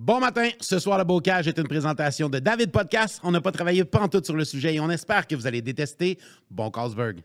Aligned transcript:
Bon 0.00 0.18
matin, 0.18 0.48
ce 0.60 0.78
soir 0.78 0.96
le 0.96 1.04
Bocage 1.04 1.46
est 1.46 1.58
une 1.58 1.68
présentation 1.68 2.30
de 2.30 2.38
David 2.38 2.72
Podcast. 2.72 3.20
On 3.22 3.32
n'a 3.32 3.42
pas 3.42 3.52
travaillé 3.52 3.84
pantoute 3.84 4.24
sur 4.24 4.34
le 4.34 4.46
sujet 4.46 4.74
et 4.74 4.80
on 4.80 4.88
espère 4.88 5.26
que 5.26 5.34
vous 5.34 5.46
allez 5.46 5.60
détester 5.60 6.18
Bon 6.50 6.70
Carlsberg. 6.70 7.22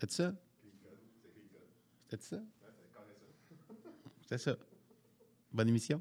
Faites 0.00 0.12
ça? 0.12 0.32
Faites 2.08 2.22
ça? 2.22 2.38
C'est 4.26 4.38
ça. 4.38 4.56
Bonne 5.52 5.68
émission. 5.68 6.00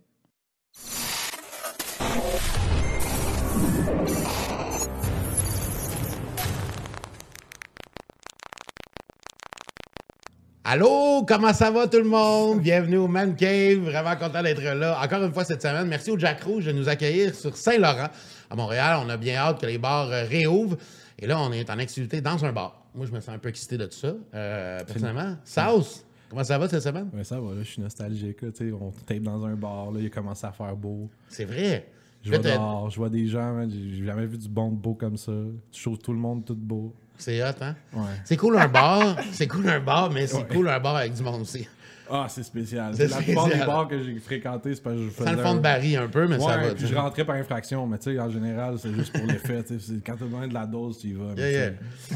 Allô, 10.66 11.26
comment 11.28 11.52
ça 11.52 11.72
va 11.72 11.90
tout 11.90 11.98
le 11.98 12.06
monde? 12.06 12.62
Bienvenue 12.62 12.96
au 12.96 13.10
Man 13.10 13.36
Cave, 13.36 13.80
vraiment 13.80 14.16
content 14.16 14.42
d'être 14.42 14.62
là. 14.62 14.98
Encore 15.04 15.22
une 15.22 15.34
fois 15.34 15.44
cette 15.44 15.62
semaine, 15.62 15.90
merci 15.90 16.10
au 16.10 16.18
Jack 16.18 16.42
Rouge 16.42 16.68
de 16.68 16.72
nous 16.72 16.88
accueillir 16.88 17.36
sur 17.36 17.58
Saint-Laurent, 17.58 18.08
à 18.50 18.56
Montréal. 18.56 19.02
On 19.06 19.10
a 19.10 19.18
bien 19.18 19.36
hâte 19.36 19.60
que 19.60 19.66
les 19.66 19.78
bars 19.78 20.10
euh, 20.10 20.24
réouvrent. 20.24 20.78
Et 21.20 21.28
là, 21.28 21.38
on 21.42 21.52
est 21.52 21.70
en 21.70 21.80
activité 21.80 22.22
dans 22.22 22.46
un 22.46 22.54
bar. 22.54 22.82
Moi, 22.96 23.06
je 23.06 23.12
me 23.12 23.20
sens 23.20 23.36
un 23.36 23.40
peu 23.40 23.50
excité 23.50 23.78
de 23.78 23.88
tout 23.88 23.98
ça, 23.98 24.14
euh, 24.34 24.80
personnellement. 24.86 25.36
Sauce, 25.44 26.06
comment 26.30 26.46
ça 26.46 26.58
va 26.58 26.70
cette 26.70 26.84
semaine? 26.84 27.10
Ouais, 27.14 27.26
ça 27.26 27.42
va, 27.42 27.56
là, 27.56 27.62
je 27.62 27.68
suis 27.70 27.82
nostalgique. 27.82 28.42
Là, 28.42 28.50
on 28.80 28.92
tape 29.06 29.20
dans 29.20 29.44
un 29.44 29.56
bar, 29.56 29.92
là, 29.92 30.00
il 30.00 30.06
a 30.06 30.10
commencé 30.10 30.48
à 30.48 30.54
faire 30.54 30.78
beau. 30.78 31.10
C'est 31.28 31.44
vrai. 31.44 31.90
Je 32.22 32.30
vois 32.30 32.40
dehors, 32.40 32.90
je 32.90 32.96
vois 32.96 33.10
des 33.10 33.28
gens, 33.28 33.54
man, 33.54 33.70
j'ai 33.70 33.98
j'ai 33.98 34.06
jamais 34.06 34.26
vu 34.26 34.38
du 34.38 34.48
bon 34.48 34.70
de 34.70 34.78
beau 34.78 34.94
comme 34.94 35.18
ça. 35.18 35.34
Tu 35.74 35.82
choses 35.82 36.00
tout 36.00 36.14
le 36.14 36.20
monde 36.20 36.46
tout 36.46 36.56
beau. 36.56 36.94
C'est 37.18 37.42
hot, 37.44 37.54
hein? 37.62 37.76
Ouais. 37.94 38.02
C'est 38.26 38.38
cool 38.38 38.58
un 38.58 38.68
bar, 38.68 39.16
c'est 39.32 39.48
cool 39.48 39.70
un 39.70 39.80
bar, 39.80 40.10
mais 40.12 40.28
c'est 40.28 40.48
cool 40.48 40.68
un 40.70 40.80
bar 40.80 40.96
avec 40.98 41.14
du 41.14 41.24
monde 41.24 41.42
aussi. 41.42 41.68
Ah, 42.12 42.28
c'est 42.28 42.44
spécial. 42.44 42.94
C'est 42.96 43.08
la 43.08 43.18
plupart 43.18 43.48
des 43.48 43.58
bars 43.60 43.88
que 43.88 44.04
j'ai 44.04 44.20
fréquentés, 44.20 44.76
c'est 44.76 44.84
parce 44.84 44.96
que 44.98 45.04
je 45.06 45.10
faisais. 45.10 45.30
Sans 45.30 45.36
le 45.36 45.42
fond 45.42 45.56
de 45.56 45.60
baril 45.62 45.98
un 45.98 46.08
peu, 46.10 46.28
mais 46.28 46.38
ça 46.38 46.58
va. 46.58 46.76
puis 46.76 46.86
je 46.86 46.94
rentrais 46.94 47.24
par 47.24 47.36
infraction, 47.38 47.88
mais 47.88 47.98
tu 47.98 48.14
sais, 48.14 48.20
en 48.20 48.30
général, 48.30 48.76
c'est 48.78 48.94
juste 48.94 49.14
pour 49.18 49.26
l'effet. 49.26 49.64
Quand 50.06 50.16
t'as 50.20 50.26
besoin 50.26 50.48
de 50.48 50.54
la 50.54 50.66
dose, 50.66 51.00
tu 51.00 51.08
y 51.08 51.14
vas. 51.14 51.34
Yeah, 51.38 51.50
yeah. 51.50 51.70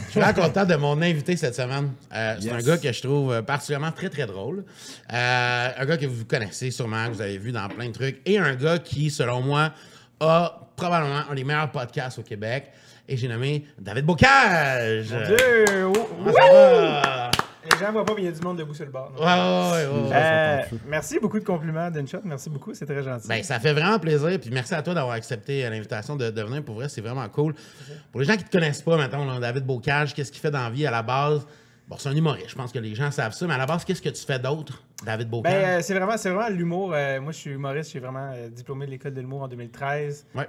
Je 0.06 0.12
suis 0.12 0.20
vraiment 0.20 0.42
content 0.44 0.66
de 0.66 0.76
mon 0.76 1.02
invité 1.02 1.38
cette 1.38 1.56
semaine. 1.56 1.92
Euh, 2.14 2.36
c'est 2.38 2.46
Yes. 2.48 2.54
un 2.54 2.68
gars 2.68 2.78
que 2.78 2.92
je 2.92 3.02
trouve 3.02 3.42
particulièrement 3.44 3.92
très, 3.94 4.10
très 4.10 4.26
drôle. 4.28 4.66
Euh, 5.14 5.70
un 5.78 5.86
gars 5.86 5.98
que 5.98 6.06
vous 6.06 6.26
connaissez 6.26 6.70
sûrement, 6.70 7.08
que 7.08 7.14
vous 7.14 7.22
avez 7.22 7.38
vu 7.38 7.54
dans 7.54 7.68
plein 7.70 7.88
de 7.88 7.94
trucs. 7.94 8.20
Et 8.26 8.38
un 8.38 8.56
gars 8.56 8.80
qui, 8.80 9.10
selon 9.10 9.42
moi, 9.42 9.72
a 10.20 10.68
probablement 10.76 11.22
un 11.32 11.34
des 11.34 11.46
meilleurs 11.46 11.72
podcasts 11.72 12.20
au 12.20 12.24
Québec. 12.24 12.72
Et 13.08 13.16
j'ai 13.18 13.28
nommé 13.28 13.66
David 13.80 14.06
Bocage. 14.06 15.08
Dieu! 15.08 15.86
Oh, 15.86 16.32
ça? 16.32 17.32
Les 17.72 17.78
gens 17.80 17.92
voient 17.92 18.06
pas, 18.06 18.14
mais 18.16 18.22
il 18.22 18.26
y 18.26 18.28
a 18.30 18.32
du 18.32 18.42
monde 18.42 18.58
debout 18.58 18.74
sur 18.74 18.86
le 18.86 18.92
bord. 18.92 19.12
Ouais, 19.18 19.26
ouais, 19.26 19.28
ouais, 19.28 20.02
ouais, 20.02 20.10
ouais. 20.10 20.16
Euh, 20.16 20.78
merci, 20.88 21.20
beaucoup 21.20 21.40
de 21.40 21.44
compliments, 21.44 21.92
Denshot. 21.92 22.22
Merci 22.24 22.50
beaucoup, 22.50 22.74
c'est 22.74 22.86
très 22.86 23.04
gentil. 23.04 23.28
Ben, 23.28 23.44
ça 23.44 23.60
fait 23.60 23.74
vraiment 23.74 24.00
plaisir. 24.00 24.40
Puis 24.40 24.50
merci 24.52 24.74
à 24.74 24.82
toi 24.82 24.94
d'avoir 24.94 25.16
accepté 25.16 25.66
euh, 25.66 25.70
l'invitation 25.70 26.16
de, 26.16 26.30
de 26.30 26.42
venir. 26.42 26.64
Pour 26.64 26.76
vrai, 26.76 26.88
c'est 26.88 27.02
vraiment 27.02 27.28
cool. 27.30 27.56
Pour 28.12 28.22
les 28.22 28.28
gens 28.28 28.36
qui 28.36 28.44
ne 28.44 28.48
te 28.48 28.52
connaissent 28.52 28.82
pas, 28.82 28.96
maintenant, 28.96 29.40
David 29.40 29.66
Bocage, 29.66 30.14
qu'est-ce 30.14 30.32
qu'il 30.32 30.42
fait 30.42 30.52
dans 30.52 30.64
la 30.64 30.70
vie 30.70 30.88
à 30.88 30.92
la 30.92 31.04
base? 31.04 31.46
Bon, 31.88 31.96
c'est 31.98 32.10
un 32.10 32.16
humoriste, 32.16 32.50
je 32.50 32.56
pense 32.56 32.74
que 32.74 32.80
les 32.80 32.96
gens 32.96 33.12
savent 33.12 33.32
ça, 33.32 33.48
mais 33.48 33.54
à 33.54 33.58
la 33.58 33.66
base, 33.66 33.86
qu'est-ce 33.86 34.02
que 34.02 34.10
tu 34.10 34.26
fais 34.26 34.40
d'autre, 34.40 34.84
David 35.06 35.30
Bocage? 35.30 35.54
Ben, 35.54 35.64
euh, 35.66 35.82
c'est 35.82 35.94
vraiment, 35.94 36.18
c'est 36.18 36.30
vraiment 36.32 36.50
l'humour. 36.50 36.92
Euh, 36.94 37.22
moi, 37.22 37.32
je 37.32 37.38
suis 37.38 37.52
humoriste. 37.52 37.92
J'ai 37.94 38.00
vraiment 38.00 38.32
euh, 38.34 38.50
diplômé 38.50 38.86
de 38.88 38.92
l'école 38.92 39.14
de 39.14 39.22
l'humour 39.22 39.44
en 39.44 39.48
2013. 39.48 40.26
Ouais. 40.36 40.48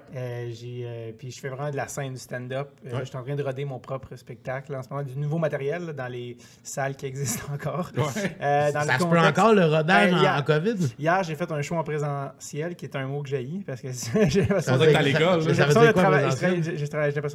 J'ai, 0.52 1.14
puis 1.18 1.30
je 1.30 1.38
fais 1.38 1.48
vraiment 1.48 1.70
de 1.70 1.76
la 1.76 1.86
scène 1.88 2.12
du 2.14 2.18
stand-up. 2.18 2.70
Ouais. 2.84 2.92
Je 3.00 3.04
suis 3.04 3.16
en 3.16 3.22
train 3.22 3.34
de 3.36 3.42
roder 3.42 3.64
mon 3.66 3.78
propre 3.78 4.16
spectacle 4.16 4.74
en 4.74 4.82
ce 4.82 4.88
moment, 4.88 5.02
du 5.02 5.16
nouveau 5.18 5.38
matériel 5.38 5.84
là, 5.86 5.92
dans 5.92 6.06
les 6.08 6.36
salles 6.62 6.96
qui 6.96 7.06
existent 7.06 7.44
encore. 7.52 7.90
Euh, 8.40 8.72
dans 8.72 8.82
ça 8.82 8.98
se 8.98 9.04
peut 9.04 9.18
encore 9.18 9.54
le 9.54 9.64
rodage 9.66 10.10
Ben, 10.12 10.18
en, 10.18 10.22
hier- 10.22 10.36
en 10.38 10.42
COVID? 10.42 10.76
Hier, 10.98 11.22
j'ai 11.24 11.34
fait 11.34 11.52
un 11.52 11.60
show 11.62 11.76
en 11.76 11.84
présentiel, 11.84 12.74
qui 12.74 12.86
est 12.86 12.96
un 12.96 13.06
mot 13.06 13.22
que 13.22 13.28
j'ai 13.28 13.48
parce 13.66 13.80
que 13.82 13.88
j'ai 14.28 14.40
l'impression 14.42 14.76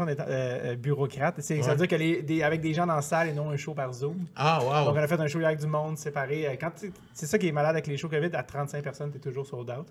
d'être- 0.06 0.76
bureaucrate. 0.78 1.42
Ça 1.42 1.54
Ouais. 1.54 1.62
veut 1.62 1.76
dire 1.76 1.88
que 1.88 1.96
les, 1.96 2.22
des- 2.24 2.44
avec 2.44 2.62
des 2.62 2.74
gens 2.74 2.86
dans 2.88 2.96
la 2.96 3.02
salle 3.02 3.30
et 3.30 3.34
non 3.34 3.50
un 3.52 3.58
show 3.58 3.74
par 3.74 3.94
Zoom. 3.94 4.26
Ah, 4.36 4.60
Donc, 4.62 4.70
wow. 4.70 4.92
on 4.94 4.96
a 4.98 5.08
fait 5.08 5.20
un 5.20 5.28
show 5.28 5.40
hier 5.40 5.48
avec 5.50 5.60
du 5.60 5.68
monde 5.68 5.98
séparé. 5.98 6.58
Quand 6.60 6.72
tu- 6.80 6.92
c'est 7.14 7.26
ça 7.26 7.38
qui 7.38 7.48
est 7.48 7.52
malade 7.52 7.72
avec 7.76 7.88
les 7.88 7.98
shows 7.98 8.10
COVID, 8.10 8.30
à 8.34 8.44
35 8.44 8.84
personnes, 8.84 9.12
tu 9.12 9.18
es 9.18 9.22
toujours 9.22 9.46
sold 9.48 9.70
out. 9.70 9.88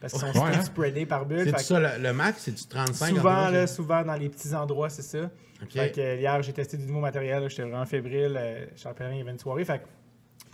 Parce 0.00 0.12
qu'ils 0.12 0.20
sont 0.32 0.40
Ouais, 0.44 0.50
hein? 0.54 0.62
spreadés 0.62 1.06
par 1.06 1.24
bulle. 1.24 1.50
C'est 1.56 1.58
ça, 1.58 1.80
le, 1.80 2.02
le 2.02 2.12
max? 2.12 2.42
C'est-tu 2.42 2.66
35? 2.66 3.08
Souvent, 3.16 3.48
là, 3.48 3.66
souvent 3.66 4.02
dans 4.04 4.14
les 4.14 4.28
petits 4.28 4.54
endroits, 4.54 4.90
c'est 4.90 5.00
ça. 5.02 5.30
Fait 5.70 5.90
que, 5.90 6.00
euh, 6.00 6.16
hier, 6.16 6.42
j'ai 6.42 6.52
testé 6.52 6.76
du 6.76 6.84
nouveau 6.84 7.00
matériel. 7.00 7.48
J'étais 7.48 7.62
vraiment 7.62 7.86
fébrile. 7.86 8.36
Euh, 8.38 8.66
Charles 8.76 8.94
Pellerin, 8.94 9.14
il 9.14 9.18
y 9.18 9.22
avait 9.22 9.30
une 9.30 9.38
soirée. 9.38 9.64
Fait 9.64 9.78
que, 9.78 9.84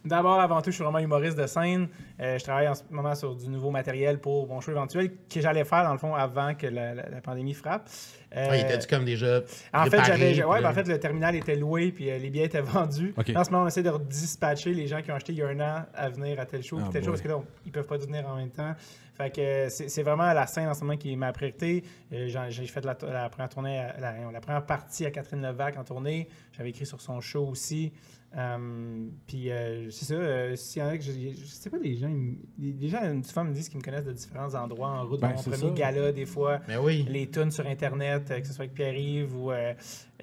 D'abord, 0.04 0.40
avant 0.40 0.60
tout, 0.60 0.70
je 0.70 0.74
suis 0.76 0.82
vraiment 0.84 0.98
humoriste 0.98 1.38
de 1.38 1.46
scène. 1.46 1.88
Euh, 2.20 2.36
je 2.38 2.42
travaille 2.42 2.66
en 2.66 2.74
ce 2.74 2.82
moment 2.90 3.14
sur 3.14 3.36
du 3.36 3.48
nouveau 3.48 3.70
matériel 3.70 4.18
pour 4.18 4.48
mon 4.48 4.60
show 4.60 4.72
éventuel 4.72 5.12
que 5.32 5.40
j'allais 5.40 5.64
faire, 5.64 5.84
dans 5.84 5.92
le 5.92 5.98
fond, 5.98 6.14
avant 6.14 6.54
que 6.54 6.66
la, 6.66 6.94
la- 6.94 7.08
la 7.08 7.20
pandémie 7.20 7.54
frappe. 7.54 7.88
Euh, 8.36 8.48
Ah, 8.50 8.56
il 8.56 8.60
était-tu 8.62 8.88
comme 8.88 9.04
déjà 9.04 9.42
en 9.72 9.84
fait, 9.86 10.02
j'avais, 10.04 10.32
puis 10.32 10.42
ouais, 10.42 10.60
ben, 10.60 10.70
en 10.70 10.72
fait, 10.72 10.88
le 10.88 10.98
terminal 10.98 11.36
était 11.36 11.54
loué, 11.54 11.92
puis 11.92 12.10
euh, 12.10 12.18
les 12.18 12.30
billets 12.30 12.46
étaient 12.46 12.60
vendus. 12.62 13.14
En 13.36 13.44
ce 13.44 13.50
moment, 13.50 13.64
on 13.64 13.68
essaie 13.68 13.82
de 13.84 13.92
dispatcher 14.08 14.74
les 14.74 14.86
gens 14.88 15.02
qui 15.02 15.12
ont 15.12 15.14
acheté 15.14 15.32
il 15.32 15.38
y 15.38 15.42
a 15.42 15.48
un 15.48 15.60
an 15.60 15.84
à 15.94 16.08
venir 16.08 16.40
à 16.40 16.46
tel 16.46 16.62
show, 16.62 16.76
puis 16.76 16.86
Ah, 16.88 16.92
tel 16.92 17.02
show, 17.02 17.10
boy. 17.10 17.12
parce 17.12 17.22
que 17.22 17.28
là, 17.28 17.36
on- 17.38 17.44
ils 17.66 17.70
peuvent 17.72 17.86
pas 17.86 17.96
venir 17.98 18.26
en 18.28 18.36
même 18.36 18.50
temps. 18.50 18.74
Fait 19.14 19.30
que 19.34 19.40
euh, 19.40 19.68
c'est, 19.68 20.02
vraiment 20.02 20.32
la 20.32 20.46
scène 20.46 20.68
en 20.68 20.74
ce 20.74 20.80
moment 20.84 20.96
qui 20.96 21.12
est 21.12 21.16
ma 21.16 21.32
priorité. 21.32 21.84
Euh, 22.12 22.28
j'ai 22.48 22.66
fait 22.66 22.84
la, 22.84 22.96
la 23.02 23.28
première 23.28 23.48
tournée, 23.50 23.78
à- 23.78 23.98
la, 24.00 24.30
la 24.30 24.40
première 24.40 24.64
partie 24.64 25.04
à 25.04 25.10
Catherine 25.10 25.42
Levac 25.42 25.76
en 25.78 25.84
tournée. 25.84 26.28
J'avais 26.52 26.70
écrit 26.70 26.86
sur 26.86 27.00
son 27.00 27.20
show 27.20 27.46
aussi. 27.46 27.92
Euh, 28.34 29.06
puis 29.26 29.50
euh, 29.50 29.90
c'est 29.90 30.06
ça, 30.06 30.14
euh, 30.14 30.56
s'il 30.56 30.80
y 30.80 30.84
en 30.84 30.88
a 30.88 30.96
que 30.96 31.04
je, 31.04 31.10
je 31.12 31.44
sais 31.44 31.68
pas, 31.68 31.76
les 31.76 31.96
gens, 31.96 32.10
les, 32.58 32.88
gens, 32.88 33.20
fois 33.30 33.44
me 33.44 33.52
disent 33.52 33.68
qu'ils 33.68 33.76
me 33.78 33.84
connaissent 33.84 34.06
de 34.06 34.12
différents 34.12 34.54
endroits 34.54 34.88
en 34.88 35.06
route, 35.06 35.20
Ben, 35.20 35.28
dans 35.28 35.34
mon 35.36 35.42
premier 35.42 35.56
ça. 35.58 35.70
gala, 35.70 36.12
des 36.12 36.24
fois 36.24 36.60
Mais 36.66 36.78
oui. 36.78 37.04
les 37.10 37.28
tunes 37.28 37.50
sur 37.50 37.66
Internet, 37.66 38.30
euh, 38.30 38.40
que 38.40 38.46
ce 38.46 38.54
soit 38.54 38.62
avec 38.64 38.74
Pierre-Yves 38.74 39.36
ou 39.36 39.52
euh, 39.52 39.74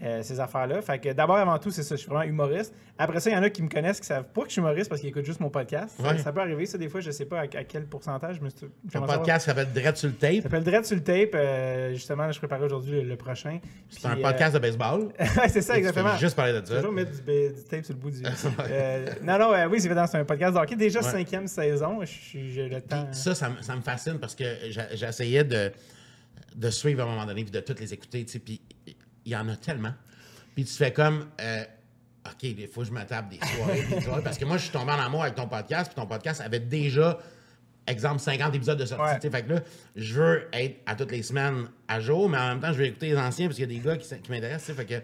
euh, 0.02 0.22
ces 0.24 0.40
affaires-là. 0.40 0.82
Fait 0.82 0.98
que 1.00 1.12
d'abord, 1.14 1.36
avant 1.38 1.58
tout, 1.60 1.72
c'est 1.72 1.84
ça, 1.84 1.96
je 1.96 2.00
suis 2.02 2.10
vraiment 2.10 2.24
humoriste. 2.24 2.74
Après 2.98 3.20
ça, 3.20 3.30
il 3.30 3.34
y 3.34 3.38
en 3.38 3.44
a 3.44 3.50
qui 3.50 3.62
me 3.64 3.70
connaissent 3.70 4.00
qui 4.00 4.08
savent 4.08 4.26
pas 4.34 4.42
que 4.42 4.48
je 4.48 4.54
suis 4.54 4.60
humoriste 4.62 4.90
parce 4.90 5.00
qu'ils 5.02 5.10
écoutent 5.10 5.26
juste 5.26 5.40
mon 5.40 5.50
podcast. 5.50 5.96
Ça- 6.02 6.10
Ouais. 6.12 6.18
Ça, 6.18 6.32
peut 6.34 6.42
arriver, 6.42 6.66
ça, 6.66 6.78
des 6.78 6.90
fois, 6.90 7.00
je 7.02 7.12
sais 7.12 7.26
pas 7.26 7.40
à, 7.40 7.44
à 7.44 7.64
quel 7.64 7.86
pourcentage. 7.86 8.40
Je 8.44 8.50
suis- 8.50 8.68
Ton 8.92 9.06
podcast 9.06 9.46
s'appelle 9.46 9.72
Dread 9.74 9.96
sur 9.98 10.08
le 10.10 10.16
Ça 10.20 10.28
tape. 10.28 10.42
s'appelle 10.44 10.64
Dread 10.64 10.86
sur 10.86 10.96
le 10.96 11.04
tape. 11.04 11.30
euh, 11.36 11.94
justement, 11.94 12.26
là, 12.26 12.32
je 12.32 12.40
préparais 12.40 12.64
aujourd'hui 12.66 13.02
le, 13.02 13.08
le 13.08 13.16
prochain. 13.16 13.60
C'est 13.90 14.06
un 14.06 14.16
podcast 14.18 14.54
de 14.54 14.60
baseball. 14.60 15.10
euh, 15.20 15.26
c'est 15.50 15.62
ça, 15.62 15.78
exactement. 15.78 16.16
juste 16.18 16.36
parler 16.36 16.60
de 16.60 16.66
ça. 16.66 16.76
Toujours 16.78 16.92
mettre 16.94 17.12
du, 17.12 17.64
tape 17.70 17.86
sur 17.86 17.94
le 17.94 18.00
bout 18.00 18.12
du. 18.12 18.22
Euh, 18.70 19.06
non, 19.24 19.38
non, 19.40 19.54
euh, 19.54 19.68
oui, 19.70 19.80
c'est 19.80 19.90
c'est 19.90 20.18
un 20.18 20.26
podcast 20.26 20.54
de 20.54 20.60
hockey. 20.60 20.76
Déjà, 20.76 21.00
Ouais. 21.00 21.06
cinquième 21.12 21.48
saison. 21.48 22.00
je 22.04 22.40
J'ai 22.50 22.68
le 22.70 22.82
temps. 22.82 23.08
Ça, 23.12 23.34
ça, 23.36 23.50
me- 23.50 23.62
ça 23.62 23.76
me 23.76 23.82
fascine 23.82 24.18
parce 24.20 24.36
que 24.36 24.44
j'essayais 24.94 25.44
de, 25.44 25.72
de 26.56 26.70
suivre 26.70 27.02
à 27.02 27.06
un 27.06 27.10
moment 27.10 27.26
donné 27.26 27.44
puis 27.44 27.52
de 27.52 27.60
toutes 27.60 27.80
les 27.80 27.94
écouter, 27.94 28.26
puis 28.44 28.62
il 29.30 29.34
y 29.34 29.36
en 29.38 29.48
a 29.50 29.56
tellement. 29.56 29.94
Puis 30.56 30.66
tu 30.66 30.74
fais 30.74 30.92
comme, 30.92 31.28
euh, 31.42 31.64
OK, 32.26 32.44
il 32.44 32.68
faut 32.68 32.82
que 32.82 32.88
je 32.88 32.92
me 32.92 33.04
tape 33.06 33.30
des 33.30 33.40
soirées, 33.56 33.84
des 33.84 34.02
soirées, 34.02 34.24
parce 34.24 34.38
que 34.38 34.46
moi, 34.46 34.58
je 34.58 34.64
suis 34.64 34.72
tombé 34.72 34.92
en 34.92 35.00
amour 35.00 35.24
avec 35.24 35.36
ton 35.36 35.48
podcast, 35.48 35.92
puis 35.94 36.02
ton 36.02 36.08
podcast 36.08 36.42
avait 36.42 36.60
déjà, 36.60 37.18
exemple, 37.88 38.20
50 38.20 38.56
épisodes 38.56 38.78
de 38.78 38.86
sortie, 38.86 39.26
Ouais. 39.28 39.32
fait 39.32 39.44
que 39.44 39.54
là, 39.54 39.60
je 39.96 40.14
veux 40.16 40.48
être 40.54 40.82
à 40.86 40.96
toutes 40.96 41.12
les 41.12 41.24
semaines 41.24 41.68
à 41.88 42.00
jour, 42.00 42.30
mais 42.30 42.38
en 42.38 42.48
même 42.50 42.60
temps, 42.60 42.74
je 42.74 42.78
veux 42.80 42.86
écouter 42.86 43.08
les 43.12 43.18
anciens 43.18 43.48
parce 43.48 43.58
qu'il 43.58 43.72
y 43.72 43.76
a 43.76 43.80
des 43.80 43.86
gars 43.86 43.98
qui, 43.98 44.08
qui 44.22 44.32
m'intéressent, 44.32 44.76
fait 44.76 44.86
que... 44.86 44.96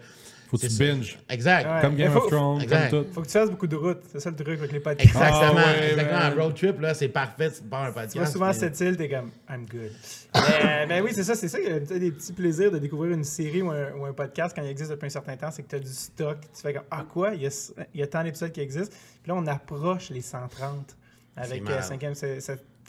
Faut 0.48 0.56
que 0.56 0.62
tu 0.62 0.68
c'est 0.70 0.86
ça. 0.86 0.92
binge. 0.94 1.18
Exact. 1.28 1.66
Ouais. 1.66 1.80
Comme 1.80 1.96
Game 1.96 2.12
faut- 2.12 2.18
of 2.18 2.26
Thrones, 2.28 2.60
Exact. 2.62 2.90
comme 2.90 3.04
tout. 3.04 3.12
Faut 3.12 3.20
que 3.22 3.26
tu 3.26 3.32
fasses 3.32 3.50
beaucoup 3.50 3.66
de 3.66 3.76
routes. 3.76 4.02
C'est 4.12 4.20
ça 4.20 4.30
le 4.30 4.36
truc 4.36 4.58
avec 4.58 4.72
les 4.72 4.80
podcasts. 4.80 5.08
Exactement. 5.08 5.52
Ah 5.56 5.70
ouais, 5.72 5.90
exactement. 5.90 6.18
man. 6.20 6.32
Un 6.38 6.42
road 6.42 6.54
trip, 6.54 6.80
là, 6.80 6.94
c'est 6.94 7.08
parfait, 7.08 7.50
tu 7.50 7.62
pars 7.64 7.82
un 7.82 7.86
podcast. 7.92 8.12
Tu 8.12 8.18
vois 8.18 8.26
souvent 8.28 8.52
cette 8.52 8.78
île, 8.80 8.96
t'es 8.96 9.08
comme 9.08 9.30
I'm 9.50 9.66
good. 9.66 9.90
mais, 10.34 10.86
mais 10.86 11.00
oui, 11.00 11.10
c'est 11.14 11.24
ça, 11.24 11.34
c'est 11.34 11.48
ça. 11.48 11.58
Il 11.60 11.66
y 11.68 11.72
a 11.72 11.78
des 11.98 12.12
petits 12.12 12.32
plaisirs 12.32 12.70
de 12.70 12.78
découvrir 12.78 13.12
une 13.14 13.24
série 13.24 13.62
ou 13.62 13.70
un, 13.70 13.92
ou 13.92 14.04
un 14.06 14.12
podcast 14.12 14.54
quand 14.56 14.62
il 14.62 14.70
existe 14.70 14.90
depuis 14.90 15.06
un 15.06 15.10
certain 15.10 15.36
temps, 15.36 15.50
c'est 15.50 15.62
que 15.62 15.68
tu 15.68 15.76
as 15.76 15.80
du 15.80 15.92
stock. 15.92 16.38
Tu 16.54 16.62
fais 16.62 16.72
comme 16.74 16.84
Ah 16.90 17.04
quoi, 17.12 17.34
il 17.34 17.42
y 17.42 17.46
a, 17.46 17.70
il 17.94 18.00
y 18.00 18.02
a 18.02 18.06
tant 18.06 18.22
d'épisodes 18.22 18.52
qui 18.52 18.60
existent. 18.60 18.94
Puis 19.22 19.30
là, 19.32 19.34
on 19.36 19.46
approche 19.46 20.10
les 20.10 20.20
130 20.22 20.96
avec 21.36 21.62
C'est 21.66 21.72
euh, 21.72 21.82
cinquième 21.82 22.14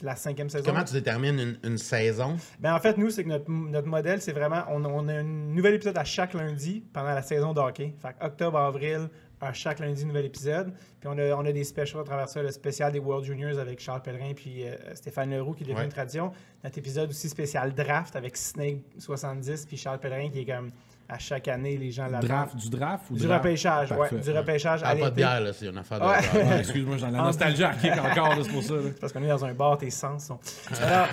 la 0.02 0.16
cinquième 0.16 0.48
saison. 0.48 0.64
Comment 0.66 0.84
tu 0.84 0.92
détermines 0.94 1.38
une, 1.38 1.58
une 1.64 1.78
saison? 1.78 2.36
Ben, 2.60 2.74
en 2.74 2.80
fait, 2.80 2.96
nous, 2.98 3.10
c'est 3.10 3.24
que 3.24 3.28
notre, 3.28 3.50
notre 3.50 3.88
modèle, 3.88 4.20
c'est 4.20 4.32
vraiment, 4.32 4.62
on, 4.70 4.84
on 4.84 5.08
a 5.08 5.14
un 5.14 5.22
nouvel 5.22 5.74
épisode 5.74 5.96
à 5.98 6.04
chaque 6.04 6.34
lundi 6.34 6.84
pendant 6.92 7.08
la 7.14 7.22
saison 7.22 7.52
de 7.52 7.60
hockey. 7.60 7.94
Fait 8.00 8.14
octobre, 8.24 8.58
avril, 8.58 9.08
à 9.40 9.52
chaque 9.52 9.78
lundi, 9.78 10.04
nouvel 10.04 10.24
épisode. 10.26 10.72
Puis 11.00 11.08
on 11.08 11.16
a, 11.18 11.32
on 11.34 11.44
a 11.46 11.52
des 11.52 11.62
specials 11.64 12.00
à 12.00 12.04
travers 12.04 12.28
ça, 12.28 12.42
le 12.42 12.50
spécial 12.50 12.92
des 12.92 12.98
World 12.98 13.24
Juniors 13.24 13.58
avec 13.58 13.80
Charles 13.80 14.02
Pellerin 14.02 14.32
puis 14.34 14.64
euh, 14.66 14.74
Stéphane 14.94 15.30
Leroux 15.30 15.54
qui 15.54 15.64
Ouais. 15.72 15.84
une 15.84 15.90
tradition. 15.90 16.32
Notre 16.64 16.78
épisode 16.78 17.10
aussi 17.10 17.28
spécial 17.28 17.72
draft 17.74 18.16
avec 18.16 18.36
Snake 18.36 18.80
70 18.98 19.66
puis 19.66 19.76
Charles 19.76 20.00
Pellerin 20.00 20.28
qui 20.30 20.40
est 20.40 20.44
comme 20.46 20.70
à 21.08 21.18
chaque 21.18 21.48
année, 21.48 21.76
les 21.78 21.90
gens 21.90 22.06
là 22.06 22.20
Draft, 22.20 22.54
du 22.56 22.68
draft 22.68 23.04
ou 23.10 23.14
Du 23.16 23.26
draft? 23.26 23.42
repêchage, 23.44 23.92
ouais. 23.92 24.20
Du 24.20 24.30
repêchage 24.30 24.80
Ah, 24.84 24.90
à 24.90 24.96
pas 24.96 25.08
de 25.10 25.14
bière, 25.16 25.40
là, 25.40 25.52
c'est 25.54 25.66
une 25.66 25.78
affaire 25.78 26.00
de. 26.00 26.04
Ouais. 26.04 26.10
Ouais. 26.34 26.48
Ouais, 26.50 26.58
Excuse-moi, 26.60 26.96
j'ai 26.98 27.06
la 27.06 27.10
nostalgie 27.12 27.64
à 27.64 27.74
kick 27.74 27.92
encore, 27.92 28.34
c'est 28.42 28.52
pour 28.52 28.62
ça. 28.62 28.74
là. 28.74 28.90
Parce 29.00 29.12
qu'on 29.12 29.22
est 29.22 29.28
dans 29.28 29.44
un 29.44 29.54
bar, 29.54 29.78
tes 29.78 29.88
sens 29.90 30.26
sont. 30.26 30.38
Alors, 30.82 31.08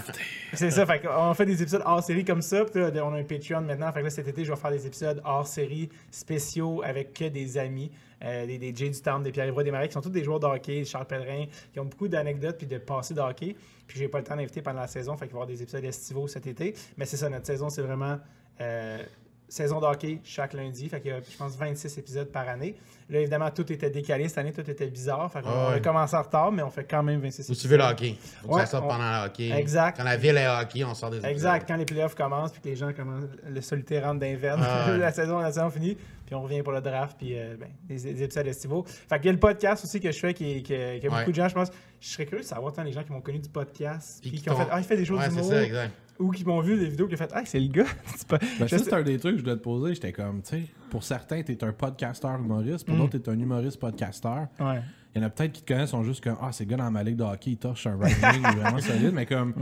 c'est 0.53 0.71
ça, 0.71 0.85
fait 0.85 1.01
on 1.17 1.33
fait 1.33 1.45
des 1.45 1.61
épisodes 1.61 1.83
hors 1.85 2.03
série 2.03 2.25
comme 2.25 2.41
ça. 2.41 2.65
Puis 2.65 2.81
là, 2.81 2.89
on 3.05 3.13
a 3.13 3.19
un 3.19 3.23
Patreon 3.23 3.61
maintenant. 3.61 3.91
Fait 3.93 3.99
que 3.99 4.05
là, 4.05 4.09
cet 4.09 4.27
été, 4.27 4.43
je 4.43 4.51
vais 4.51 4.59
faire 4.59 4.71
des 4.71 4.85
épisodes 4.85 5.21
hors 5.23 5.47
série 5.47 5.89
spéciaux 6.11 6.81
avec 6.83 7.13
que 7.13 7.25
des 7.29 7.57
amis. 7.57 7.89
euh, 8.23 8.45
des, 8.45 8.57
des 8.57 8.73
Jay 8.75 8.89
du 8.89 8.99
Town, 9.01 9.21
des 9.23 9.31
Pierre-Yves 9.31 9.63
des 9.63 9.71
Marais, 9.71 9.87
qui 9.87 9.93
sont 9.93 10.01
tous 10.01 10.09
des 10.09 10.23
joueurs 10.23 10.39
de 10.39 10.45
hockey, 10.47 10.83
Charles 10.85 11.05
Pellerin, 11.05 11.45
qui 11.73 11.79
ont 11.79 11.85
beaucoup 11.85 12.07
d'anecdotes 12.07 12.57
puis 12.57 12.65
de 12.67 12.77
passés 12.77 13.13
de 13.13 13.19
hockey. 13.21 13.55
Puis 13.87 13.99
j'ai 13.99 14.07
pas 14.07 14.17
le 14.19 14.23
temps 14.23 14.35
d'inviter 14.35 14.61
pendant 14.61 14.79
la 14.81 14.87
saison, 14.87 15.15
fait 15.15 15.25
qu'il 15.27 15.33
va 15.35 15.41
y 15.41 15.43
avoir 15.43 15.47
des 15.47 15.61
épisodes 15.61 15.83
estivaux 15.83 16.27
cet 16.27 16.47
été. 16.47 16.73
Mais 16.97 17.05
c'est 17.05 17.17
ça, 17.17 17.29
notre 17.29 17.45
saison, 17.45 17.69
c'est 17.69 17.81
vraiment 17.81 18.17
euh, 18.61 19.03
saison 19.47 19.79
de 19.79 19.85
hockey 19.85 20.19
chaque 20.23 20.53
lundi. 20.53 20.89
Fait 20.89 20.99
qu'il 21.01 21.11
y 21.11 21.13
a, 21.13 21.19
je 21.21 21.37
pense, 21.37 21.55
26 21.55 21.97
épisodes 21.97 22.27
par 22.31 22.47
année. 22.49 22.75
Là, 23.09 23.19
évidemment, 23.19 23.51
tout 23.51 23.71
était 23.71 23.91
décalé 23.91 24.27
cette 24.27 24.39
année, 24.39 24.51
tout 24.51 24.67
était 24.67 24.87
bizarre. 24.87 25.31
Fait 25.31 25.41
qu'on 25.41 25.49
Ah 25.49 25.67
on 25.69 25.73
a 25.75 25.79
commencé 25.79 26.15
en 26.15 26.23
retard, 26.23 26.51
mais 26.51 26.63
on 26.63 26.71
fait 26.71 26.85
quand 26.85 27.03
même 27.03 27.19
26 27.21 27.43
Vous 27.43 27.51
épisodes. 27.53 27.57
suivez 27.57 27.77
le 27.77 27.83
hockey? 27.83 28.15
Faut 28.41 28.47
que 28.47 28.53
Ouais, 28.55 28.61
ça 28.61 28.65
sorte 28.67 28.85
on- 28.85 28.87
pendant 28.87 29.21
le 29.21 29.25
hockey. 29.27 29.51
Exact. 29.51 29.97
Quand 29.97 30.03
la 30.03 30.17
ville 30.17 30.35
est 30.37 30.47
hockey, 30.47 30.83
on 30.83 30.95
sort 30.95 31.11
des 31.11 31.17
épisodes. 31.17 31.31
Exact, 31.31 31.67
quand 31.67 31.75
les 31.75 31.85
playoffs 31.85 32.15
commencent, 32.15 32.51
puis 32.51 32.61
que 32.61 32.69
les 32.69 32.75
gens 32.75 32.91
commencent, 32.93 33.29
le 33.47 33.61
solitaire 33.61 34.05
rentre 34.05 34.19
d'inverne, 34.21 34.59
Ah 34.65 34.89
ouais. 34.91 34.97
la, 34.97 35.11
saison, 35.11 35.37
la 35.37 35.51
saison 35.51 35.69
finie, 35.69 35.95
puis 36.25 36.33
on 36.33 36.41
revient 36.41 36.63
pour 36.63 36.73
le 36.73 36.81
draft, 36.81 37.15
puis 37.19 37.37
euh, 37.37 37.55
ben, 37.59 37.69
des, 37.83 37.95
des 38.13 38.23
épisodes 38.23 38.47
estivaux. 38.47 38.83
Fait 38.87 39.17
qu'il 39.17 39.27
y 39.27 39.29
a 39.29 39.33
le 39.33 39.39
podcast 39.39 39.83
aussi 39.83 39.99
que 39.99 40.11
je 40.11 40.17
fais, 40.19 40.33
qui, 40.33 40.63
qui, 40.63 40.73
a 40.73 40.77
Ouais. 40.77 40.99
beaucoup 41.09 41.29
de 41.29 41.35
gens, 41.35 41.47
je 41.47 41.53
pense. 41.53 41.69
Je 42.01 42.07
serais 42.09 42.25
curieux 42.25 42.43
de 42.43 42.47
savoir 42.47 42.73
tant 42.73 42.81
les 42.81 42.91
gens 42.91 43.03
qui 43.03 43.11
m'ont 43.11 43.21
connu 43.21 43.37
du 43.37 43.49
podcast, 43.49 44.17
Puis 44.23 44.31
qui 44.41 44.49
ont 44.49 44.55
fait 44.55 44.67
Ah, 44.71 44.79
il 44.79 44.83
fait 44.83 44.97
des 44.97 45.05
choses 45.05 45.19
Ouais, 45.19 45.25
c'est 45.25 45.35
d'humour, 45.35 45.51
ça, 45.51 45.63
exact. 45.63 45.91
Ou 46.19 46.31
qui 46.31 46.45
m'ont 46.45 46.61
vu 46.61 46.77
des 46.77 46.87
vidéos 46.87 47.07
qui 47.07 47.13
ont 47.15 47.17
fait 47.17 47.31
Ah, 47.33 47.43
c'est 47.45 47.59
le 47.59 47.67
gars. 47.67 47.85
C'est 48.15 48.27
pas- 48.27 48.39
Ben, 48.59 48.67
ça, 48.67 48.77
c'est 48.77 48.93
un 48.93 49.03
des 49.03 49.17
trucs 49.17 49.33
que 49.33 49.39
je 49.39 49.45
dois 49.45 49.55
te 49.55 49.61
poser. 49.61 49.93
J'étais 49.95 50.11
comme, 50.13 50.41
tu 50.41 50.49
sais, 50.49 50.63
pour 50.89 51.03
certains, 51.03 51.41
t'es 51.43 51.63
un 51.63 51.73
podcasteur 51.73 52.39
humoriste, 52.39 52.87
Mm. 52.87 52.91
pour 52.91 52.97
d'autres, 53.07 53.17
t'es 53.17 53.29
un 53.29 53.39
humoriste 53.39 53.79
podcasteur. 53.79 54.47
Ouais. 54.59 54.81
Il 55.13 55.21
y 55.21 55.23
en 55.23 55.27
a 55.27 55.29
peut-être 55.29 55.51
qui 55.53 55.61
te 55.63 55.73
connaissent, 55.73 55.89
sont 55.91 56.03
juste 56.03 56.23
comme, 56.23 56.37
ah, 56.41 56.51
c'est 56.51 56.65
le 56.65 56.71
gars 56.71 56.77
dans 56.77 56.91
ma 56.91 57.03
ligue 57.03 57.15
de 57.17 57.23
hockey, 57.23 57.51
il 57.51 57.57
torche 57.57 57.87
un 57.87 57.97
right 57.97 58.15
wing, 58.21 58.41
il 58.43 58.45
est 58.57 58.61
vraiment 58.61 58.77
solide, 58.79 59.11
mais 59.13 59.25
comme, 59.25 59.53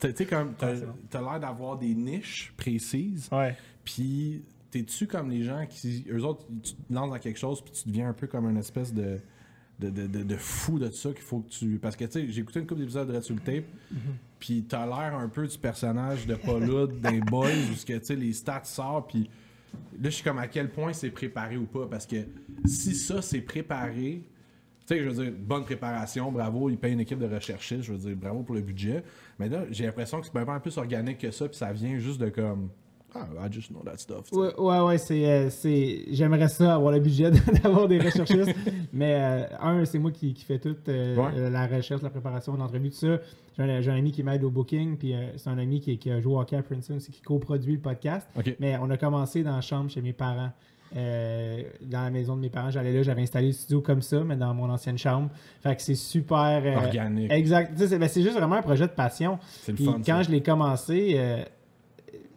tu 0.00 0.12
sais, 0.14 0.26
comme, 0.26 0.54
t'as 0.58 0.66
Ouais, 0.72 0.76
c'est 0.78 0.86
bon. 0.86 0.92
t'as 1.10 1.20
l'air 1.20 1.40
d'avoir 1.40 1.78
des 1.78 1.94
niches 1.94 2.52
précises, 2.56 3.28
Ouais. 3.32 3.56
puis 3.84 4.44
t'es-tu 4.70 5.06
comme 5.06 5.30
les 5.30 5.42
gens 5.44 5.64
qui, 5.68 6.04
eux 6.10 6.24
autres, 6.24 6.44
tu 6.62 6.74
te 6.74 6.92
lances 6.92 7.10
dans 7.10 7.18
quelque 7.18 7.38
chose, 7.38 7.62
puis 7.62 7.72
tu 7.72 7.88
deviens 7.88 8.08
un 8.08 8.12
peu 8.12 8.26
comme 8.26 8.48
une 8.50 8.58
espèce 8.58 8.92
de. 8.92 9.20
De, 9.78 9.90
de, 9.90 10.06
de, 10.06 10.22
de 10.22 10.36
fou 10.36 10.78
de 10.78 10.88
ça 10.88 11.10
qu'il 11.10 11.20
faut 11.20 11.40
que 11.40 11.50
tu. 11.50 11.78
Parce 11.78 11.96
que 11.96 12.06
tu 12.06 12.12
sais, 12.12 12.28
j'ai 12.28 12.40
écouté 12.40 12.60
une 12.60 12.66
couple 12.66 12.80
d'épisodes 12.80 13.06
de 13.06 13.14
Red 13.14 13.44
tape, 13.44 13.64
puis 14.38 14.64
t'as 14.66 14.86
l'air 14.86 15.14
un 15.14 15.28
peu 15.28 15.46
du 15.46 15.58
personnage 15.58 16.26
de 16.26 16.34
Paul 16.34 16.88
d'un 16.98 17.18
Boys, 17.18 17.50
où 17.50 17.86
que, 17.86 17.98
tu 17.98 18.04
sais, 18.04 18.16
les 18.16 18.32
stats 18.32 18.64
sortent, 18.64 19.10
puis 19.10 19.28
là, 20.00 20.04
je 20.04 20.10
suis 20.10 20.24
comme 20.24 20.38
à 20.38 20.48
quel 20.48 20.70
point 20.70 20.94
c'est 20.94 21.10
préparé 21.10 21.58
ou 21.58 21.66
pas. 21.66 21.86
Parce 21.86 22.06
que 22.06 22.16
si 22.64 22.94
ça, 22.94 23.20
c'est 23.20 23.42
préparé, 23.42 24.22
tu 24.86 24.94
sais, 24.94 25.02
je 25.02 25.10
veux 25.10 25.24
dire, 25.24 25.32
bonne 25.38 25.64
préparation, 25.64 26.32
bravo, 26.32 26.70
il 26.70 26.78
paye 26.78 26.94
une 26.94 27.00
équipe 27.00 27.18
de 27.18 27.26
recherchistes, 27.26 27.82
je 27.82 27.92
veux 27.92 27.98
dire, 27.98 28.16
bravo 28.16 28.44
pour 28.44 28.54
le 28.54 28.62
budget. 28.62 29.04
Mais 29.38 29.50
là, 29.50 29.66
j'ai 29.70 29.84
l'impression 29.84 30.20
que 30.22 30.26
c'est 30.26 30.38
un 30.38 30.44
peu 30.46 30.60
plus 30.60 30.78
organique 30.78 31.18
que 31.18 31.30
ça, 31.30 31.48
puis 31.48 31.56
ça 31.58 31.70
vient 31.72 31.98
juste 31.98 32.20
de 32.20 32.30
comme. 32.30 32.70
Ah, 33.18 33.46
I 33.46 33.52
just 33.52 33.70
know 33.70 33.82
that 33.84 33.98
stuff. 33.98 34.30
Ouais, 34.32 34.54
ouais, 34.58 34.80
ouais, 34.80 34.98
c'est, 34.98 35.24
euh, 35.26 35.50
c'est... 35.50 36.04
j'aimerais 36.10 36.48
ça, 36.48 36.74
avoir 36.74 36.92
le 36.92 37.00
budget 37.00 37.30
d'avoir 37.62 37.88
des 37.88 37.98
recherchistes. 37.98 38.54
mais 38.92 39.14
euh, 39.18 39.44
un, 39.60 39.84
c'est 39.84 39.98
moi 39.98 40.10
qui, 40.10 40.34
qui 40.34 40.44
fais 40.44 40.58
toute 40.58 40.88
euh, 40.88 41.16
Ouais. 41.16 41.50
la 41.50 41.66
recherche, 41.66 42.02
la 42.02 42.10
préparation, 42.10 42.56
l'entrevue, 42.56 42.90
tout 42.90 42.96
ça. 42.96 43.18
J'ai 43.56 43.62
un, 43.62 43.80
j'ai 43.80 43.90
un 43.90 43.96
ami 43.96 44.12
qui 44.12 44.22
m'aide 44.22 44.44
au 44.44 44.50
booking, 44.50 44.96
puis 44.98 45.14
euh, 45.14 45.30
c'est 45.36 45.48
un 45.50 45.58
ami 45.58 45.80
qui, 45.80 45.96
qui 45.98 46.10
a 46.10 46.20
joué 46.20 46.34
au 46.34 46.40
hockey 46.40 46.56
à 46.56 46.62
Princeton, 46.62 46.98
c'est 47.00 47.10
qui 47.12 47.22
coproduit 47.22 47.74
le 47.74 47.80
podcast. 47.80 48.26
Mais 48.60 48.76
on 48.80 48.90
a 48.90 48.96
commencé 48.96 49.42
dans 49.42 49.54
la 49.56 49.62
chambre 49.62 49.90
chez 49.90 50.02
mes 50.02 50.12
parents. 50.12 50.50
euh, 50.96 51.62
dans 51.82 52.02
la 52.02 52.10
maison 52.10 52.36
de 52.36 52.40
mes 52.40 52.48
parents, 52.48 52.70
j'allais 52.70 52.92
là, 52.92 53.02
j'avais 53.02 53.22
installé 53.22 53.48
le 53.48 53.52
studio 53.52 53.80
comme 53.80 54.02
ça, 54.02 54.20
mais 54.24 54.36
dans 54.36 54.54
mon 54.54 54.70
ancienne 54.70 54.96
chambre. 54.98 55.30
Fait 55.62 55.74
que 55.74 55.82
c'est 55.82 55.94
super. 55.96 56.62
euh, 56.64 56.76
Organique. 56.76 57.32
Exact. 57.32 57.72
C'est 57.76 57.98
ben, 57.98 58.08
c'est 58.08 58.22
juste 58.22 58.36
vraiment 58.36 58.56
un 58.56 58.62
projet 58.62 58.86
de 58.86 58.92
passion. 58.92 59.38
C'est 59.62 59.72
le 59.78 59.84
fun. 59.84 59.94
quand 60.04 60.16
ça. 60.18 60.22
je 60.22 60.30
l'ai 60.30 60.42
commencé, 60.42 61.14
euh, 61.16 61.42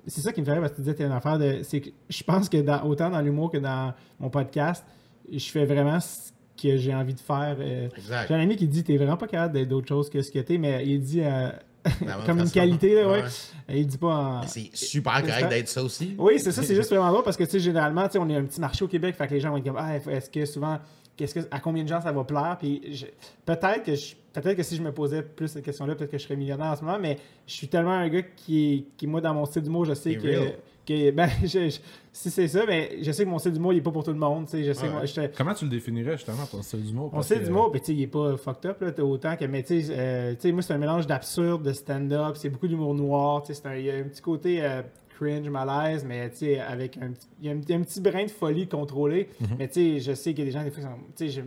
c'est 0.10 0.22
ça 0.22 0.32
qui 0.34 0.42
me 0.42 0.46
fait 0.46 0.52
rire 0.54 0.62
parce 0.62 0.72
que 0.72 0.78
tu 0.78 0.82
disais 0.82 0.96
que 0.96 1.04
une 1.04 1.12
affaire 1.12 1.40
de. 1.40 1.60
C'est 1.64 1.82
que 1.82 1.90
je 2.10 2.24
pense 2.24 2.50
que 2.50 2.58
dans, 2.58 2.84
autant 2.84 3.10
dans 3.10 3.22
l'humour 3.22 3.52
que 3.52 3.58
dans 3.58 3.94
mon 4.20 4.30
podcast, 4.30 4.84
je 5.32 5.50
fais 5.50 5.66
vraiment 5.66 6.00
ce 6.00 6.32
que 6.62 6.78
j'ai 6.78 6.94
envie 6.94 7.14
de 7.14 7.20
faire. 7.20 7.56
euh. 7.60 7.88
Exact. 7.96 8.28
J'ai 8.28 8.34
un 8.36 8.40
ami 8.42 8.56
qui 8.58 8.68
dit 8.68 8.84
T'es 8.84 8.98
vraiment 8.98 9.18
pas 9.18 9.28
capable 9.28 9.54
d'être 9.54 9.70
d'autre 9.70 9.88
chose 9.88 10.10
que 10.10 10.22
ce 10.22 10.32
que 10.32 10.40
t'es, 10.40 10.58
mais 10.58 10.86
il 10.86 11.00
dit 11.02 11.22
euh, 11.24 11.50
comme 12.26 12.40
une 12.40 12.52
qualité, 12.52 12.96
là, 12.96 13.08
ouais. 13.10 13.22
Ouais. 13.24 13.78
Il 13.80 13.88
dit 13.88 13.98
pas 13.98 14.08
en. 14.42 14.42
C'est 14.48 14.70
super 14.74 15.22
correct 15.22 15.50
d'être 15.50 15.70
ça 15.70 15.82
aussi. 15.84 16.16
Oui, 16.18 16.40
c'est 16.40 16.52
ça, 16.52 16.62
c'est 16.64 16.76
juste 16.76 16.90
vraiment 16.94 17.12
drôle 17.12 17.24
parce 17.24 17.38
que, 17.38 17.44
tu 17.46 17.52
sais, 17.52 17.60
généralement, 17.60 18.06
tu 18.08 18.14
sais, 18.14 18.18
on 18.20 18.28
est 18.30 18.36
un 18.36 18.44
petit 18.44 18.60
marché 18.60 18.84
au 18.84 18.88
Québec, 18.88 19.16
fait 19.16 19.28
que 19.28 19.34
les 19.34 19.40
gens 19.40 19.52
vont 19.52 19.58
être 19.58 19.66
comme, 19.66 19.78
ah, 19.78 19.96
est-ce 19.96 20.30
que 20.30 20.46
souvent, 20.46 20.80
qu'est-ce 21.16 21.36
que, 21.36 21.40
à 21.52 21.60
combien 21.60 21.84
de 21.84 21.88
gens 21.90 22.02
ça 22.02 22.12
va 22.12 22.24
plaire? 22.26 22.58
Puis 22.60 22.82
je- 22.92 23.06
peut-être 23.46 23.84
que 23.84 23.96
je- 23.96 24.16
peut-être 24.34 24.56
que 24.58 24.64
si 24.64 24.76
je 24.76 24.82
me 24.82 24.92
posais 24.92 25.22
plus 25.24 25.48
cette 25.48 25.64
question-là, 25.66 25.96
peut-être 25.96 26.12
que 26.12 26.18
je 26.18 26.24
serais 26.24 26.36
millionnaire 26.36 26.68
en 26.72 26.76
ce 26.76 26.84
moment, 26.84 27.00
mais 27.00 27.18
je 27.48 27.54
suis 27.54 27.68
tellement 27.68 27.92
un 27.94 28.08
gars 28.10 28.22
qui, 28.22 28.88
qui 28.98 29.08
moi, 29.08 29.22
dans 29.22 29.34
mon 29.34 29.46
style 29.46 29.62
d'humour, 29.64 29.86
je 29.86 29.94
sais 29.94 30.16
que. 30.16 30.52
que 30.86 31.12
ben, 31.12 31.30
je- 31.44 31.70
je- 31.70 31.80
si 32.12 32.30
c'est 32.32 32.48
ça, 32.48 32.66
mais 32.68 32.98
je 33.02 33.12
sais 33.12 33.24
que 33.24 33.30
mon 33.30 33.38
style 33.40 33.54
d'humour, 33.54 33.74
il 33.74 33.78
est 33.78 33.82
pas 33.82 33.92
pour 33.92 34.04
tout 34.04 34.12
le 34.12 34.18
monde, 34.18 34.46
tu 34.46 34.52
sais, 34.52 34.64
je 34.64 34.74
sais, 34.74 34.88
Ouais. 34.88 34.92
moi, 34.92 35.06
j'étais- 35.06 35.32
Comment 35.38 35.54
tu 35.54 35.66
le 35.66 35.72
définirais 35.72 36.18
justement, 36.18 36.46
ton 36.52 36.62
style 36.62 36.84
d'humour? 36.84 37.06
Mon 37.06 37.10
Parce 37.12 37.28
style 37.28 37.40
que- 37.40 37.46
d'humour, 37.46 37.72
ben, 37.72 37.80
tu 37.80 37.86
sais, 37.86 37.94
il 37.94 38.02
est 38.02 38.08
pas 38.08 38.36
fucked 38.38 38.66
up, 38.70 38.82
là, 38.82 39.04
autant 39.06 39.36
que, 39.38 39.46
mais 39.46 39.64
tu 39.64 39.82
sais, 39.82 39.94
euh, 39.96 40.34
tu 40.34 40.42
sais, 40.42 40.52
moi, 40.52 40.62
c'est 40.64 40.74
un 40.74 40.78
mélange 40.80 41.06
d'absurde, 41.08 41.64
de 41.64 41.74
stand-up, 41.74 42.36
c'est 42.36 42.50
beaucoup 42.50 42.68
d'humour 42.68 42.94
noir, 42.96 43.44
tu 43.44 43.54
sais, 43.54 43.62
c'est 43.62 43.68
un- 43.70 43.76
il 43.76 43.86
y 43.86 43.92
a 43.92 43.96
un 43.96 44.04
petit 44.04 44.22
côté 44.22 44.64
euh, 44.64 44.82
cringe, 45.18 45.48
malaise, 45.50 46.04
mais 46.06 46.30
tu 46.32 46.38
sais, 46.38 46.60
avec 46.60 46.98
un, 46.98 47.12
petit- 47.12 47.28
il 47.42 47.48
y 47.48 47.50
a 47.50 47.54
un, 47.54 47.58
un 47.80 47.84
petit 47.84 48.02
brin 48.02 48.26
de 48.26 48.32
folie 48.32 48.68
contrôlé, 48.68 49.30
mais 49.60 49.68
tu 49.68 49.74
sais, 49.74 50.00
je 50.00 50.14
sais 50.14 50.34
qu'il 50.34 50.40
y 50.40 50.42
a 50.44 50.46
des 50.46 50.52
gens, 50.58 50.64
des 50.64 50.72
fois, 50.72 50.84
tu 51.16 51.30
sais, 51.30 51.44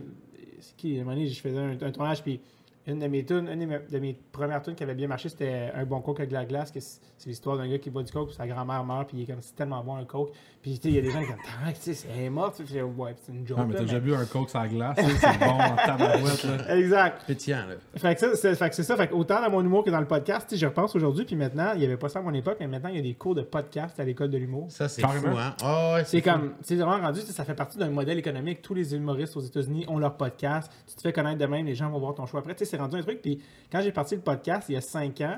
qui, 0.77 0.97
à 0.97 1.01
un 1.01 1.03
moment 1.03 1.15
donné, 1.15 1.27
je 1.27 1.39
faisais 1.41 1.57
un, 1.59 1.71
un 1.81 1.91
tournage, 1.91 2.23
puis 2.23 2.39
une 2.85 2.99
de 2.99 3.07
mes 3.07 3.23
tunes, 3.25 3.47
une 3.51 3.59
de 3.61 3.65
mes, 3.65 3.79
de 3.79 3.99
mes 3.99 4.13
premières 4.31 4.61
tunes 4.61 4.75
qui 4.75 4.83
avait 4.83 4.95
bien 4.95 5.07
marché, 5.07 5.29
c'était 5.29 5.71
Un 5.73 5.85
bon 5.85 6.01
coke 6.01 6.19
avec 6.19 6.29
de 6.29 6.33
la 6.35 6.45
glace, 6.45 6.71
que 6.71 6.79
c'est 6.79 6.99
l'histoire 7.27 7.57
d'un 7.57 7.67
gars 7.67 7.77
qui 7.79 7.89
boit 7.89 8.03
du 8.03 8.11
coke, 8.11 8.27
puis 8.27 8.35
sa 8.35 8.45
grand-mère 8.47 8.83
meurt, 8.83 9.07
puis 9.07 9.17
il 9.17 9.23
est 9.23 9.25
comme, 9.25 9.41
c'est 9.41 9.55
tellement 9.55 9.81
bon 9.83 9.95
un 9.95 10.03
coke, 10.05 10.31
puis 10.61 10.79
il 10.83 10.91
y 10.91 10.97
a 10.97 11.01
des 11.01 11.09
gens 11.11 11.19
qui 11.21 11.27
sont 11.27 11.31
comme, 11.33 11.41
Ah, 11.65 11.71
tu 11.71 11.79
sais, 11.79 11.93
c'est- 11.93 12.07
elle 12.13 12.23
est 12.25 12.29
morte, 12.29 12.55
Puis 12.57 12.67
je 12.67 12.73
fais, 12.73 12.81
ouais, 12.81 13.15
c'est 13.25 13.31
une 13.31 13.47
joke, 13.47 13.57
Ah, 13.61 13.65
mais 13.65 13.73
t'as 13.73 13.79
mais- 13.79 13.85
déjà 13.85 13.99
bu 13.99 14.13
un 14.13 14.25
coke 14.25 14.49
sur 14.49 14.59
la 14.59 14.67
glace, 14.67 14.97
là, 14.97 15.03
c'est 15.19 15.39
bon 15.39 15.51
en 15.51 15.75
tabarouette. 15.75 16.43
Là. 16.43 16.75
Exact. 16.77 17.23
Pétillant, 17.25 17.65
là. 17.69 17.75
Fait 17.95 18.13
que 18.15 18.19
ça, 18.19 18.35
c'est 18.35 18.55
fait 18.55 18.69
que 18.69 18.75
c'est 18.75 18.83
ça. 18.83 18.95
Fait 18.97 19.07
que 19.07 19.13
autant 19.13 19.41
dans 19.41 19.49
mon 19.49 19.61
humour 19.63 19.83
que 19.85 19.89
dans 19.89 19.99
le 20.01 20.07
podcast, 20.07 20.47
tu 20.49 20.57
je 20.57 20.65
repense 20.65 20.95
aujourd'hui, 20.95 21.23
puis 21.25 21.35
maintenant, 21.37 21.71
il 21.73 21.79
n'y 21.79 21.85
avait 21.85 21.97
pas 21.97 22.09
ça 22.09 22.19
à 22.19 22.21
mon 22.21 22.33
époque, 22.33 22.57
mais 22.59 22.67
maintenant, 22.67 22.89
il 22.89 22.95
y 22.97 22.99
a 22.99 23.01
des 23.01 23.13
cours 23.13 23.35
de 23.35 23.41
podcast 23.43 23.99
à 23.99 24.03
l'école 24.03 24.29
de 24.29 24.37
l'humour. 24.37 24.65
Ça, 24.69 24.89
c'est 24.89 25.01
fou, 25.01 25.07
hein? 25.37 25.55
Ah 25.63 25.93
ouais, 25.95 26.03
C'est 26.05 26.21
comme, 26.21 26.53
c'est 26.61 26.75
vraiment 26.75 26.99
rendu, 27.05 27.21
ça 27.21 27.45
fait 27.45 27.55
partie 27.55 27.77
d'un 27.77 27.89
modèle 27.89 28.17
économique. 28.19 28.61
Tous 28.61 28.73
les 28.73 28.93
humoristes 28.93 29.37
aux 29.37 29.41
États-Unis 29.41 29.85
ont 29.87 29.97
leur 29.99 30.17
podcast. 30.17 30.71
Tu 30.87 30.95
te 30.95 31.01
fais 31.01 31.13
connaître 31.13 31.37
de 31.39 31.45
même, 31.45 31.65
les 31.65 31.75
gens 31.75 31.89
vont 31.89 31.99
voir 31.99 32.13
ton 32.15 32.25
choix 32.25 32.41
après. 32.41 32.55
C'est 32.75 32.81
rendu 32.81 32.97
un 32.97 33.01
truc. 33.01 33.21
Puis 33.21 33.39
quand 33.71 33.81
j'ai 33.81 33.91
parti 33.91 34.15
le 34.15 34.21
podcast 34.21 34.67
il 34.69 34.73
y 34.73 34.77
a 34.77 34.81
cinq 34.81 35.21
ans, 35.21 35.37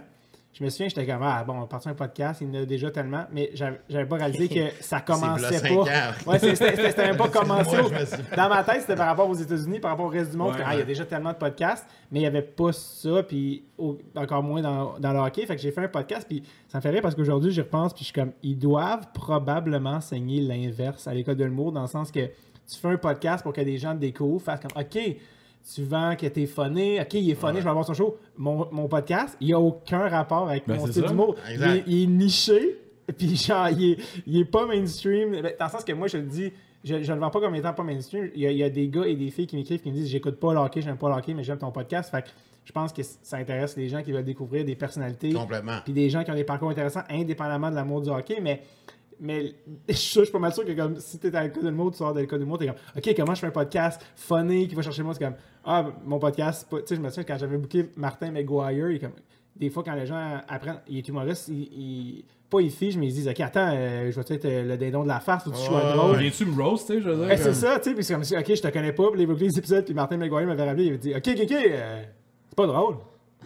je 0.58 0.64
me 0.64 0.70
souviens, 0.70 0.88
j'étais 0.88 1.06
comme, 1.06 1.22
ah 1.22 1.44
bon, 1.46 1.52
on 1.56 1.60
va 1.62 1.66
partir 1.66 1.92
un 1.92 1.96
podcast, 1.96 2.40
il 2.40 2.48
y 2.48 2.58
en 2.58 2.62
a 2.62 2.66
déjà 2.66 2.90
tellement, 2.90 3.26
mais 3.34 3.52
j'avais 3.54 4.06
pas 4.06 4.16
réalisé 4.16 4.48
que 4.48 4.70
ça 4.82 5.02
commençait 5.02 5.60
pas. 5.60 5.74
ans. 5.82 6.14
Ouais, 6.28 6.40
c'était 6.40 7.08
même 7.08 7.18
pas 7.18 7.28
commencé. 7.40 7.76
Moi, 7.82 8.06
suis- 8.06 8.24
Dans 8.38 8.48
ma 8.48 8.64
tête, 8.64 8.80
c'était 8.80 8.96
par 8.96 9.08
rapport 9.08 9.30
aux 9.30 9.36
États-Unis, 9.36 9.82
par 9.82 9.92
rapport 9.92 10.06
au 10.06 10.10
reste 10.10 10.32
du 10.32 10.38
monde. 10.38 10.56
Ouais, 10.56 10.62
ah, 10.66 10.74
il 10.74 10.80
y 10.80 10.82
a 10.82 10.86
déjà 10.86 11.04
tellement 11.04 11.34
de 11.34 11.38
podcasts, 11.38 11.86
mais 12.10 12.20
il 12.20 12.22
n'y 12.22 12.28
avait 12.28 12.42
pas 12.42 12.72
ça, 12.72 13.22
puis 13.24 13.66
au- 13.78 13.98
encore 14.16 14.44
moins 14.44 14.62
dans, 14.62 14.98
dans 14.98 15.12
le 15.12 15.20
hockey. 15.20 15.46
Fait 15.46 15.58
que 15.58 15.62
j'ai 15.62 15.72
fait 15.74 15.82
un 15.84 15.88
podcast, 15.90 16.26
puis 16.26 16.42
ça 16.70 16.78
me 16.78 16.82
fait 16.82 16.89
rire 16.92 17.01
parce 17.01 17.15
qu'aujourd'hui, 17.15 17.51
j'y 17.51 17.60
repense, 17.60 17.92
puis 17.94 18.06
je 18.06 18.12
suis 18.12 18.13
comme, 18.13 18.32
ils 18.42 18.58
doivent 18.58 19.08
probablement 19.13 19.96
enseigner 19.96 20.39
l'inverse 20.39 21.06
à 21.06 21.13
l'école 21.13 21.36
de 21.36 21.44
l'humour, 21.44 21.74
dans 21.74 21.82
le 21.82 21.88
sens 21.88 22.12
que 22.12 22.22
tu 22.27 22.80
fais 22.82 22.88
un 22.88 22.98
podcast 22.98 23.44
pour 23.44 23.51
que 23.51 23.60
des 23.60 23.77
gens 23.77 23.92
te 23.94 24.00
découvrent, 24.00 24.42
fassent 24.42 24.62
comme, 24.62 24.82
OK, 24.82 24.98
tu 25.74 25.84
vends 25.84 26.15
que 26.15 26.27
t'es 26.27 26.45
funné, 26.45 27.01
OK, 27.01 27.13
il 27.15 27.29
est 27.31 27.36
funné, 27.36 27.53
Ouais. 27.53 27.60
je 27.60 27.63
vais 27.63 27.69
avoir 27.69 27.86
son 27.86 27.93
show. 27.93 28.17
Mon, 28.38 28.67
mon 28.72 28.88
podcast, 28.88 29.36
il 29.41 29.48
n'y 29.48 29.53
a 29.53 29.60
aucun 29.60 30.07
rapport 30.10 30.48
avec 30.50 30.67
Ben, 30.67 30.77
mon 30.77 30.86
style 30.88 31.03
d'humour. 31.03 31.36
Il, 31.51 31.63
est- 31.63 31.84
il 31.88 32.03
est 32.03 32.07
niché, 32.07 32.79
puis 33.17 33.36
genre, 33.36 33.69
il 33.69 33.91
est, 33.93 33.98
il 34.27 34.39
est 34.41 34.45
pas 34.45 34.65
mainstream. 34.67 35.31
Ben, 35.41 35.53
Dans 35.60 35.65
le 35.65 35.72
sens 35.72 35.84
que 35.84 35.93
moi, 35.93 36.07
je 36.07 36.17
le 36.17 36.24
dis, 36.24 36.51
je, 36.84 37.01
je 37.01 37.13
le 37.13 37.19
vends 37.19 37.31
pas 37.31 37.39
comme 37.39 37.55
étant 37.55 37.74
pas 37.74 37.81
mainstream. 37.84 38.29
Il 38.36 38.41
y, 38.41 38.45
a, 38.48 38.51
il 38.51 38.57
y 38.57 38.63
a 38.63 38.69
des 38.69 38.88
gars 38.89 39.05
et 39.05 39.15
des 39.15 39.31
filles 39.31 39.48
qui 39.48 39.55
m'écrivent 39.55 39.81
qui 39.81 39.89
me 39.89 39.95
disent 39.95 40.07
J'écoute 40.10 40.39
pas 40.39 40.53
le 40.53 40.60
hockey, 40.60 40.81
j'aime 40.84 40.98
pas 40.98 41.10
le 41.10 41.15
hockey, 41.15 41.34
mais 41.34 41.43
j'aime 41.43 41.57
ton 41.57 41.72
podcast. 41.72 42.12
Fait 42.12 42.22
que 42.22 42.27
je 42.63 42.72
pense 42.72 42.93
que 42.93 43.01
ça 43.03 43.38
intéresse 43.38 43.75
les 43.75 43.89
gens 43.89 44.03
qui 44.03 44.12
veulent 44.12 44.24
découvrir 44.25 44.65
des 44.65 44.75
personnalités, 44.75 45.34
Complètement. 45.34 45.77
puis 45.84 45.93
des 45.93 46.10
gens 46.12 46.24
qui 46.24 46.29
ont 46.31 46.36
des 46.36 46.43
parcours 46.43 46.69
intéressants, 46.69 47.03
indépendamment 47.10 47.72
de 47.72 47.75
l'amour 47.75 48.01
du 48.01 48.10
hockey. 48.10 48.38
Mais, 48.41 48.62
mais 49.19 49.53
je 49.89 49.93
suis 49.93 50.25
pas 50.31 50.39
mal 50.39 50.53
sûr 50.53 50.65
que 50.65 50.72
comme, 50.74 50.98
si 51.00 51.17
t'es 51.19 51.36
à 51.36 51.43
l'école 51.43 51.63
de 51.63 51.69
l'humour, 51.69 51.91
tu 51.91 51.98
sors 51.98 52.13
de 52.13 52.19
l'école 52.22 52.39
de 52.39 52.43
l'humour, 52.43 52.57
t'es 52.57 52.67
comme 52.67 52.75
OK, 52.98 53.13
comment 53.15 53.34
je 53.36 53.39
fais 53.41 53.48
un 53.48 53.51
podcast 53.51 54.01
funny 54.15 54.67
qui 54.67 54.75
va 54.75 54.81
chercher 54.81 55.03
moi 55.03 55.13
C'est 55.13 55.24
comme 55.24 55.36
Ah, 55.63 55.86
mon 56.05 56.19
podcast, 56.19 56.67
tu 56.69 56.77
sais, 56.86 56.95
je 56.95 57.01
me 57.01 57.10
souviens 57.10 57.24
quand 57.24 57.38
j'avais 57.38 57.57
booké 57.57 57.89
Martin 57.95 58.31
McGuire, 58.31 58.89
il 58.91 59.00
comme 59.00 59.12
des 59.55 59.69
fois, 59.69 59.84
quand 59.84 59.93
les 59.95 60.05
gens 60.05 60.41
apprennent, 60.50 60.81
il 60.89 60.98
est 60.98 61.07
humoriste, 61.07 61.48
il, 61.48 61.55
il- 61.62 62.25
pas 62.50 62.60
il 62.62 62.69
fige, 62.69 62.95
mais 62.98 63.07
ils 63.07 63.12
se 63.12 63.15
disent 63.15 63.27
Ok, 63.29 63.39
attends, 63.39 63.72
euh, 63.74 64.12
je 64.12 64.19
vais 64.19 64.36
être 64.36 64.45
euh, 64.45 64.63
le 64.63 64.77
dindon 64.77 65.01
de 65.03 65.07
la 65.07 65.19
farce, 65.19 65.45
faut 65.45 65.50
que 65.51 65.55
tu 65.55 65.63
sois 65.63 65.93
drôle. 65.95 66.17
Viens-tu 66.17 66.45
me 66.45 66.62
roast, 66.62 66.88
tu 66.88 66.93
sais, 66.95 67.01
je 67.01 67.10
veux 67.10 67.25
dire? 67.25 67.38
C'est 67.39 67.53
ça, 67.53 67.79
tu 67.79 67.89
sais, 67.89 67.95
puis 67.95 68.03
c'est 68.03 68.13
comme 68.13 68.24
si, 68.24 68.36
ok, 68.38 68.45
je 68.53 68.62
te 68.62 68.67
connais 68.67 68.91
pas, 68.93 69.10
puis 69.12 69.25
les 69.25 69.57
épisodes, 69.57 69.84
puis 69.86 69.93
Martin 69.95 70.17
McGuire 70.17 70.45
m'avait 70.45 70.63
rappelé, 70.67 70.84
il 70.84 70.89
avait 70.89 70.98
dit, 71.00 71.15
ok, 71.15 71.24
ok, 71.27 71.39
ok, 71.43 71.51
euh, 71.53 72.03
c'est 72.50 72.55
pas 72.55 72.67
drôle. 72.67 72.98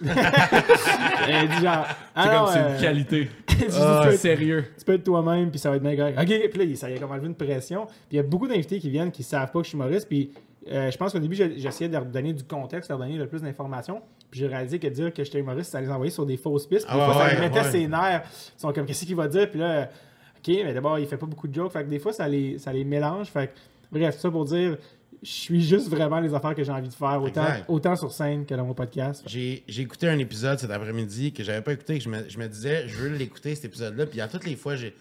a 0.07 1.45
dit 1.45 1.61
genre, 1.61 1.85
ah 2.15 2.23
C'est 2.23 2.29
comme 2.29 2.47
c'est 2.47 2.59
euh, 2.59 2.75
une 2.75 2.81
qualité. 2.81 3.29
tu, 3.47 3.57
peux 3.57 3.65
être, 3.65 4.13
Sérieux. 4.13 4.65
tu 4.77 4.85
peux 4.85 4.93
être 4.93 5.03
toi-même, 5.03 5.49
puis 5.49 5.59
ça 5.59 5.69
va 5.69 5.75
être 5.75 5.83
bien 5.83 5.95
correct. 5.95 6.17
OK, 6.19 6.49
puis 6.49 6.67
là, 6.67 6.75
ça 6.75 6.89
y 6.89 6.95
a 6.95 6.99
comme 6.99 7.11
enlevé 7.11 7.27
une 7.27 7.35
pression. 7.35 7.85
Puis 7.85 7.95
il 8.13 8.15
y 8.17 8.19
a 8.19 8.23
beaucoup 8.23 8.47
d'invités 8.47 8.79
qui 8.79 8.89
viennent 8.89 9.11
qui 9.11 9.23
savent 9.23 9.51
pas 9.51 9.59
que 9.59 9.65
je 9.65 9.69
suis 9.69 9.77
humoriste, 9.77 10.07
puis 10.07 10.31
euh, 10.71 10.91
je 10.91 10.97
pense 10.97 11.11
qu'au 11.13 11.19
début, 11.19 11.35
j'essayais 11.35 11.87
de 11.87 11.93
leur 11.93 12.05
donner 12.05 12.33
du 12.33 12.43
contexte, 12.43 12.89
leur 12.89 12.99
donner 12.99 13.17
le 13.17 13.27
plus 13.27 13.41
d'informations. 13.41 14.01
Puis 14.29 14.41
j'ai 14.41 14.47
réalisé 14.47 14.77
que 14.77 14.87
dire 14.87 15.13
que 15.13 15.23
j'étais 15.23 15.39
humoriste, 15.39 15.71
ça 15.71 15.81
les 15.81 15.89
envoyait 15.89 16.11
sur 16.11 16.25
des 16.25 16.37
fausses 16.37 16.67
pistes. 16.67 16.85
Puis 16.87 16.95
Ah 16.97 17.07
des 17.07 17.13
fois, 17.13 17.23
ouais, 17.23 17.29
ça 17.29 17.35
les 17.35 17.41
mettait 17.41 17.59
ouais. 17.59 17.71
ses 17.71 17.87
nerfs. 17.87 18.23
Ils 18.57 18.61
sont 18.61 18.73
comme, 18.73 18.85
qu'est-ce 18.85 19.05
qu'il 19.05 19.15
va 19.15 19.27
dire? 19.27 19.49
Puis 19.49 19.59
là, 19.59 19.89
OK, 20.37 20.47
mais 20.47 20.73
d'abord, 20.73 20.99
il 20.99 21.07
fait 21.07 21.17
pas 21.17 21.25
beaucoup 21.25 21.47
de 21.47 21.53
jokes. 21.53 21.71
Fait 21.71 21.83
que 21.83 21.89
des 21.89 21.99
fois, 21.99 22.13
ça 22.13 22.27
les, 22.27 22.57
ça 22.59 22.71
les 22.71 22.83
mélange. 22.83 23.27
Fait 23.27 23.47
que, 23.47 23.53
bref, 23.91 24.17
ça 24.17 24.29
pour 24.29 24.45
dire, 24.45 24.77
je 25.21 25.29
suis 25.29 25.61
juste 25.61 25.89
vraiment 25.89 26.19
les 26.19 26.33
affaires 26.33 26.55
que 26.55 26.63
j'ai 26.63 26.71
envie 26.71 26.87
de 26.87 26.93
faire, 26.93 27.21
autant, 27.21 27.47
autant 27.67 27.95
sur 27.95 28.11
scène 28.11 28.45
que 28.45 28.53
dans 28.55 28.65
mon 28.65 28.73
podcast. 28.73 29.23
J'ai 29.25 29.63
j'ai 29.67 29.81
écouté 29.81 30.07
un 30.07 30.17
épisode 30.17 30.59
cet 30.59 30.71
après-midi 30.71 31.33
que 31.33 31.43
j'avais 31.43 31.61
pas 31.61 31.73
écouté, 31.73 31.97
que 31.97 32.03
je 32.03 32.09
me, 32.09 32.29
je 32.29 32.37
me 32.37 32.47
disais, 32.47 32.87
je 32.87 32.95
veux 32.95 33.09
l'écouter 33.09 33.53
cet 33.55 33.65
épisode-là. 33.65 34.05
Puis 34.05 34.21
à 34.21 34.27
toutes 34.27 34.45
les 34.45 34.55
fois, 34.55 34.75
j'ai. 34.75 34.95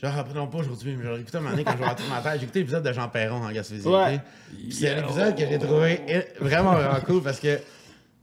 Genre, 0.00 0.16
après, 0.16 0.34
non 0.34 0.46
pas 0.46 0.58
aujourd'hui, 0.58 0.96
mais 0.96 1.04
j'ai 1.04 1.20
écouté 1.20 1.36
un 1.36 1.40
moment 1.40 1.50
donné 1.52 1.64
quand 1.64 1.72
je 1.72 1.78
vais 1.78 1.84
rentrer 1.84 2.04
ma 2.08 2.20
tête. 2.20 2.38
J'ai 2.38 2.44
écouté 2.44 2.58
l'épisode 2.60 2.84
de 2.84 2.92
Jean 2.92 3.08
Perron 3.08 3.44
en 3.44 3.50
Gaspésie. 3.50 3.86
Ouais. 3.86 4.20
C'est 4.70 4.90
un 4.90 5.04
épisode 5.04 5.36
que 5.36 5.46
j'ai 5.46 5.58
trouvé 5.58 6.00
vraiment, 6.40 6.72
vraiment 6.72 7.00
cool 7.06 7.22
parce 7.22 7.40
que 7.40 7.58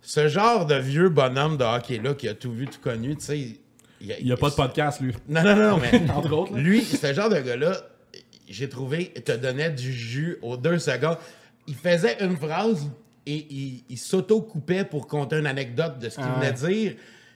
ce 0.01 0.27
genre 0.27 0.65
de 0.65 0.75
vieux 0.75 1.09
bonhomme 1.09 1.57
de 1.57 1.63
hockey-là 1.63 2.15
qui 2.15 2.27
a 2.27 2.33
tout 2.33 2.51
vu, 2.51 2.67
tout 2.67 2.79
connu, 2.81 3.15
tu 3.15 3.25
sais. 3.25 3.37
Il 3.39 4.15
Il 4.19 4.27
y 4.27 4.31
a 4.31 4.37
pas 4.37 4.49
de 4.49 4.55
podcast, 4.55 4.99
lui. 4.99 5.13
Non, 5.27 5.43
non, 5.43 5.55
non, 5.55 5.69
non, 5.71 5.77
mais. 5.77 6.09
Entre 6.15 6.31
autres, 6.33 6.55
là. 6.55 6.59
Lui, 6.59 6.81
ce 6.83 7.13
genre 7.13 7.29
de 7.29 7.39
gars-là, 7.39 7.77
j'ai 8.51 8.69
trouvé, 8.69 9.09
te 9.09 9.31
donnait 9.31 9.71
du 9.71 9.91
jus 9.91 10.37
aux 10.41 10.57
deux 10.57 10.79
secondes. 10.79 11.17
Il 11.67 11.75
faisait 11.75 12.17
une 12.23 12.35
phrase 12.37 12.89
et 13.25 13.47
il, 13.49 13.83
il 13.89 13.97
s'auto-coupait 13.97 14.85
pour 14.85 15.07
compter 15.07 15.37
une 15.37 15.47
anecdote 15.47 15.99
de 15.99 16.09
ce 16.09 16.15
qu'il 16.15 16.25
Ah 16.27 16.39
venait 16.39 16.51
de 16.51 16.57
dire. 16.73 16.93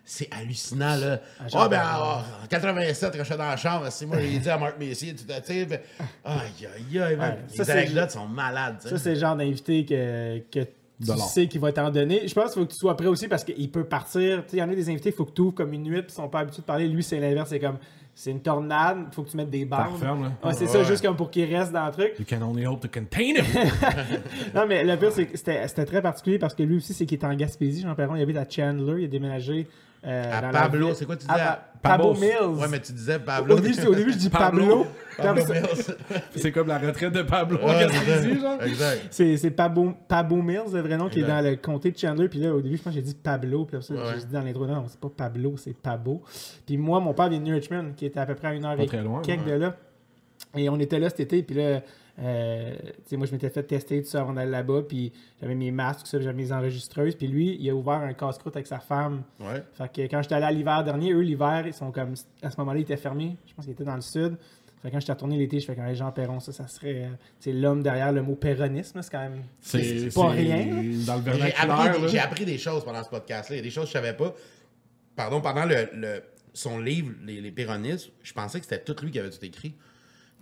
C'est 0.07 0.29
hallucinant, 0.31 0.95
là. 0.98 1.19
Ah, 1.39 1.45
Ah, 1.53 1.67
ben, 1.67 1.81
en 2.43 2.48
87, 2.48 3.12
quand 3.17 3.24
j'étais 3.24 3.38
dans 3.38 3.45
la 3.45 3.57
chambre, 3.57 3.88
c'est 3.89 4.05
moi, 4.05 4.17
j'ai 4.22 4.38
dit 4.38 4.50
à 4.50 4.57
Marc 4.57 4.77
Messier, 4.77 5.15
tu 5.15 5.24
sais, 5.43 5.65
ben, 5.65 5.79
aïe, 6.24 6.39
aïe, 6.91 7.00
aïe, 7.00 7.17
Les 7.57 7.72
anecdotes 7.72 8.12
sont 8.12 8.27
malades. 8.27 8.77
Ça, 8.81 9.00
c'est 9.00 9.15
le 9.15 9.19
genre 9.19 9.36
d'invité 9.36 9.84
que, 9.84 10.39
que 10.51 10.60
tu 11.03 11.17
sais 11.27 11.48
qu'il 11.48 11.60
va 11.60 11.72
t'en 11.72 11.89
donner. 11.89 12.27
Je 12.27 12.34
pense 12.36 12.51
qu'il 12.53 12.62
faut 12.62 12.67
que 12.67 12.72
tu 12.74 12.77
sois 12.77 12.95
prêt 12.95 13.07
aussi 13.07 13.27
parce 13.27 13.43
qu'il 13.43 13.72
peut 13.72 13.84
partir. 13.84 14.43
Tu 14.45 14.51
sais, 14.51 14.57
Il 14.57 14.60
y 14.60 14.63
en 14.63 14.69
a 14.69 14.75
des 14.75 14.89
invités, 14.89 15.10
il 15.10 15.15
faut 15.15 15.25
que 15.25 15.34
tu 15.34 15.41
ouvres 15.41 15.55
comme 15.55 15.74
une 15.74 15.84
nuit, 15.84 16.01
puis 16.03 16.12
ils 16.12 16.15
sont 16.15 16.29
pas 16.29 16.39
habitués 16.41 16.62
de 16.62 16.67
parler. 16.67 16.88
Lui, 16.88 17.01
c'est 17.03 17.19
l'inverse. 17.19 17.50
C'est 17.50 17.60
comme, 17.60 17.77
c'est 18.17 18.31
une 18.31 18.41
tornade, 18.41 18.98
il 19.12 19.13
faut 19.13 19.24
que 19.24 19.29
tu 19.29 19.36
mettes 19.38 19.50
des 19.50 19.65
bandes. 19.65 20.01
là. 20.01 20.13
Ouais, 20.43 20.53
c'est 20.53 20.62
Ouais. 20.63 20.67
ça, 20.69 20.84
juste 20.84 21.05
comme 21.05 21.17
pour 21.17 21.29
qu'il 21.29 21.53
reste 21.53 21.72
dans 21.74 21.86
le 21.86 21.91
truc. 21.91 22.13
You 22.17 22.25
can 22.27 22.41
only 22.41 22.65
hope 22.65 22.79
to 22.81 22.88
contain 22.88 23.36
him. 23.36 23.45
Non, 24.55 24.65
mais 24.67 24.84
le 24.84 24.95
pire, 24.98 25.12
c'est 25.12 25.25
que 25.25 25.38
c'était 25.38 25.86
très 25.86 26.01
particulier 26.01 26.39
parce 26.39 26.55
que 26.55 26.63
lui 26.63 26.77
aussi, 26.77 26.93
c'est 26.93 27.05
qu'il 27.05 27.19
est 27.19 27.25
en 27.25 27.34
Gaspésie. 27.36 27.81
Jean 27.81 27.93
Perron, 27.93 28.15
il 28.15 28.22
habite 28.22 28.38
à 28.38 28.45
Chandler, 28.50 29.01
il 29.01 29.05
a 29.05 29.07
déménagé. 29.07 29.67
euh, 30.05 30.38
À 30.38 30.41
dans 30.41 30.51
Pablo, 30.51 30.93
c'est 30.93 31.05
quoi 31.05 31.17
tu 31.17 31.25
à 31.27 31.34
disais? 31.34 31.50
Pa- 31.86 31.98
Pablo. 31.98 32.13
Mills. 32.15 32.60
Ouais, 32.62 32.68
mais 32.70 32.80
tu 32.82 32.92
disais 32.94 33.20
Pablo. 33.20 33.56
Au 33.56 33.60
début, 33.60 33.86
au 33.88 33.96
début, 33.96 34.12
je 34.13 34.18
dis 34.18 34.30
Pablo. 34.30 34.62
Pablo. 34.62 34.86
Pablo 35.18 35.44
Comme 35.46 35.54
ça- 35.56 35.62
Mills. 35.62 36.22
C'est 36.36 36.51
comme 36.51 36.68
la 36.68 36.77
retraite 36.77 37.13
de 37.13 37.22
Pablo 37.22 37.58
c'est 37.65 38.39
genre? 38.42 38.62
Exact. 38.63 39.01
C'est, 39.12 39.38
c'est 39.38 39.51
Pabo, 39.51 39.94
Pabo 40.10 40.42
Mills, 40.42 40.74
le 40.74 40.82
vrai 40.82 40.98
nom, 40.98 41.08
qui 41.08 41.20
est 41.20 41.24
dans 41.24 41.42
le 41.42 41.56
comté 41.56 41.92
de 41.92 41.98
Chandler. 41.98 42.27
Puis 42.27 42.39
là, 42.39 42.54
au 42.54 42.60
début, 42.62 42.75
je 42.77 42.82
pense 42.84 42.92
que 42.94 43.00
j'ai 43.00 43.06
dit 43.06 43.15
Pablo. 43.15 43.63
Puis 43.65 43.77
après 43.77 43.88
ça, 43.88 43.94
Ouais. 43.94 44.12
j'ai 44.20 44.25
dit 44.25 44.34
dans 44.34 44.42
l'intro, 44.42 44.65
non, 44.68 44.84
c'est 44.89 45.00
pas 45.00 45.10
Pablo, 45.15 45.56
c'est 45.58 45.74
Pabo. 45.75 46.22
Puis 46.65 46.75
moi, 46.77 47.00
mon 47.00 47.13
père 47.13 47.30
vient 47.30 47.39
de 47.39 47.46
New 47.46 47.54
Richmond, 47.56 47.94
qui 47.96 48.06
était 48.08 48.20
à 48.20 48.25
peu 48.25 48.36
près 48.36 48.50
à 48.50 48.54
une 48.54 48.65
heure 48.65 48.75
Pas 48.75 48.84
et 48.84 48.88
très 48.88 49.01
loin, 49.01 49.22
quelques 49.22 49.46
ouais. 49.46 49.54
de 49.54 49.58
là. 49.58 49.75
Et 50.58 50.68
on 50.70 50.80
était 50.80 51.00
là 51.00 51.10
cet 51.10 51.22
été. 51.22 51.44
Puis 51.44 51.56
là, 51.56 51.82
euh, 52.19 52.75
tu 52.81 52.91
sais, 53.07 53.17
moi, 53.17 53.27
je 53.27 53.31
m'étais 53.34 53.50
fait 53.50 53.63
tester 53.63 54.01
tout 54.01 54.07
ça 54.10 54.22
avant 54.22 54.34
d'aller 54.34 54.51
là-bas. 54.51 54.84
Puis 54.88 55.12
j'avais 55.41 55.55
mes 55.55 55.72
masques, 55.72 56.01
tout 56.01 56.05
ça, 56.07 56.19
j'avais 56.19 56.34
mes 56.34 56.51
enregistreuses. 56.51 57.15
Puis 57.15 57.27
lui, 57.27 57.57
il 57.60 57.69
a 57.69 57.75
ouvert 57.75 57.95
un 57.95 58.13
casse-croûte 58.13 58.55
avec 58.55 58.67
sa 58.67 58.79
femme. 58.79 59.24
Ouais. 59.39 59.63
Fait 59.74 59.91
que 59.91 60.01
quand 60.12 60.22
j'étais 60.22 60.36
allé 60.36 60.45
à 60.45 60.51
l'hiver 60.51 60.84
dernier, 60.84 61.12
eux, 61.13 61.22
l'hiver, 61.22 61.63
ils 61.65 61.74
sont 61.74 61.91
comme. 61.91 62.13
À 62.41 62.50
ce 62.51 62.57
moment-là, 62.60 62.79
ils 62.79 62.84
étaient 62.84 62.95
fermés. 62.98 63.36
Je 63.48 63.53
pense 63.53 63.65
qu'ils 63.65 63.74
étaient 63.74 63.84
dans 63.84 63.95
le 63.95 64.01
sud. 64.01 64.38
Fait 64.81 64.89
que 64.89 64.93
quand 64.93 65.00
j'étais 65.00 65.13
retourné 65.13 65.38
l'été, 65.38 65.60
je 65.60 65.65
fais 65.65 65.75
quand 65.75 65.93
Jean 65.95 66.12
Perron, 66.12 66.39
ça, 66.39 66.51
ça 66.51 66.67
serait. 66.67 67.05
euh, 67.05 67.10
C'est 67.39 67.51
l'homme 67.51 67.81
derrière 67.81 68.12
le 68.12 68.22
mot 68.22 68.36
perronisme, 68.36 69.01
c'est 69.01 69.12
quand 69.12 69.19
même. 69.19 69.41
C'est 69.60 70.13
pas 70.13 70.29
rien, 70.29 70.57
là. 70.67 70.81
Dans 71.07 71.15
le 72.01 72.07
J'ai 72.07 72.19
appris, 72.19 72.45
des 72.45 72.57
choses 72.60 72.86
pendant 72.86 73.03
ce 73.03 73.10
podcast-là. 73.10 73.55
Il 73.55 73.60
y 73.60 73.62
a 73.62 73.63
des 73.63 73.72
choses 73.72 73.86
que 73.86 73.89
je 73.89 73.93
savais 73.93 74.13
pas. 74.13 74.34
Pardon, 75.15 75.41
pendant 75.41 75.65
le, 75.65 75.89
le- 75.93 76.22
son 76.53 76.79
livre, 76.79 77.12
Les, 77.25 77.41
les 77.41 77.51
Péronistes, 77.51 78.12
je 78.24 78.31
pensais 78.34 78.60
que 78.60 78.65
c'était 78.65 78.84
tout 78.84 78.95
lui 79.03 79.12
qui 79.12 79.19
avait 79.19 79.29
tout 79.29 79.43
écrit. 79.43 79.74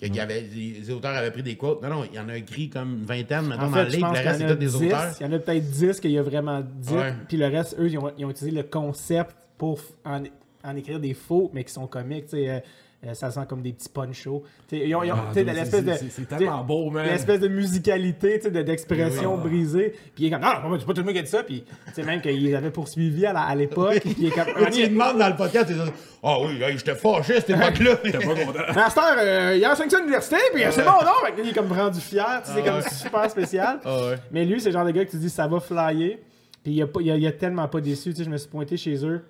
Que, 0.10 0.16
y 0.16 0.20
avait, 0.20 0.42
les, 0.42 0.92
auteurs 0.92 1.16
avaient 1.16 1.32
pris 1.32 1.44
des 1.44 1.56
quotes. 1.56 1.82
Non, 1.82 1.90
non, 1.90 2.04
il 2.04 2.16
y 2.16 2.20
en 2.20 2.30
a 2.30 2.38
écrit 2.38 2.70
comme 2.70 3.00
une 3.00 3.06
vingtaine 3.06 3.46
maintenant 3.48 3.68
En 3.68 3.72
dans 3.72 3.84
le 3.84 3.90
livre. 3.90 4.14
Le 4.14 4.20
reste, 4.20 4.40
c'est 4.40 4.56
des 4.56 4.66
10. 4.66 4.76
auteurs. 4.76 5.16
Il 5.20 5.24
y 5.24 5.30
en 5.30 5.34
a 5.34 5.40
peut-être 5.40 5.70
10 5.70 6.00
qu'il 6.00 6.12
y 6.12 6.18
a 6.18 6.24
vraiment 6.24 6.62
dit. 6.62 6.94
Ouais. 6.94 7.14
Puis 7.28 7.38
le 7.38 7.48
reste, 7.48 7.76
eux, 7.80 7.88
ils 7.90 7.98
ont, 7.98 8.12
ils 8.18 8.26
ont 8.26 8.30
utilisé 8.30 8.56
le 8.56 8.64
concept 8.64 9.36
pour 9.58 9.80
en, 10.06 10.24
en 10.64 10.76
écrire 10.76 11.00
des 11.00 11.14
faux, 11.14 11.50
mais 11.54 11.64
qui 11.64 11.74
sont 11.74 11.88
comiques. 11.88 12.26
tu 12.26 12.38
sais, 12.38 12.50
euh, 12.50 12.60
euh, 13.06 13.14
ça 13.14 13.32
sent 13.32 13.42
comme 13.50 13.62
des 13.62 13.74
petits 13.74 13.90
ponchos. 13.90 14.44
Ils 14.72 14.96
ont, 14.96 15.04
ils 15.04 15.12
ont- 15.12 15.16
Ah, 15.16 15.42
l'espèce 15.42 15.84
de. 15.84 15.94
c'est- 16.10 16.26
tellement 16.28 16.64
beau, 16.64 16.90
man. 16.90 17.06
L'espèce 17.06 17.40
de 17.40 17.48
musicalité, 17.48 18.40
de- 18.40 18.62
d'expression 18.62 19.36
Oui, 19.36 19.42
oui. 19.44 19.50
brisée. 19.50 19.90
Puis 20.16 20.24
il 20.24 20.28
est 20.28 20.32
comme, 20.32 20.42
non, 20.42 20.70
non, 20.70 20.80
c'est 20.80 20.86
pas 20.86 20.94
tout 20.94 21.02
le 21.02 21.06
monde 21.06 21.14
qui 21.14 21.20
a 21.20 21.24
dit 21.24 21.30
ça. 21.30 21.44
Puis, 21.44 21.64
tu 21.88 21.94
sais, 21.94 22.04
même 22.04 22.22
qu'il 22.22 22.56
avait 22.56 22.72
poursuivi 22.72 23.26
à 23.26 23.34
la- 23.34 23.42
à 23.42 23.56
l'époque. 23.56 24.00
Puis 24.02 24.16
il 24.20 24.28
est 24.28 24.32
comme, 24.32 24.54
Quand 24.58 24.70
il 24.76 24.90
demande 24.90 25.18
dans 25.18 25.30
le 25.30 25.36
podcast, 25.36 25.68
il 25.70 25.76
dit 25.76 25.92
Ah 26.24 26.38
oui, 26.42 26.62
hey, 26.64 26.78
j'étais 26.78 26.96
fâché 26.96 27.36
à 27.38 27.42
cette 27.42 27.50
époque-là. 27.50 27.96
T'es 27.98 28.12
pas 28.14 28.20
content. 28.46 28.74
Master, 28.76 29.16
euh, 29.18 29.56
il 29.58 29.66
a 29.66 29.72
enseigné 29.74 29.90
ça 29.90 29.98
à 29.98 30.00
l'université, 30.00 30.38
puis 30.54 30.64
euh, 30.64 30.72
c'est 30.72 30.84
bon, 30.84 30.92
non? 30.92 31.34
Il 31.38 31.50
est 31.50 31.54
comme 31.54 31.72
rendu 31.72 32.00
fier, 32.00 32.42
c'est 32.46 32.64
comme 32.64 32.82
super 32.82 33.30
spécial. 33.30 33.80
Ah 33.84 33.98
ouais. 34.08 34.16
Mais 34.32 34.46
lui, 34.46 34.62
c'est 34.62 34.70
le 34.70 34.74
genre 34.74 34.86
de 34.86 34.92
gars 34.92 35.04
que 35.06 35.12
tu 35.12 35.18
dis 35.18 35.30
ça 35.30 35.48
va 35.48 35.60
flyer. 35.60 36.18
Puis 36.64 36.72
il 36.72 36.82
a, 36.82 36.88
pas- 36.88 37.02
il 37.02 37.12
a, 37.12 37.18
il 37.18 37.28
a 37.28 37.32
tellement 37.34 37.68
pas 37.68 37.82
déçu. 37.82 38.14
Je 38.18 38.30
me 38.30 38.38
suis 38.38 38.48
pointé 38.50 38.78
chez 38.78 39.06
eux. 39.06 39.22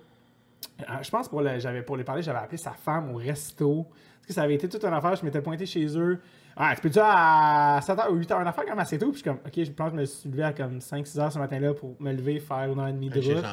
Euh, 0.82 0.93
Je 1.01 1.10
pense 1.10 1.27
pour, 1.29 1.41
le- 1.41 1.60
j'avais, 1.60 1.82
pour 1.82 1.98
les 1.98 2.03
parler, 2.03 2.22
j'avais 2.22 2.39
appelé 2.39 2.58
sa 2.58 2.72
femme 2.72 3.13
au 3.13 3.17
resto. 3.17 3.84
Parce 3.86 4.27
que 4.27 4.34
ça 4.34 4.43
avait 4.43 4.55
été 4.55 4.70
toute 4.70 4.84
une 4.86 4.93
affaire. 4.93 5.15
Je 5.15 5.25
m'étais 5.25 5.41
pointé 5.41 5.65
chez 5.65 5.86
eux. 5.98 6.20
Ah, 6.55 6.74
tu 6.75 6.82
peux-tu 6.82 7.00
à 7.01 7.79
7h 7.82 8.10
ou 8.12 8.17
8h 8.20 8.39
une 8.41 8.48
affaire 8.48 8.63
quand 8.63 8.70
même 8.72 8.79
assez 8.79 8.98
tôt? 8.98 9.08
Puis 9.08 9.15
je 9.15 9.17
suis 9.22 9.24
comme, 9.29 9.39
ok, 9.46 9.53
je 9.65 9.72
pense 9.72 9.89
que 9.91 9.96
je 9.98 10.01
me 10.01 10.05
suis 10.05 10.29
levé 10.29 10.43
à 10.43 10.53
comme 10.53 10.77
5-6 10.79 11.17
h 11.17 11.32
ce 11.32 11.39
matin-là 11.39 11.74
pour 11.74 11.96
me 12.00 12.12
lever, 12.13 12.39
faire 12.39 12.72
une 12.72 12.79
heure 12.79 12.88
et 12.88 12.93
demie 12.93 13.10
de 13.10 13.20
route. 13.34 13.43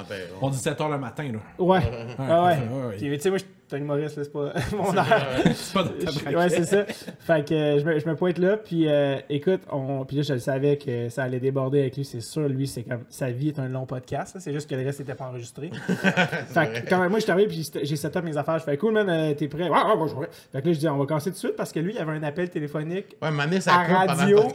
On 0.43 0.51
dit 0.51 0.59
7h 0.59 0.91
le 0.91 0.99
matin, 0.99 1.25
là. 1.33 1.39
Ouais. 1.59 1.81
Ah 2.19 2.45
ouais. 2.45 2.59
ouais, 2.59 2.87
ouais. 2.89 2.97
Puis, 2.99 3.11
tu 3.17 3.21
sais, 3.21 3.31
moi, 3.31 3.39
je 3.39 3.45
suis 3.71 3.77
un 3.77 3.81
humoriste, 3.81 4.23
c'est 4.23 4.33
pas 4.33 4.53
mon 4.77 4.97
heure. 4.97 5.07
C'est 5.55 5.73
pas 5.75 5.83
dans 5.85 5.91
ta 5.91 6.11
Je- 6.11 6.19
braquette. 6.21 6.37
ouais, 6.39 6.49
c'est 6.49 6.65
ça. 6.65 6.85
Fait 7.21 7.49
que 7.49 7.55
euh, 7.55 7.79
je, 7.81 7.85
me, 7.85 7.99
je 7.99 8.09
me 8.09 8.15
pointe 8.17 8.39
là, 8.39 8.57
puis 8.57 8.89
euh, 8.89 9.17
écoute, 9.29 9.61
on, 9.71 10.05
puis 10.05 10.17
là, 10.17 10.23
je 10.23 10.33
le 10.35 10.39
savais 10.41 10.77
que 10.77 11.09
ça 11.09 11.25
allait 11.25 11.41
déborder 11.41 11.81
avec 11.81 11.97
lui, 11.97 12.05
c'est 12.05 12.21
sûr. 12.21 12.49
Lui, 12.49 12.67
c'est 12.67 12.83
comme, 12.83 13.05
sa 13.09 13.31
vie 13.31 13.49
est 13.49 13.59
un 13.59 13.69
long 13.69 13.87
podcast, 13.87 14.37
c'est 14.41 14.53
juste 14.53 14.69
que 14.69 14.75
le 14.75 14.85
reste 14.85 15.01
n'était 15.01 15.15
pas 15.15 15.27
enregistré. 15.29 15.71
fait 15.87 16.83
que 16.85 16.89
quand 16.89 16.99
moi, 17.09 17.19
je 17.19 17.23
suis 17.25 17.33
arrivé, 17.33 17.49
puis 17.49 17.71
j'ai- 17.83 17.97
set 17.97 18.17
up 18.17 18.25
mes 18.25 18.37
affaires, 18.37 18.59
je 18.59 18.65
fais 18.65 18.77
cool, 18.77 18.93
man, 18.93 19.09
euh, 19.09 19.35
t'es 19.35 19.49
prêt? 19.49 19.69
Ouais, 19.69 19.71
ouais, 19.71 19.93
ouais, 19.95 20.03
je 20.03 20.09
suis 20.09 20.17
prêt. 20.17 20.29
Fait 20.53 20.63
que 20.63 20.67
là, 20.69 20.73
je 20.73 20.79
dis, 20.79 20.89
on 20.89 20.97
va 20.99 21.07
commencer 21.07 21.31
tout 21.31 21.35
de 21.35 21.39
suite 21.39 21.57
parce 21.57 21.73
que 21.73 21.81
lui, 21.81 21.93
il 21.95 21.99
avait 21.99 22.13
un 22.13 22.23
appel 22.23 22.49
téléphonique 22.51 23.17
Ouais, 23.23 23.31
Mané, 23.31 23.61
ça 23.61 23.75
à 23.77 23.85
coupe 23.85 23.95
pendant 23.95 24.13
le 24.27 24.37
radio. 24.37 24.53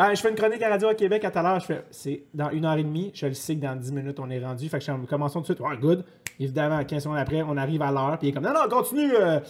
Ah, 0.00 0.14
je 0.14 0.20
fais 0.20 0.30
une 0.30 0.36
chronique 0.36 0.62
à 0.62 0.68
radio 0.68 0.88
Québec 0.94 1.24
à 1.24 1.30
tout 1.32 1.38
à 1.38 1.42
l'heure. 1.42 1.58
Je 1.60 1.66
fais, 1.66 1.84
c'est 1.90 2.22
dans 2.32 2.50
une 2.50 2.64
heure 2.64 2.76
et 2.78 2.84
demie. 2.84 3.10
Je 3.14 3.26
le 3.26 3.34
sais 3.34 3.56
que 3.56 3.60
dans 3.60 3.74
10 3.74 3.90
minutes, 3.92 4.20
on 4.20 4.30
est 4.30 4.38
rendu. 4.42 4.68
Fait 4.68 4.78
que 4.78 4.84
je 4.84 4.84
suis 4.84 4.92
en- 4.92 5.04
commençons 5.06 5.40
tout 5.42 5.52
de 5.52 5.58
suite. 5.58 5.60
Ouais, 5.68 5.76
good. 5.76 6.04
Évidemment, 6.38 6.84
15 6.84 7.02
secondes 7.02 7.18
après, 7.18 7.42
on 7.42 7.56
arrive 7.56 7.82
à 7.82 7.90
l'heure. 7.90 8.16
Puis 8.18 8.28
il 8.28 8.30
est 8.30 8.32
comme, 8.32 8.44
non, 8.44 8.52
non, 8.54 8.68
continue. 8.70 9.12
euh, 9.16 9.40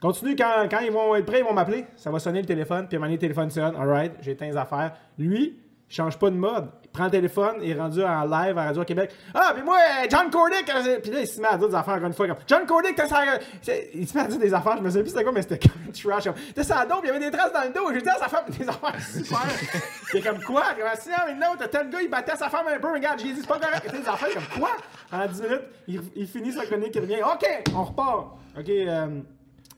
continue 0.00 0.36
quand, 0.36 0.68
ils 0.84 0.92
vont 0.92 1.16
être 1.16 1.26
prêts, 1.26 1.40
ils 1.40 1.44
vont 1.44 1.52
m'appeler. 1.52 1.84
Ça 1.96 2.10
va 2.12 2.20
sonner 2.20 2.40
le 2.40 2.46
téléphone. 2.46 2.86
Puis 2.86 2.96
à 2.96 3.00
un 3.00 3.02
donné, 3.02 3.14
le 3.14 3.18
téléphone 3.18 3.50
sonne. 3.50 3.74
All 3.76 3.88
right, 3.88 4.12
j'ai 4.20 4.30
éteint 4.32 4.46
les 4.46 4.56
affaires. 4.56 4.92
Lui, 5.18 5.56
change 5.88 6.18
pas 6.18 6.30
de 6.30 6.36
mode. 6.36 6.68
Il 6.84 6.88
prend 6.90 7.04
le 7.04 7.10
téléphone, 7.10 7.56
il 7.62 7.70
est 7.70 7.78
rendu 7.80 8.02
en 8.02 8.24
live 8.24 8.56
à 8.58 8.64
Radio 8.64 8.82
Québec. 8.84 9.10
Ah, 9.34 9.52
puis 9.54 9.62
moi, 9.62 9.76
John 10.10 10.30
Cordick. 10.30 10.68
euh, 10.74 10.98
Puis 11.00 11.10
là, 11.12 11.20
il 11.20 11.26
se 11.26 11.40
met 11.40 11.46
à 11.48 11.56
dire 11.56 11.68
des 11.68 11.74
affaires 11.74 11.94
encore 11.94 12.06
une 12.08 12.12
fois. 12.14 12.26
Comme, 12.26 12.36
John 12.46 12.66
Cordick, 12.66 12.94
t'as 12.96 13.06
ça. 13.06 13.22
euh, 13.22 13.72
Il 13.94 14.08
se 14.08 14.16
met 14.16 14.24
à 14.24 14.26
dire 14.26 14.38
des 14.38 14.52
affaires. 14.54 14.76
Je 14.78 14.82
me 14.82 14.88
souviens 14.88 15.02
plus 15.02 15.10
c'était 15.10 15.22
quoi, 15.22 15.32
mais 15.32 15.42
c'était 15.42 15.58
comme 15.58 15.92
trash. 15.92 16.24
Comme, 16.24 16.34
T'as 16.54 16.62
ça 16.64 16.78
à 16.80 16.86
dos, 16.86 16.96
puis 17.00 17.10
il 17.10 17.12
y 17.12 17.16
avait 17.16 17.30
des 17.30 17.36
traces 17.36 17.52
dans 17.52 17.62
le 17.62 17.68
dos. 17.72 17.92
J'ai 17.92 18.00
dit 18.02 18.08
à 18.08 18.16
sa 18.16 18.28
femme 18.28 18.44
des 18.48 18.68
affaires 18.68 19.00
super. 19.00 19.38
C'est 20.10 20.20
comme 20.22 20.42
quoi? 20.42 20.62
Comme, 20.78 20.88
si, 21.00 21.10
mais 21.26 21.34
non, 21.34 21.52
t'as 21.58 21.68
tel 21.68 21.90
gars, 21.90 22.00
il 22.02 22.10
battait 22.10 22.36
sa 22.36 22.48
femme 22.48 22.66
un 22.74 22.78
peu. 22.78 22.90
Regarde, 22.92 23.18
j'ai 23.20 23.32
dit, 23.32 23.40
c'est 23.40 23.46
pas 23.46 23.58
correct. 23.58 23.90
Des 23.92 24.08
affaires 24.08 24.28
comme 24.34 24.58
quoi? 24.60 24.70
Pendant 25.10 25.26
10 25.26 25.42
minutes, 25.42 25.62
il, 25.86 26.00
il 26.16 26.26
finit 26.26 26.52
sa 26.52 26.64
chronique, 26.66 26.92
il 26.94 27.00
revient. 27.00 27.22
OK, 27.22 27.46
on 27.74 27.84
repart. 27.84 28.26
OK, 28.58 28.68
euh, 28.68 29.06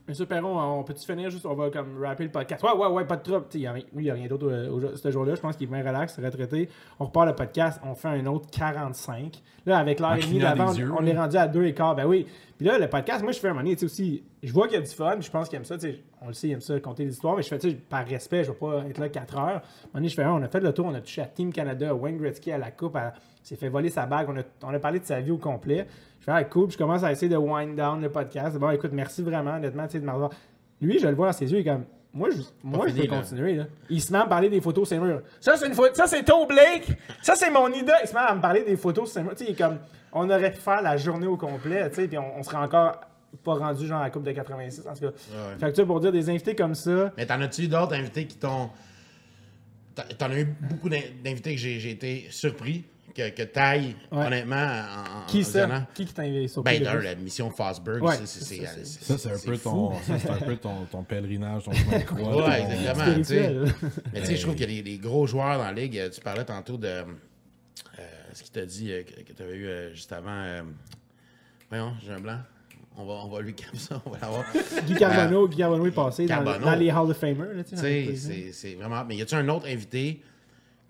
Monsieur 0.07 0.25
Perron, 0.25 0.59
on 0.79 0.83
peut-tu 0.83 1.05
finir 1.05 1.29
juste, 1.29 1.45
on 1.45 1.53
va 1.53 1.69
comme 1.69 2.03
rapper 2.03 2.23
le 2.25 2.31
podcast. 2.31 2.61
Ouais, 2.63 2.73
ouais, 2.73 2.87
ouais, 2.87 3.05
pas 3.05 3.15
de 3.17 3.21
trouble. 3.23 3.45
Tu 3.49 3.53
sais, 3.53 3.59
il 3.59 3.61
y 3.61 3.67
a 3.67 3.71
rien- 3.71 3.83
lui, 3.93 4.01
il 4.01 4.03
n'y 4.03 4.09
a 4.09 4.13
rien 4.15 4.27
d'autre 4.27 4.47
euh, 4.49 4.69
au- 4.69 4.95
ce 4.97 5.11
jour-là. 5.11 5.35
Je 5.35 5.41
pense 5.41 5.55
qu'il 5.55 5.67
est 5.69 5.71
bien 5.71 5.87
relax, 5.87 6.19
retraité. 6.19 6.67
On 6.99 7.05
repart 7.05 7.27
le 7.27 7.35
podcast, 7.35 7.79
on 7.85 7.93
fait 7.95 8.07
un 8.09 8.25
autre 8.25 8.49
45. 8.51 9.41
Là, 9.65 9.77
avec 9.77 9.99
l'heure 9.99 10.15
et 10.15 10.19
demie 10.21 10.39
d'avant, 10.39 10.73
on 10.99 11.05
est 11.05 11.17
rendu 11.17 11.37
à 11.37 11.47
deux 11.47 11.63
et 11.65 11.73
quart. 11.73 11.95
Ben 11.95 12.05
oui. 12.07 12.25
Puis 12.57 12.65
là, 12.67 12.77
le 12.79 12.87
podcast, 12.89 13.23
moi, 13.23 13.31
je 13.31 13.39
fais 13.39 13.47
un 13.47 13.51
moment 13.51 13.63
donné, 13.63 13.75
tu 13.75 13.81
sais, 13.81 13.85
aussi, 13.85 14.23
je 14.43 14.51
vois 14.51 14.67
qu'il 14.67 14.75
y 14.75 14.79
a 14.79 14.85
du 14.85 14.89
fun, 14.93 15.17
je 15.19 15.29
pense 15.31 15.47
qu'il 15.49 15.57
aime 15.57 15.65
ça, 15.65 15.75
on 16.21 16.27
le 16.27 16.33
sait, 16.33 16.47
il 16.49 16.51
aime 16.53 16.61
ça, 16.61 16.79
compter 16.79 17.05
des 17.05 17.13
histoires, 17.13 17.35
mais 17.35 17.43
je 17.43 17.47
fais, 17.47 17.57
tu 17.59 17.69
sais, 17.69 17.75
par 17.75 18.05
respect, 18.05 18.43
je 18.43 18.51
vais 18.51 18.57
pas 18.57 18.83
être 18.89 18.97
là 18.97 19.07
4 19.09 19.37
heures. 19.37 19.41
À 19.43 19.49
un 19.49 19.53
moment 19.53 19.61
donné, 19.95 20.09
je 20.09 20.15
fais, 20.15 20.25
on 20.25 20.41
a 20.41 20.47
fait 20.47 20.59
le 20.59 20.73
tour, 20.73 20.85
on 20.87 20.93
a 20.93 21.01
touché 21.01 21.21
à 21.21 21.25
Team 21.25 21.53
Canada, 21.53 21.89
à 21.89 21.93
Wayne 21.93 22.17
Gretzky 22.17 22.51
à 22.51 22.57
la 22.57 22.69
coupe, 22.71 22.95
à- 22.95 23.13
s'est 23.43 23.55
fait 23.55 23.69
voler 23.69 23.89
sa 23.89 24.05
bague, 24.05 24.27
on 24.29 24.37
a, 24.37 24.43
on 24.63 24.73
a 24.73 24.79
parlé 24.79 24.99
de 24.99 25.05
sa 25.05 25.19
vie 25.19 25.31
au 25.31 25.37
complet. 25.37 25.87
Je 26.19 26.25
fais, 26.25 26.31
ah, 26.31 26.43
cool, 26.43 26.67
puis 26.67 26.73
je 26.73 26.77
commence 26.77 27.03
à 27.03 27.11
essayer 27.11 27.29
de 27.29 27.37
wind 27.37 27.75
down 27.75 28.01
le 28.01 28.09
podcast. 28.11 28.57
Bon, 28.57 28.69
écoute, 28.71 28.91
merci 28.93 29.21
vraiment, 29.23 29.55
honnêtement, 29.55 29.85
tu 29.87 29.93
sais, 29.93 29.99
de 29.99 30.05
m'avoir. 30.05 30.29
Lui, 30.81 30.99
je 30.99 31.07
le 31.07 31.15
vois 31.15 31.27
dans 31.27 31.33
ses 31.33 31.51
yeux, 31.51 31.59
il 31.59 31.61
est 31.67 31.71
comme, 31.71 31.85
moi, 32.13 32.29
je, 32.29 32.41
moi, 32.63 32.87
je 32.87 32.93
peux 32.93 33.01
là. 33.07 33.07
continuer, 33.21 33.55
là. 33.55 33.65
Il 33.89 34.01
se 34.01 34.11
met 34.11 34.19
à 34.19 34.25
me 34.25 34.29
parler 34.29 34.49
des 34.49 34.59
photos 34.61 34.87
sur 34.87 34.97
ses 34.97 35.03
murs. 35.03 35.21
Ça, 35.39 35.55
c'est 35.57 35.67
une 35.67 35.73
photo, 35.73 35.93
ça, 35.95 36.07
c'est 36.07 36.23
Toe 36.23 36.45
Blake. 36.47 36.91
Ça, 37.21 37.35
c'est 37.35 37.49
mon 37.49 37.67
idole. 37.71 37.95
Il 38.03 38.07
se 38.07 38.13
met 38.13 38.19
à 38.19 38.35
me 38.35 38.41
parler 38.41 38.63
des 38.63 38.75
photos 38.77 39.05
sur 39.09 39.13
ses 39.13 39.23
murs. 39.23 39.31
Tu 39.35 39.45
sais, 39.45 39.49
il 39.49 39.53
est 39.53 39.57
comme, 39.57 39.77
on 40.11 40.29
aurait 40.29 40.51
pu 40.51 40.59
faire 40.59 40.81
la 40.81 40.97
journée 40.97 41.27
au 41.27 41.37
complet, 41.37 41.89
tu 41.89 41.95
sais, 41.95 42.07
puis 42.07 42.17
on, 42.17 42.37
on 42.37 42.43
serait 42.43 42.57
encore 42.57 42.99
pas 43.45 43.53
rendu 43.53 43.87
genre 43.87 44.01
à 44.01 44.03
la 44.03 44.09
Coupe 44.09 44.23
de 44.23 44.31
86. 44.33 44.85
En 44.87 44.93
tout 44.93 44.99
cas, 44.99 45.05
Ouais. 45.07 45.57
fait 45.57 45.71
que 45.71 45.75
tu 45.81 45.85
pour 45.87 46.01
dire 46.01 46.11
des 46.11 46.29
invités 46.29 46.53
comme 46.53 46.75
ça, 46.75 47.13
Mais 47.15 47.25
t'en 47.25 47.39
as-tu 47.39 47.67
d'autres 47.69 47.93
invités 47.95 48.27
qui 48.27 48.35
t'ont. 48.37 48.69
T'en 50.17 50.29
as 50.29 50.39
eu 50.39 50.45
beaucoup 50.69 50.89
d'in- 50.89 50.99
d'invités 51.23 51.53
que 51.55 51.59
j'ai 51.59 51.91
été 51.91 52.27
surpris? 52.29 52.83
Que, 53.13 53.29
que 53.29 53.43
taille, 53.43 53.95
Ouais. 54.11 54.25
honnêtement, 54.27 54.55
en, 54.55 55.19
en 55.23 55.25
qui 55.27 55.43
ça? 55.43 55.65
Visionnant. 55.65 55.85
Qui 55.93 56.05
qui 56.05 56.13
t'a 56.13 56.21
invité 56.23 56.47
sur 56.47 56.63
Ben, 56.63 56.81
la 56.83 57.15
mission 57.15 57.49
Fosberg, 57.51 58.01
Ouais, 58.03 58.15
c'est- 58.25 58.65
Ça, 58.85 59.17
c'est 59.17 59.31
un 59.31 59.37
peu 59.45 59.57
ton, 59.57 59.93
ça, 60.01 60.19
c'est 60.19 60.29
un 60.29 60.37
peu 60.37 60.55
ton, 60.57 60.85
ton 60.91 61.03
pèlerinage, 61.03 61.63
ton 61.63 61.73
chemin 61.73 61.99
de 61.99 62.03
croix. 62.03 62.47
Ouais, 62.47 62.61
ton- 62.61 62.71
exactement. 62.71 63.05
tu 63.15 63.23
sais. 63.23 63.23
Spirituel. 63.23 63.73
Mais 64.13 64.19
tu 64.21 64.25
sais, 64.27 64.35
je 64.35 64.41
trouve 64.41 64.55
qu'il 64.55 64.69
y 64.71 64.79
a 64.79 64.81
des, 64.83 64.91
des 64.91 64.97
gros 64.97 65.27
joueurs 65.27 65.57
dans 65.57 65.63
la 65.65 65.73
ligue. 65.73 65.97
Euh, 65.97 66.09
Tu 66.09 66.21
parlais 66.21 66.45
tantôt 66.45 66.77
de. 66.77 66.87
euh, 66.87 67.03
ce 68.33 68.43
qu'il 68.43 68.51
t'a 68.51 68.65
dit 68.65 68.91
euh, 68.91 69.03
que, 69.03 69.33
tu 69.33 69.43
avais 69.43 69.55
eu 69.55 69.67
euh, 69.67 69.93
juste 69.93 70.11
avant. 70.13 70.29
euh, 70.31 70.61
voyons, 71.69 71.93
j'ai 72.05 72.11
un 72.13 72.19
blanc. 72.19 72.39
On 72.97 73.05
va, 73.05 73.13
on 73.25 73.29
va 73.29 73.41
lui 73.41 73.53
cap 73.55 73.73
ça, 73.75 74.01
on 74.05 74.09
va 74.09 74.17
l'avoir. 74.21 74.43
Guy 74.85 74.95
Carbonneau, 74.95 75.47
Guy 75.47 75.57
Carbonneau 75.57 75.85
est 75.87 75.91
passé 75.91 76.25
dans, 76.25 76.75
les 76.77 76.91
Hall 76.91 77.09
of 77.09 77.17
Famers. 77.17 77.53
Là, 77.53 77.63
tu 77.63 77.77
sais, 77.77 78.51
c'est 78.53 78.75
vraiment. 78.75 79.03
Mais 79.05 79.15
y 79.15 79.21
a-tu 79.21 79.35
un 79.35 79.47
autre 79.49 79.67
invité 79.67 80.21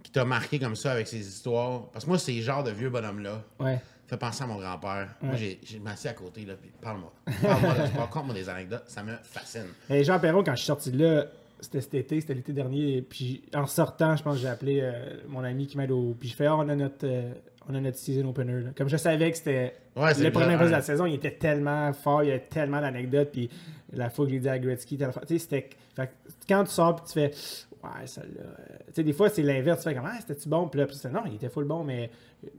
qui 0.03 0.11
t'a 0.11 0.25
marqué 0.25 0.59
comme 0.59 0.75
ça 0.75 0.91
avec 0.91 1.07
ses 1.07 1.19
histoires? 1.27 1.83
Parce 1.91 2.05
que 2.05 2.09
moi, 2.09 2.17
ces 2.19 2.41
genres 2.41 2.63
de 2.63 2.71
vieux 2.71 2.89
bonhommes-là 2.89 3.41
Ouais. 3.59 3.79
fait 4.07 4.17
penser 4.17 4.43
à 4.43 4.47
mon 4.47 4.57
grand-père. 4.57 5.09
Moi, 5.21 5.33
Ouais. 5.33 5.37
j'ai 5.37 5.59
j'ai 5.63 5.79
m'assis 5.79 6.07
à 6.07 6.13
côté, 6.13 6.45
là, 6.45 6.53
puis 6.59 6.71
parle-moi. 6.81 7.11
Parle-moi 7.41 7.73
de 7.75 7.85
sport, 7.87 8.09
conte-moi 8.09 8.33
des 8.35 8.49
anecdotes, 8.49 8.83
ça 8.87 9.03
me 9.03 9.13
fascine. 9.23 9.67
Et 9.89 10.03
Jean 10.03 10.19
Perron, 10.19 10.43
quand 10.43 10.51
je 10.53 10.57
suis 10.57 10.65
sorti 10.67 10.91
de 10.91 11.03
là, 11.05 11.25
c'était 11.59 11.81
cet 11.81 11.93
été, 11.93 12.19
c'était 12.21 12.33
l'été 12.33 12.53
dernier. 12.53 13.01
Puis 13.03 13.43
en 13.53 13.67
sortant, 13.67 14.15
je 14.15 14.23
pense 14.23 14.35
que 14.35 14.41
j'ai 14.41 14.47
appelé 14.47 14.79
euh, 14.81 15.17
mon 15.27 15.43
ami 15.43 15.67
qui 15.67 15.77
m'aide 15.77 15.91
au. 15.91 16.15
Puis 16.19 16.29
je 16.29 16.35
fais, 16.35 16.47
Ah, 16.47 16.55
on 16.57 16.67
a 16.69 16.75
notre, 16.75 17.05
euh, 17.05 17.31
on 17.69 17.75
a 17.75 17.79
notre 17.79 17.97
season 17.97 18.27
opener. 18.27 18.61
là. 18.63 18.69
Comme 18.75 18.89
je 18.89 18.97
savais 18.97 19.29
que 19.31 19.37
c'était 19.37 19.75
Ouais, 19.95 20.13
le 20.15 20.31
premier 20.31 20.55
poste 20.57 20.67
de 20.69 20.75
la 20.75 20.81
saison, 20.81 21.05
il 21.05 21.13
était 21.15 21.31
tellement 21.35 21.91
fort, 21.93 22.23
il 22.23 22.27
y 22.27 22.31
avait 22.31 22.39
tellement 22.49 22.81
d'anecdotes. 22.81 23.29
Puis 23.31 23.49
la 23.93 24.09
fois 24.09 24.25
que 24.25 24.31
j'ai 24.31 24.39
dit 24.39 24.49
à 24.49 24.57
Gretzky, 24.57 24.97
c'était. 25.37 25.69
quand 26.47 26.63
tu 26.63 26.71
sors, 26.71 26.95
puis 26.95 27.05
tu 27.07 27.13
fais, 27.13 27.31
ouais, 27.83 28.07
ça 28.07 28.21
là. 28.21 28.27
Tu 28.87 28.93
sais, 28.93 29.03
des 29.03 29.13
fois, 29.13 29.29
c'est 29.29 29.41
l'inverse. 29.43 29.83
Tu 29.83 29.89
fais 29.89 29.95
comme, 29.95 30.05
ah, 30.07 30.17
c'était-tu 30.19 30.49
bon? 30.49 30.67
Puis 30.67 30.79
là, 30.79 30.87
puis 30.87 30.95
non, 31.11 31.21
il 31.25 31.35
était 31.35 31.49
full 31.49 31.65
bon, 31.65 31.83
mais, 31.83 32.09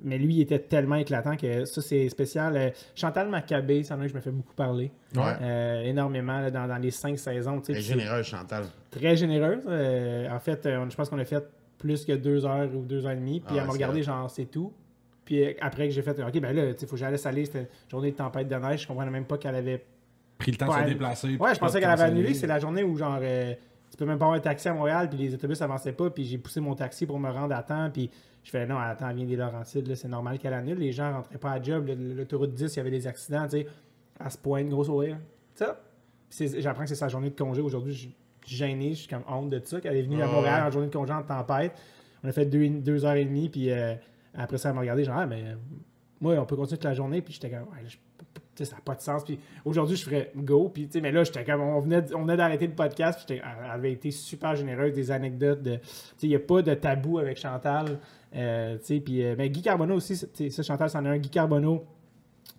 mais 0.03 0.19
lui, 0.19 0.35
il 0.35 0.41
était 0.43 0.59
tellement 0.59 0.97
éclatant 0.97 1.37
que 1.37 1.65
ça, 1.65 1.81
c'est 1.83 2.09
spécial. 2.09 2.57
Euh, 2.57 2.71
Chantal 2.95 3.29
Maccabé, 3.29 3.83
c'est 3.85 3.93
un 3.95 3.99
que 3.99 4.09
je 4.09 4.15
me 4.15 4.21
fais 4.21 4.31
beaucoup 4.31 4.55
parler. 4.55 4.91
Ouais. 5.15 5.23
Euh, 5.41 5.83
énormément 5.83 6.41
là, 6.41 6.51
dans, 6.51 6.67
dans 6.67 6.79
les 6.79 6.91
cinq 6.91 7.19
saisons. 7.19 7.61
tu 7.61 7.67
sais, 7.67 7.73
Elle 7.73 7.79
est 7.79 7.81
puis 7.83 8.01
généreuse, 8.01 8.27
Chantal. 8.27 8.65
très 8.91 9.17
généreuse. 9.17 9.63
Euh, 9.67 10.29
en 10.31 10.39
fait, 10.41 10.61
je 10.65 10.95
pense 10.97 11.09
qu'on 11.09 11.19
a 11.19 11.25
fait 11.25 11.45
plus 11.79 12.05
que 12.05 12.13
deux 12.13 12.45
heures 12.47 12.69
ou 12.75 12.83
deux 12.83 13.05
heures 13.07 13.13
et 13.13 13.17
demie. 13.17 13.41
Puis 13.41 13.57
Ah, 13.57 13.61
elle 13.63 13.67
m'a 13.67 13.73
regardé, 13.73 14.03
vrai. 14.03 14.13
genre, 14.13 14.31
c'est 14.31 14.47
tout. 14.47 14.73
Puis 15.25 15.57
après 15.61 15.87
que 15.89 15.95
j'ai 15.95 16.03
fait, 16.03 16.21
OK, 16.21 16.41
ben 16.41 16.55
là, 16.55 16.71
il 16.71 16.87
faut 16.87 16.93
que 16.95 16.97
j'allais 16.97 17.17
saler. 17.17 17.45
C'était 17.45 17.61
une 17.61 17.67
journée 17.91 18.11
de 18.11 18.17
tempête 18.17 18.49
de 18.49 18.55
neige. 18.57 18.83
Je 18.83 18.87
comprenais 18.89 19.11
même 19.11 19.25
pas 19.25 19.39
qu'elle 19.39 19.55
avait. 19.55 19.85
Pris 20.39 20.51
le 20.51 20.57
temps 20.57 20.67
de 20.67 20.83
se 20.85 20.89
déplacer. 20.89 21.37
Ouais, 21.37 21.55
je 21.55 21.61
pensais 21.61 21.79
qu'elle 21.81 21.91
avait 21.91 22.03
annulé. 22.03 22.35
C'est 22.35 22.49
la 22.49 22.59
journée 22.59 22.83
où, 22.83 22.97
genre, 22.97 23.19
euh, 23.23 23.55
peux 24.05 24.09
même 24.09 24.19
pas 24.19 24.25
avoir 24.27 24.39
un 24.39 24.41
taxi 24.41 24.69
à 24.69 24.75
Montréal. 24.75 25.09
Puis 25.09 25.19
les 25.19 25.35
autobus 25.35 25.61
avançaient 25.63 25.93
pas. 25.93 26.11
Puis 26.11 26.25
j'ai 26.25 26.39
poussé 26.39 26.61
mon 26.61 26.75
taxi 26.75 27.07
pour 27.07 27.19
me 27.19 27.31
rendre 27.31 27.55
à 27.55 27.63
temps. 27.63 27.91
Puis 27.93 28.11
je 28.43 28.51
fais, 28.51 28.67
non, 28.67 28.79
attends, 28.79 29.09
elle 29.09 29.17
vient 29.17 29.27
des 29.27 29.37
Laurentides. 29.37 29.95
C'est 29.95 30.09
normal 30.09 30.39
qu'elle 30.39 30.55
annule. 30.55 30.79
Les 30.79 30.93
gens 30.93 31.13
rentraient 31.13 31.39
pas 31.39 31.53
à 31.53 31.63
job. 31.63 31.87
Le- 31.87 32.15
L'autoroute 32.15 32.55
10, 32.55 32.75
il 32.75 32.77
y 32.77 32.81
avait 32.81 32.91
des 32.91 33.07
accidents. 33.07 33.45
Tu 33.45 33.51
sais, 33.63 33.67
à 34.19 34.31
ce 34.31 34.39
point, 34.39 34.63
gros 34.65 34.85
sourire. 34.85 35.19
Ça. 35.55 35.81
Puis 36.29 36.49
c'est- 36.49 36.61
J'apprends 36.61 36.83
que 36.83 36.89
c'est 36.89 36.95
sa 36.95 37.09
journée 37.09 37.31
de 37.31 37.37
congé. 37.39 37.61
Aujourd'hui, 37.61 37.93
je 37.93 37.99
suis 38.01 38.15
gêné. 38.57 38.91
Je 38.91 39.01
suis 39.01 39.09
comme 39.09 39.23
honte 39.29 39.51
de 39.51 39.61
ça. 39.65 39.81
Qu'elle 39.81 39.97
est 39.97 40.03
venue 40.03 40.23
à 40.23 40.27
Montréal 40.27 40.65
en 40.67 40.71
journée 40.71 40.89
de 40.89 40.93
congé 40.93 41.13
en 41.13 41.23
tempête. 41.23 41.73
On 42.25 42.29
a 42.29 42.33
fait 42.33 42.47
deux, 42.47 42.69
deux 42.69 43.05
heures 43.05 43.15
et 43.15 43.25
demie. 43.25 43.49
Puis 43.49 43.71
euh, 43.71 43.95
après 44.35 44.59
ça, 44.59 44.69
elle 44.71 44.75
m'a 44.75 44.81
regardé, 44.81 45.05
genre, 45.05 45.17
ah, 45.19 45.27
mais 45.27 45.43
moi, 46.21 46.35
on 46.39 46.47
peut 46.47 46.57
continuer 46.57 46.79
toute 46.79 46.85
la 46.85 46.95
journée. 46.95 47.21
Puis 47.23 47.35
j'étais 47.35 47.51
comme, 47.51 47.63
ouais, 47.69 47.85
je- 47.87 47.97
ça 48.57 48.77
n'a 48.77 48.81
pas 48.85 48.95
de 48.95 49.01
sens. 49.01 49.25
Puis 49.25 49.39
aujourd'hui, 49.65 49.97
je 49.97 50.05
ferais 50.05 50.31
go. 50.37 50.69
Puis, 50.73 50.87
tu 50.87 50.93
sais, 50.93 51.01
mais 51.01 51.11
là, 51.11 51.25
j'étais 51.25 51.45
comme, 51.45 51.61
on 51.63 51.81
venait, 51.81 52.03
on 52.15 52.23
venait 52.23 52.37
d'arrêter 52.37 52.67
le 52.67 52.75
podcast. 52.75 53.21
Puis 53.27 53.37
elle 53.39 53.71
avait 53.71 53.93
été 53.93 54.11
super 54.11 54.55
généreuse, 54.55 54.93
des 54.95 55.11
anecdotes. 55.11 55.63
De, 55.63 55.77
tu 55.77 55.81
sais, 55.83 56.27
il 56.27 56.29
n'y 56.29 56.37
a 56.37 56.41
pas 56.41 56.63
de 56.63 56.75
tabou 56.75 57.19
avec 57.19 57.39
Chantal. 57.39 57.99
Euh, 58.35 58.77
tu 58.79 58.85
sais, 58.85 59.01
puis, 59.01 59.25
euh, 59.25 59.35
mais 59.37 59.51
Guy 59.51 59.63
Carbonneau 59.63 59.97
aussi, 59.97 60.17
ça, 60.17 60.63
Chantal, 60.63 60.89
c'en 60.91 61.05
est 61.05 61.09
un. 61.09 61.19
Guy 61.19 61.29
Carbonneau, 61.31 61.85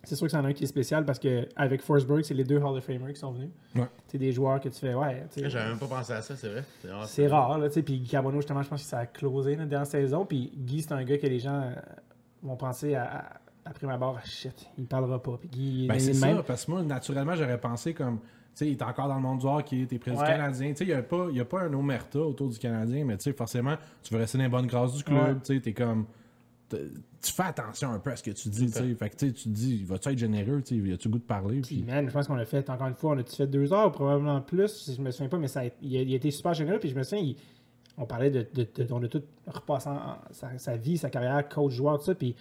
c'est 0.02 0.16
sûr 0.16 0.26
que 0.26 0.30
c'en 0.32 0.44
est 0.44 0.48
un 0.48 0.52
qui 0.52 0.64
est 0.64 0.68
spécial 0.68 1.04
parce 1.04 1.18
qu'avec 1.18 1.80
Forsberg, 1.80 2.22
c'est 2.22 2.34
les 2.34 2.44
deux 2.44 2.58
Hall 2.58 2.76
of 2.76 2.84
Famers 2.84 3.12
qui 3.14 3.18
sont 3.20 3.32
venus. 3.32 3.48
Ouais. 3.74 3.86
C'est 4.06 4.18
des 4.18 4.32
joueurs 4.32 4.60
que 4.60 4.68
tu 4.68 4.78
fais, 4.78 4.94
ouais. 4.94 5.24
J'avais 5.36 5.70
même 5.70 5.78
pas 5.78 5.86
pensé 5.86 6.12
à 6.12 6.20
ça, 6.22 6.36
c'est 6.36 6.48
vrai. 6.48 6.64
C'est 7.06 7.26
rare. 7.26 7.58
là, 7.58 7.68
tu 7.68 7.74
sais. 7.74 7.82
Puis 7.82 7.98
Guy 8.00 8.08
Carbonneau, 8.10 8.38
justement, 8.40 8.62
je 8.62 8.68
pense 8.68 8.82
que 8.82 8.88
ça 8.88 8.98
a 8.98 9.06
closé 9.06 9.56
là, 9.56 9.64
dans 9.64 9.78
la 9.78 9.84
saison. 9.84 10.26
Puis 10.26 10.52
Guy, 10.56 10.82
c'est 10.82 10.92
un 10.92 11.02
gars 11.04 11.16
que 11.18 11.26
les 11.26 11.38
gens 11.40 11.62
euh, 11.62 11.72
vont 12.42 12.56
penser 12.56 12.94
à, 12.94 13.04
à- 13.04 13.24
après 13.64 13.86
ma 13.86 13.96
barre, 13.96 14.24
shit, 14.24 14.66
il 14.78 14.86
parlera 14.86 15.22
pas. 15.22 15.38
Puis 15.50 15.86
Ben, 15.88 15.98
c'est 15.98 16.14
ça, 16.14 16.26
même. 16.26 16.42
parce 16.42 16.64
que 16.64 16.70
moi, 16.70 16.82
naturellement, 16.82 17.34
j'aurais 17.34 17.60
pensé 17.60 17.94
comme. 17.94 18.18
Tu 18.18 18.58
sais, 18.58 18.66
il 18.68 18.72
est 18.72 18.82
encore 18.82 19.08
dans 19.08 19.16
le 19.16 19.20
monde 19.20 19.40
du 19.40 19.46
hockey, 19.46 19.84
t'es 19.88 19.98
près 19.98 20.12
du 20.12 20.16
Ouais. 20.16 20.26
Canadien. 20.26 20.70
Tu 20.70 20.76
sais, 20.76 20.84
il 20.84 20.88
n'y 20.88 20.92
a, 20.92 21.02
pas- 21.02 21.26
il 21.30 21.36
y 21.36 21.40
a 21.40 21.44
pas 21.44 21.62
un 21.62 21.72
omerta 21.72 22.20
autour 22.20 22.48
du 22.50 22.58
Canadien, 22.58 23.04
mais 23.04 23.16
tu 23.16 23.24
sais, 23.24 23.32
forcément, 23.32 23.74
tu 24.02 24.14
veux 24.14 24.20
rester 24.20 24.38
dans 24.38 24.44
les 24.44 24.50
bonnes 24.50 24.66
grâces 24.68 24.94
du 24.94 25.02
club. 25.02 25.18
Ouais. 25.18 25.34
Tu 25.44 25.54
sais, 25.56 25.60
t'es 25.60 25.72
comme. 25.72 26.06
Tu 26.70 27.32
fais 27.32 27.42
attention 27.44 27.90
un 27.90 27.98
peu 27.98 28.10
à 28.10 28.16
ce 28.16 28.22
que 28.22 28.30
tu 28.32 28.48
dis, 28.48 28.66
tu 28.66 28.72
sais. 28.72 28.94
Fait 28.94 29.08
que 29.10 29.16
tu 29.16 29.26
sais, 29.28 29.32
tu 29.32 29.44
te 29.44 29.48
dis, 29.48 29.82
vas-tu 29.84 30.08
être 30.10 30.18
généreux, 30.18 30.62
tu 30.62 30.84
sais, 30.86 30.92
as-tu 30.92 31.08
goût 31.08 31.18
de 31.18 31.22
parler? 31.24 31.60
Puis, 31.60 31.82
man, 31.82 32.06
je 32.06 32.12
pense 32.12 32.26
qu'on 32.26 32.36
a 32.36 32.44
fait, 32.44 32.68
encore 32.68 32.86
une 32.88 32.94
fois, 32.94 33.12
on 33.14 33.18
a-tu 33.18 33.34
fait 33.34 33.46
deux 33.46 33.72
heures, 33.72 33.90
probablement 33.92 34.40
plus, 34.40 34.68
si 34.68 34.94
je 34.94 35.00
me 35.00 35.10
souviens 35.10 35.28
pas, 35.28 35.38
mais 35.38 35.48
ça 35.48 35.60
a, 35.60 35.64
il, 35.82 35.96
a, 35.96 36.02
il 36.02 36.12
a 36.12 36.16
été 36.16 36.30
super 36.30 36.52
généreux. 36.54 36.78
Puis 36.78 36.90
je 36.90 36.94
me 36.96 37.02
souviens, 37.02 37.24
il- 37.24 37.36
on 37.96 38.06
parlait 38.06 38.30
de, 38.30 38.46
de, 38.54 38.66
de- 38.84 38.92
on 38.92 39.02
a 39.02 39.08
tout 39.08 39.22
repassé 39.46 39.88
en- 39.88 40.18
sa, 40.32 40.58
sa 40.58 40.76
vie, 40.76 40.98
sa 40.98 41.10
carrière, 41.10 41.48
coach, 41.48 41.72
joueur, 41.72 41.98
tout 41.98 42.04
ça. 42.06 42.14
Puis, 42.14 42.34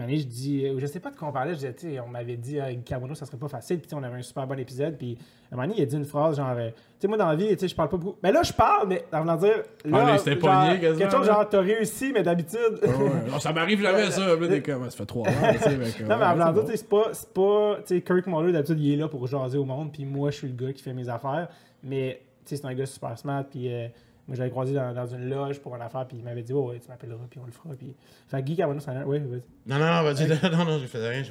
année, 0.00 0.18
je 0.18 0.26
dis, 0.26 0.66
euh, 0.66 0.78
je 0.78 0.86
sais 0.86 1.00
pas 1.00 1.10
de 1.10 1.16
quoi 1.16 1.28
on 1.28 1.32
parlait, 1.32 1.52
je 1.52 1.56
disais, 1.56 1.72
tu 1.74 1.90
sais, 1.90 2.00
on 2.00 2.08
m'avait 2.08 2.36
dit, 2.36 2.60
avec 2.60 2.84
Carbonneau, 2.84 3.14
ça 3.14 3.24
serait 3.26 3.38
pas 3.38 3.48
facile. 3.48 3.80
Puis, 3.80 3.90
on 3.94 4.02
avait 4.02 4.18
un 4.18 4.22
super 4.22 4.46
bon 4.46 4.58
épisode. 4.58 4.96
Puis, 4.98 5.16
à 5.50 5.54
un 5.54 5.56
moment 5.56 5.68
donné, 5.68 5.80
il 5.80 5.82
a 5.82 5.86
dit 5.86 5.96
une 5.96 6.04
phrase, 6.04 6.36
genre, 6.36 6.54
euh, 6.56 6.68
tu 6.70 6.76
sais, 7.00 7.08
moi, 7.08 7.16
dans 7.16 7.28
la 7.28 7.34
vie, 7.34 7.48
tu 7.48 7.58
sais, 7.58 7.68
je 7.68 7.74
parle 7.74 7.88
pas 7.88 7.96
beaucoup. 7.96 8.18
Mais 8.22 8.30
là, 8.32 8.42
je 8.42 8.52
parle, 8.52 8.88
mais 8.88 9.04
en 9.12 9.20
voulant 9.20 9.36
dire, 9.36 9.56
là, 9.84 9.98
Ah, 10.02 10.12
mais 10.12 10.18
c'était 10.18 10.40
genre, 10.40 10.40
quasiment, 10.80 10.80
quelque 10.80 11.10
chose 11.10 11.26
là. 11.26 11.32
genre, 11.34 11.48
t'as 11.48 11.60
réussi, 11.60 12.12
mais 12.12 12.22
d'habitude. 12.22 12.78
Ouais, 12.82 12.88
ouais. 12.88 13.30
Non, 13.30 13.38
ça 13.38 13.52
m'arrive 13.52 13.80
jamais, 13.80 14.10
ça. 14.10 14.36
Là, 14.36 14.48
t'es 14.48 14.62
comme, 14.62 14.90
ça 14.90 14.96
fait 14.96 15.06
trois 15.06 15.28
ans, 15.28 15.52
tu 15.52 15.58
sais. 15.58 16.04
Non, 16.04 16.16
mais 16.18 16.24
en 16.26 16.34
dire, 16.36 16.52
bon. 16.52 16.60
tu 16.62 16.70
sais, 16.72 16.76
c'est 16.76 16.88
pas, 16.88 17.08
c'est 17.12 17.32
pas, 17.32 17.76
tu 17.86 17.94
sais, 17.96 18.00
Kirk 18.02 18.26
Muller, 18.26 18.52
d'habitude, 18.52 18.80
il 18.80 18.92
est 18.92 18.96
là 18.96 19.08
pour 19.08 19.26
jaser 19.26 19.58
au 19.58 19.64
monde, 19.64 19.92
puis 19.92 20.04
moi, 20.04 20.30
je 20.30 20.36
suis 20.36 20.48
le 20.48 20.54
gars 20.66 20.72
qui 20.72 20.82
fait 20.82 20.92
mes 20.92 21.08
affaires. 21.08 21.48
Mais, 21.82 22.20
tu 22.44 22.54
sais, 22.54 22.62
c'est 22.62 22.66
un 22.68 22.74
gars 22.74 22.86
super 22.86 23.16
smart, 23.18 23.44
puis 23.50 23.72
euh, 23.72 23.88
moi, 24.30 24.36
j'avais 24.36 24.50
croisé 24.50 24.72
dans, 24.74 24.94
dans 24.94 25.06
une 25.06 25.28
loge 25.28 25.58
pour 25.58 25.74
une 25.74 25.82
affaire, 25.82 26.06
puis 26.06 26.16
il 26.18 26.22
m'avait 26.24 26.42
dit, 26.44 26.52
oh, 26.52 26.68
ouais, 26.70 26.78
tu 26.78 26.88
m'appelleras, 26.88 27.18
puis 27.28 27.40
on 27.42 27.46
le 27.46 27.50
fera. 27.50 27.70
Puis... 27.76 27.96
Fait 28.28 28.38
que 28.40 28.46
Guy 28.46 28.54
Carbonneau, 28.56 28.78
c'est 28.78 28.92
un. 28.92 29.02
Oui, 29.04 29.18
vas-y. 29.18 29.42
Non, 29.66 29.76
non, 29.78 29.86
non, 29.86 30.02
vas-y, 30.04 30.28
non, 30.56 30.64
non, 30.64 30.78
je 30.78 30.86
faisais 30.86 31.08
rien. 31.08 31.22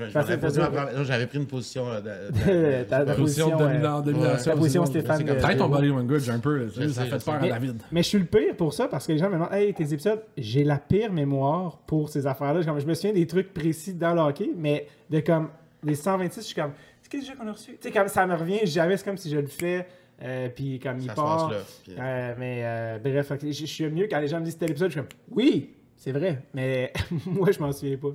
J'avais 1.03 1.27
pris 1.27 1.37
une 1.37 1.45
position. 1.47 1.87
euh, 1.89 2.01
de- 2.01 3.13
Position 3.15 3.47
de 3.47 3.53
position, 3.53 3.57
domina- 3.57 3.99
euh, 3.99 4.01
domination. 4.01 4.51
ta 4.51 4.57
position. 4.57 4.85
Stéphane 4.85 5.25
comme 5.25 5.37
Peut-être 5.37 5.57
ton 5.57 5.69
body 5.69 5.87
language 5.87 6.29
un 6.29 6.39
peu, 6.39 6.69
ça 6.69 7.05
fait 7.05 7.23
peur 7.23 7.35
à. 7.35 7.47
David. 7.47 7.81
Mais 7.91 8.03
je 8.03 8.07
suis 8.09 8.19
le 8.19 8.25
pire 8.25 8.53
pour 8.57 8.73
ça 8.73 8.89
parce 8.89 9.07
que 9.07 9.13
les 9.13 9.17
gens 9.17 9.29
me 9.29 9.35
demandent 9.35 9.53
Hey, 9.53 9.73
tes 9.73 9.93
épisodes, 9.93 10.21
j'ai 10.37 10.65
la 10.65 10.77
pire 10.77 11.11
mémoire 11.13 11.77
pour 11.87 12.09
ces 12.09 12.27
affaires-là. 12.27 12.63
Comme, 12.65 12.79
je 12.79 12.85
me 12.85 12.93
souviens 12.93 13.13
des 13.13 13.27
trucs 13.27 13.53
précis 13.53 13.93
dans 13.93 14.13
le 14.13 14.19
hockey, 14.21 14.49
mais 14.57 14.87
de 15.09 15.21
comme 15.21 15.49
les 15.83 15.95
126, 15.95 16.41
je 16.41 16.45
suis 16.47 16.55
comme 16.55 16.71
C'est 17.01 17.09
quel 17.09 17.23
jeu 17.23 17.33
qu'on 17.39 17.47
a 17.47 17.53
reçu? 17.53 17.71
Tu 17.71 17.77
sais, 17.87 17.91
comme 17.91 18.07
ça 18.09 18.27
me 18.27 18.35
revient 18.35 18.65
jamais, 18.65 18.97
c'est 18.97 19.05
comme 19.05 19.17
si 19.17 19.29
je 19.29 19.37
le 19.37 19.47
fais, 19.47 19.87
euh, 20.21 20.49
puis 20.49 20.79
comme 20.79 20.99
il 20.99 21.05
Ça 21.07 21.13
part. 21.13 21.47
passe 21.49 21.57
là. 21.57 21.63
Puis, 21.83 21.93
Euh, 21.97 22.35
mais 22.37 22.61
euh, 22.63 22.99
bref, 22.99 23.31
je 23.41 23.51
je 23.51 23.65
suis 23.65 23.89
mieux 23.89 24.07
quand 24.09 24.19
les 24.19 24.27
gens 24.27 24.39
me 24.39 24.45
disent 24.45 24.57
tel 24.57 24.69
épisode, 24.71 24.89
je 24.91 24.99
suis 24.99 25.07
comme 25.07 25.19
Oui, 25.31 25.73
c'est 25.95 26.11
vrai, 26.11 26.43
mais 26.53 26.91
moi 27.25 27.51
je 27.51 27.59
m'en 27.59 27.71
souviens 27.71 27.97
pas. 27.97 28.09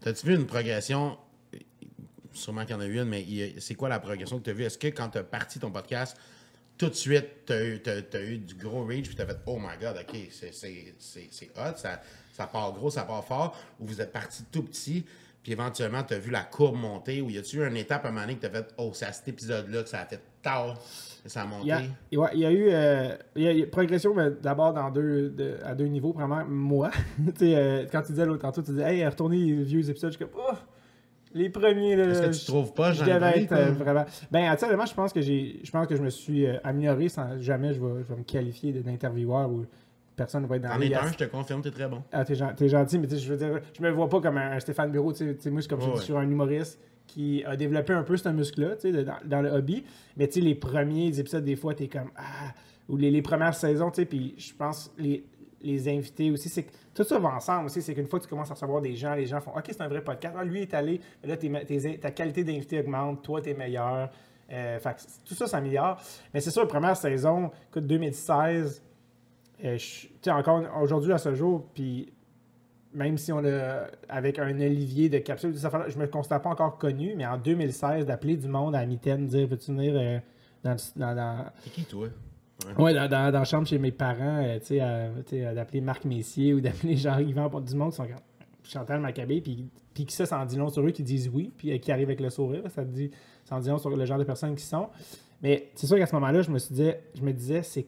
T'as-tu 0.00 0.26
vu 0.26 0.34
une 0.34 0.46
progression? 0.46 1.16
Sûrement 2.32 2.62
qu'il 2.62 2.72
y 2.72 2.74
en 2.74 2.80
a 2.80 2.86
eu 2.86 2.98
une, 2.98 3.04
mais 3.04 3.24
c'est 3.58 3.74
quoi 3.74 3.88
la 3.88 3.98
progression 3.98 4.38
que 4.38 4.44
tu 4.44 4.50
as 4.50 4.52
vue? 4.52 4.64
Est-ce 4.64 4.78
que 4.78 4.86
quand 4.88 5.08
tu 5.08 5.18
as 5.18 5.24
parti 5.24 5.58
ton 5.58 5.70
podcast, 5.72 6.16
tout 6.76 6.88
de 6.88 6.94
suite, 6.94 7.26
tu 7.46 7.52
as, 7.52 7.64
eu 7.64 7.80
t'as- 7.82 8.02
t'as 8.02 8.22
eu 8.22 8.38
du 8.38 8.54
gros 8.54 8.84
reach, 8.84 9.06
puis 9.06 9.16
tu 9.16 9.22
as 9.22 9.26
fait 9.26 9.38
Oh 9.46 9.58
my 9.58 9.76
god, 9.80 9.96
ok, 10.00 10.16
c'est 10.30 11.50
hot, 11.56 11.76
ça, 11.76 12.00
ça 12.32 12.46
part 12.46 12.72
gros, 12.74 12.90
ça 12.90 13.02
part 13.02 13.24
fort, 13.24 13.56
ou 13.80 13.86
vous 13.86 14.00
êtes 14.00 14.12
parti 14.12 14.44
tout 14.52 14.62
petit, 14.62 15.04
puis 15.42 15.52
éventuellement, 15.52 16.02
tu 16.02 16.14
as 16.14 16.18
vu 16.18 16.30
la 16.30 16.42
courbe 16.42 16.76
monter, 16.76 17.20
ou 17.22 17.30
y 17.30 17.38
a-tu 17.38 17.58
eu 17.58 17.66
une 17.66 17.76
étape 17.76 18.04
à 18.04 18.08
un 18.08 18.10
moment 18.10 18.22
donné 18.22 18.36
que 18.36 18.40
tu 18.40 18.46
as 18.46 18.50
fait 18.50 18.74
Oh, 18.78 18.90
c'est 18.92 19.06
à 19.06 19.12
cet 19.12 19.28
épisode-là 19.28 19.82
que 19.82 19.88
ça 19.88 20.00
a 20.00 20.04
fait 20.06 20.20
tard, 20.42 20.78
que 21.22 21.28
ça 21.30 21.42
a 21.42 21.46
monté? 21.46 21.62
Il 21.64 21.68
y 21.68 22.16
a, 22.16 22.20
ouais, 22.20 22.30
il 22.34 22.40
y 22.40 22.46
a 22.46 22.50
eu 22.52 22.68
euh, 22.70 23.16
il 23.36 23.42
y 23.58 23.62
a- 23.62 23.66
progression, 23.66 24.14
mais 24.14 24.30
d'abord 24.42 24.72
dans 24.74 24.90
deux, 24.90 25.30
de- 25.30 25.56
à 25.64 25.74
deux 25.74 25.86
niveaux. 25.86 26.12
Vraiment, 26.12 26.44
moi, 26.46 26.90
tu 27.26 27.32
sais, 27.38 27.54
euh, 27.56 27.86
quand 27.90 28.02
tu 28.02 28.12
disais 28.12 28.26
l'autre 28.26 28.42
tantôt, 28.42 28.62
tu 28.62 28.70
disais, 28.72 28.94
hey, 28.96 29.06
retournez 29.06 29.38
les 29.38 29.62
vieux 29.62 29.88
épisodes, 29.88 30.12
je 30.12 30.16
suis 30.16 30.24
comme, 30.26 30.34
oh, 30.50 30.54
les 31.34 31.50
premiers, 31.50 31.94
là. 31.96 32.04
Est-ce 32.04 32.22
que 32.22 32.26
tu 32.26 32.40
je- 32.40 32.46
trouves 32.46 32.72
pas, 32.72 32.92
je 32.92 33.04
Jean 33.04 33.14
devais 33.14 33.42
être 33.42 33.52
euh, 33.52 33.70
vraiment. 33.72 34.04
Ben, 34.30 34.50
actuellement, 34.50 34.86
je 34.86 34.94
pense 34.94 35.12
que 35.12 35.20
j'ai, 35.20 35.60
je 35.62 35.70
pense 35.70 35.86
que 35.86 35.94
je 35.96 36.02
me 36.02 36.10
suis 36.10 36.46
euh, 36.46 36.58
amélioré 36.64 37.08
sans 37.08 37.38
jamais 37.40 37.74
je 37.74 37.80
vais, 37.80 38.02
je 38.02 38.08
vais 38.12 38.16
me 38.18 38.24
qualifier 38.24 38.72
d'intervieweur 38.72 39.50
ou 39.50 39.66
personne 40.18 40.42
ne 40.42 40.46
va 40.46 40.56
être 40.56 40.62
dans 40.62 40.68
T'en 40.68 40.80
es 40.82 40.94
un, 40.94 41.10
je 41.10 41.16
te 41.16 41.24
confirme, 41.24 41.62
t'es 41.62 41.70
très 41.70 41.88
bon. 41.88 42.02
ah, 42.12 42.24
t'es, 42.24 42.34
t'es 42.56 42.68
gentil, 42.68 42.98
mais 42.98 43.08
je 43.08 43.32
veux 43.32 43.36
dire, 43.38 43.60
je 43.72 43.82
me 43.82 43.90
vois 43.90 44.08
pas 44.10 44.20
comme 44.20 44.36
un, 44.36 44.52
un 44.52 44.60
Stéphane 44.60 44.90
Bureau. 44.90 45.14
Tu 45.14 45.34
sais, 45.38 45.50
moi, 45.50 45.62
c'est 45.62 45.68
comme 45.68 45.80
je 45.80 45.86
Ouais, 45.88 45.98
dis, 45.98 46.04
sur 46.04 46.18
un 46.18 46.28
humoriste 46.28 46.78
qui 47.06 47.42
a 47.46 47.56
développé 47.56 47.94
un 47.94 48.02
peu 48.02 48.18
ce 48.18 48.28
muscle-là, 48.28 48.76
tu 48.76 48.92
sais, 48.92 49.04
dans, 49.04 49.16
dans 49.24 49.40
le 49.40 49.48
hobby. 49.48 49.82
Mais 50.18 50.26
tu 50.28 50.34
sais, 50.34 50.40
les 50.40 50.54
premiers 50.54 51.18
épisodes, 51.18 51.44
des 51.44 51.56
fois, 51.56 51.72
t'es 51.74 51.88
comme 51.88 52.10
ah, 52.16 52.52
ou 52.88 52.96
les, 52.98 53.10
les 53.10 53.22
premières 53.22 53.54
saisons, 53.54 53.90
tu 53.90 54.02
sais, 54.02 54.04
puis 54.06 54.34
je 54.36 54.52
pense 54.52 54.92
les 54.98 55.24
les 55.60 55.88
invités 55.88 56.30
aussi. 56.30 56.48
C'est 56.48 56.62
que 56.62 56.70
tout 56.94 57.02
ça 57.02 57.18
va 57.18 57.30
ensemble 57.30 57.66
aussi. 57.66 57.82
C'est 57.82 57.92
qu'une 57.92 58.06
fois 58.06 58.20
que 58.20 58.24
tu 58.24 58.30
commences 58.30 58.48
à 58.50 58.54
recevoir 58.54 58.80
des 58.80 58.94
gens, 58.94 59.14
les 59.14 59.26
gens 59.26 59.40
font 59.40 59.50
OK, 59.50 59.64
c'est 59.66 59.80
un 59.80 59.88
vrai 59.88 60.02
podcast. 60.02 60.36
Ah, 60.38 60.44
lui 60.44 60.62
est 60.62 60.72
allé. 60.72 61.00
Là, 61.24 61.36
ta 61.36 62.10
qualité 62.12 62.44
d'invité 62.44 62.78
augmente. 62.78 63.22
Toi, 63.24 63.40
t'es 63.40 63.54
meilleur. 63.54 64.08
Euh, 64.52 64.78
fait 64.78 64.96
tout 65.26 65.34
ça 65.34 65.48
s'améliore. 65.48 66.00
Mais 66.32 66.40
c'est 66.40 66.52
sûr, 66.52 66.62
la 66.62 66.68
première 66.68 66.96
saison, 66.96 67.50
écoute, 67.70 67.88
2016, 67.88 68.82
euh, 69.64 69.76
je- 69.78 70.30
encore 70.30 70.62
aujourd'hui 70.82 71.12
à 71.12 71.18
ce 71.18 71.34
jour, 71.34 71.66
puis 71.74 72.12
même 72.94 73.18
si 73.18 73.32
on 73.32 73.44
a, 73.44 73.86
avec 74.08 74.38
un 74.38 74.50
olivier 74.60 75.08
de 75.08 75.22
ça, 75.56 75.86
je 75.88 75.98
me 75.98 76.06
considère 76.06 76.40
pas 76.40 76.50
encore 76.50 76.78
connu, 76.78 77.14
mais 77.16 77.26
en 77.26 77.36
2016, 77.38 78.06
d'appeler 78.06 78.36
du 78.36 78.48
monde 78.48 78.74
à 78.74 78.84
mitaine, 78.86 79.26
dire 79.26 79.46
Veux-tu 79.46 79.72
venir 79.72 79.92
euh, 79.96 80.18
dans, 80.64 80.76
dans, 80.96 81.14
dans- 81.14 81.44
C'est 81.64 81.70
qui, 81.70 81.84
toi? 81.84 82.08
Ouais, 82.78 82.92
dans, 82.94 83.08
dans, 83.08 83.30
dans 83.30 83.38
la 83.38 83.44
chambre 83.44 83.66
chez 83.68 83.78
mes 83.78 83.92
parents, 83.92 84.42
euh, 84.42 84.58
tu 84.58 84.66
sais, 84.66 84.78
euh, 84.80 85.54
d'appeler 85.54 85.80
Marc 85.80 86.04
Messier 86.04 86.54
ou 86.54 86.60
d'appeler 86.60 86.96
Jean-Yvan 86.96 87.48
du 87.60 87.74
monde 87.76 87.90
qui 87.90 87.96
sont 87.96 88.06
Chantal 88.64 89.00
Maccabé, 89.00 89.40
puis, 89.40 89.68
puis 89.94 90.04
qui 90.06 90.14
ça, 90.14 90.26
ça 90.26 90.40
en 90.40 90.44
dit 90.44 90.56
long 90.56 90.68
sur 90.68 90.84
eux, 90.84 90.90
qui 90.90 91.02
disent 91.02 91.30
oui, 91.32 91.52
puis 91.56 91.72
euh, 91.72 91.78
qui 91.78 91.92
arrivent 91.92 92.08
avec 92.08 92.20
le 92.20 92.30
sourire, 92.30 92.62
ça, 92.70 92.84
te 92.84 92.90
dit, 92.90 93.10
ça 93.44 93.56
en 93.56 93.60
dit 93.60 93.68
long 93.68 93.78
sur 93.78 93.90
le 93.90 94.04
genre 94.04 94.18
de 94.18 94.24
personnes 94.24 94.54
qui 94.56 94.64
sont. 94.64 94.88
Mais 95.42 95.70
c'est 95.74 95.86
sûr 95.86 95.96
qu'à 95.98 96.06
ce 96.06 96.14
moment-là, 96.16 96.42
je 96.42 96.50
me, 96.50 96.58
suis 96.58 96.74
dit, 96.74 96.90
je 97.14 97.22
me 97.22 97.32
disais, 97.32 97.62
c'est 97.62 97.86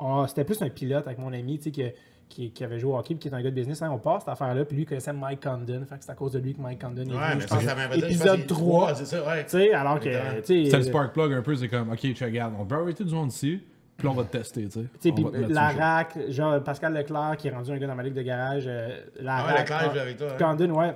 ah, 0.00 0.24
c'était 0.28 0.44
plus 0.44 0.60
un 0.62 0.68
pilote 0.70 1.06
avec 1.06 1.18
mon 1.18 1.32
ami, 1.32 1.58
tu 1.58 1.64
sais, 1.64 1.70
que- 1.70 1.94
qui, 2.28 2.52
qui 2.52 2.62
avait 2.62 2.78
joué 2.78 2.92
au 2.92 2.96
hockey, 2.96 3.14
puis 3.14 3.18
qui 3.18 3.28
est 3.28 3.34
un 3.34 3.42
gars 3.42 3.50
de 3.50 3.54
business. 3.56 3.82
Hein, 3.82 3.90
on 3.92 3.98
passe 3.98 4.20
cette 4.22 4.28
affaire-là, 4.28 4.64
puis 4.64 4.76
lui 4.76 4.84
connaissait 4.86 5.12
Mike 5.12 5.42
Condon, 5.42 5.84
fait 5.88 5.98
que 5.98 6.04
c'est 6.04 6.12
à 6.12 6.14
cause 6.14 6.30
de 6.32 6.38
lui 6.38 6.54
que 6.54 6.60
Mike 6.60 6.80
Condon 6.80 7.02
est 7.02 7.06
Ouais, 7.06 7.12
venu, 7.12 7.18
mais 7.34 7.40
je 7.40 7.46
ça, 7.48 7.54
pense, 7.56 7.64
ça 7.64 7.74
m'avait 7.74 7.94
dit, 7.96 8.00
je 8.02 8.06
pense 8.06 8.14
épisode 8.16 8.36
qu'il- 8.38 8.46
3. 8.46 8.94
c'est 8.94 9.04
ça, 9.04 9.26
ouais. 9.26 9.42
Tu 9.44 9.50
sais, 9.50 9.72
alors 9.72 9.98
que, 9.98 10.10
C'était 10.44 10.76
le 10.76 10.82
spark 10.84 11.12
plug 11.12 11.32
un 11.32 11.42
peu, 11.42 11.56
c'est 11.56 11.68
comme, 11.68 11.90
ok, 11.90 11.98
tu 12.14 12.24
regardes, 12.24 12.54
on 12.58 12.64
peut 12.64 12.76
arrêter 12.76 13.02
du 13.02 13.12
monde 13.12 13.32
ici, 13.32 13.60
puis 13.96 14.06
là, 14.06 14.12
on 14.12 14.16
va 14.16 14.22
te 14.24 14.36
tester, 14.38 14.68
tu 14.68 14.80
sais. 15.00 15.10
Puis. 15.12 15.24
Larac, 15.48 16.16
genre 16.28 16.62
Pascal 16.62 16.94
Leclerc 16.94 17.36
qui 17.36 17.48
est 17.48 17.50
rendu 17.50 17.72
un 17.72 17.78
gars 17.78 17.86
dans 17.88 17.94
ma 17.96 18.02
ligue 18.04 18.14
de 18.14 18.22
garage. 18.22 18.64
euh, 18.66 19.00
Ah, 19.18 19.22
Larac, 19.22 19.46
ouais, 19.54 19.60
Leclerc, 19.62 19.88
je 19.90 19.94
l'ai 19.94 20.00
avec 20.00 20.16
toi. 20.16 20.28
hein. 20.32 20.36
Condon, 20.38 20.70
ouais. 20.78 20.94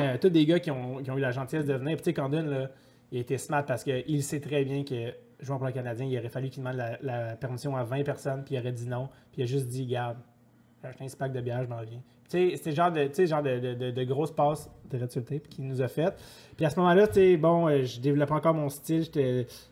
Euh, 0.00 0.16
tous 0.20 0.30
des 0.30 0.44
gars 0.46 0.58
qui 0.60 0.70
ont, 0.72 0.96
qui 0.96 1.10
ont 1.12 1.16
eu 1.16 1.20
la 1.20 1.30
gentillesse 1.30 1.64
de 1.66 1.74
venir. 1.74 1.94
Puis, 1.96 2.02
tu 2.02 2.10
sais, 2.10 2.14
Condon, 2.14 2.42
là, 2.42 2.68
il 3.12 3.18
été 3.20 3.38
smart 3.38 3.64
parce 3.64 3.84
qu'il 3.84 4.22
sait 4.22 4.40
très 4.40 4.64
bien 4.64 4.82
que, 4.84 5.12
jouant 5.42 5.58
pour 5.58 5.66
le 5.66 5.72
Canadien, 5.72 6.06
il 6.06 6.18
aurait 6.18 6.28
fallu 6.28 6.48
qu'il 6.50 6.62
demande 6.62 6.82
la, 7.02 7.36
permission 7.36 7.76
à 7.76 7.84
20 7.84 8.04
personnes, 8.04 8.44
puis 8.44 8.54
il 8.54 8.58
aurait 8.58 8.72
dit 8.72 8.88
non. 8.88 9.08
Puis 9.32 9.40
il 9.40 9.44
a 9.44 9.46
juste 9.46 9.66
dit, 9.66 9.86
garde, 9.86 10.18
j'ai 10.82 10.88
acheté 10.88 11.04
un 11.04 11.18
pack 11.18 11.32
de 11.32 11.40
bière, 11.40 11.62
je 11.62 11.68
m'en 11.68 11.82
viens. 11.82 12.02
Tu 12.28 12.56
sais, 12.56 12.70
le 12.70 12.76
genre 12.76 12.92
de, 12.92 13.26
genre 13.26 13.42
de, 13.42 13.58
de, 13.58 13.74
de, 13.74 13.90
de 13.90 14.04
grosses 14.04 14.34
passes 14.34 14.70
de 14.90 14.98
Red 14.98 15.10
Sox 15.10 15.24
Tape 15.26 15.48
qu'il 15.48 15.66
nous 15.66 15.80
a 15.82 15.88
fait. 15.88 16.14
Puis 16.56 16.66
à 16.66 16.70
ce 16.70 16.78
moment-là, 16.80 17.06
tu 17.06 17.14
sais, 17.14 17.36
bon, 17.36 17.68
euh, 17.68 17.84
je 17.84 18.00
développais 18.00 18.32
encore 18.32 18.54
mon 18.54 18.68
style, 18.68 19.10
tu 19.10 19.20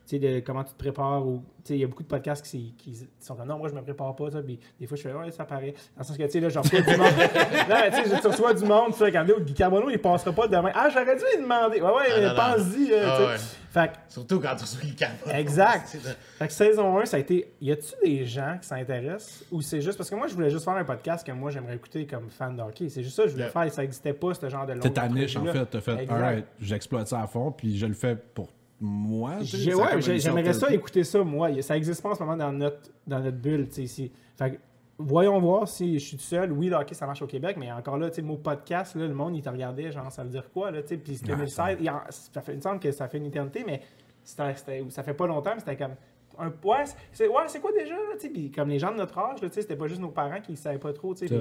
sais, 0.06 0.18
de 0.18 0.40
comment 0.40 0.64
tu 0.64 0.72
te 0.72 0.78
prépares. 0.78 1.26
Ou, 1.26 1.42
tu 1.64 1.68
sais, 1.68 1.74
il 1.74 1.80
y 1.80 1.84
a 1.84 1.86
beaucoup 1.86 2.02
de 2.02 2.08
podcasts 2.08 2.44
qui, 2.46 2.74
qui 2.78 2.96
sont 3.20 3.34
comme, 3.34 3.46
non, 3.46 3.58
moi, 3.58 3.68
je 3.68 3.74
me 3.74 3.82
prépare 3.82 4.14
pas, 4.16 4.30
ça. 4.30 4.40
Puis 4.42 4.58
des 4.80 4.86
fois, 4.86 4.96
je 4.96 5.02
fais, 5.02 5.12
ouais, 5.12 5.30
ça 5.30 5.44
paraît. 5.44 5.72
Dans 5.96 6.00
le 6.00 6.04
sens 6.04 6.16
que, 6.16 6.22
tu 6.22 6.30
sais, 6.30 6.40
là, 6.40 6.48
je 6.48 6.58
reçois 6.58 6.80
du 6.80 6.96
monde. 6.96 6.98
non, 7.68 7.76
mais 7.80 7.90
tu 7.90 8.08
sais, 8.08 8.20
tu 8.20 8.26
reçois 8.26 8.54
du 8.54 8.64
monde, 8.64 8.92
tu 8.92 8.98
fais, 8.98 9.04
regardez, 9.04 9.34
Guy 9.40 9.52
Carbonneau, 9.54 9.90
il 9.90 9.98
passera 9.98 10.32
pas 10.32 10.48
demain. 10.48 10.70
Ah, 10.74 10.88
j'aurais 10.88 11.16
dû 11.16 11.22
lui 11.36 11.42
demander. 11.42 11.80
Ouais, 11.80 11.90
ouais, 11.92 12.24
Ah, 12.36 12.54
pense-y. 12.56 12.92
euh, 12.92 13.06
Ah, 13.06 13.16
tu 13.16 13.22
sais. 13.22 13.28
ouais. 13.28 13.36
Fait 13.70 13.90
Surtout 14.08 14.40
quand 14.40 14.56
tu 14.56 14.62
reçois 14.62 14.80
le 14.82 14.94
capot. 14.94 15.28
Exact. 15.30 15.88
Fait 16.38 16.46
que 16.46 16.52
saison 16.54 16.98
1, 17.00 17.04
ça 17.04 17.18
a 17.18 17.20
été. 17.20 17.52
Y 17.60 17.70
a-tu 17.72 17.92
des 18.02 18.24
gens 18.24 18.56
qui 18.62 18.66
s'intéressent 18.66 19.44
ou 19.52 19.60
c'est 19.60 19.82
juste. 19.82 19.98
Parce 19.98 20.08
que 20.08 20.14
moi, 20.14 20.26
je 20.26 20.34
voulais 20.34 20.48
juste 20.48 20.64
faire 20.64 20.72
un 20.72 20.84
podcast 20.84 21.26
que 21.26 21.32
moi, 21.32 21.50
j'aimerais 21.50 21.74
écouter 21.76 22.06
comme 22.06 22.30
fan 22.30 22.56
de 22.56 22.62
hockey. 22.62 22.88
C'est 22.88 23.02
juste 23.02 23.16
ça 23.16 23.24
que 23.24 23.28
je 23.28 23.34
voulais 23.34 23.44
Yeah. 23.44 23.52
faire 23.52 23.64
et 23.64 23.70
ça 23.70 23.82
n'existait 23.82 24.14
pas, 24.14 24.32
ce 24.32 24.48
genre 24.48 24.64
de 24.66 24.72
long 24.72 24.80
ta 25.08 25.14
niche, 25.20 25.36
en 25.36 25.44
fait. 25.52 25.66
T'as 25.66 25.80
fait, 25.80 25.96
alright, 26.10 26.46
j'exploite 26.60 27.08
ça 27.08 27.22
à 27.22 27.26
fond, 27.26 27.52
puis 27.52 27.76
je 27.76 27.86
le 27.86 27.94
fais 27.94 28.16
pour 28.16 28.48
moi. 28.80 29.32
ouais, 29.74 30.00
j'aimerais 30.20 30.52
ça 30.52 30.72
écouter 30.72 31.04
ça, 31.04 31.22
moi. 31.24 31.62
Ça 31.62 31.76
existe 31.76 32.02
pas 32.02 32.10
en 32.10 32.14
ce 32.14 32.20
moment 32.22 32.36
dans 32.36 32.52
notre, 32.52 32.90
dans 33.06 33.20
notre 33.20 33.36
bulle, 33.38 33.68
tu 33.68 33.86
sais. 33.86 34.10
Fait 34.36 34.60
voyons 35.00 35.38
voir 35.40 35.68
si 35.68 35.98
je 35.98 36.04
suis 36.04 36.16
tout 36.16 36.22
seul. 36.24 36.50
Oui, 36.52 36.68
le 36.68 36.76
hockey, 36.76 36.94
ça 36.94 37.06
marche 37.06 37.22
au 37.22 37.26
Québec, 37.26 37.56
mais 37.58 37.70
encore 37.70 37.98
là, 37.98 38.08
tu 38.10 38.16
sais, 38.16 38.20
le 38.20 38.26
mot 38.26 38.36
podcast, 38.36 38.94
là, 38.96 39.06
le 39.06 39.14
monde, 39.14 39.36
il 39.36 39.42
te 39.42 39.48
regardait, 39.48 39.90
genre, 39.92 40.10
ça 40.10 40.22
veut 40.24 40.30
dire 40.30 40.50
quoi, 40.52 40.70
là, 40.70 40.82
tu 40.82 40.88
sais? 40.88 40.96
Puis 40.96 41.16
c'est 41.16 41.26
2016, 41.26 41.78
il 41.80 41.90
ça 42.10 42.40
fait, 42.40 42.52
il 42.52 42.56
me 42.56 42.60
semble 42.60 42.80
que 42.80 42.90
ça 42.90 43.08
fait 43.08 43.18
une 43.18 43.26
éternité, 43.26 43.62
mais 43.66 43.80
c'était- 44.24 44.54
c'était- 44.56 44.84
ça 44.90 45.02
fait 45.02 45.14
pas 45.14 45.26
longtemps, 45.26 45.52
mais 45.54 45.60
c'était 45.60 45.76
comme. 45.76 45.94
Un, 46.40 46.48
ouais, 46.64 46.84
c'est 47.12 47.26
ouais, 47.26 47.34
c'est 47.48 47.60
quoi 47.60 47.72
déjà, 47.72 47.94
là, 47.94 48.00
tu 48.14 48.20
sais? 48.20 48.28
Puis 48.28 48.50
comme 48.52 48.68
les 48.68 48.78
gens 48.78 48.92
de 48.92 48.96
notre 48.96 49.18
âge, 49.18 49.40
là, 49.42 49.48
tu 49.48 49.54
sais, 49.54 49.62
c'était 49.62 49.74
pas 49.76 49.88
juste 49.88 50.00
nos 50.00 50.10
parents 50.10 50.40
qui 50.40 50.54
savaient 50.56 50.78
pas 50.78 50.92
trop, 50.92 51.12
tu 51.14 51.26
sais. 51.26 51.34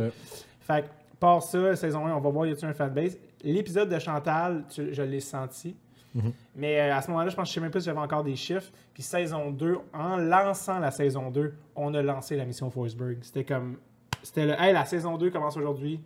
Fait 0.60 0.86
par 1.20 1.42
ça, 1.44 1.76
saison 1.76 2.06
1, 2.08 2.14
on 2.16 2.20
va 2.20 2.30
voir 2.30 2.46
y 2.46 2.52
a-t-il 2.52 2.68
un 2.68 2.74
fanbase? 2.74 3.18
L'épisode 3.44 3.90
de 3.90 4.00
Chantal, 4.00 4.64
tu- 4.70 4.94
je 4.94 5.02
l'ai 5.02 5.20
senti. 5.20 5.76
Mhm. 6.16 6.32
Mais 6.56 6.80
euh, 6.80 6.96
à 6.96 7.02
ce 7.02 7.10
moment-là, 7.12 7.30
je 7.30 7.36
pense 7.36 7.44
que 7.44 7.50
je 7.50 7.54
sais 7.56 7.60
même 7.62 7.72
pas 7.72 7.80
si 7.80 7.86
j'avais 7.86 8.00
encore 8.00 8.24
des 8.24 8.36
chiffres. 8.36 8.72
Puis 8.94 9.04
saison 9.04 9.52
2, 9.52 9.78
en 9.94 10.18
lançant 10.18 10.80
la 10.80 10.90
saison 10.92 11.30
2, 11.30 11.54
on 11.76 11.94
a 11.94 12.02
lancé 12.02 12.36
la 12.36 12.46
mission 12.46 12.70
Forsberg. 12.70 13.18
C'était 13.22 13.44
comme. 13.44 13.78
C'était 14.24 14.46
le. 14.48 14.54
Hey, 14.54 14.74
la 14.74 14.86
saison 14.86 15.18
2 15.18 15.30
commence 15.30 15.58
aujourd'hui. 15.58 16.00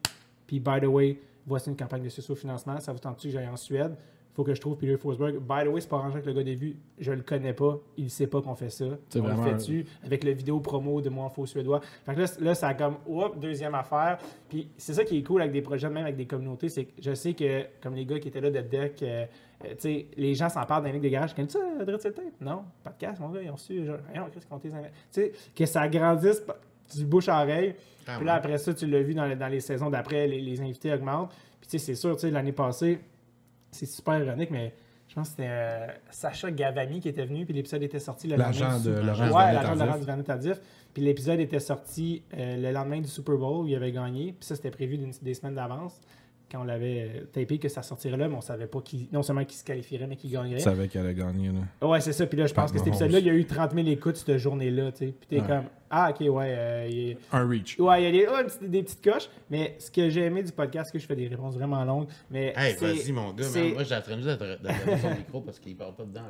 Puis, 0.48 0.60
by 0.60 0.82
the 0.82 0.86
way, 0.88 1.18
voici 1.48 1.70
une 1.70 1.78
campagne 1.78 2.04
de 2.04 2.10
socio-financement. 2.10 2.80
Ça 2.82 2.92
vous 2.92 3.00
tente-tu 3.00 3.28
que 3.28 3.34
j'aille 3.34 3.48
en 3.48 3.56
Suède? 3.56 3.96
Faut 4.42 4.46
que 4.46 4.56
je 4.56 4.62
trouve 4.62 4.76
Peter 4.76 4.98
Forsberg. 4.98 5.36
By 5.38 5.66
the 5.66 5.72
way, 5.72 5.82
c'est 5.82 5.90
pas 5.90 5.98
arrangé 5.98 6.16
avec 6.16 6.26
le 6.26 6.34
gars 6.34 6.44
des 6.44 6.56
vues. 6.56 6.76
Je 6.98 7.12
le 7.12 7.22
connais 7.22 7.54
pas. 7.54 7.78
Il 7.96 8.10
sait 8.10 8.26
pas 8.26 8.42
qu'on 8.42 8.56
fait 8.56 8.72
ça. 8.72 8.86
C'est 9.10 9.20
on 9.20 9.24
vraiment 9.24 9.44
le 9.44 9.50
fait 9.52 9.56
dessus 9.58 9.86
avec 10.04 10.24
le 10.24 10.32
vidéo 10.32 10.60
promo 10.60 11.00
de 11.00 11.10
moi 11.10 11.26
en 11.26 11.30
faux 11.30 11.46
suédois? 11.46 11.80
Fait 12.06 12.16
que 12.16 12.22
là, 12.22 12.26
là, 12.40 12.56
ça 12.56 12.70
a 12.70 12.74
comme, 12.74 12.96
oups, 13.06 13.38
deuxième 13.38 13.76
affaire. 13.76 14.18
Puis 14.50 14.68
c'est 14.78 14.94
ça 14.96 15.04
qui 15.04 15.20
est 15.20 15.24
cool 15.24 15.42
avec 15.42 15.54
des 15.54 15.62
projets, 15.62 15.90
même 15.90 16.04
avec 16.06 16.16
des 16.18 16.26
communautés, 16.26 16.70
c'est 16.70 16.86
que 16.86 16.92
je 17.00 17.14
sais 17.14 17.34
que, 17.34 17.66
comme 17.82 17.94
les 17.94 18.06
gars 18.06 18.20
qui 18.20 18.30
étaient 18.30 18.42
là 18.42 18.50
de 18.50 18.62
deck, 18.62 19.04
euh, 19.04 19.26
euh, 19.64 19.70
tu 19.72 19.76
sais, 19.80 20.08
les 20.18 20.34
gens 20.34 20.50
s'en 20.50 20.66
parlent 20.66 20.82
dans 20.84 20.88
les 20.88 20.94
ligues 20.94 21.04
de 21.04 21.10
garage. 21.10 21.36
Connais-tu 21.36 21.54
ça, 21.60 22.10
Dread? 22.10 22.32
Non, 22.42 22.64
podcast, 22.84 23.20
mon 23.20 23.30
gars, 23.30 23.42
ils 23.44 23.52
ont 23.52 23.58
su, 23.58 23.86
genre, 23.86 23.98
rien, 24.12 24.28
qu'est-ce 24.34 24.48
qu'on 24.48 24.58
Tu 24.58 24.72
sais, 25.12 25.32
que 25.56 25.66
ça 25.68 25.88
grandisse 25.88 26.44
du 26.96 27.06
bouche 27.06 27.30
à 27.30 27.44
oreille. 27.44 27.76
Ah, 28.08 28.16
Puis 28.18 28.26
là, 28.26 28.34
ouais. 28.34 28.38
après 28.40 28.58
ça, 28.58 28.74
tu 28.74 28.88
l'as 28.88 29.02
vu 29.04 29.14
dans, 29.14 29.26
les- 29.26 29.36
dans 29.36 29.48
les 29.48 29.60
saisons 29.60 29.90
d'après, 29.92 30.28
les, 30.28 30.42
les 30.42 30.60
invités 30.62 30.92
augmentent. 30.92 31.30
Puis 31.62 31.70
tu 31.70 31.78
sais, 31.78 31.86
c'est 31.86 31.96
sûr, 31.96 32.16
tu 32.16 32.22
sais, 32.22 32.32
l'année 32.32 32.52
passée, 32.52 33.00
c'est 33.72 33.86
super 33.86 34.20
ironique, 34.24 34.52
mais 34.52 34.74
je 35.08 35.16
pense 35.16 35.30
que 35.30 35.36
c'était 35.38 35.50
euh, 35.50 35.88
Sacha 36.10 36.52
Gavami 36.52 37.00
qui 37.02 37.10
était 37.10 37.26
venu, 37.26 37.46
puis 37.46 37.54
l'épisode 37.54 37.84
était 37.84 38.00
sorti 38.00 38.28
le 38.28 38.38
L'agent 38.38 38.70
lendemain. 38.70 38.80
du 38.80 38.90
de 38.90 38.96
Super- 38.96 39.28
Laurent 39.28 39.38
Ouais, 39.38 39.54
l'agent 39.54 40.18
de 40.18 40.22
Tardif. 40.24 40.60
Puis 40.94 41.02
l'épisode 41.04 41.40
était 41.40 41.60
sorti 41.60 42.22
euh, 42.38 42.58
le 42.58 42.72
lendemain 42.72 43.00
du 43.02 43.08
Super 43.08 43.36
Bowl 43.38 43.64
où 43.66 43.68
il 43.68 43.76
avait 43.76 43.92
gagné. 43.92 44.34
Puis 44.34 44.46
ça, 44.46 44.56
c'était 44.56 44.72
prévu 44.72 44.98
des 45.22 45.34
semaines 45.34 45.56
d'avance. 45.56 46.00
Quand 46.52 46.62
on 46.62 46.64
l'avait 46.66 47.24
tapé 47.32 47.58
que 47.60 47.70
ça 47.70 47.82
sortirait 47.82 48.18
là, 48.18 48.28
mais 48.28 48.36
on 48.36 48.42
savait 48.42 48.68
pas 48.68 48.82
qui, 48.82 49.08
non 49.14 49.24
seulement 49.24 49.46
qui 49.46 49.56
se 49.56 49.64
qualifierait, 49.64 50.06
mais 50.08 50.18
qui 50.18 50.28
gagnerait. 50.28 50.60
Je 50.60 50.64
savais 50.66 50.88
qu'elle 50.90 51.06
allait 51.06 51.14
gagner, 51.14 51.50
là. 51.82 51.88
Ouais, 51.88 52.02
c'est 52.02 52.12
ça. 52.12 52.26
Puis 52.28 52.38
là, 52.38 52.46
je 52.48 52.54
pense 52.54 52.72
que 52.72 52.78
cet 52.78 52.88
épisode-là, 52.88 53.20
il 53.20 53.26
y 53.26 53.30
a 53.30 53.34
eu 53.34 53.46
30 53.46 53.74
000 53.74 53.88
écoutes 53.88 54.18
cette 54.18 54.38
journée-là. 54.38 54.92
tu 54.92 54.98
sais. 54.98 55.14
Puis 55.18 55.28
t'es 55.30 55.40
Ouais. 55.42 55.48
comme, 55.48 55.64
ah, 55.90 56.10
ok, 56.12 56.20
ouais, 56.30 56.46
euh, 56.58 56.88
il 56.90 57.18
Un 57.32 57.48
reach. 57.48 57.80
Ouais, 57.80 58.04
il 58.04 58.16
y 58.16 58.26
a 58.26 58.44
des, 58.44 58.44
des, 58.62 58.68
des 58.68 58.84
petites 58.84 59.04
coches, 59.04 59.30
mais 59.50 59.76
ce 59.80 59.90
que 59.90 60.10
j'ai 60.10 60.22
aimé 60.26 60.44
du 60.44 60.52
podcast, 60.52 60.88
c'est 60.92 60.98
que 60.98 61.02
je 61.02 61.08
fais 61.08 61.16
des 61.16 61.28
réponses 61.28 61.56
vraiment 61.56 61.84
longues, 61.86 62.08
mais 62.30 62.54
Hey, 62.58 62.76
vas-y, 62.76 63.12
mon 63.14 63.32
gars. 63.34 63.46
man. 63.56 63.74
Moi, 63.74 63.84
j'ai 63.84 63.96
de 63.96 64.58
donner 64.58 64.98
son 65.02 65.10
micro 65.12 65.42
parce 65.42 65.58
qu'il 65.60 65.76
parle 65.78 65.96
pas 65.96 66.04
dedans. 66.04 66.22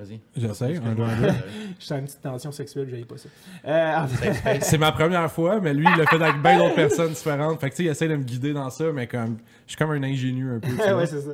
Vas-y. 0.00 0.20
J'essaie, 0.34 0.76
un, 0.76 0.94
deux, 0.94 1.02
un, 1.02 1.20
deux. 1.20 1.28
je 1.78 1.84
sens 1.84 1.98
une 1.98 2.04
petite 2.06 2.22
tension 2.22 2.52
sexuelle, 2.52 2.88
je 2.90 3.04
pas 3.04 3.16
ça. 3.18 3.28
Euh, 3.66 4.04
en 4.04 4.06
fait, 4.08 4.60
C'est 4.62 4.78
ma 4.78 4.92
première 4.92 5.30
fois, 5.30 5.60
mais 5.60 5.74
lui, 5.74 5.86
il 5.92 5.98
l'a 5.98 6.06
fait 6.06 6.22
avec 6.22 6.40
bien 6.40 6.58
d'autres 6.58 6.74
personnes 6.74 7.10
différentes. 7.12 7.60
Fait 7.60 7.68
que, 7.68 7.74
tu 7.74 7.82
sais, 7.82 7.84
il 7.84 7.90
essaie 7.90 8.08
de 8.08 8.16
me 8.16 8.22
guider 8.22 8.52
dans 8.52 8.70
ça, 8.70 8.92
mais 8.92 9.06
comme, 9.06 9.36
je 9.66 9.72
suis 9.72 9.76
comme 9.76 9.90
un 9.90 10.02
ingénieux 10.02 10.54
un 10.54 10.60
peu. 10.60 10.94
ouais, 10.94 11.06
c'est 11.06 11.20
ça. 11.20 11.32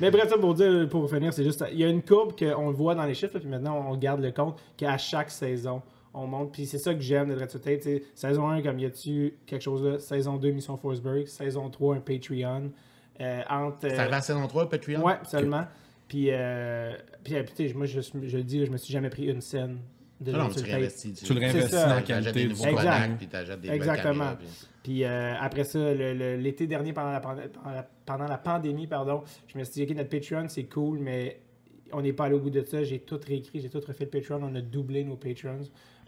Mais 0.00 0.10
bref, 0.10 0.28
ça 0.28 0.38
pour 0.38 0.54
dire, 0.54 0.88
pour 0.88 1.08
finir, 1.08 1.32
c'est 1.32 1.44
juste, 1.44 1.64
il 1.72 1.78
y 1.78 1.84
a 1.84 1.88
une 1.88 2.02
courbe 2.02 2.36
qu'on 2.38 2.68
le 2.68 2.74
voit 2.74 2.94
dans 2.94 3.04
les 3.04 3.14
chiffres, 3.14 3.34
là, 3.34 3.40
puis 3.40 3.48
maintenant 3.48 3.84
on 3.88 3.96
garde 3.96 4.20
le 4.20 4.30
compte 4.30 4.60
qu'à 4.76 4.96
chaque 4.98 5.30
saison, 5.30 5.82
on 6.14 6.26
monte. 6.26 6.52
Puis 6.52 6.66
c'est 6.66 6.78
ça 6.78 6.94
que 6.94 7.00
j'aime 7.00 7.28
de 7.28 7.34
Red 7.34 7.48
Tape. 7.48 7.62
tu 7.62 7.82
sais, 7.82 8.02
Saison 8.14 8.48
1, 8.48 8.62
comme 8.62 8.78
y 8.78 8.86
a-tu 8.86 9.34
quelque 9.46 9.62
chose 9.62 9.82
là? 9.84 9.98
Saison 9.98 10.36
2, 10.36 10.50
Mission 10.50 10.76
Forsberg. 10.76 11.26
Saison 11.26 11.68
3, 11.68 11.96
un 11.96 12.00
Patreon. 12.00 12.70
Euh, 13.20 13.42
entre, 13.50 13.78
C'est 13.82 13.94
euh, 13.96 14.00
arrivé 14.00 14.16
à 14.16 14.22
saison 14.22 14.46
3, 14.46 14.68
Patreon? 14.68 15.02
Ouais, 15.02 15.18
seulement. 15.24 15.64
Puis, 16.06 16.28
euh, 16.30 16.92
puis, 17.28 17.36
euh, 17.36 17.42
puis, 17.42 17.54
tu 17.54 17.68
sais, 17.68 17.74
moi, 17.74 17.86
je, 17.86 18.00
je 18.00 18.36
le 18.36 18.42
dis, 18.44 18.64
je 18.64 18.70
me 18.70 18.76
suis 18.76 18.92
jamais 18.92 19.10
pris 19.10 19.26
une 19.26 19.40
scène 19.40 19.78
de 20.20 20.32
Ah 20.34 20.38
non, 20.38 20.48
tu 20.48 20.62
réinvestis. 20.64 21.12
Tu 21.12 21.32
le 21.34 21.40
réinvestis 21.40 21.72
dans 21.74 21.86
la 21.94 22.02
qualité 22.02 22.48
nouveaux 22.48 22.64
Exact. 22.66 23.16
Puis 23.18 23.26
des 23.62 23.68
Exactement. 23.70 24.12
caméras, 24.12 24.36
puis- 24.36 24.48
Puis 24.82 25.04
euh, 25.04 25.34
après 25.38 25.64
ça, 25.64 25.92
l'été 25.94 26.66
dernier, 26.66 26.92
pendant 26.92 27.12
la, 27.12 27.20
pendant 27.20 27.40
la- 27.70 27.88
pendant 28.06 28.26
la 28.26 28.38
pandémie, 28.38 28.86
pardon, 28.86 29.22
je 29.46 29.58
me 29.58 29.64
suis 29.64 29.84
dit, 29.86 29.92
OK, 29.92 29.96
notre 29.96 30.08
Patreon, 30.10 30.48
c'est 30.48 30.64
cool, 30.64 30.98
mais 30.98 31.40
on 31.92 32.00
n'est 32.02 32.12
pas 32.12 32.24
allé 32.26 32.34
au 32.34 32.40
bout 32.40 32.50
de 32.50 32.62
ça. 32.62 32.82
J'ai 32.82 32.98
tout 33.00 33.20
réécrit, 33.26 33.60
j'ai 33.60 33.68
tout 33.70 33.80
refait 33.86 34.04
le 34.04 34.10
Patreon. 34.10 34.40
On 34.42 34.54
a 34.54 34.60
doublé 34.60 35.04
nos 35.04 35.16
Patrons. 35.16 35.60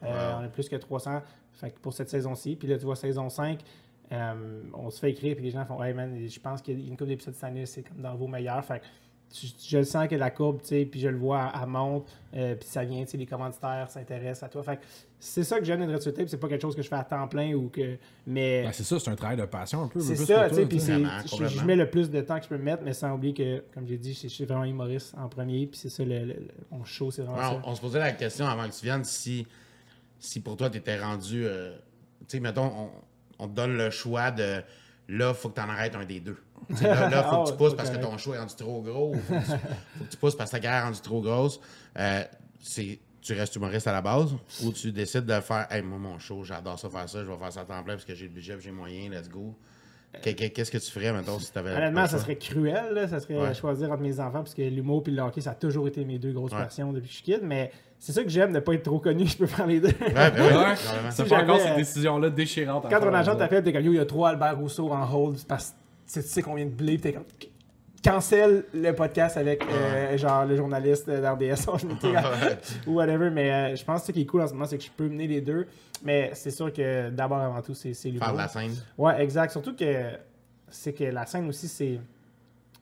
Euh, 0.03 0.07
Wow. 0.07 0.41
On 0.41 0.45
a 0.45 0.49
plus 0.49 0.67
que 0.69 0.77
300 0.77 1.23
fait 1.53 1.79
pour 1.79 1.93
cette 1.93 2.09
saison-ci. 2.09 2.57
Puis 2.57 2.67
là, 2.69 2.79
tu 2.79 2.87
vois, 2.87 2.97
saison 2.97 3.29
5, 3.29 3.61
euh, 4.13 4.63
on 4.75 4.89
se 4.91 4.99
fait 4.99 5.11
écrire, 5.11 5.37
puis 5.37 5.45
les 5.45 5.51
gens 5.51 5.65
font, 5.67 5.83
hey 5.85 5.93
man, 5.95 6.17
je 6.27 6.41
pense 6.41 6.63
qu'il 6.63 6.81
y 6.81 6.85
a 6.85 6.89
une 6.89 6.97
couple 6.97 7.11
d'épisodes 7.11 7.35
cette 7.35 7.45
année, 7.45 7.67
c'est 7.67 7.83
comme 7.83 8.01
dans 8.01 8.17
vos 8.17 8.27
meilleurs. 8.27 8.65
Fait 8.65 8.81
je, 9.33 9.47
je 9.69 9.79
le 9.79 9.85
sens 9.85 10.09
que 10.09 10.14
la 10.14 10.31
courbe, 10.31 10.61
tu 10.61 10.69
sais, 10.69 10.85
puis 10.85 11.01
je 11.01 11.09
le 11.09 11.16
vois, 11.19 11.53
elle 11.61 11.69
monte, 11.69 12.09
euh, 12.35 12.55
puis 12.57 12.69
ça 12.69 12.85
vient, 12.85 13.05
tu 13.05 13.11
sais, 13.12 13.16
les 13.16 13.27
commanditaires 13.27 13.88
s'intéressent 13.90 14.45
à 14.45 14.49
toi. 14.49 14.62
Fait 14.62 14.77
que 14.77 14.83
c'est 15.19 15.45
ça 15.45 15.59
que 15.59 15.64
j'aime 15.64 15.87
Sox 16.01 16.14
Tape, 16.14 16.29
c'est 16.29 16.37
pas 16.38 16.49
quelque 16.49 16.62
chose 16.62 16.75
que 16.75 16.83
je 16.83 16.88
fais 16.88 16.97
à 16.97 17.05
temps 17.05 17.29
plein 17.29 17.53
ou 17.55 17.69
que. 17.69 17.97
Mais. 18.27 18.64
Ben, 18.64 18.73
c'est 18.73 18.83
ça, 18.85 18.99
c'est 18.99 19.11
un 19.11 19.16
travail 19.16 19.37
de 19.37 19.45
passion 19.45 19.83
un 19.85 19.88
peu. 19.88 20.01
C'est 20.01 20.16
ça, 20.16 20.49
tu 20.49 20.55
sais, 20.57 20.66
puis 20.66 20.81
je, 20.81 21.64
mets 21.64 21.77
le 21.77 21.88
plus 21.90 22.11
de 22.11 22.21
temps 22.21 22.38
que 22.38 22.45
je 22.45 22.49
peux 22.49 22.59
mettre, 22.59 22.83
mais 22.83 22.93
sans 22.93 23.14
oublier 23.14 23.35
que, 23.35 23.62
comme 23.75 23.87
j'ai 23.87 23.99
dit, 23.99 24.14
je, 24.14 24.23
je 24.23 24.29
suis 24.29 24.45
vraiment 24.45 24.64
humoriste 24.64 25.14
en 25.16 25.29
premier, 25.29 25.66
puis 25.66 25.79
c'est 25.79 25.90
ça, 25.90 26.05
le, 26.05 26.19
le- 26.21 26.25
le- 26.27 26.49
mon 26.71 26.85
show, 26.85 27.11
c'est 27.11 27.23
vraiment 27.23 27.37
Ouais, 27.38 27.45
ça. 27.45 27.62
on, 27.64 27.71
on 27.71 27.75
se 27.75 27.81
posait 27.81 27.99
la 27.99 28.12
question 28.12 28.47
avant 28.47 28.69
que 28.69 28.75
tu 28.75 28.85
viennes 28.85 29.05
si, 29.05 29.47
si 30.19 30.40
pour 30.40 30.57
toi, 30.57 30.71
tu 30.71 30.79
étais 30.79 30.99
rendu 30.99 31.45
euh, 31.45 31.77
tu 32.21 32.37
sais, 32.37 32.40
mettons, 32.40 32.66
on, 32.66 32.90
on 33.38 33.49
te 33.49 33.55
donne 33.55 33.77
le 33.77 33.90
choix 33.90 34.31
de. 34.31 34.62
Là, 35.11 35.35
faut 35.35 35.49
que 35.49 35.55
tu 35.57 35.61
en 35.61 35.68
arrêtes 35.68 35.94
un 35.96 36.05
des 36.05 36.20
deux. 36.20 36.37
Là, 36.81 37.09
là, 37.09 37.23
faut 37.25 37.29
Ah 37.31 37.40
que 37.42 37.46
tu 37.46 37.51
ouais, 37.53 37.57
pousses 37.59 37.75
parce 37.75 37.90
que 37.90 37.96
ton 37.96 38.16
choix 38.16 38.37
est 38.37 38.38
rendu 38.38 38.55
trop 38.55 38.81
gros. 38.81 39.14
Faut 39.14 39.35
que 39.35 39.40
tu, 39.40 39.51
faut 39.51 40.05
que 40.05 40.11
tu 40.11 40.16
pousses 40.16 40.37
parce 40.37 40.51
que 40.51 40.57
ta 40.57 40.61
carrière 40.61 40.83
est 40.83 40.87
rendue 40.87 41.01
trop 41.01 41.20
grosse. 41.20 41.61
Euh, 41.99 42.25
c'est. 42.61 42.99
Tu 43.23 43.35
restes 43.35 43.55
humoriste 43.57 43.87
à 43.87 43.92
la 43.92 44.01
base 44.01 44.31
ou 44.62 44.73
tu 44.73 44.92
décides 44.92 45.27
de 45.27 45.40
faire 45.40 45.66
Hey, 45.70 45.83
moi, 45.83 45.99
mon 45.99 46.18
show, 46.18 46.42
j'adore 46.42 46.79
ça 46.79 46.88
faire 46.88 47.07
ça, 47.07 47.23
je 47.23 47.31
vais 47.31 47.37
faire 47.37 47.53
ça 47.53 47.61
à 47.61 47.64
temps 47.66 47.83
plein 47.83 47.94
parce 47.94 48.07
que 48.07 48.14
j'ai 48.14 48.25
le 48.27 48.33
budget, 48.33 48.57
j'ai 48.61 48.70
les 48.70 48.75
moyens, 48.75 49.14
let's 49.14 49.29
go. 49.29 49.55
Qu'est- 50.23 50.35
Qu'est-ce 50.51 50.70
que 50.70 50.79
tu 50.79 50.90
ferais, 50.90 51.12
mettons, 51.12 51.38
si 51.38 51.53
tu 51.53 51.59
avais. 51.59 51.70
Honnêtement, 51.75 52.07
ça 52.07 52.18
serait 52.18 52.37
cruel, 52.37 52.92
là. 52.94 53.07
ça 53.09 53.20
serait 53.20 53.37
Ouais. 53.38 53.55
choisir 53.55 53.90
entre 53.92 54.03
mes 54.03 54.18
enfants, 54.18 54.40
parce 54.42 54.55
que 54.55 54.62
l'humour 54.62 55.05
et 55.07 55.11
le 55.12 55.23
hockey, 55.23 55.40
ça 55.40 55.53
a 55.53 55.55
toujours 55.55 55.87
été 55.88 56.05
mes 56.05 56.18
deux 56.18 56.33
grosses 56.33 56.53
Ouais. 56.53 56.59
passions 56.59 56.92
depuis 56.92 57.07
que 57.09 57.12
je 57.12 57.16
suis 57.23 57.25
kid, 57.25 57.40
mais 57.42 57.70
c'est 57.99 58.12
ça 58.12 58.23
que 58.25 58.29
j'aime, 58.29 58.53
de 58.53 58.59
pas 58.59 58.75
être 58.75 58.83
trop 58.83 58.99
connu, 58.99 59.25
je 59.29 59.37
peux 59.37 59.46
faire 59.46 59.66
les 59.66 59.81
deux. 59.81 59.88
Ouais, 59.88 60.12
ben 60.31 60.57
Ouais. 60.57 60.75
Si 61.11 61.25
fait 61.25 61.37
encore 61.37 61.61
ces 61.61 61.75
décisions-là 61.77 62.29
déchirantes. 62.31 62.87
Quand 62.90 63.01
ton 63.01 63.14
agent 63.14 63.37
t'appelle, 63.37 63.62
t'es 63.62 63.73
comme 63.73 63.85
yo, 63.85 63.92
il 63.92 63.96
y 63.96 64.01
a 64.01 64.05
trop 64.07 64.25
Albert 64.27 64.59
Rousseau 64.59 64.90
en 64.90 65.09
hold 65.14 65.38
parce 65.46 65.75
que 66.12 66.20
tu 66.20 66.27
sais 66.27 66.42
combien 66.42 66.64
de 66.66 66.70
blé, 66.70 66.99
t'es 66.99 67.12
comme 67.12 67.25
cancel 68.03 68.65
le 68.73 68.93
podcast 68.93 69.37
avec 69.37 69.63
euh, 69.65 70.17
genre 70.17 70.45
le 70.47 70.57
journaliste 70.57 71.09
d'RDS 71.11 71.69
ou 72.87 72.95
whatever. 72.95 73.31
Mais 73.31 73.51
euh, 73.51 73.77
je 73.77 73.85
pense 73.85 74.01
que 74.03 74.07
ce 74.09 74.13
qui 74.13 74.23
est 74.23 74.27
cool 74.27 74.43
en 74.43 74.47
ce 74.47 74.53
moment, 74.53 74.67
c'est 74.67 74.79
que 74.79 74.85
je 74.85 74.91
peux 74.91 75.09
mener 75.09 75.27
les 75.27 75.41
deux. 75.41 75.67
Mais 76.03 76.31
c'est 76.35 76.51
sûr 76.51 76.73
que 76.73 77.11
d'abord 77.11 77.39
avant 77.39 77.61
tout, 77.63 77.75
c'est 77.75 77.93
c'est 77.95 78.11
Faire 78.13 78.21
l'humour. 78.29 78.33
de 78.33 78.39
la 78.39 78.49
scène. 78.49 78.75
Ouais, 78.97 79.23
exact. 79.23 79.51
Surtout 79.51 79.75
que 79.77 80.03
c'est 80.69 80.93
que 80.93 81.05
la 81.05 81.27
scène 81.27 81.49
aussi, 81.49 81.69
c'est 81.69 82.01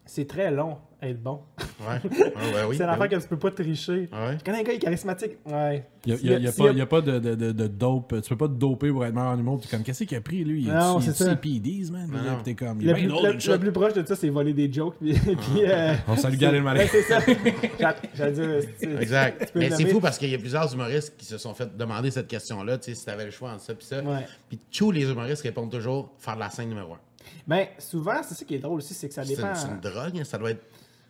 c'est 0.09 0.27
très 0.27 0.51
long 0.51 0.79
à 1.01 1.09
être 1.09 1.23
bon. 1.23 1.41
Ouais. 1.81 1.87
Ouais, 2.11 2.19
ouais, 2.19 2.65
oui. 2.69 2.77
c'est 2.77 2.79
ben 2.79 2.87
l'affaire 2.87 3.03
oui. 3.03 3.09
que 3.17 3.23
tu 3.23 3.29
peux 3.29 3.39
pas 3.39 3.53
tricher. 3.53 4.09
Ouais. 4.13 4.37
Je 4.41 4.45
connais 4.45 4.59
un 4.59 4.63
gars, 4.65 4.73
il 4.73 4.77
est 4.77 4.79
charismatique. 4.81 5.33
Ouais. 5.47 5.87
Il 6.05 6.15
n'y 6.15 6.35
a, 6.35 6.39
y 6.41 6.47
a 6.49 6.51
S'il 6.51 6.65
pas, 6.65 6.73
y 6.73 6.81
a 6.81 6.87
pas 6.87 7.01
de, 7.01 7.19
de, 7.21 7.35
de, 7.37 7.53
de 7.53 7.67
dope. 7.69 8.21
Tu 8.21 8.29
peux 8.31 8.37
pas 8.37 8.49
te 8.49 8.55
doper 8.55 8.91
pour 8.91 9.05
être 9.07 9.15
meilleur 9.15 9.31
en 9.31 9.39
humour. 9.39 9.61
Puis 9.61 9.69
comme, 9.69 9.85
qu'est-ce 9.85 10.03
qu'il 10.03 10.17
a 10.19 10.21
pris, 10.21 10.43
lui? 10.43 10.63
Il 10.63 10.73
Non, 10.73 10.99
est 10.99 11.03
c'est 11.03 11.13
ça. 11.13 11.27
CPDs, 11.37 11.93
man. 11.93 12.09
Non, 12.11 12.19
Puis 12.19 12.27
non. 12.31 12.43
T'es 12.43 12.55
comme, 12.55 12.81
Le 12.81 12.93
plus, 12.95 13.07
le- 13.07 13.53
le 13.53 13.59
plus 13.61 13.71
proche 13.73 13.93
de 13.93 14.05
ça, 14.05 14.17
c'est 14.17 14.29
voler 14.29 14.55
des 14.55 14.73
jokes. 14.73 14.97
Puis, 15.01 15.13
puis, 15.15 15.37
euh, 15.67 15.95
On 16.09 16.17
salue 16.17 16.41
Malais. 16.63 16.81
Ouais, 16.81 16.89
c'est 16.91 17.03
ça. 17.03 17.21
J'a- 17.79 17.95
J'allais 18.15 18.33
dire. 18.33 18.71
tu 18.81 18.87
sais, 18.89 18.97
Exact. 19.01 19.53
Mais 19.55 19.71
c'est 19.71 19.87
fou 19.87 20.01
parce 20.01 20.19
qu'il 20.19 20.31
y 20.31 20.35
a 20.35 20.39
plusieurs 20.39 20.73
humoristes 20.75 21.15
qui 21.17 21.27
se 21.27 21.39
sont 21.39 21.55
fait 21.55 21.77
demander 21.77 22.11
cette 22.11 22.27
question-là, 22.27 22.79
tu 22.79 22.87
sais, 22.91 22.95
si 22.97 23.05
tu 23.05 23.11
avais 23.11 23.27
le 23.27 23.31
choix 23.31 23.53
entre 23.53 23.63
ça 23.63 23.73
et 23.75 23.77
ça. 23.81 24.03
Ouais. 24.03 24.27
Puis 24.49 24.59
tous 24.77 24.91
les 24.91 25.09
humoristes 25.09 25.43
répondent 25.43 25.71
toujours 25.71 26.11
faire 26.19 26.35
de 26.35 26.41
la 26.41 26.51
scène 26.51 26.71
numéro 26.71 26.95
un. 26.95 26.99
Ben, 27.47 27.67
souvent, 27.79 28.23
c'est 28.23 28.35
ça 28.35 28.45
qui 28.45 28.55
est 28.55 28.59
drôle 28.59 28.79
aussi, 28.79 28.95
c'est 28.95 29.09
que 29.09 29.15
ça 29.15 29.25
dépend. 29.25 29.55
c'est 29.55 29.69
une 29.69 29.81
drogue, 29.81 30.19
hein, 30.19 30.25
ça 30.25 30.39
doit 30.39 30.51
être. 30.53 30.65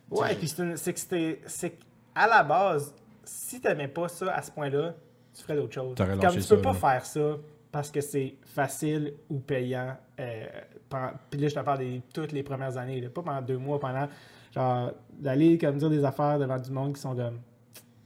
Ouais, 0.09 0.33
puis 0.35 0.47
c'est 0.47 0.63
une- 0.63 0.77
c'est 0.77 0.93
que 0.93 0.99
c'était. 0.99 1.41
C'est 1.45 1.71
qu'à 1.71 2.27
la 2.27 2.43
base, 2.43 2.93
si 3.23 3.61
t'aimais 3.61 3.87
pas 3.87 4.07
ça 4.07 4.33
à 4.33 4.41
ce 4.41 4.51
point-là, 4.51 4.95
tu 5.33 5.43
ferais 5.43 5.55
d'autres 5.55 5.73
choses. 5.73 5.95
Comme 6.19 6.31
tu 6.41 6.47
peux 6.49 6.55
ça, 6.57 6.61
pas 6.63 6.73
là. 6.73 6.79
faire 6.79 7.05
ça 7.05 7.37
parce 7.71 7.91
que 7.91 8.01
c'est 8.01 8.35
facile 8.43 9.13
ou 9.29 9.39
payant. 9.39 9.95
euh, 10.19 10.45
pendant- 10.89 11.11
Puis 11.29 11.39
là, 11.39 11.47
je 11.47 11.55
te 11.55 11.59
parle 11.59 11.77
des 11.79 12.01
toutes 12.13 12.31
les 12.31 12.43
premières 12.43 12.75
années, 12.77 12.99
là, 12.99 13.09
pas 13.09 13.21
pendant 13.21 13.41
deux 13.41 13.57
mois, 13.57 13.79
pendant. 13.79 14.07
Genre, 14.53 14.91
d'aller 15.13 15.57
comme 15.59 15.77
dire 15.77 15.89
des 15.91 16.03
affaires 16.03 16.39
devant 16.39 16.57
du 16.57 16.71
monde 16.71 16.95
qui 16.95 17.01
sont 17.01 17.15
comme. 17.15 17.39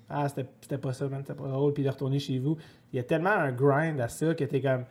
Ah, 0.10 0.28
c'était 0.28 0.46
c'était 0.62 0.78
pas 0.78 0.92
ça, 0.94 1.08
man, 1.08 1.24
c'était 1.26 1.40
pas 1.42 1.48
drôle, 1.48 1.74
puis 1.74 1.84
de 1.84 1.90
retourner 1.90 2.20
chez 2.20 2.38
vous. 2.38 2.58
Il 2.92 2.98
y 2.98 3.00
a 3.00 3.04
tellement 3.04 3.32
un 3.32 3.52
grind 3.54 4.00
à 4.02 4.10
ça 4.10 4.36
que 4.36 4.44
t'es 4.44 4.62
comme. 4.62 4.84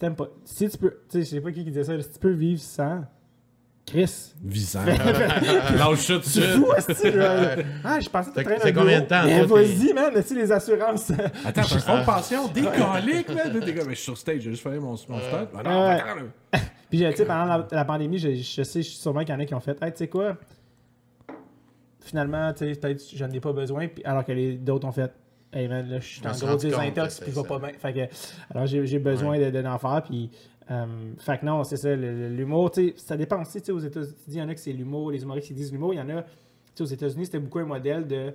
Si 0.00 0.06
t'aimes 0.06 0.16
pas. 0.16 0.28
Si 0.46 0.66
tu 0.66 0.78
peux. 0.78 0.90
Tu 1.10 1.18
sais, 1.18 1.20
je 1.20 1.24
sais 1.36 1.40
pas 1.42 1.52
qui 1.52 1.62
qui 1.62 1.70
disait 1.70 1.84
ça, 1.84 2.00
si 2.00 2.10
tu 2.10 2.18
peux 2.18 2.30
vivre 2.32 2.62
sans. 2.62 3.04
Chris, 3.84 4.34
Visant. 4.42 4.84
Lâche 5.76 5.98
ça 5.98 6.14
tout 6.14 6.20
de 6.20 6.24
c'est 6.24 6.94
suite. 6.94 7.14
Ah, 7.84 8.00
je 8.00 8.08
pensais 8.08 8.30
que 8.30 8.38
tu 8.38 8.44
traînes 8.44 8.58
c'est 8.62 8.72
combien 8.72 9.00
de 9.00 9.06
temps, 9.06 9.24
Mais 9.24 9.44
vas-y, 9.44 9.92
man, 9.92 10.16
as-tu 10.16 10.36
les 10.36 10.50
assurances? 10.52 11.10
Attends, 11.44 11.60
un 11.60 11.64
fonds 11.64 11.98
de 11.98 12.04
pension 12.06 12.48
décalique, 12.54 13.28
man. 13.28 13.52
Là, 13.52 13.60
T'es 13.60 13.74
comme, 13.74 13.88
mais 13.88 13.94
je 13.94 13.96
suis 13.96 14.04
sur 14.04 14.16
stage, 14.16 14.40
j'ai 14.40 14.50
juste 14.50 14.62
fait 14.62 14.78
mon, 14.78 14.90
mon 14.90 14.96
stunt. 14.96 15.48
Ah 15.54 15.62
non, 15.64 15.88
attends. 15.88 16.04
Puis, 16.88 17.00
tu 17.00 17.16
sais, 17.16 17.24
pendant 17.26 17.44
la, 17.44 17.68
la 17.70 17.84
pandémie, 17.84 18.18
je, 18.18 18.34
je 18.36 18.62
sais 18.62 18.82
sûrement 18.82 19.20
qu'il 19.20 19.34
y 19.34 19.36
en 19.36 19.40
a 19.40 19.44
qui 19.44 19.54
ont 19.54 19.60
fait, 19.60 19.76
hey, 19.82 19.92
tu 19.92 19.98
sais 19.98 20.08
quoi? 20.08 20.38
Finalement, 22.00 22.52
tu 22.54 22.72
sais, 22.72 22.80
peut-être 22.80 23.02
je 23.14 23.24
n'en 23.24 23.30
ai 23.32 23.40
pas 23.40 23.52
besoin. 23.52 23.88
Puis, 23.88 24.02
alors 24.04 24.24
que 24.24 24.32
les 24.32 24.56
d'autres 24.56 24.86
ont 24.86 24.92
fait, 24.92 25.12
hey, 25.52 25.68
man, 25.68 25.88
là, 25.88 26.00
je 26.00 26.06
suis 26.06 26.26
en 26.26 26.32
gros 26.32 26.56
désintox, 26.56 27.20
puis 27.20 27.32
je 27.32 27.40
vais 27.40 27.48
pas 27.48 27.58
bien. 27.58 27.72
Fait 27.78 27.92
que, 27.92 28.54
alors, 28.54 28.66
j'ai 28.66 28.98
besoin 28.98 29.38
de, 29.38 29.50
de 29.50 29.58
l'en 29.58 29.78
faire. 29.78 30.02
Puis, 30.02 30.30
fait 31.18 31.38
que 31.38 31.44
non, 31.46 31.64
c'est 31.64 31.76
ça, 31.76 31.94
l'humour, 31.94 32.70
tu 32.70 32.88
sais, 32.90 32.94
ça 32.96 33.16
dépend 33.16 33.40
aussi, 33.42 33.60
tu 33.60 33.66
sais, 33.66 33.72
aux 33.72 33.78
États-Unis, 33.80 34.14
il 34.28 34.34
y 34.36 34.42
en 34.42 34.48
a 34.48 34.54
que 34.54 34.60
c'est 34.60 34.72
l'humour, 34.72 35.10
les 35.10 35.22
humoristes 35.22 35.48
qui 35.48 35.54
disent 35.54 35.72
l'humour, 35.72 35.92
il 35.94 35.96
y 35.98 36.00
en 36.00 36.08
a, 36.10 36.22
tu 36.22 36.28
sais, 36.74 36.82
aux 36.82 36.86
États-Unis, 36.86 37.26
c'était 37.26 37.40
beaucoup 37.40 37.58
un 37.58 37.64
modèle 37.64 38.06
de 38.06 38.32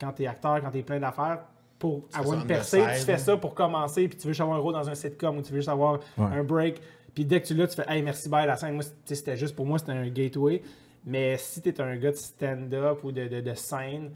quand 0.00 0.12
t'es 0.12 0.26
acteur, 0.26 0.60
quand 0.60 0.70
t'es 0.70 0.82
plein 0.82 1.00
d'affaires, 1.00 1.40
pour 1.78 2.02
avoir 2.12 2.38
une 2.40 2.46
percée, 2.46 2.82
tu 2.98 3.04
fais 3.04 3.18
ça 3.18 3.36
pour 3.36 3.54
commencer, 3.54 4.08
puis 4.08 4.18
tu 4.18 4.26
veux 4.26 4.32
juste 4.32 4.40
avoir 4.42 4.58
un 4.58 4.60
rôle 4.60 4.74
dans 4.74 4.88
un 4.88 4.94
sitcom 4.94 5.38
ou 5.38 5.42
tu 5.42 5.50
veux 5.52 5.58
juste 5.58 5.68
avoir 5.68 6.00
Ouais. 6.18 6.26
un 6.26 6.42
break. 6.44 6.80
Puis 7.14 7.24
dès 7.24 7.40
que 7.40 7.46
tu 7.46 7.54
l'as, 7.54 7.66
tu 7.68 7.76
fais 7.76 7.84
Hey, 7.88 8.02
merci, 8.02 8.28
bye, 8.28 8.46
la 8.46 8.56
scène. 8.56 8.74
Moi, 8.74 8.82
c'était 9.04 9.36
juste 9.36 9.54
pour 9.56 9.64
moi, 9.64 9.78
c'était 9.78 9.92
un 9.92 10.08
gateway. 10.08 10.60
Mais 11.06 11.36
si 11.38 11.62
t'es 11.62 11.80
un 11.80 11.96
gars 11.96 12.10
de 12.10 12.16
stand-up 12.16 13.02
ou 13.04 13.12
de, 13.12 13.26
de, 13.28 13.40
de 13.40 13.54
scène, 13.54 14.10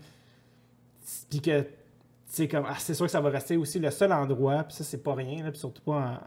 puis 1.31 1.41
que 1.41 1.65
c'est 2.35 2.49
comme 2.49 2.65
ah, 2.67 2.77
c'est 2.79 2.95
sûr 2.95 3.05
que 3.07 3.13
ça 3.13 3.21
va 3.21 3.29
rester 3.29 3.57
aussi 3.59 3.79
le 3.79 3.91
seul 3.91 4.11
endroit, 4.13 4.65
puis 4.65 4.75
ça, 4.75 4.85
c'est 4.85 5.03
pas 5.03 5.15
rien, 5.15 5.45
là, 5.45 5.51
puis 5.51 5.61
surtout 5.61 5.83
pas 5.83 6.21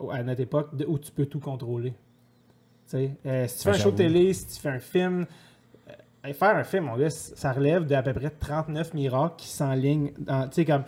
en- 0.00 0.08
à 0.08 0.22
notre 0.22 0.40
époque, 0.40 0.74
de- 0.74 0.86
où 0.86 0.98
tu 0.98 1.10
peux 1.12 1.26
tout 1.26 1.38
contrôler. 1.40 1.92
Euh, 2.94 3.46
si 3.46 3.58
tu 3.58 3.64
fais 3.64 3.70
Ben, 3.70 3.76
un 3.76 3.78
show 3.78 3.90
télé, 3.92 4.32
si 4.32 4.46
tu 4.46 4.60
fais 4.60 4.70
un 4.70 4.78
film, 4.78 5.26
euh, 5.88 5.92
hey, 6.24 6.32
faire 6.34 6.56
un 6.56 6.64
film, 6.64 6.90
ça 7.10 7.52
relève 7.52 7.84
d'à 7.84 8.02
peu 8.02 8.14
près 8.14 8.30
39 8.30 8.94
miracles 8.94 9.34
qui 9.36 9.48
s'enlignent 9.48 10.12
tu 10.12 10.24
sais, 10.52 10.64
comme, 10.64 10.82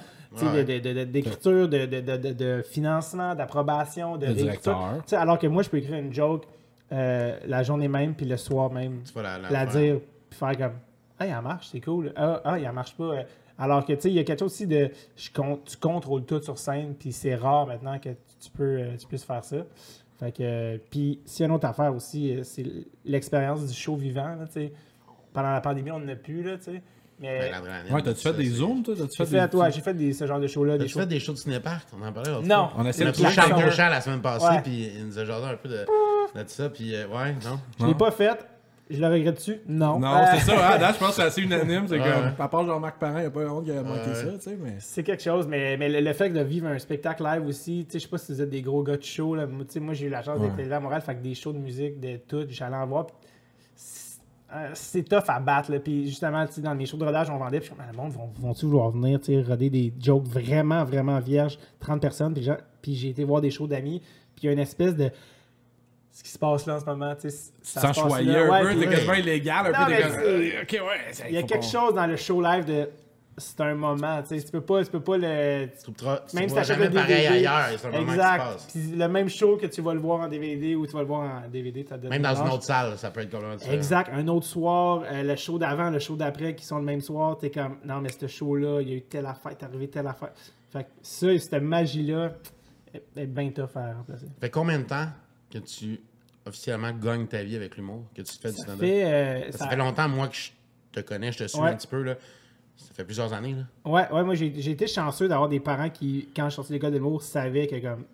d'écriture, 1.04 1.68
de, 1.68 1.84
de, 1.84 2.32
de, 2.32 2.62
financement, 2.62 3.34
d'approbation, 3.34 4.16
de 4.16 4.26
directeur. 4.32 4.78
Alors 5.12 5.38
que 5.38 5.46
moi, 5.46 5.62
je 5.62 5.68
peux 5.68 5.76
écrire 5.76 5.98
une 5.98 6.12
joke 6.14 6.44
euh, 6.92 7.38
la 7.46 7.62
journée 7.62 7.88
même, 7.88 8.14
puis 8.14 8.26
le 8.26 8.36
soir 8.38 8.70
même, 8.70 9.02
la, 9.14 9.38
la 9.38 9.50
la 9.50 9.66
faire. 9.66 9.80
dire, 9.80 10.00
puis 10.30 10.38
faire 10.38 10.56
comme, 10.56 10.72
ah, 11.18 11.26
elle 11.26 11.40
marche, 11.42 11.68
c'est 11.70 11.80
cool. 11.80 12.12
Ah, 12.16 12.40
ah, 12.44 12.58
elle 12.58 12.72
marche 12.72 12.96
pas. 12.96 13.14
Alors 13.62 13.84
que, 13.86 13.92
tu 13.92 14.00
sais, 14.00 14.08
il 14.10 14.14
y 14.14 14.18
a 14.18 14.24
quelque 14.24 14.40
chose 14.40 14.52
aussi 14.52 14.66
de, 14.66 14.90
je 15.16 15.30
con- 15.30 15.60
tu 15.64 15.76
contrôles 15.76 16.24
tout 16.24 16.42
sur 16.42 16.58
scène, 16.58 16.94
puis 16.98 17.12
c'est 17.12 17.34
rare 17.36 17.66
maintenant 17.66 17.98
que 17.98 18.08
tu, 18.08 18.50
peux, 18.56 18.62
euh, 18.80 18.96
tu 18.98 19.06
puisses 19.06 19.24
faire 19.24 19.44
ça. 19.44 19.58
Fait 20.18 20.32
que, 20.32 20.76
puis, 20.90 21.20
s'il 21.24 21.40
y 21.40 21.44
a 21.44 21.46
une 21.46 21.54
autre 21.54 21.66
affaire 21.66 21.94
aussi, 21.94 22.34
euh, 22.36 22.42
c'est 22.42 22.64
l'expérience 23.04 23.64
du 23.66 23.72
show 23.74 23.94
vivant, 23.96 24.34
là, 24.36 24.46
tu 24.46 24.52
sais. 24.54 24.72
Pendant 25.32 25.52
la 25.52 25.60
pandémie, 25.60 25.90
on 25.92 26.00
n'en 26.00 26.08
a 26.12 26.16
plus, 26.16 26.42
là, 26.42 26.56
tu 26.58 26.64
sais. 26.64 26.82
Mais 27.20 27.50
Ben, 27.52 27.94
Ouais, 27.94 28.02
t'as-tu 28.02 28.20
fait 28.22 28.32
des 28.32 28.46
zooms, 28.48 28.82
toi? 28.82 28.94
T'as-tu 28.96 29.10
j'ai 29.18 29.24
fait 29.26 29.38
fait, 29.40 29.48
des. 29.48 29.56
ouais, 29.56 29.70
j'ai 29.72 29.80
fait 29.80 29.94
des, 29.94 30.12
ce 30.12 30.26
genre 30.26 30.40
de 30.40 30.46
shows-là. 30.48 30.72
Des 30.72 30.78
T'as-tu 30.80 30.92
shows... 30.94 31.00
fait 31.00 31.06
des 31.06 31.20
shows 31.20 31.32
de 31.34 31.38
cinépark? 31.38 31.86
On 31.96 32.04
en 32.04 32.12
parlait 32.12 32.30
l'autre 32.32 32.46
Non. 32.48 32.68
fois. 32.68 32.78
On 32.78 32.84
a 32.86 32.88
a 32.88 32.92
de 32.92 33.70
Charles 33.70 33.92
la 33.92 34.00
semaine 34.00 34.20
passée, 34.22 34.60
puis 34.64 34.90
il 34.96 35.06
nous 35.06 35.18
a 35.18 35.24
jasé 35.24 35.46
un 35.46 35.56
peu 35.56 35.68
de, 35.68 35.86
de 36.34 36.48
ça, 36.48 36.68
puis 36.68 36.94
euh, 36.96 37.06
ouais, 37.06 37.32
non? 37.44 37.60
Je 37.78 37.86
l'ai 37.86 37.94
pas 37.94 38.10
fait. 38.10 38.44
Je 38.90 39.00
le 39.00 39.06
regrette-tu? 39.06 39.60
Non. 39.68 39.98
Non, 39.98 40.14
Euh, 40.16 40.24
c'est 40.34 40.50
ça. 40.50 40.52
hein, 40.74 40.78
date, 40.78 40.94
je 40.94 40.98
pense 40.98 41.08
que 41.10 41.14
c'est 41.16 41.22
assez 41.22 41.40
unanime. 41.40 41.86
C'est 41.88 41.98
comme, 41.98 42.32
à 42.38 42.48
part 42.48 42.66
Jean-Marc 42.66 42.98
Parent, 42.98 43.18
il 43.18 43.20
n'y 43.22 43.26
a 43.26 43.30
pas 43.30 43.46
honte 43.50 43.64
qui 43.64 43.70
a 43.70 43.82
manqué 43.82 44.08
Ouais. 44.10 44.14
ça, 44.14 44.32
tu 44.32 44.40
sais, 44.40 44.58
mais. 44.62 44.76
C'est 44.80 45.02
quelque 45.02 45.22
chose, 45.22 45.46
mais, 45.46 45.76
mais 45.78 45.88
le, 45.88 46.00
le 46.00 46.12
fait 46.12 46.28
de 46.30 46.40
vivre 46.40 46.66
un 46.66 46.78
spectacle 46.78 47.22
live 47.22 47.46
aussi, 47.46 47.86
tu 47.86 47.92
sais, 47.92 47.98
je 48.00 48.02
sais 48.04 48.10
pas 48.10 48.18
si 48.18 48.32
vous 48.32 48.42
êtes 48.42 48.50
des 48.50 48.60
gros 48.60 48.82
gars 48.82 48.96
de 48.98 49.02
show, 49.02 49.34
là. 49.34 49.46
Moi, 49.46 49.64
tu 49.64 49.72
sais, 49.74 49.80
moi 49.80 49.94
j'ai 49.94 50.06
eu 50.06 50.10
la 50.10 50.22
chance 50.22 50.38
Ouais. 50.40 50.48
d'être 50.48 50.58
élevé 50.58 50.74
à 50.74 50.80
Montréal, 50.80 51.00
fait 51.00 51.14
que 51.14 51.22
des 51.22 51.34
shows 51.34 51.52
de 51.52 51.58
musique, 51.58 52.00
de 52.00 52.16
tout, 52.28 52.44
j'allais 52.50 52.76
en 52.76 52.86
voir. 52.86 53.06
c'est- 53.74 54.20
euh, 54.54 54.70
C'est 54.74 55.02
tough 55.08 55.24
à 55.28 55.40
battre, 55.40 55.70
là. 55.72 55.78
Puis 55.80 56.06
justement, 56.08 56.44
tu 56.46 56.54
sais, 56.54 56.60
dans 56.60 56.74
mes 56.74 56.84
shows 56.84 56.98
de 56.98 57.04
rodage, 57.06 57.30
on 57.30 57.38
vendait, 57.38 57.60
puis 57.60 57.70
le 57.90 57.96
monde 57.96 58.12
vont- 58.12 58.30
vont-tu 58.38 58.66
vouloir 58.66 58.90
venir, 58.90 59.18
tu 59.20 59.32
sais, 59.32 59.40
roder 59.42 59.70
des 59.70 59.94
jokes 59.98 60.26
vraiment, 60.26 60.84
vraiment 60.84 61.18
vierges, 61.20 61.58
30 61.80 62.00
personnes, 62.02 62.34
puis 62.82 62.94
j'ai 62.94 63.08
été 63.08 63.24
voir 63.24 63.40
des 63.40 63.50
shows 63.50 63.66
d'amis, 63.66 64.00
puis 64.34 64.42
il 64.44 64.46
y 64.46 64.48
a 64.50 64.52
une 64.52 64.58
espèce 64.58 64.94
de. 64.96 65.10
Ce 66.14 66.22
qui 66.22 66.28
se 66.30 66.38
passe 66.38 66.66
là 66.66 66.76
en 66.76 66.80
ce 66.80 66.84
moment, 66.84 67.14
tu 67.14 67.30
sais, 67.30 67.36
ça 67.62 67.80
Sans 67.80 67.94
se 67.94 68.00
passe 68.00 68.10
choyer 68.10 68.32
là. 68.32 68.42
un 68.44 68.48
Ouais, 68.50 68.60
peu, 68.62 68.68
puis- 68.68 68.78
t'es 68.80 68.88
quasiment 68.88 69.14
illégal, 69.14 69.74
un 69.74 69.84
peu, 69.86 69.92
t'es 69.94 70.02
comme. 70.02 70.12
euh, 70.18 70.62
Ok, 70.62 70.72
ouais. 70.72 71.12
ça, 71.12 71.28
Il 71.28 71.34
y 71.34 71.38
a 71.38 71.42
quelque 71.42 71.60
pas- 71.62 71.66
chose 71.66 71.94
dans 71.94 72.06
le 72.06 72.16
show 72.16 72.42
live 72.42 72.64
de. 72.66 72.88
C'est 73.38 73.58
un 73.62 73.74
moment, 73.74 74.20
tu 74.20 74.38
sais, 74.38 74.44
tu 74.44 74.52
peux 74.52 74.60
pas, 74.60 74.84
tu 74.84 74.90
peux 74.90 75.00
pas 75.00 75.16
le. 75.16 75.68
Tu 75.68 75.90
trouveras, 75.94 76.18
tu 76.28 76.36
Même 76.36 76.50
si 76.50 76.54
t'achètes 76.54 76.76
jamais 76.76 76.88
le 76.90 76.94
pareil 76.94 77.16
DVD, 77.16 77.28
ailleurs, 77.46 77.78
c'est 77.78 77.86
un 77.86 77.90
moment 77.92 78.02
qui 78.02 78.08
se 78.10 78.14
Exact. 78.14 78.38
passe. 78.38 78.66
Puis 78.70 78.80
le 78.94 79.08
même 79.08 79.28
show 79.30 79.56
que 79.56 79.66
tu 79.66 79.80
vas 79.80 79.94
le 79.94 80.00
voir 80.00 80.20
en 80.20 80.28
DVD 80.28 80.74
ou 80.74 80.86
tu 80.86 80.92
vas 80.92 80.98
le 81.00 81.06
voir 81.06 81.42
en 81.46 81.48
DVD, 81.48 81.82
ça 81.88 81.96
te 81.96 82.02
donne 82.02 82.10
Même 82.10 82.20
dans 82.22 82.34
une 82.34 82.52
autre 82.52 82.64
salle, 82.64 82.98
ça 82.98 83.10
peut 83.10 83.20
être 83.20 83.30
complètement 83.30 83.56
différent. 83.56 83.72
Exact. 83.74 84.10
Un 84.12 84.28
autre 84.28 84.44
soir, 84.46 85.04
euh, 85.10 85.22
le 85.22 85.36
show 85.36 85.56
d'avant, 85.58 85.88
le 85.88 85.98
show 85.98 86.14
d'après 86.14 86.54
qui 86.54 86.66
sont 86.66 86.76
le 86.76 86.84
même 86.84 87.00
soir, 87.00 87.38
t'es 87.38 87.50
comme 87.50 87.78
non 87.86 88.02
mais 88.02 88.10
ce 88.10 88.26
show-là, 88.26 88.82
il 88.82 88.88
y 88.90 88.92
a 88.92 88.96
eu 88.96 89.02
telle 89.02 89.24
affaire, 89.24 89.56
t'es 89.56 89.64
arrivé 89.64 89.88
telle 89.88 90.06
affaire. 90.08 90.32
Fait 90.70 90.84
que 90.84 90.90
ça, 91.00 91.26
cette 91.38 91.54
magie-là 91.62 92.32
est, 92.92 93.02
est 93.16 93.26
bien 93.26 93.48
tough 93.48 93.70
à 93.76 93.94
remplacer. 93.94 94.26
Fait 94.42 94.50
combien 94.50 94.78
de 94.78 94.84
temps 94.84 95.06
que 95.52 95.58
tu 95.58 96.00
officiellement 96.46 96.92
gagnes 96.92 97.26
ta 97.26 97.42
vie 97.42 97.56
avec 97.56 97.76
l'humour, 97.76 98.04
que 98.14 98.22
tu 98.22 98.32
fais 98.40 98.50
du 98.50 98.56
Ça 98.56 98.62
stand-up? 98.64 98.80
fait, 98.80 99.04
euh, 99.04 99.52
Ça, 99.52 99.58
ça- 99.58 99.68
fait 99.68 99.76
longtemps, 99.76 100.08
moi, 100.08 100.28
que 100.28 100.34
je 100.34 100.50
te 100.92 101.00
connais, 101.00 101.30
je 101.32 101.38
te 101.38 101.46
suis 101.46 101.60
Ouais. 101.60 101.68
un 101.70 101.74
petit 101.76 101.86
peu, 101.86 102.02
là. 102.02 102.16
Ça 102.76 102.92
fait 102.94 103.04
plusieurs 103.04 103.32
années, 103.32 103.54
là. 103.54 103.90
Ouais, 103.90 104.10
ouais, 104.10 104.24
moi 104.24 104.34
j'ai 104.34 104.52
j'ai 104.56 104.72
été 104.72 104.86
chanceux 104.88 105.28
d'avoir 105.28 105.48
des 105.48 105.60
parents 105.60 105.90
qui, 105.90 106.28
quand 106.34 106.44
je 106.44 106.50
suis 106.50 106.56
sorti 106.56 106.70
de 106.70 106.76
l'école 106.76 106.90
de 106.92 106.96
l'humour, 106.96 107.22
savaient 107.22 107.66
que 107.68 107.76
comme 107.76 108.04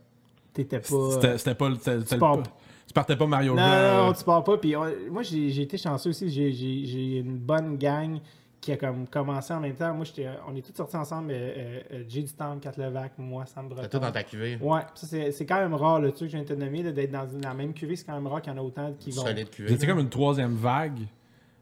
t'étais 0.53 0.81
pas. 0.81 1.11
C'était 1.12 1.38
c'était 1.38 1.55
pas. 1.55 1.70
c'était- 1.81 2.18
pars- 2.18 2.42
Tu 2.87 2.92
partais 2.94 3.16
pas 3.16 3.27
Mario 3.27 3.55
Non, 3.55 3.57
Blanc. 3.57 3.66
non, 3.68 4.05
non, 4.07 4.11
euh, 4.11 4.14
tu 4.14 4.24
pars 4.24 4.42
pas. 4.44 4.57
Puis 4.59 4.74
on- 4.77 5.11
moi, 5.11 5.22
j'ai 5.22 5.51
j'ai 5.51 5.62
été 5.62 5.77
chanceux 5.79 6.11
aussi. 6.11 6.29
J'ai- 6.29 6.53
J'ai 6.53 6.85
j'ai 6.87 7.18
une 7.18 7.37
bonne 7.38 7.77
gang 7.79 8.18
qui 8.60 8.72
a 8.72 8.76
comme 8.76 9.06
commencé 9.06 9.52
en 9.52 9.60
même 9.60 9.74
temps. 9.74 9.94
Moi, 9.94 10.04
j'étais, 10.04 10.28
on 10.48 10.54
est 10.56 10.62
tous 10.62 10.74
sortis 10.74 10.96
ensemble. 10.96 11.30
Euh, 11.32 11.80
euh, 11.92 12.04
Jay 12.08 12.22
du 12.22 12.32
Temple, 12.32 12.60
Kat 12.60 12.72
Levac, 12.76 13.12
moi, 13.18 13.46
Sam 13.46 13.68
Breton. 13.68 13.82
T'as 13.82 13.88
tout 13.88 13.98
dans 13.98 14.12
ta 14.12 14.24
cuvée. 14.24 14.58
Ouais, 14.60 14.80
ça 14.94 15.06
c'est, 15.06 15.32
c'est 15.32 15.46
quand 15.46 15.60
même 15.60 15.74
rare, 15.74 16.00
le 16.00 16.12
truc 16.12 16.28
que 16.28 16.32
je 16.32 16.36
viens 16.36 16.42
de 16.44 16.48
te 16.48 16.58
nommer, 16.58 16.82
d'être 16.92 17.10
dans 17.12 17.26
la 17.42 17.54
même 17.54 17.72
cuvée, 17.72 17.96
c'est 17.96 18.04
quand 18.04 18.14
même 18.14 18.26
rare 18.26 18.42
qu'il 18.42 18.52
y 18.52 18.56
en 18.56 18.58
a 18.58 18.62
autant 18.62 18.92
qui 18.98 19.10
vont. 19.10 19.22
Solide 19.22 19.50
cuvée. 19.50 19.72
étiez 19.72 19.86
comme 19.86 20.00
une 20.00 20.08
troisième 20.08 20.54
vague 20.54 21.00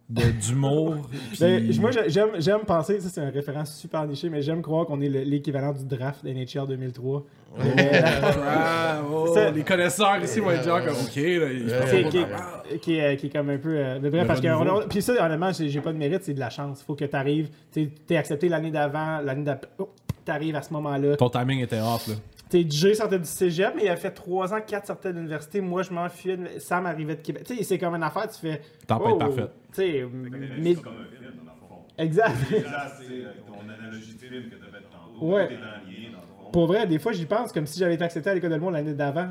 d'humour. 0.09 0.95
Ben, 1.40 1.66
puis- 1.69 1.81
moi, 1.81 1.90
j'ai- 1.90 2.09
j'aime, 2.11 2.29
j'aime 2.38 2.61
penser, 2.61 3.01
ça 3.01 3.09
c'est 3.09 3.21
un 3.21 3.31
référence 3.31 3.75
super 3.77 4.07
niché, 4.07 4.29
mais 4.29 4.40
j'aime 4.42 4.62
croire 4.62 4.87
qu'on 4.87 5.01
est 5.01 5.09
le- 5.09 5.23
l'équivalent 5.23 5.73
du 5.73 5.85
draft 5.85 6.25
NHL 6.25 6.66
2003. 6.69 7.25
Euh, 7.59 7.62
Ah, 8.49 9.01
oh, 9.11 9.33
Ça- 9.35 9.51
les 9.51 9.62
connaisseurs 9.62 10.23
ici 10.23 10.40
vont 10.40 10.51
être 10.51 10.64
genre 10.64 10.85
comme 10.85 10.95
OK, 10.95 11.16
là, 11.16 11.49
je 11.49 11.79
pense 11.81 12.12
qui, 12.12 12.79
qui- 12.81 12.97
est, 12.99 13.16
qui 13.16 13.27
est 13.27 13.31
comme 13.31 13.51
un 13.51 13.59
peu. 13.59 13.77
euh, 13.77 13.99
mais 14.01 14.11
bref, 14.11 14.27
parce 14.27 14.40
que. 14.40 14.49
on 14.49 14.88
Puis 14.88 15.03
ça, 15.03 15.25
honnêtement, 15.25 15.53
j'ai 15.53 15.69
j'ai 15.69 15.81
pas 15.81 15.92
de 15.92 15.99
mérite, 15.99 16.23
c'est 16.23 16.35
de 16.35 16.40
la 16.40 16.51
chance. 16.51 16.83
faut 16.87 16.95
que 16.95 17.05
tu 17.05 17.16
arrives. 17.16 17.49
Tu 17.73 17.90
es 18.11 18.16
accepté 18.16 18.49
l'année 18.49 18.71
d'avant, 18.71 19.21
l'année 19.25 19.45
d'après. 19.45 19.71
Oh, 19.79 19.88
tu 20.25 20.31
arrives 20.31 20.55
à 20.57 20.62
ce 20.62 20.73
moment-là. 20.75 21.16
Ton 21.16 21.31
timing 21.31 21.61
était 21.62 21.81
off, 21.81 22.09
là. 22.09 22.14
Jay 22.69 22.95
sortait 22.95 23.19
du 23.19 23.25
cégep, 23.27 23.73
mais 23.75 23.85
il 23.85 23.88
a 23.88 23.97
fait 23.97 24.11
3 24.11 24.55
ans, 24.55 24.61
4 24.64 24.87
sortait 24.87 25.11
de 25.12 25.16
l'université. 25.16 25.61
Moi, 25.61 25.83
je 25.83 25.90
m'enfuyais. 25.90 26.37
de- 26.37 26.59
Sam 26.59 26.87
arrivait 26.87 27.16
de 27.16 27.23
Québec. 27.23 27.45
Tu 27.45 27.57
sais, 27.57 27.64
c'est 27.64 27.79
comme 27.79 27.95
une 27.95 28.03
affaire, 28.03 28.29
tu 28.29 28.38
fais. 28.38 28.61
Tempête 28.87 29.12
oh, 29.14 29.16
parfaite. 29.16 29.51
Tu 29.73 29.81
sais, 29.83 30.07
mais. 30.12 30.75
C'est 30.75 30.83
comme 30.83 30.92
un 30.95 31.05
film, 31.05 31.33
dans 31.45 31.53
le 31.53 31.69
fond. 31.69 31.83
Exact. 31.99 32.33
C'est 32.49 32.55
ton 33.47 33.61
analogie 33.69 34.14
de 34.14 34.19
film 34.19 34.45
que 34.45 34.57
tu 34.57 34.62
as 34.62 34.66
fait 34.66 34.85
tantôt. 34.90 35.27
Ouais. 35.27 35.49
T'es 35.49 35.55
en 35.55 35.59
lien, 35.59 36.12
dans 36.12 36.19
le 36.21 36.45
fond. 36.45 36.51
Pour 36.53 36.66
vrai, 36.66 36.87
des 36.87 36.99
fois, 36.99 37.12
j'y 37.12 37.27
pense 37.27 37.53
comme 37.53 37.66
si 37.66 37.79
j'avais 37.81 37.95
été 37.95 38.05
accepté 38.05 38.31
à 38.31 38.35
l'école 38.35 38.51
de 38.53 38.57
monde 38.59 38.75
l'année 38.75 38.95
d'avant. 38.95 39.29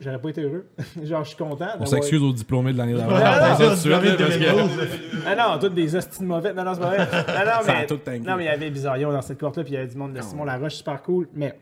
J'aurais 0.00 0.18
pas 0.18 0.30
été 0.30 0.40
heureux. 0.42 0.66
Genre, 1.02 1.24
je 1.24 1.28
suis 1.28 1.36
content. 1.36 1.68
On 1.78 1.84
s'excuse 1.84 2.22
aux 2.22 2.32
diplômés 2.32 2.72
de 2.72 2.78
l'année 2.78 2.94
d'avant. 2.94 3.16
Ah, 3.16 3.50
On 3.52 3.56
fait 3.56 3.64
ça 3.64 3.68
tout 3.68 3.74
de 3.74 3.76
suite, 3.76 3.92
diplômé 3.92 4.06
là, 4.08 4.16
de 4.16 4.24
parce 4.24 4.36
que- 4.36 5.10
2012. 5.10 5.24
Ah 5.26 5.36
non, 5.36 5.58
toutes 5.60 5.74
des 5.74 5.94
hosties 5.94 6.20
de 6.20 6.24
mauvais. 6.24 6.54
Non, 6.54 6.64
non, 6.64 6.74
c'est 6.74 6.80
pas 6.80 6.86
vrai. 6.88 6.98
Non, 6.98 7.44
non, 7.44 7.60
mais, 8.06 8.18
non, 8.20 8.36
mais 8.36 8.44
il 8.44 8.46
y 8.46 8.48
avait 8.48 8.70
Bizarrion 8.70 9.12
dans 9.12 9.20
cette 9.20 9.38
courte-là, 9.38 9.62
puis 9.62 9.72
il 9.72 9.76
y 9.76 9.78
avait 9.78 9.88
du 9.88 9.96
monde 9.96 10.14
de 10.14 10.22
Simon 10.22 10.44
Laroche, 10.44 10.76
super 10.76 11.02
cool. 11.02 11.28
Mais 11.34 11.54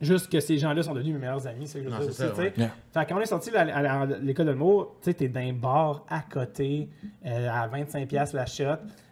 juste 0.00 0.30
que 0.30 0.40
ces 0.40 0.58
gens-là 0.58 0.82
sont 0.82 0.94
devenus 0.94 1.14
mes 1.14 1.20
meilleurs 1.20 1.46
amis, 1.46 1.66
c'est 1.66 1.78
ce 1.78 1.84
que 1.84 1.84
je 1.84 1.88
Non, 1.90 1.98
veux 2.00 2.06
dire 2.06 2.32
aussi. 2.32 2.50
Fait 2.92 3.06
quand 3.06 3.16
on 3.16 3.20
est 3.20 3.26
sorti 3.26 3.50
à, 3.54 4.06
l'école 4.20 4.46
de 4.46 4.52
l'humour, 4.52 4.96
tu 5.00 5.06
sais, 5.10 5.14
t'es 5.14 5.28
d'un 5.28 5.52
bar 5.52 6.04
à 6.08 6.20
côté, 6.20 6.88
euh, 7.26 7.48
à 7.50 7.68
25$ 7.68 8.34
la 8.34 8.46
shot. 8.46 8.64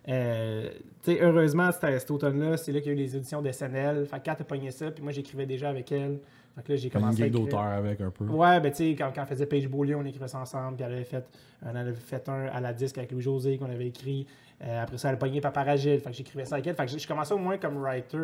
Euh, 0.09 0.71
tu 1.05 1.13
sais, 1.13 1.23
heureusement, 1.23 1.71
c'était 1.73 1.99
cet 1.99 2.11
automne-là, 2.11 2.57
c'est 2.57 2.73
là 2.73 2.81
qu'il 2.81 2.93
y 2.93 2.95
a 2.95 2.99
eu 2.99 3.03
les 3.03 3.17
éditions 3.17 3.43
de 3.43 3.51
SNL. 3.53 4.07
Fait 4.07 4.19
que 4.19 4.25
quand 4.25 4.35
t'as 4.37 4.45
pogné 4.45 4.71
ça, 4.71 4.91
puis 4.91 5.03
moi, 5.03 5.13
j'écrivais 5.13 5.47
déjà 5.47 5.69
avec 5.69 5.93
elle. 5.93 6.19
Fait 6.57 6.63
que 6.63 6.73
là, 6.73 6.77
j'ai 6.77 6.91
Comme 6.91 7.03
une 7.03 7.07
commencé 7.07 7.23
à 7.23 7.27
écrire. 7.27 7.41
d'auteur 7.43 7.61
avec 7.61 8.01
un 8.01 8.11
peu. 8.11 8.25
Ouais, 8.25 8.59
ben 8.61 8.71
tu 8.71 8.79
sais, 8.79 8.95
quand, 8.97 9.13
quand 9.15 9.23
on 9.23 9.27
faisait 9.27 9.47
Page 9.47 9.69
Beaulieu, 9.69 9.97
on 9.97 10.05
écrivait 10.05 10.29
ça 10.29 10.39
ensemble, 10.39 10.77
puis 10.77 10.85
elle 10.87 10.93
avait 10.95 11.05
fait, 11.05 11.25
on 11.65 11.77
avait 11.77 11.93
fait 11.93 12.29
un 12.29 12.47
à 12.47 12.61
la 12.61 12.73
disque 12.73 12.99
avec 12.99 13.13
Louis-José 13.13 13.59
qu'on 13.59 13.71
avait 13.71 13.87
écrit. 13.89 14.27
Euh, 14.65 14.83
après 14.83 14.99
ça, 14.99 15.09
elle 15.09 15.15
a 15.15 15.19
pogné 15.19 15.41
Paparagile, 15.41 16.01
fait 16.01 16.11
que 16.11 16.17
j'écrivais 16.17 16.45
ça 16.45 16.57
avec 16.57 16.67
elle. 16.67 16.75
Fait 16.75 16.87
que 16.87 16.99
je 16.99 17.07
commençais 17.07 17.35
au 17.35 17.39
moins 17.39 17.59
comme 17.59 17.77
writer. 17.81 18.19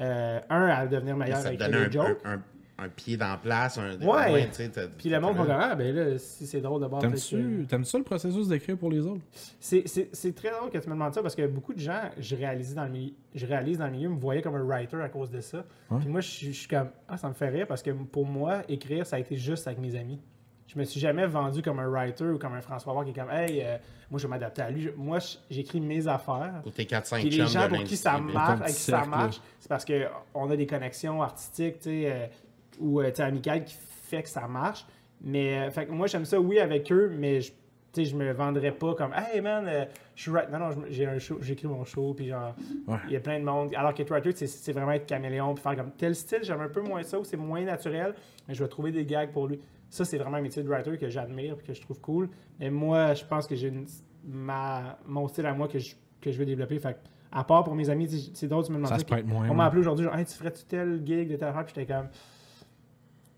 Euh, 0.00 0.40
un, 0.50 0.66
à 0.66 0.86
devenir 0.86 1.16
meilleur 1.16 1.38
Ça 1.38 1.48
avec 1.48 1.58
te 1.60 1.64
donnait 1.64 1.86
un, 1.86 1.90
jokes. 1.90 2.18
un, 2.24 2.34
un- 2.34 2.42
un 2.76 2.88
pied 2.88 3.16
dans 3.16 3.28
la 3.28 3.36
place. 3.36 3.78
Un, 3.78 3.96
Ouais. 4.04 4.48
Puis 4.98 5.08
le 5.08 5.20
monde 5.20 5.36
va 5.36 5.44
comme, 5.44 5.56
ah, 5.56 5.74
ben 5.76 5.94
là, 5.94 6.18
si 6.18 6.44
c'est 6.44 6.60
drôle 6.60 6.82
de 6.82 6.88
que- 6.88 7.00
T'aimes-tu 7.00 7.66
t'aimes-tu 7.68 7.88
ça 7.90 7.98
le 7.98 8.02
processus 8.04 8.48
d'écrire 8.48 8.76
pour 8.76 8.90
les 8.90 9.06
autres? 9.06 9.20
C'est- 9.60 9.86
C'est 9.86 10.08
c'est 10.12 10.34
très 10.34 10.50
drôle 10.50 10.70
que 10.70 10.78
tu 10.78 10.88
me 10.88 10.94
demandes 10.94 11.14
ça 11.14 11.22
parce 11.22 11.36
que 11.36 11.46
beaucoup 11.46 11.72
de 11.72 11.78
gens, 11.78 12.00
je 12.18 12.34
réalise 12.34 12.74
dans 12.74 12.82
le 12.84 12.90
milieu, 12.90 13.12
je 13.32 13.46
réalise 13.46 13.78
dans 13.78 13.86
le 13.86 13.92
milieu 13.92 14.08
me 14.08 14.18
voyaient 14.18 14.42
comme 14.42 14.56
un 14.56 14.64
writer 14.64 14.96
à 15.00 15.08
cause 15.08 15.30
de 15.30 15.40
ça. 15.40 15.64
Ouais. 15.90 15.98
Puis 16.00 16.08
moi, 16.08 16.20
je 16.20 16.28
suis 16.28 16.46
je 16.52 16.58
suis 16.58 16.68
comme, 16.68 16.88
ah, 17.08 17.16
ça 17.16 17.28
me 17.28 17.34
fait 17.34 17.48
rire 17.48 17.68
parce 17.68 17.82
que 17.84 17.92
pour 17.92 18.26
moi, 18.26 18.62
écrire, 18.68 19.06
ça 19.06 19.16
a 19.16 19.18
été 19.20 19.36
juste 19.36 19.68
avec 19.68 19.78
mes 19.78 19.94
amis. 19.94 20.18
Je 20.66 20.78
me 20.78 20.84
suis 20.84 20.98
jamais 20.98 21.26
vendu 21.26 21.62
comme 21.62 21.78
un 21.78 21.88
writer 21.88 22.24
ou 22.24 22.38
comme 22.38 22.54
un 22.54 22.60
François 22.60 22.92
Roy 22.92 23.04
qui 23.04 23.10
est 23.10 23.14
comme, 23.14 23.30
hey, 23.30 23.62
euh, 23.62 23.76
moi, 24.10 24.18
je 24.18 24.26
vais 24.26 24.30
m'adapter 24.30 24.62
à 24.62 24.70
lui. 24.70 24.90
Moi, 24.96 25.18
j'écris 25.50 25.80
mes 25.80 26.08
affaires. 26.08 26.60
Pour 26.62 26.72
tes 26.72 26.84
4-5 26.84 27.20
Puis 27.20 27.30
les 27.30 27.46
gens 27.46 27.64
de 27.68 27.74
pour 27.76 27.84
qui 27.84 27.96
ça 27.96 28.18
marche, 28.18 28.60
avec 28.60 28.66
qui 28.74 28.80
ça 28.80 29.04
marche, 29.04 29.40
c'est 29.60 29.68
parce 29.68 29.84
qu'on 29.84 30.50
a 30.50 30.56
des 30.56 30.66
connexions 30.66 31.22
artistiques, 31.22 31.78
tu 31.80 31.84
sais, 31.90 32.10
euh, 32.12 32.26
ou 32.80 33.00
euh, 33.00 33.10
tu 33.10 33.16
sais, 33.16 33.22
amicales 33.22 33.64
qui 33.64 33.74
fait 33.76 34.22
que 34.22 34.28
ça 34.28 34.48
marche. 34.48 34.86
Mais 35.20 35.58
euh, 35.58 35.70
fait 35.70 35.86
que 35.86 35.92
moi, 35.92 36.06
j'aime 36.06 36.24
ça, 36.24 36.40
oui, 36.40 36.58
avec 36.58 36.90
eux, 36.90 37.12
mais 37.16 37.40
je, 37.42 37.50
tu 37.50 37.56
sais, 37.92 38.04
je 38.06 38.16
me 38.16 38.32
vendrais 38.32 38.72
pas 38.72 38.94
comme, 38.94 39.12
hey 39.14 39.40
man, 39.40 39.66
euh, 39.68 39.84
je 40.16 40.22
suis 40.22 40.30
right. 40.30 40.50
Non, 40.50 40.58
non, 40.58 40.70
j'ai 40.90 41.06
un 41.06 41.18
show, 41.18 41.38
j'écris 41.40 41.68
mon 41.68 41.84
show, 41.84 42.14
puis 42.14 42.28
genre, 42.28 42.54
Ouais. 42.88 42.96
il 43.06 43.12
y 43.12 43.16
a 43.16 43.20
plein 43.20 43.38
de 43.38 43.44
monde. 43.44 43.70
Alors 43.76 43.94
que 43.94 44.02
writer, 44.02 44.32
c'est- 44.32 44.46
c'est 44.46 44.72
vraiment 44.72 44.92
être 44.92 45.06
caméléon, 45.06 45.54
puis 45.54 45.62
faire 45.62 45.76
comme 45.76 45.92
tel 45.92 46.14
style, 46.16 46.40
j'aime 46.42 46.60
un 46.62 46.68
peu 46.68 46.80
moins 46.80 47.02
ça, 47.02 47.18
ou 47.20 47.24
c'est 47.24 47.36
moins 47.36 47.62
naturel, 47.62 48.14
mais 48.48 48.54
je 48.54 48.62
vais 48.64 48.68
trouver 48.68 48.90
des 48.92 49.04
gags 49.04 49.30
pour 49.30 49.46
lui. 49.46 49.60
Ça, 49.94 50.04
c'est 50.04 50.18
vraiment 50.18 50.38
un 50.38 50.40
métier 50.42 50.62
de 50.62 50.68
writer 50.68 50.98
que 50.98 51.08
j'admire, 51.08 51.56
puis 51.56 51.66
que 51.68 51.72
je 51.72 51.80
trouve 51.80 52.00
cool. 52.00 52.28
Mais 52.58 52.68
moi, 52.68 53.14
je 53.14 53.24
pense 53.24 53.46
que 53.46 53.54
j'ai 53.54 53.72
ma, 54.26 54.98
mon 55.06 55.28
style 55.28 55.46
à 55.46 55.54
moi 55.54 55.68
que 55.68 55.78
je, 55.78 55.94
que 56.20 56.32
je 56.32 56.38
veux 56.38 56.44
développer. 56.44 56.78
Fait 56.80 56.96
à 57.30 57.44
part 57.44 57.62
pour 57.62 57.74
mes 57.76 57.88
amis, 57.90 58.30
c'est 58.34 58.48
drôle, 58.48 58.64
tu 58.64 58.70
me 58.72 58.76
demandes 58.76 58.88
Ça 58.90 58.98
ça, 58.98 59.04
se 59.06 59.14
être 59.14 59.26
moins. 59.26 59.48
on 59.48 59.54
m'a 59.54 59.66
appelé 59.66 59.80
aujourd'hui, 59.82 60.04
genre, 60.04 60.16
hey, 60.16 60.24
tu 60.24 60.32
ferais-tu 60.34 60.64
tel 60.64 61.00
gig 61.04 61.28
de 61.30 61.36
telle 61.36 61.48
affaire? 61.48 61.64
Puis 61.64 61.74
j'étais 61.76 61.92
comme, 61.92 62.08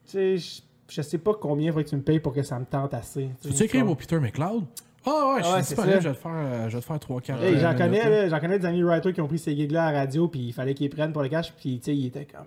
tu 0.05 0.11
sais, 0.13 0.37
je, 0.39 0.63
je 0.89 1.03
sais 1.03 1.19
pas 1.19 1.35
combien 1.35 1.67
il 1.67 1.69
faudrait 1.73 1.85
que 1.85 1.91
tu 1.91 1.97
me 1.97 2.03
payes 2.03 2.21
pour 2.21 2.33
que 2.33 2.43
ça 2.43 2.59
me 2.59 2.65
tente 2.65 2.95
assez. 2.95 3.29
Tu 3.43 3.49
veux 3.49 3.63
écrire 3.63 3.85
pour 3.85 3.97
Peter 3.97 4.19
McLeod? 4.19 4.65
Ah 5.05 5.35
ouais, 5.35 5.43
je 5.43 5.49
Ah 5.49 5.55
ouais, 5.57 5.63
suis 5.63 5.75
c'est 5.75 5.75
disponible, 5.75 6.01
je 6.03 6.09
vais 6.09 6.15
te 6.15 6.21
faire, 6.21 6.33
euh, 6.35 6.69
je 6.69 6.75
vais 6.77 6.81
te 6.81 6.87
faire 6.87 6.97
3-4 6.97 7.43
Hey, 7.43 7.59
j'en 7.61 7.75
connais, 7.77 8.09
là, 8.11 8.29
j'en 8.29 8.41
connais 8.41 8.59
des 8.59 8.67
amis 8.67 8.83
writers 8.83 9.13
qui 9.13 9.21
ont 9.21 9.29
pris 9.29 9.39
ces 9.39 9.55
gigs-là 9.55 9.87
à 9.87 9.93
la 9.93 9.99
radio, 10.01 10.27
puis 10.29 10.41
il 10.49 10.53
fallait 10.53 10.75
qu'ils 10.75 10.91
prennent 10.91 11.13
pour 11.13 11.23
le 11.23 11.29
cash, 11.29 11.53
puis 11.55 11.79
tu 11.79 11.85
sais, 11.85 11.97
ils 11.97 12.07
étaient 12.07 12.25
comme. 12.27 12.47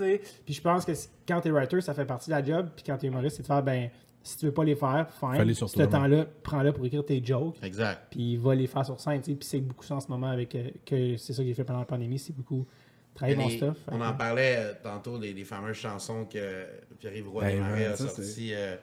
Ah, 0.00 0.04
sais. 0.04 0.20
Puis 0.44 0.54
je 0.54 0.60
pense 0.60 0.84
que 0.84 0.92
quand 1.26 1.40
t'es 1.40 1.50
writer, 1.50 1.80
ça 1.80 1.94
fait 1.94 2.04
partie 2.04 2.30
de 2.30 2.34
la 2.34 2.44
job, 2.44 2.68
puis 2.74 2.84
quand 2.86 2.96
t'es 2.96 3.06
humoriste, 3.06 3.36
c'est 3.36 3.42
de 3.42 3.46
faire, 3.46 3.62
ben, 3.62 3.88
si 4.22 4.38
tu 4.38 4.46
veux 4.46 4.52
pas 4.52 4.64
les 4.64 4.74
faire, 4.74 5.06
fine. 5.20 5.54
sur 5.54 5.68
Ce 5.68 5.82
temps-là, 5.82 6.24
prends-le 6.42 6.72
pour 6.72 6.86
écrire 6.86 7.04
tes 7.04 7.22
jokes, 7.24 7.56
Exact. 7.62 8.06
puis 8.10 8.36
va 8.38 8.54
les 8.54 8.66
faire 8.66 8.84
sur 8.84 8.98
scène, 9.00 9.20
tu 9.20 9.32
sais. 9.32 9.36
Puis 9.36 9.48
c'est 9.48 9.60
beaucoup 9.60 9.84
ça 9.84 9.96
en 9.96 10.00
ce 10.00 10.08
moment 10.08 10.28
avec. 10.30 10.54
euh, 10.54 10.70
que 10.86 11.16
c'est 11.16 11.32
ça 11.32 11.42
que 11.42 11.48
j'ai 11.48 11.54
fait 11.54 11.64
pendant 11.64 11.80
la 11.80 11.84
pandémie, 11.84 12.18
c'est 12.18 12.34
beaucoup 12.34 12.66
travailler 13.14 13.36
mon 13.36 13.48
stuff. 13.50 13.76
on 13.92 14.00
en 14.00 14.12
que- 14.12 14.18
parlait 14.18 14.56
euh, 14.58 14.72
tantôt 14.82 15.18
des, 15.18 15.32
des 15.34 15.44
fameuses 15.44 15.76
chansons 15.76 16.24
que 16.24 16.64
Pierre-Yves 16.98 17.28
Roy 17.28 17.42
Ben, 17.44 17.62
a 17.92 17.96
sorties. 17.96 18.50
euh, 18.54 18.76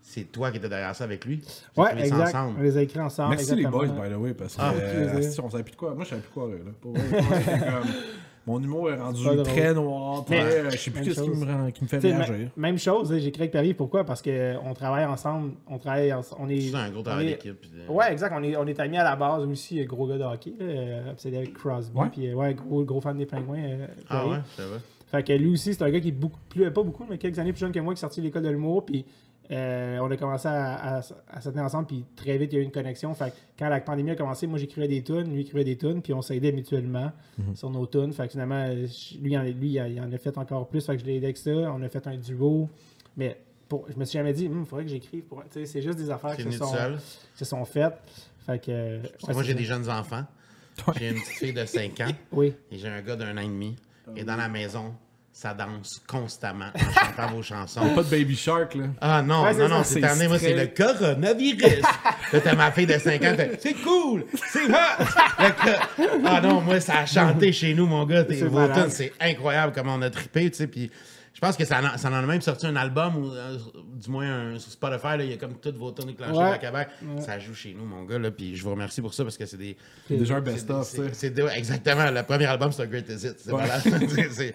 c'est 0.00 0.24
toi 0.32 0.50
qui 0.50 0.56
étais 0.58 0.68
derrière 0.68 0.94
ça 0.96 1.04
avec 1.04 1.24
lui. 1.24 1.42
Ouais, 1.76 1.90
ça 1.90 1.98
exact. 1.98 2.34
On 2.58 2.62
les 2.62 2.76
a 2.78 2.82
écrits 2.82 3.00
ensemble. 3.00 3.30
Merci 3.36 3.54
les 3.54 3.66
boys, 3.66 3.86
by 3.88 4.08
the 4.10 4.16
way, 4.16 4.34
parce 4.34 4.56
que 4.56 4.60
Ah, 4.62 4.72
euh, 4.74 5.10
plaisir. 5.12 5.28
asti, 5.28 5.40
on 5.40 5.50
savait 5.50 5.62
plus 5.64 5.72
de 5.72 5.76
quoi. 5.76 5.94
Moi, 5.94 6.04
je 6.04 6.10
savais 6.10 6.22
plus 6.22 6.30
quoi. 6.32 6.48
Là. 6.48 6.54
Pour 6.80 6.92
vrai, 6.92 7.08
comme- 7.10 7.90
Mon 8.46 8.62
humour 8.62 8.90
est 8.90 8.96
rendu 8.96 9.22
très 9.42 9.74
noir, 9.74 10.24
très. 10.24 10.40
Euh, 10.40 10.70
je 10.70 10.76
sais 10.76 10.90
plus 10.92 11.00
même 11.00 11.08
qu'est-ce 11.08 11.20
qui 11.22 11.30
me, 11.30 11.44
rend- 11.44 11.70
qui 11.72 11.82
me 11.82 11.88
fait 11.88 11.98
réagir. 11.98 12.48
même 12.56 12.78
chose, 12.78 13.12
j'ai 13.18 13.32
créé 13.32 13.42
avec 13.44 13.52
Paris. 13.52 13.74
Pourquoi? 13.74 14.04
Parce 14.04 14.22
qu'on 14.22 14.72
travaille 14.74 15.04
ensemble. 15.04 15.52
On 15.68 15.78
travaille 15.78 16.12
ense- 16.12 16.34
on 16.38 16.48
est, 16.48 16.60
C'est 16.60 16.76
un 16.76 16.90
gros 16.90 17.02
travail 17.02 17.26
d'équipe. 17.26 17.56
Ouais, 17.88 18.12
exact. 18.12 18.32
On 18.36 18.42
est, 18.44 18.56
on 18.56 18.66
est 18.66 18.78
amis 18.78 18.98
à 18.98 19.04
la 19.04 19.16
base 19.16 19.42
aussi, 19.44 19.80
euh, 19.80 19.84
gros 19.84 20.06
gars 20.06 20.18
de 20.18 20.22
hockey, 20.22 20.52
là, 20.60 20.64
euh, 20.64 21.10
obsédé 21.10 21.38
avec 21.38 21.54
Crosby. 21.54 21.98
Ouais. 21.98 22.06
Puis, 22.12 22.28
euh, 22.28 22.34
ouais, 22.34 22.54
gros, 22.54 22.84
gros 22.84 23.00
fan 23.00 23.16
des 23.18 23.26
pingouins. 23.26 23.58
euh, 23.58 23.86
Ah 24.08 24.26
ouais, 24.28 24.36
ça 24.56 24.62
va. 24.66 24.76
Fait 25.10 25.22
que 25.22 25.32
lui 25.32 25.52
aussi, 25.52 25.72
c'est 25.74 25.82
un 25.84 25.90
gars 25.90 26.00
qui 26.00 26.08
est 26.08 26.12
beaucoup 26.12 26.38
plus, 26.48 26.70
pas 26.70 26.82
beaucoup, 26.82 27.04
mais 27.08 27.16
quelques 27.18 27.38
années 27.38 27.52
plus 27.52 27.60
jeune 27.60 27.72
que 27.72 27.80
moi, 27.80 27.94
qui 27.94 27.98
est 27.98 28.00
sorti 28.00 28.20
de 28.20 28.26
l'école 28.26 28.42
de 28.42 28.50
l'humour. 28.50 28.84
Puis 28.84 29.04
euh, 29.50 29.98
on 30.00 30.10
a 30.10 30.16
commencé 30.16 30.48
à, 30.48 30.96
à, 30.98 31.02
à 31.28 31.40
se 31.40 31.48
tenir 31.50 31.64
ensemble. 31.64 31.86
Puis 31.86 32.04
très 32.16 32.36
vite, 32.38 32.52
il 32.52 32.56
y 32.56 32.58
a 32.58 32.62
eu 32.62 32.64
une 32.64 32.72
connexion. 32.72 33.14
Fait 33.14 33.30
que 33.30 33.36
quand 33.58 33.68
la 33.68 33.80
pandémie 33.80 34.10
a 34.10 34.16
commencé, 34.16 34.46
moi, 34.46 34.58
j'écrivais 34.58 34.88
des 34.88 35.02
tunes, 35.02 35.32
lui 35.32 35.42
écrivait 35.42 35.64
des 35.64 35.76
tunes. 35.76 36.02
Puis 36.02 36.12
on 36.12 36.22
s'aidait 36.22 36.52
mutuellement 36.52 37.12
sur 37.54 37.70
nos 37.70 37.86
tunes. 37.86 38.12
Fait 38.12 38.24
que 38.26 38.32
finalement, 38.32 38.66
lui, 38.68 38.88
il 39.32 39.38
en, 39.38 39.42
lui, 39.42 39.70
il 39.72 40.00
en- 40.00 40.12
a 40.12 40.18
fait 40.18 40.36
encore 40.38 40.68
plus. 40.68 40.84
Fait 40.84 40.94
que 40.96 41.02
je 41.02 41.06
l'ai 41.06 41.16
aidé 41.16 41.26
avec 41.26 41.36
ça. 41.36 41.50
On 41.50 41.82
a 41.82 41.88
fait 41.88 42.06
un 42.06 42.16
duo. 42.16 42.68
Mais 43.16 43.38
pour, 43.68 43.86
je 43.90 43.96
me 43.98 44.04
suis 44.04 44.18
jamais 44.18 44.32
dit, 44.32 44.44
il 44.44 44.64
faudrait 44.66 44.84
que 44.84 44.90
j'écrive. 44.90 45.22
Pour... 45.24 45.42
C'est 45.50 45.82
juste 45.82 45.98
des 45.98 46.10
affaires 46.10 46.36
qui 46.36 46.42
se, 46.44 46.50
sont, 46.52 46.66
seul. 46.72 46.96
qui 46.96 47.38
se 47.38 47.44
sont 47.44 47.64
faites. 47.64 47.94
Fait 48.46 48.58
que. 48.64 48.70
euh, 48.70 49.02
ouais, 49.26 49.34
moi, 49.34 49.42
j'ai 49.42 49.54
des 49.54 49.64
jeunes 49.64 49.88
enfants. 49.90 50.24
J'ai 50.98 51.08
une 51.08 51.14
petite 51.14 51.28
fille 51.38 51.52
de 51.54 51.64
5 51.64 52.00
ans 52.02 52.12
Oui. 52.32 52.52
et 52.70 52.76
j'ai 52.78 52.88
un 52.88 53.00
gars 53.00 53.16
d'un 53.16 53.36
an 53.38 53.40
et 53.40 53.46
demi. 53.46 53.76
Et 54.14 54.24
dans 54.24 54.36
la 54.36 54.48
maison, 54.48 54.94
ça 55.38 55.52
danse 55.52 56.00
constamment 56.08 56.70
en 56.74 56.78
chantant 56.78 57.34
vos 57.34 57.42
chansons. 57.42 57.94
Pas 57.94 58.02
de 58.02 58.08
Baby 58.08 58.34
Shark, 58.34 58.74
là. 58.74 58.84
Ah 59.02 59.20
non, 59.20 59.42
Ouais, 59.42 59.52
non, 59.52 59.68
non, 59.68 59.84
c'est 59.84 60.02
année, 60.02 60.28
moi, 60.28 60.38
c'est 60.38 60.54
le 60.54 60.66
coronavirus. 60.68 61.82
Là, 62.32 62.40
t'as 62.40 62.54
ma 62.54 62.72
fille 62.72 62.86
de 62.86 62.96
5 62.96 63.22
ans, 63.22 63.36
c'est 63.60 63.74
cool, 63.74 64.24
c'est 64.50 64.64
hot. 64.64 65.04
Ah 66.24 66.40
non, 66.42 66.62
moi, 66.62 66.80
ça 66.80 67.00
a 67.00 67.06
chanté 67.06 67.52
chez 67.52 67.74
nous, 67.74 67.86
mon 67.86 68.06
gars. 68.06 68.24
Tes 68.24 68.36
C'est 68.38 68.46
vos 68.46 68.60
malade. 68.60 68.84
tunes, 68.84 68.90
c'est 68.90 69.12
incroyable 69.20 69.72
comment 69.74 69.96
on 69.96 70.02
a 70.02 70.08
trippé, 70.08 70.50
tu 70.50 70.56
sais. 70.56 70.66
Puis 70.68 70.90
je 71.36 71.40
pense 71.40 71.54
que 71.54 71.66
ça, 71.66 71.80
en- 71.82 71.98
ça 71.98 72.08
en 72.08 72.14
a 72.14 72.22
même 72.22 72.40
sorti 72.40 72.66
un 72.66 72.76
album, 72.76 73.14
ou 73.16 73.30
euh, 73.30 73.58
du 73.94 74.10
moins 74.10 74.54
un, 74.54 74.58
sur 74.58 74.72
Spotify, 74.72 75.18
là, 75.18 75.24
il 75.24 75.30
y 75.30 75.34
a 75.34 75.36
comme 75.36 75.54
toutes 75.60 75.76
vos 75.76 75.92
tunes 75.92 76.06
déclenchées 76.06 76.32
Ouais. 76.32 76.50
back 76.50 76.64
à 76.64 76.70
back. 76.70 76.88
Ça 77.20 77.38
joue 77.38 77.52
chez 77.52 77.74
nous, 77.78 77.84
mon 77.84 78.04
gars, 78.04 78.18
là. 78.18 78.30
Puis 78.30 78.56
je 78.56 78.64
vous 78.64 78.70
remercie 78.70 79.02
pour 79.02 79.12
ça 79.12 79.22
parce 79.22 79.36
que 79.36 79.44
c'est 79.44 79.58
des. 79.58 79.76
C'est 80.08 80.16
déjà 80.16 80.36
un 80.36 80.40
best-of, 80.40 80.90
exactement. 81.54 82.10
Le 82.10 82.22
premier 82.22 82.46
album, 82.46 82.72
c'est 82.72 82.82
un 82.82 82.86
Greatest 82.86 83.24
Hit. 83.24 83.34
C'est 83.38 83.52
Ouais. 83.52 83.60
malade. 83.62 83.82
Hits. 83.84 84.50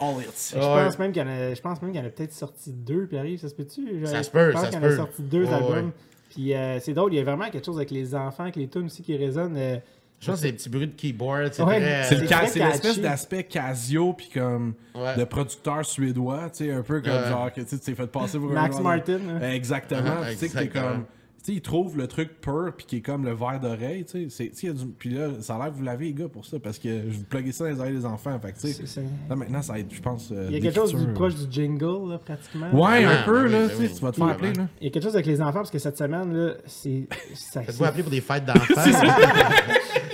Je 0.54 0.58
Ouais. 0.58 0.84
pense 0.86 0.98
même 1.00 1.12
qu'il 1.12 1.22
y 1.22 1.26
en 1.26 1.30
a, 1.30 1.54
je 1.54 1.62
pense 1.62 1.82
même 1.82 1.91
qu'il 1.91 2.02
y 2.02 2.04
en 2.04 2.08
a 2.08 2.10
peut-être 2.10 2.34
sorti 2.34 2.72
deux, 2.74 3.06
puis 3.08 3.17
arrive, 3.17 3.39
ça 3.39 3.50
se 3.50 3.56
peut-tu? 3.56 4.06
Ça 4.06 4.17
Je- 4.17 4.24
se 4.24 4.32
peut, 4.32 4.48
Je 4.48 4.52
pense 4.54 4.62
ça 4.62 4.67
qu'il 4.70 4.78
se 4.80 4.82
y 4.82 4.84
en 4.84 4.88
a 4.88 4.89
peut. 4.89 4.96
sorti 4.98 5.22
deux 5.22 5.46
Ouais, 5.46 5.54
albums. 5.54 5.86
ouais. 5.88 5.91
Puis 6.32 6.54
euh, 6.56 6.80
c'est 6.80 6.94
drôle, 6.94 7.13
il 7.13 7.17
y 7.17 7.20
a 7.20 7.24
vraiment 7.24 7.50
quelque 7.50 7.65
chose 7.65 7.78
avec 7.78 7.91
les 7.91 8.15
enfants, 8.15 8.44
avec 8.44 8.56
les 8.56 8.67
tunes 8.67 8.86
aussi 8.86 9.04
qui 9.04 9.15
résonnent. 9.17 9.58
euh, 9.58 9.78
Je 10.22 10.28
pense 10.28 10.36
que 10.36 10.42
c'est 10.42 10.52
des 10.52 10.58
petits 10.58 10.70
bruits 10.70 10.88
de 10.88 10.94
keyboard. 10.94 11.52
C'est 11.52 11.64
Ouais. 11.64 11.80
très. 12.06 12.60
L'espèce 12.60 13.00
d'aspect 13.02 13.44
Casio 13.44 14.14
puis 14.14 14.30
comme 14.34 14.76
Ouais. 14.94 15.18
de 15.18 15.24
producteur 15.24 15.84
suédois, 15.84 16.50
tu 16.52 16.66
sais, 16.66 16.72
un 16.72 16.84
peu 16.84 17.02
comme 17.02 17.12
Ouais. 17.12 17.28
genre 17.30 17.52
que 17.52 17.62
tu 17.62 17.80
t'es 17.80 17.96
fait 17.96 18.06
passer 18.08 18.38
pour 18.38 18.52
un 18.52 18.54
Max 18.54 18.80
Martin. 18.80 19.19
hein. 19.42 19.50
Exactement. 19.52 20.17
Tu 20.30 20.36
sais 20.36 20.50
que 20.50 20.58
t'es 20.60 20.67
comme 20.69 21.06
sais, 21.46 21.54
ils 21.54 21.62
trouvent 21.62 21.98
le 21.98 22.08
truc 22.08 22.39
pur 22.42 22.71
puis 22.75 22.85
qui 22.85 22.98
est 22.98 23.02
comme 23.02 23.25
le 23.25 23.33
verre 23.33 23.60
d'oreille, 23.60 24.06
tu 24.06 24.29
sais. 24.29 24.52
Puis 24.98 25.10
là, 25.10 25.29
ça 25.42 25.56
a 25.56 25.58
l'air 25.60 25.67
que 25.71 25.77
vous 25.77 25.83
l'avez, 25.83 26.06
les 26.06 26.13
gars, 26.13 26.27
pour 26.27 26.46
ça, 26.46 26.58
parce 26.60 26.77
que 26.79 26.89
je 27.10 27.17
vous 27.17 27.23
pluguez 27.23 27.52
ça 27.52 27.65
dans 27.65 27.69
les 27.71 27.79
oreilles 27.79 27.94
des 27.96 28.06
enfants. 28.06 28.37
Fait 28.39 28.54
tu 28.54 28.71
sais, 28.73 29.02
là, 29.29 29.35
maintenant, 29.35 29.62
ça 29.62 29.77
aide, 29.79 29.87
je 29.92 30.02
pense. 30.02 30.29
euh, 30.31 30.48
Il 30.50 30.56
y 30.56 30.58
a 30.58 30.60
quelque 30.62 30.75
chose 30.75 30.94
du 30.96 31.12
proche 31.13 31.35
du 31.35 31.52
jingle, 31.52 32.10
là, 32.12 32.17
pratiquement. 32.17 32.67
Ouais, 32.73 33.04
un 33.06 33.10
Ah, 33.10 33.23
peu, 33.25 33.46
oui, 33.46 33.52
là, 33.52 33.60
ben 33.60 33.69
tu 33.69 33.75
sais, 33.75 33.81
oui. 33.83 33.94
tu 33.96 34.02
vas 34.02 34.12
te 34.12 34.17
faire 34.17 34.27
appeler, 34.27 34.54
là. 34.54 34.67
Il 34.79 34.85
y 34.85 34.87
a 34.87 34.92
quelque 34.92 35.04
chose 35.04 35.15
avec 35.15 35.25
les 35.25 35.42
enfants, 35.42 35.60
parce 35.60 35.71
que 35.71 35.79
cette 35.79 35.98
semaine, 35.98 36.33
là, 36.33 36.54
c'est. 36.65 37.08
ça- 37.33 37.62
Faites-vous 37.63 37.85
appeler 37.85 38.04
pour 38.04 38.12
des 38.12 38.21
fêtes 38.21 38.46
d'enfants. 38.46 38.73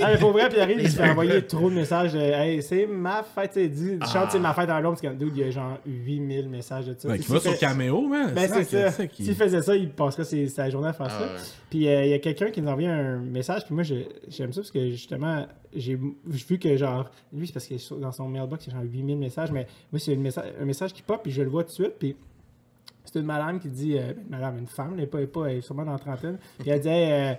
Ah, 0.02 0.10
mais 0.12 0.18
pour 0.20 0.32
vrai, 0.32 0.48
puis 0.50 0.58
il 0.58 0.62
arrive, 0.62 0.80
il 0.82 0.90
se 0.92 0.98
fait 0.98 1.10
envoyer 1.10 1.42
trop 1.48 1.70
de 1.70 1.76
messages 1.76 2.14
de 2.14 2.20
Hey, 2.20 2.62
c'est 2.62 2.86
ma 2.88 3.24
fête, 3.24 3.52
tu 3.54 3.60
sais, 3.62 3.68
dis, 3.68 3.98
chante, 4.12 4.30
c'est 4.32 4.40
ma 4.40 4.54
fête 4.54 4.70
en 4.70 4.80
l'ombre, 4.80 5.00
parce 5.00 5.14
que, 5.14 5.18
dude, 5.20 5.36
il 5.36 5.44
y 5.44 5.48
a 5.48 5.52
genre 5.52 5.78
8000 5.86 6.50
messages 6.50 6.86
de 6.88 6.96
ça. 6.98 7.14
Tu 7.14 7.20
qui 7.24 7.32
va 7.32 7.40
sur 7.40 7.58
Cameo, 7.58 8.08
man. 8.08 8.32
Ben, 8.34 8.50
c'est 8.52 8.64
ça. 8.64 8.92
S'il 9.14 9.36
faisait 9.36 9.62
ça, 9.62 9.76
il 9.76 9.90
passerait 9.90 10.48
sa 10.48 10.70
journée 10.70 10.90
à 10.90 10.94
faire 10.94 11.08
Ah, 11.10 11.17
ça. 11.20 11.26
Puis 11.70 11.88
euh, 11.88 12.06
il 12.06 12.10
y 12.10 12.14
a 12.14 12.20
quelqu'un 12.20 12.50
qui 12.52 12.62
nous 12.62 12.68
a 12.70 12.72
envoyé 12.72 12.88
un 12.90 13.18
message, 13.20 13.66
puis 13.66 13.74
moi 13.76 13.84
j'aime 13.84 14.54
ça 14.54 14.62
parce 14.62 14.72
que 14.72 14.90
justement, 14.90 15.46
j'ai 15.76 16.00
vu 16.26 16.60
que 16.60 16.76
genre, 16.78 17.10
lui 17.34 17.48
c'est 17.48 17.54
parce 17.54 17.68
que 17.68 18.00
dans 18.00 18.12
son 18.12 18.28
mailbox 18.28 18.66
il 18.68 18.74
y 18.74 18.76
a 18.76 18.80
genre 18.80 18.90
8000 18.90 19.18
messages, 19.18 19.52
mais 19.52 19.68
moi 19.92 20.00
c'est 20.00 20.14
une 20.14 20.22
messa- 20.22 20.46
un 20.60 20.66
message 20.66 20.94
qui 20.94 21.02
pop, 21.02 21.22
puis 21.22 21.32
je 21.32 21.42
le 21.42 21.50
vois 21.50 21.64
tout 21.64 21.70
de 21.70 21.74
suite, 21.74 21.94
puis 22.00 22.16
c'est 23.06 23.20
une 23.20 23.26
madame 23.26 23.60
qui 23.60 23.70
dit, 23.70 23.98
euh, 23.98 24.14
ben, 24.14 24.38
madame, 24.38 24.58
une 24.60 24.68
femme, 24.68 24.94
elle 24.98 25.04
est, 25.04 25.08
pas, 25.08 25.18
elle 25.20 25.24
est, 25.26 25.28
pas- 25.28 25.46
elle 25.48 25.58
est 25.58 25.62
sûrement 25.62 25.86
dans 25.86 25.94
la 25.94 26.00
trentaine, 26.00 26.38
puis 26.60 26.70
elle 26.70 26.80
dit, 26.82 26.90
euh, 26.90 27.34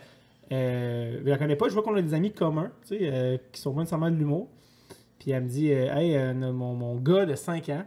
euh, 0.53 1.21
je 1.25 1.29
la 1.29 1.37
connais 1.39 1.57
pas, 1.57 1.69
je 1.69 1.75
vois 1.75 1.83
qu'on 1.83 1.95
a 1.95 2.03
des 2.03 2.15
amis 2.15 2.33
communs, 2.33 2.71
tu 2.87 2.97
sais, 2.97 2.99
euh, 3.03 3.37
qui 3.53 3.61
sont 3.61 3.73
pas 3.73 3.81
nécessairement 3.81 4.11
de 4.11 4.17
l'humour. 4.17 4.49
Puis 5.19 5.33
elle 5.33 5.43
me 5.43 5.49
dit, 5.49 5.71
hey, 5.73 6.17
mon, 6.35 6.75
mon 6.75 6.95
gars 6.97 7.27
de 7.27 7.35
5 7.35 7.69
ans, 7.71 7.85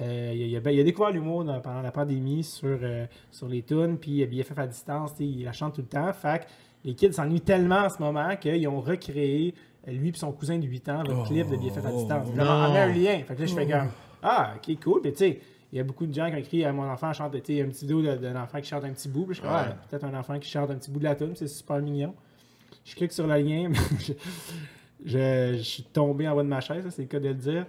euh, 0.00 0.32
il, 0.34 0.42
a, 0.56 0.58
il 0.58 0.68
a- 0.68 0.72
il 0.72 0.84
découvert 0.84 1.10
l'humour 1.10 1.44
pendant 1.62 1.82
la 1.82 1.90
pandémie 1.92 2.42
sur, 2.44 2.78
euh, 2.82 3.06
sur 3.30 3.48
les 3.48 3.62
tunes, 3.62 3.96
puis 3.98 4.24
BFF 4.26 4.58
à 4.58 4.66
distance, 4.66 5.12
il 5.20 5.44
la 5.44 5.52
chante 5.52 5.74
tout 5.74 5.80
le 5.82 5.86
temps. 5.86 6.12
Fait 6.12 6.40
que 6.40 6.44
les 6.84 6.94
kids 6.94 7.12
s'ennuient 7.12 7.40
tellement 7.40 7.80
en 7.84 7.88
ce 7.88 8.00
moment 8.02 8.36
qu'ils 8.36 8.66
ont 8.68 8.80
recréé, 8.80 9.54
euh, 9.88 9.92
lui 9.92 10.10
et 10.10 10.12
son 10.14 10.32
cousin 10.32 10.58
de 10.58 10.66
8 10.66 10.88
ans, 10.88 11.02
le 11.02 11.14
Oh, 11.14 11.22
clip 11.24 11.48
de 11.48 11.56
BFF 11.56 11.84
à 11.86 11.90
distance. 11.92 12.28
on 12.30 12.36
met 12.36 12.78
un 12.80 12.86
lien. 12.92 13.18
Fait 13.26 13.34
que 13.34 13.40
là, 13.40 13.46
je 13.46 13.54
fais 13.54 13.66
comme, 13.66 13.88
ah, 14.22 14.54
ok, 14.56 14.80
cool. 14.82 15.00
Puis 15.02 15.12
tu 15.12 15.18
sais, 15.18 15.40
il 15.72 15.78
y 15.78 15.80
a 15.80 15.84
beaucoup 15.84 16.06
de 16.06 16.14
gens 16.14 16.28
qui 16.28 16.34
ont 16.34 16.38
écrit 16.38 16.64
à 16.64 16.72
mon 16.72 16.88
enfant 16.88 17.12
chante, 17.12 17.32
tu 17.42 17.54
sais, 17.54 17.58
une 17.60 17.68
petite 17.68 17.82
vidéo 17.82 18.02
de- 18.02 18.16
d'un 18.16 18.40
enfant 18.40 18.60
qui 18.60 18.68
chante 18.68 18.84
un 18.84 18.90
petit 18.92 19.08
bout. 19.08 19.24
Puis 19.26 19.36
je 19.36 19.42
ah, 19.44 19.76
peut-être 19.88 20.04
un 20.04 20.14
enfant 20.18 20.38
qui 20.38 20.48
chante 20.48 20.70
un 20.70 20.76
petit 20.76 20.90
bout 20.90 20.98
de 21.00 21.04
la 21.04 21.14
tune, 21.14 21.32
c'est 21.34 21.48
super 21.48 21.78
mignon. 21.80 22.14
Je 22.84 22.94
clique 22.94 23.12
sur 23.12 23.26
le 23.26 23.34
lien, 23.38 23.70
je, 23.98 24.12
je- 25.04 25.54
je 25.56 25.62
suis 25.62 25.82
tombé 25.82 26.28
en 26.28 26.36
bas 26.36 26.42
de 26.42 26.48
ma 26.48 26.60
chaise, 26.60 26.84
c'est 26.90 27.02
le 27.02 27.08
cas 27.08 27.18
de 27.20 27.28
le 27.28 27.34
dire. 27.34 27.66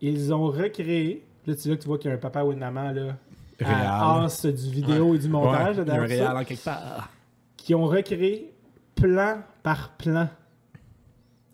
Ils 0.00 0.32
ont 0.34 0.46
recréé, 0.46 1.24
là, 1.46 1.54
tu 1.56 1.76
vois 1.86 1.98
qu'il 1.98 2.10
y 2.10 2.12
a 2.12 2.16
un 2.16 2.20
papa 2.20 2.42
ou 2.44 2.52
une 2.52 2.58
maman 2.58 2.90
là, 2.92 3.16
à 3.64 4.24
as 4.24 4.42
du 4.46 4.70
vidéo 4.70 5.14
et 5.14 5.18
du 5.18 5.28
montage, 5.28 5.78
Ouais, 5.78 5.84
là, 5.84 5.94
il 5.94 5.96
y 5.96 5.98
a 5.98 6.02
un 6.02 6.06
réel 6.06 6.36
en 6.36 6.44
quelque 6.44 6.64
part. 6.64 7.08
qui 7.56 7.74
ont 7.74 7.86
recréé 7.86 8.52
plan 8.94 9.38
par 9.62 9.90
plan 9.90 10.28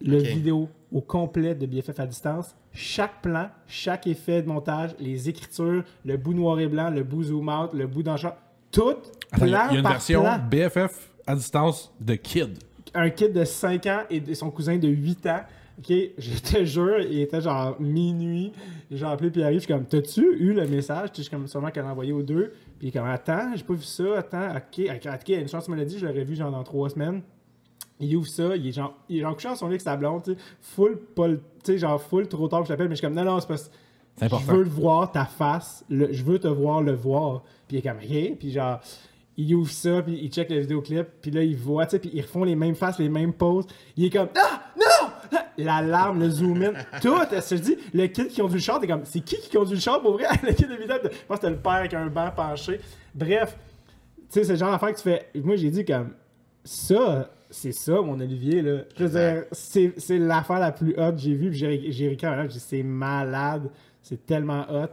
le 0.00 0.18
vidéo 0.18 0.68
au 0.90 1.00
complet 1.00 1.54
de 1.54 1.66
BFF 1.66 1.98
à 2.00 2.06
distance. 2.06 2.54
Chaque 2.72 3.20
plan, 3.22 3.48
chaque 3.66 4.06
effet 4.06 4.42
de 4.42 4.48
montage, 4.48 4.90
les 4.98 5.28
écritures, 5.28 5.84
le 6.04 6.16
bout 6.16 6.34
noir 6.34 6.58
et 6.58 6.66
blanc, 6.68 6.90
le 6.90 7.02
bout 7.04 7.24
zoom 7.24 7.48
out, 7.48 7.70
le 7.72 7.86
bout 7.86 8.04
champ, 8.16 8.34
tout 8.70 8.94
plan 9.30 9.46
il 9.46 9.48
y 9.50 9.54
a 9.54 9.66
il 9.68 9.72
y 9.72 9.76
a 9.76 9.78
une 9.78 9.82
par 9.82 9.92
version 9.92 10.22
plan. 10.22 10.38
BFF 10.50 11.10
à 11.26 11.36
distance 11.36 11.92
de 12.00 12.14
Kid. 12.14 12.58
un 12.94 13.10
kid 13.10 13.32
de 13.32 13.44
5 13.44 13.86
ans 13.86 14.00
et 14.10 14.20
de 14.20 14.34
son 14.34 14.50
cousin 14.50 14.76
de 14.76 14.88
8 14.88 15.26
ans. 15.26 15.40
Ok, 15.78 15.92
je 16.18 16.38
te 16.38 16.64
jure, 16.64 17.00
il 17.00 17.20
était 17.20 17.40
genre 17.40 17.80
minuit. 17.80 18.52
J'ai 18.90 19.06
appelé 19.06 19.30
Pierre-Yves, 19.30 19.60
je 19.60 19.64
suis 19.64 19.72
comme, 19.72 19.86
t'as-tu 19.86 20.20
eu 20.38 20.52
le 20.52 20.66
message? 20.68 21.08
Je 21.16 21.22
suis 21.22 21.30
comme, 21.30 21.46
sûrement 21.46 21.70
qu'elle 21.70 21.84
a 21.86 21.90
envoyé 21.90 22.12
aux 22.12 22.22
deux. 22.22 22.52
Puis 22.78 22.86
il 22.86 22.88
est 22.88 22.92
comme, 22.92 23.06
attends, 23.08 23.50
j'ai 23.56 23.64
pas 23.64 23.72
vu 23.74 23.82
ça, 23.82 24.18
attends, 24.18 24.50
ok, 24.56 24.86
ok, 24.90 25.28
une 25.30 25.48
chance, 25.48 25.64
tu 25.64 25.70
me 25.70 25.76
l'as 25.76 25.84
dit, 25.84 25.98
je 25.98 26.06
l'aurais 26.06 26.24
vu 26.24 26.36
genre 26.36 26.50
dans 26.50 26.62
3 26.62 26.90
semaines. 26.90 27.22
Il 27.98 28.14
ouvre 28.16 28.28
ça, 28.28 28.54
il 28.56 28.66
est 28.68 28.72
genre, 28.72 28.94
il 29.08 29.18
est 29.18 29.20
genre 29.22 29.34
couché 29.34 29.48
dans 29.48 29.54
son 29.54 29.66
lit 29.66 29.72
avec 29.72 29.80
sa 29.80 29.96
blonde, 29.96 30.22
tu 30.24 30.32
sais, 30.32 30.38
full, 30.60 30.98
pas 31.14 31.28
le- 31.28 31.38
tu 31.38 31.72
sais, 31.72 31.78
genre 31.78 32.00
full 32.00 32.28
trop 32.28 32.48
tard, 32.48 32.64
je 32.64 32.68
t'appelle, 32.68 32.88
mais 32.88 32.94
je 32.94 32.98
suis 32.98 33.06
comme, 33.06 33.14
non, 33.14 33.24
non, 33.24 33.40
c'est 33.40 33.48
pas. 33.48 33.56
Je 34.40 34.44
veux 34.52 34.62
le 34.64 34.68
voir, 34.68 35.10
ta 35.10 35.24
face. 35.24 35.84
le- 35.88 36.12
je 36.12 36.22
veux 36.22 36.38
te 36.38 36.48
voir 36.48 36.82
le 36.82 36.92
voir. 36.92 37.42
Puis 37.66 37.76
il 37.76 37.78
est 37.78 37.82
comme, 37.82 37.98
OK. 37.98 38.38
Puis 38.38 38.50
genre, 38.52 38.78
il 39.38 39.54
ouvre 39.54 39.70
ça, 39.70 40.02
puis 40.02 40.18
il 40.22 40.30
check 40.30 40.50
le 40.50 40.58
vidéoclip. 40.58 41.06
Puis 41.22 41.30
là, 41.30 41.42
il 41.42 41.56
voit, 41.56 41.86
tu 41.86 41.92
sais, 41.92 41.98
puis 41.98 42.10
ils 42.12 42.20
refont 42.20 42.44
les 42.44 42.54
mêmes 42.56 42.74
faces, 42.74 42.98
les 42.98 43.08
mêmes 43.08 43.32
poses. 43.32 43.66
Il 43.96 44.04
est 44.04 44.10
comme, 44.10 44.28
ah, 44.36 44.60
non! 44.76 44.82
L'alarme, 45.58 46.20
le 46.20 46.30
zoom 46.30 46.62
in, 46.62 46.72
tout. 47.00 47.14
Je 47.30 47.48
te 47.48 47.54
dis, 47.54 47.76
le 47.92 48.06
kid 48.06 48.28
qui 48.28 48.40
conduit 48.40 48.56
le 48.58 48.62
char, 48.62 48.80
t'es 48.80 48.86
comme, 48.86 49.04
c'est 49.04 49.20
qui 49.20 49.36
qui 49.36 49.50
conduit 49.50 49.74
le 49.74 49.80
char 49.80 50.00
pour 50.00 50.12
vrai? 50.12 50.26
Le 50.42 50.52
kid 50.52 50.68
de 50.68 50.76
8 50.76 50.90
ans, 50.90 50.94
je 51.02 51.08
pense 51.08 51.12
que 51.28 51.34
c'était 51.34 51.50
le 51.50 51.56
père 51.56 51.72
avec 51.72 51.94
un 51.94 52.06
banc 52.06 52.30
penché. 52.34 52.80
Bref, 53.14 53.56
tu 54.16 54.24
sais, 54.28 54.44
c'est 54.44 54.52
le 54.52 54.58
genre 54.58 54.70
d'affaire 54.72 54.92
que 54.92 54.96
tu 54.96 55.02
fais. 55.02 55.28
Moi, 55.36 55.56
j'ai 55.56 55.70
dit 55.70 55.84
comme, 55.84 56.10
ça, 56.64 57.30
c'est 57.50 57.72
ça, 57.72 58.00
mon 58.00 58.18
Olivier, 58.20 58.62
là. 58.62 58.78
Je 58.96 59.04
veux 59.04 59.20
dire, 59.20 59.44
c'est 59.52 60.18
l'affaire 60.18 60.58
la 60.58 60.72
plus 60.72 60.94
hot 60.96 61.12
que 61.12 61.18
j'ai 61.18 61.34
vue. 61.34 61.50
Puis 61.50 61.92
j'ai 61.92 62.12
écrit 62.12 62.26
un 62.26 62.42
j'ai 62.42 62.48
dit, 62.48 62.60
c'est 62.60 62.82
malade. 62.82 63.68
C'est 64.00 64.26
tellement 64.26 64.66
hot. 64.68 64.88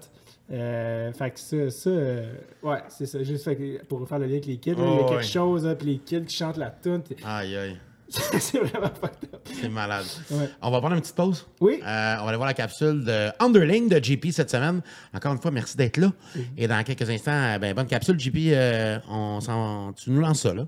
Euh, 0.52 1.12
fait 1.14 1.32
que 1.32 1.40
ça, 1.40 1.70
ça 1.70 1.90
euh, 1.90 2.34
ouais, 2.64 2.80
c'est 2.90 3.06
ça. 3.06 3.22
Juste 3.24 3.48
pour 3.88 4.08
faire 4.08 4.20
le 4.20 4.26
lien 4.26 4.34
avec 4.34 4.46
les 4.48 4.58
kids, 4.58 4.72
là, 4.72 4.78
il 4.80 4.84
y 4.84 5.00
a 5.00 5.02
Oh, 5.02 5.10
quelque 5.10 5.26
chose, 5.26 5.66
là, 5.66 5.76
puis 5.76 5.88
les 5.88 5.98
kids 6.00 6.26
qui 6.26 6.36
chantent 6.36 6.58
la 6.58 6.72
tune, 6.72 7.04
Aïe, 7.24 7.56
aïe. 7.56 7.78
c'est 8.39 8.60
vraiment 8.60 8.89
fucked 8.89 9.30
up. 9.34 9.47
C'est 9.62 9.70
malade. 9.70 10.05
Ouais. 10.32 10.49
On 10.62 10.72
va 10.72 10.80
prendre 10.80 10.95
une 10.95 11.01
petite 11.01 11.16
pause. 11.16 11.45
Oui. 11.62 11.76
Euh, 11.82 11.84
on 11.84 12.24
va 12.24 12.28
aller 12.28 12.38
voir 12.38 12.47
la 12.47 12.53
capsule 12.53 13.03
de 13.03 13.30
Underling 13.39 13.88
de 13.88 14.03
JP 14.03 14.32
cette 14.32 14.49
semaine. 14.49 14.82
Encore 15.14 15.34
une 15.34 15.41
fois, 15.41 15.51
merci 15.51 15.78
d'être 15.78 15.97
là. 15.97 16.12
Et 16.57 16.68
dans 16.68 16.84
quelques 16.84 17.10
instants, 17.10 17.32
euh, 17.32 17.60
ben, 17.60 17.74
bonne 17.76 17.88
capsule, 17.88 18.20
JP. 18.20 18.36
euh, 18.53 18.99
on 19.10 19.39
s'en- 19.41 19.93
tu 19.93 20.10
nous 20.12 20.22
lances 20.22 20.41
ça, 20.41 20.53
là. 20.53 20.66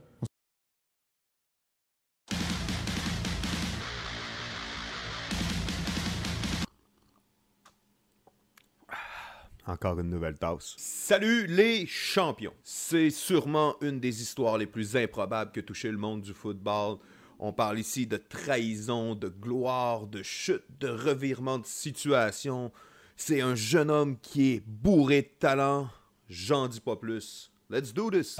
Encore 9.67 9.99
une 9.99 10.09
nouvelle 10.09 10.37
tasse. 10.37 10.73
Salut 10.77 11.45
les 11.45 11.85
champions! 11.85 12.53
C'est 12.63 13.11
sûrement 13.11 13.75
une 13.81 13.99
des 13.99 14.21
histoires 14.21 14.57
les 14.57 14.65
plus 14.65 14.95
improbables 14.97 15.51
que 15.51 15.59
touché 15.61 15.91
le 15.91 15.97
monde 15.97 16.21
du 16.21 16.33
football. 16.33 16.97
On 17.43 17.53
parle 17.53 17.79
ici 17.79 18.05
de 18.05 18.17
trahison, 18.17 19.15
de 19.15 19.27
gloire, 19.27 20.05
de 20.05 20.21
chute, 20.21 20.63
de 20.79 20.87
revirement 20.87 21.57
de 21.57 21.65
situation. 21.65 22.71
C'est 23.17 23.41
un 23.41 23.55
jeune 23.55 23.89
homme 23.89 24.19
qui 24.19 24.51
est 24.51 24.63
bourré 24.63 25.23
de 25.23 25.39
talent. 25.39 25.89
J'en 26.29 26.67
dis 26.67 26.79
pas 26.79 26.95
plus. 26.95 27.51
Let's 27.71 27.93
do 27.93 28.11
this! 28.11 28.37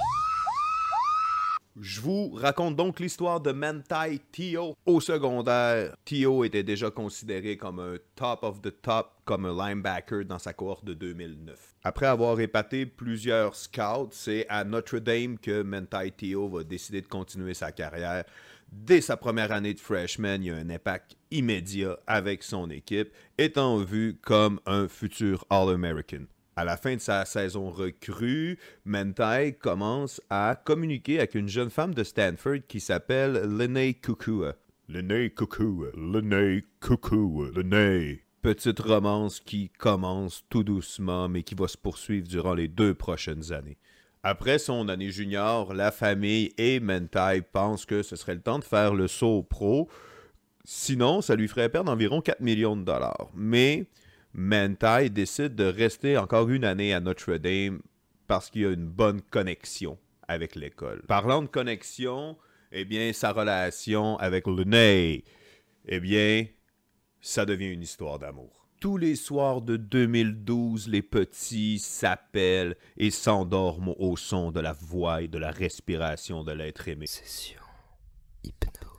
Je 1.80 2.02
vous 2.02 2.32
raconte 2.32 2.76
donc 2.76 3.00
l'histoire 3.00 3.40
de 3.40 3.50
Mantai 3.50 4.20
Tio. 4.30 4.76
Au 4.84 5.00
secondaire, 5.00 5.96
Tio 6.04 6.44
était 6.44 6.62
déjà 6.62 6.90
considéré 6.90 7.56
comme 7.56 7.80
un 7.80 7.96
top 8.14 8.42
of 8.42 8.60
the 8.60 8.82
top, 8.82 9.14
comme 9.24 9.48
linebacker 9.48 10.26
dans 10.26 10.38
sa 10.38 10.52
cohorte 10.52 10.84
de 10.84 10.92
2009. 10.92 11.74
Après 11.82 12.04
avoir 12.04 12.38
épaté 12.40 12.84
plusieurs 12.84 13.54
scouts, 13.54 14.10
c'est 14.10 14.46
à 14.50 14.64
Notre 14.64 14.98
Dame 14.98 15.38
que 15.38 15.62
Mantai 15.62 16.12
Tio 16.14 16.46
va 16.46 16.62
décider 16.62 17.00
de 17.00 17.06
continuer 17.06 17.54
sa 17.54 17.72
carrière. 17.72 18.24
Dès 18.70 19.00
sa 19.00 19.16
première 19.16 19.50
année 19.50 19.72
de 19.72 19.80
freshman, 19.80 20.42
il 20.42 20.46
y 20.46 20.50
a 20.50 20.56
un 20.56 20.68
impact 20.68 21.16
immédiat 21.30 21.98
avec 22.06 22.42
son 22.42 22.68
équipe, 22.68 23.12
étant 23.38 23.78
vu 23.78 24.18
comme 24.20 24.60
un 24.66 24.88
futur 24.88 25.46
All-American. 25.48 26.26
À 26.54 26.64
la 26.64 26.76
fin 26.76 26.96
de 26.96 27.00
sa 27.00 27.24
saison 27.24 27.70
recrue, 27.70 28.58
Mentai 28.84 29.54
commence 29.54 30.20
à 30.28 30.60
communiquer 30.62 31.16
avec 31.16 31.34
une 31.34 31.48
jeune 31.48 31.70
femme 31.70 31.94
de 31.94 32.04
Stanford 32.04 32.66
qui 32.68 32.78
s'appelle 32.78 33.32
Lene 33.56 33.94
Kukua. 33.94 34.56
Lene 34.86 35.30
Kukua, 35.30 35.88
Lene 35.96 36.60
Kukua, 36.78 37.48
Lene. 37.56 38.18
Petite 38.42 38.80
romance 38.80 39.40
qui 39.40 39.70
commence 39.70 40.44
tout 40.50 40.62
doucement 40.62 41.26
mais 41.26 41.42
qui 41.42 41.54
va 41.54 41.68
se 41.68 41.78
poursuivre 41.78 42.28
durant 42.28 42.52
les 42.52 42.68
deux 42.68 42.92
prochaines 42.92 43.50
années. 43.54 43.78
Après 44.22 44.58
son 44.58 44.90
année 44.90 45.10
junior, 45.10 45.72
la 45.72 45.90
famille 45.90 46.52
et 46.58 46.80
Mentai 46.80 47.40
pensent 47.50 47.86
que 47.86 48.02
ce 48.02 48.14
serait 48.14 48.34
le 48.34 48.42
temps 48.42 48.58
de 48.58 48.64
faire 48.64 48.92
le 48.92 49.08
saut 49.08 49.42
pro. 49.42 49.88
Sinon, 50.64 51.22
ça 51.22 51.34
lui 51.34 51.48
ferait 51.48 51.70
perdre 51.70 51.90
environ 51.90 52.20
4 52.20 52.40
millions 52.40 52.76
de 52.76 52.84
dollars. 52.84 53.30
Mais 53.34 53.86
Mantai 54.34 55.10
décide 55.10 55.54
de 55.54 55.64
rester 55.64 56.16
encore 56.16 56.48
une 56.48 56.64
année 56.64 56.94
à 56.94 57.00
Notre 57.00 57.36
Dame 57.36 57.80
parce 58.26 58.48
qu'il 58.50 58.66
a 58.66 58.70
une 58.70 58.86
bonne 58.86 59.20
connexion 59.20 59.98
avec 60.26 60.54
l'école. 60.54 61.02
Parlant 61.06 61.42
de 61.42 61.48
connexion, 61.48 62.38
eh 62.70 62.84
bien, 62.84 63.12
sa 63.12 63.32
relation 63.32 64.16
avec 64.16 64.46
Lene, 64.46 65.20
eh 65.86 66.00
bien, 66.00 66.46
ça 67.20 67.44
devient 67.44 67.72
une 67.72 67.82
histoire 67.82 68.18
d'amour. 68.18 68.66
Tous 68.80 68.96
les 68.96 69.14
soirs 69.14 69.62
de 69.62 69.76
2012, 69.76 70.88
les 70.88 71.02
petits 71.02 71.78
s'appellent 71.78 72.76
et 72.96 73.10
s'endorment 73.10 73.94
au 73.98 74.16
son 74.16 74.50
de 74.50 74.60
la 74.60 74.72
voix 74.72 75.22
et 75.22 75.28
de 75.28 75.38
la 75.38 75.50
respiration 75.50 76.42
de 76.42 76.52
l'être 76.52 76.88
aimé. 76.88 77.06
Session 77.06 77.60
hypnose. 78.42 78.91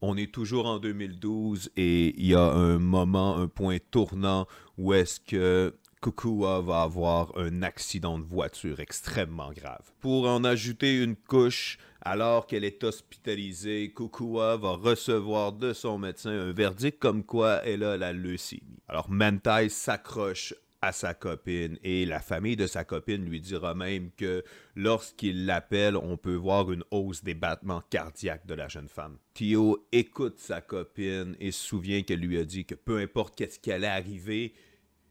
On 0.00 0.16
est 0.16 0.32
toujours 0.32 0.66
en 0.66 0.78
2012 0.78 1.70
et 1.76 2.14
il 2.16 2.26
y 2.26 2.34
a 2.34 2.52
un 2.52 2.78
moment, 2.78 3.36
un 3.36 3.48
point 3.48 3.78
tournant 3.90 4.46
où 4.76 4.94
est-ce 4.94 5.18
que 5.18 5.74
Kukua 6.00 6.60
va 6.60 6.82
avoir 6.82 7.36
un 7.36 7.62
accident 7.62 8.18
de 8.18 8.24
voiture 8.24 8.78
extrêmement 8.78 9.50
grave. 9.52 9.90
Pour 10.00 10.28
en 10.28 10.44
ajouter 10.44 11.02
une 11.02 11.16
couche, 11.16 11.78
alors 12.00 12.46
qu'elle 12.46 12.62
est 12.62 12.84
hospitalisée, 12.84 13.92
Kukua 13.92 14.56
va 14.56 14.76
recevoir 14.76 15.52
de 15.52 15.72
son 15.72 15.98
médecin 15.98 16.30
un 16.30 16.52
verdict 16.52 17.00
comme 17.00 17.24
quoi 17.24 17.60
elle 17.64 17.82
a 17.82 17.96
la 17.96 18.12
leucémie. 18.12 18.82
Alors 18.86 19.10
Mentai 19.10 19.68
s'accroche 19.68 20.54
à 20.80 20.92
sa 20.92 21.14
copine 21.14 21.78
et 21.82 22.06
la 22.06 22.20
famille 22.20 22.56
de 22.56 22.66
sa 22.66 22.84
copine 22.84 23.24
lui 23.24 23.40
dira 23.40 23.74
même 23.74 24.10
que 24.12 24.44
lorsqu'il 24.76 25.46
l'appelle, 25.46 25.96
on 25.96 26.16
peut 26.16 26.34
voir 26.34 26.70
une 26.70 26.84
hausse 26.90 27.24
des 27.24 27.34
battements 27.34 27.82
cardiaques 27.90 28.46
de 28.46 28.54
la 28.54 28.68
jeune 28.68 28.88
femme. 28.88 29.18
Tio 29.34 29.86
écoute 29.92 30.38
sa 30.38 30.60
copine 30.60 31.36
et 31.40 31.50
se 31.50 31.64
souvient 31.64 32.02
qu'elle 32.02 32.20
lui 32.20 32.38
a 32.38 32.44
dit 32.44 32.64
que 32.64 32.74
peu 32.74 32.98
importe 32.98 33.34
qu'est-ce 33.34 33.58
qui 33.58 33.72
allait 33.72 33.86
arriver, 33.86 34.54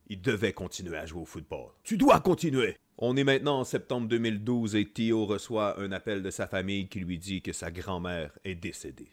il 0.07 0.21
devait 0.21 0.53
continuer 0.53 0.97
à 0.97 1.05
jouer 1.05 1.21
au 1.21 1.25
football. 1.25 1.71
Tu 1.83 1.97
dois 1.97 2.19
continuer! 2.19 2.77
On 2.99 3.15
est 3.15 3.23
maintenant 3.23 3.59
en 3.59 3.63
septembre 3.63 4.07
2012 4.07 4.75
et 4.75 4.89
Tio 4.91 5.25
reçoit 5.25 5.79
un 5.79 5.91
appel 5.91 6.23
de 6.23 6.31
sa 6.31 6.47
famille 6.47 6.87
qui 6.87 6.99
lui 6.99 7.19
dit 7.19 7.43
que 7.43 7.53
sa 7.53 7.69
grand-mère 7.69 8.31
est 8.43 8.55
décédée. 8.55 9.11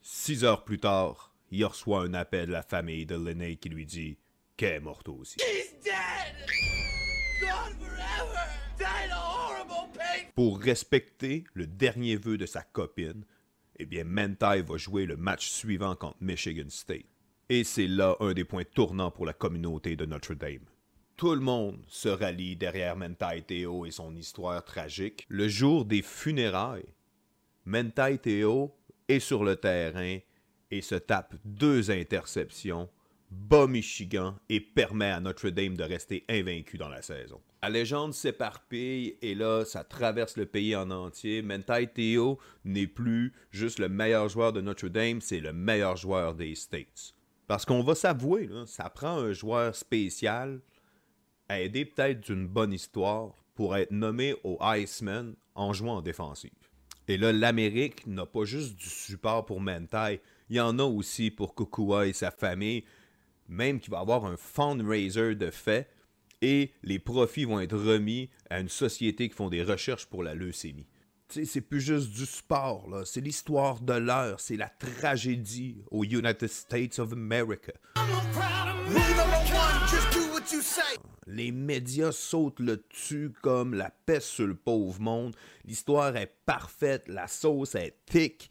Six 0.00 0.44
heures 0.44 0.64
plus 0.64 0.78
tard, 0.78 1.34
il 1.50 1.64
reçoit 1.66 2.02
un 2.02 2.14
appel 2.14 2.46
de 2.46 2.52
la 2.52 2.62
famille 2.62 3.04
de 3.04 3.14
Lenné 3.14 3.56
qui 3.56 3.68
lui 3.68 3.84
dit 3.84 4.16
qu'elle 4.56 4.74
est 4.74 4.80
morte 4.80 5.08
aussi. 5.08 5.38
Pour 10.34 10.60
respecter 10.60 11.44
le 11.54 11.66
dernier 11.66 12.16
vœu 12.16 12.38
de 12.38 12.46
sa 12.46 12.62
copine, 12.62 13.24
eh 13.78 13.86
bien, 13.86 14.04
Mentai 14.04 14.62
va 14.62 14.76
jouer 14.76 15.06
le 15.06 15.16
match 15.16 15.48
suivant 15.48 15.96
contre 15.96 16.18
Michigan 16.20 16.68
State. 16.68 17.06
Et 17.48 17.64
c'est 17.64 17.86
là 17.86 18.16
un 18.20 18.32
des 18.32 18.44
points 18.44 18.64
tournants 18.64 19.10
pour 19.10 19.26
la 19.26 19.32
communauté 19.32 19.96
de 19.96 20.06
Notre-Dame. 20.06 20.64
Tout 21.16 21.34
le 21.34 21.40
monde 21.40 21.84
se 21.88 22.08
rallie 22.08 22.56
derrière 22.56 22.96
Mentai 22.96 23.42
Teo 23.42 23.84
et 23.84 23.90
son 23.90 24.16
histoire 24.16 24.64
tragique. 24.64 25.26
Le 25.28 25.48
jour 25.48 25.84
des 25.84 26.02
funérailles, 26.02 26.94
Mentai 27.64 28.18
Teo 28.18 28.74
est 29.08 29.20
sur 29.20 29.44
le 29.44 29.56
terrain 29.56 30.18
et 30.70 30.80
se 30.80 30.94
tape 30.94 31.34
deux 31.44 31.90
interceptions, 31.90 32.88
bat 33.32 33.66
Michigan 33.66 34.36
et 34.48 34.60
permet 34.60 35.10
à 35.10 35.20
Notre-Dame 35.20 35.76
de 35.76 35.82
rester 35.82 36.24
invaincu 36.28 36.78
dans 36.78 36.88
la 36.88 37.02
saison. 37.02 37.40
La 37.62 37.70
légende 37.70 38.12
s'éparpille 38.12 39.16
et 39.22 39.34
là, 39.34 39.64
ça 39.64 39.84
traverse 39.84 40.36
le 40.36 40.46
pays 40.46 40.76
en 40.76 40.90
entier. 40.90 41.42
Mentai 41.42 41.88
Teo 41.88 42.38
n'est 42.64 42.86
plus 42.86 43.32
juste 43.50 43.78
le 43.78 43.88
meilleur 43.88 44.28
joueur 44.28 44.52
de 44.52 44.60
Notre-Dame, 44.60 45.20
c'est 45.20 45.40
le 45.40 45.52
meilleur 45.52 45.96
joueur 45.96 46.34
des 46.34 46.54
States. 46.54 47.14
Parce 47.46 47.64
qu'on 47.64 47.82
va 47.82 47.94
s'avouer, 47.94 48.48
ça 48.66 48.90
prend 48.90 49.18
un 49.18 49.32
joueur 49.32 49.74
spécial 49.74 50.60
à 51.48 51.60
aider 51.60 51.84
peut-être 51.84 52.20
d'une 52.20 52.46
bonne 52.46 52.72
histoire 52.72 53.34
pour 53.54 53.76
être 53.76 53.90
nommé 53.90 54.34
au 54.44 54.58
Iceman 54.60 55.34
en 55.54 55.72
jouant 55.72 55.96
en 55.96 56.02
défensive. 56.02 56.50
Et 57.08 57.16
là, 57.16 57.32
l'Amérique 57.32 58.06
n'a 58.06 58.26
pas 58.26 58.44
juste 58.44 58.76
du 58.76 58.88
support 58.88 59.44
pour 59.44 59.60
Mentai, 59.60 60.20
il 60.48 60.56
y 60.56 60.60
en 60.60 60.78
a 60.78 60.84
aussi 60.84 61.30
pour 61.30 61.54
Kukua 61.54 62.06
et 62.06 62.12
sa 62.12 62.30
famille, 62.30 62.84
même 63.52 63.78
qu'il 63.78 63.92
va 63.92 64.00
avoir 64.00 64.24
un 64.24 64.36
fundraiser 64.36 65.34
de 65.34 65.50
fait, 65.50 65.88
et 66.40 66.72
les 66.82 66.98
profits 66.98 67.44
vont 67.44 67.60
être 67.60 67.76
remis 67.76 68.30
à 68.50 68.58
une 68.58 68.68
société 68.68 69.28
qui 69.28 69.36
font 69.36 69.48
des 69.48 69.62
recherches 69.62 70.06
pour 70.06 70.24
la 70.24 70.34
leucémie. 70.34 70.88
Tu 71.28 71.40
sais, 71.40 71.44
c'est 71.44 71.60
plus 71.60 71.80
juste 71.80 72.10
du 72.10 72.26
sport, 72.26 72.88
là. 72.90 73.04
C'est 73.04 73.20
l'histoire 73.20 73.80
de 73.80 73.94
l'heure, 73.94 74.40
c'est 74.40 74.56
la 74.56 74.68
tragédie 74.68 75.84
aux 75.90 76.04
United 76.04 76.48
States 76.48 76.98
of 76.98 77.12
America. 77.12 77.72
Les 81.26 81.52
médias 81.52 82.12
sautent 82.12 82.60
le 82.60 82.84
dessus 82.90 83.32
comme 83.42 83.74
la 83.74 83.90
peste 84.04 84.26
sur 84.26 84.46
le 84.46 84.56
pauvre 84.56 85.00
monde. 85.00 85.36
L'histoire 85.64 86.16
est 86.16 86.34
parfaite, 86.44 87.04
la 87.06 87.28
sauce 87.28 87.76
est 87.76 87.96
thick. 88.06 88.50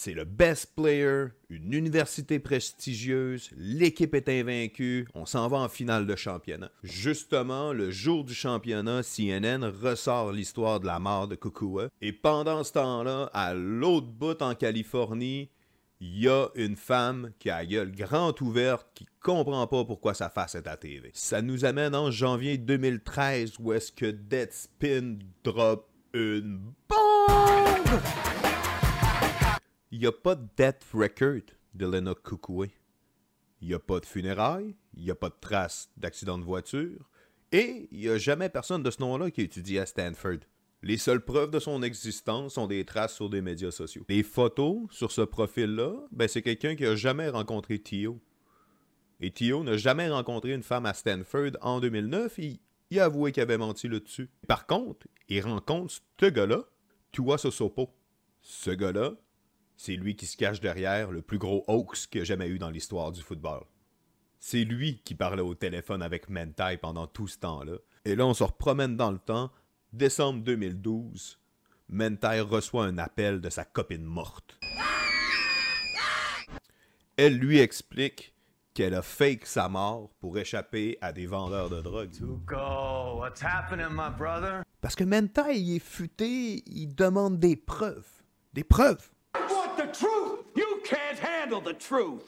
C'est 0.00 0.14
le 0.14 0.24
best 0.24 0.76
player, 0.76 1.24
une 1.50 1.72
université 1.72 2.38
prestigieuse, 2.38 3.50
l'équipe 3.56 4.14
est 4.14 4.28
invaincue, 4.28 5.08
on 5.12 5.26
s'en 5.26 5.48
va 5.48 5.56
en 5.56 5.68
finale 5.68 6.06
de 6.06 6.14
championnat. 6.14 6.70
Justement, 6.84 7.72
le 7.72 7.90
jour 7.90 8.22
du 8.22 8.32
championnat, 8.32 9.02
CNN 9.02 9.64
ressort 9.64 10.30
l'histoire 10.30 10.78
de 10.78 10.86
la 10.86 11.00
mort 11.00 11.26
de 11.26 11.34
Kukua. 11.34 11.88
Et 12.00 12.12
pendant 12.12 12.62
ce 12.62 12.74
temps-là, 12.74 13.28
à 13.34 13.54
l'autre 13.54 14.06
bout 14.06 14.40
en 14.40 14.54
Californie, 14.54 15.50
il 15.98 16.20
y 16.20 16.28
a 16.28 16.46
une 16.54 16.76
femme 16.76 17.32
qui 17.40 17.50
a 17.50 17.56
la 17.56 17.66
gueule 17.66 17.90
grande 17.90 18.40
ouverte, 18.40 18.86
qui 18.94 19.08
comprend 19.20 19.66
pas 19.66 19.84
pourquoi 19.84 20.14
sa 20.14 20.30
face 20.30 20.54
est 20.54 20.68
à 20.68 20.76
TV. 20.76 21.10
Ça 21.12 21.42
nous 21.42 21.64
amène 21.64 21.96
en 21.96 22.12
janvier 22.12 22.56
2013 22.56 23.54
où 23.58 23.72
est-ce 23.72 23.90
que 23.90 24.06
Deadspin 24.06 25.18
drop 25.42 25.90
une 26.14 26.72
bombe! 26.88 28.37
Il 29.90 30.00
n'y 30.00 30.06
a 30.06 30.12
pas 30.12 30.34
de 30.34 30.46
death 30.56 30.84
record 30.92 31.54
de 31.74 31.86
Lena 31.86 32.14
Kukue. 32.14 32.70
Il 33.62 33.68
n'y 33.68 33.74
a 33.74 33.78
pas 33.78 34.00
de 34.00 34.06
funérailles, 34.06 34.76
il 34.94 35.04
n'y 35.04 35.10
a 35.10 35.14
pas 35.14 35.30
de 35.30 35.36
traces 35.40 35.90
d'accident 35.96 36.36
de 36.36 36.44
voiture, 36.44 37.08
et 37.52 37.88
il 37.90 38.00
n'y 38.00 38.08
a 38.08 38.18
jamais 38.18 38.50
personne 38.50 38.82
de 38.82 38.90
ce 38.90 39.00
nom-là 39.00 39.30
qui 39.30 39.40
a 39.40 39.44
étudié 39.44 39.80
à 39.80 39.86
Stanford. 39.86 40.40
Les 40.82 40.98
seules 40.98 41.24
preuves 41.24 41.50
de 41.50 41.58
son 41.58 41.82
existence 41.82 42.54
sont 42.54 42.66
des 42.66 42.84
traces 42.84 43.14
sur 43.14 43.30
des 43.30 43.40
médias 43.40 43.70
sociaux. 43.70 44.04
Les 44.08 44.22
photos 44.22 44.82
sur 44.90 45.10
ce 45.10 45.22
profil-là, 45.22 45.92
ben 46.12 46.28
c'est 46.28 46.42
quelqu'un 46.42 46.76
qui 46.76 46.84
a 46.84 46.94
jamais 46.94 47.30
rencontré 47.30 47.80
Tio. 47.80 48.20
Et 49.20 49.32
Tio 49.32 49.64
n'a 49.64 49.76
jamais 49.76 50.08
rencontré 50.08 50.52
une 50.52 50.62
femme 50.62 50.86
à 50.86 50.94
Stanford 50.94 51.52
en 51.62 51.80
2009, 51.80 52.38
il, 52.38 52.60
il 52.90 53.00
a 53.00 53.06
avoué 53.06 53.32
qu'il 53.32 53.42
avait 53.42 53.58
menti 53.58 53.88
là-dessus. 53.88 54.30
Par 54.46 54.66
contre, 54.66 55.08
il 55.28 55.40
rencontre 55.40 55.94
ce 56.20 56.26
gars-là, 56.26 56.64
Tua 57.10 57.38
Sosopo. 57.38 57.90
Ce 58.40 58.70
gars-là, 58.70 59.14
c'est 59.78 59.94
lui 59.94 60.16
qui 60.16 60.26
se 60.26 60.36
cache 60.36 60.60
derrière 60.60 61.12
le 61.12 61.22
plus 61.22 61.38
gros 61.38 61.64
hoax 61.68 62.08
qu'il 62.08 62.18
y 62.18 62.22
a 62.22 62.24
jamais 62.24 62.48
eu 62.48 62.58
dans 62.58 62.68
l'histoire 62.68 63.12
du 63.12 63.22
football. 63.22 63.62
C'est 64.40 64.64
lui 64.64 65.00
qui 65.04 65.14
parlait 65.14 65.40
au 65.40 65.54
téléphone 65.54 66.02
avec 66.02 66.28
Mentai 66.28 66.78
pendant 66.78 67.06
tout 67.06 67.28
ce 67.28 67.38
temps-là. 67.38 67.74
Et 68.04 68.16
là, 68.16 68.26
on 68.26 68.34
se 68.34 68.42
repromène 68.42 68.96
dans 68.96 69.12
le 69.12 69.20
temps. 69.20 69.52
Décembre 69.92 70.42
2012, 70.42 71.38
Mentai 71.90 72.40
reçoit 72.40 72.86
un 72.86 72.98
appel 72.98 73.40
de 73.40 73.48
sa 73.50 73.64
copine 73.64 74.02
morte. 74.02 74.58
Elle 77.16 77.38
lui 77.38 77.60
explique 77.60 78.34
qu'elle 78.74 78.94
a 78.94 79.02
fake 79.02 79.46
sa 79.46 79.68
mort 79.68 80.10
pour 80.20 80.38
échapper 80.38 80.98
à 81.00 81.12
des 81.12 81.26
vendeurs 81.26 81.70
de 81.70 81.80
drogue. 81.80 82.10
Tuco, 82.10 83.20
what's 83.20 83.42
happening, 83.42 83.90
my 83.92 84.10
brother? 84.16 84.64
Parce 84.80 84.96
que 84.96 85.04
Mentai, 85.04 85.56
il 85.56 85.76
est 85.76 85.78
futé, 85.78 86.64
il 86.66 86.96
demande 86.96 87.38
des 87.38 87.54
preuves. 87.54 88.08
Des 88.54 88.64
preuves! 88.64 89.08
Want 89.78 89.84
the 89.84 89.92
truth? 89.92 90.44
You 90.56 90.80
can't 90.84 91.18
handle 91.20 91.60
the 91.60 91.76
truth. 91.78 92.22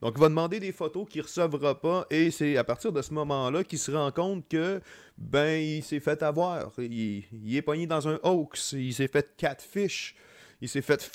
Donc, 0.00 0.14
il 0.16 0.20
va 0.20 0.28
demander 0.28 0.58
des 0.60 0.72
photos 0.72 1.08
qu'il 1.08 1.22
recevra 1.22 1.80
pas, 1.80 2.06
et 2.10 2.30
c'est 2.30 2.56
à 2.56 2.64
partir 2.64 2.92
de 2.92 3.00
ce 3.00 3.14
moment-là 3.14 3.62
qu'il 3.62 3.78
se 3.78 3.92
rend 3.92 4.10
compte 4.10 4.48
que, 4.48 4.80
ben, 5.16 5.62
il 5.62 5.82
s'est 5.82 6.00
fait 6.00 6.22
avoir. 6.22 6.72
Il, 6.78 7.24
il 7.32 7.56
est 7.56 7.62
pogné 7.62 7.86
dans 7.86 8.08
un 8.08 8.18
hoax, 8.22 8.72
il 8.72 8.92
s'est 8.92 9.08
fait 9.08 9.34
catfish, 9.36 10.16
il 10.60 10.68
s'est 10.68 10.82
fait. 10.82 11.10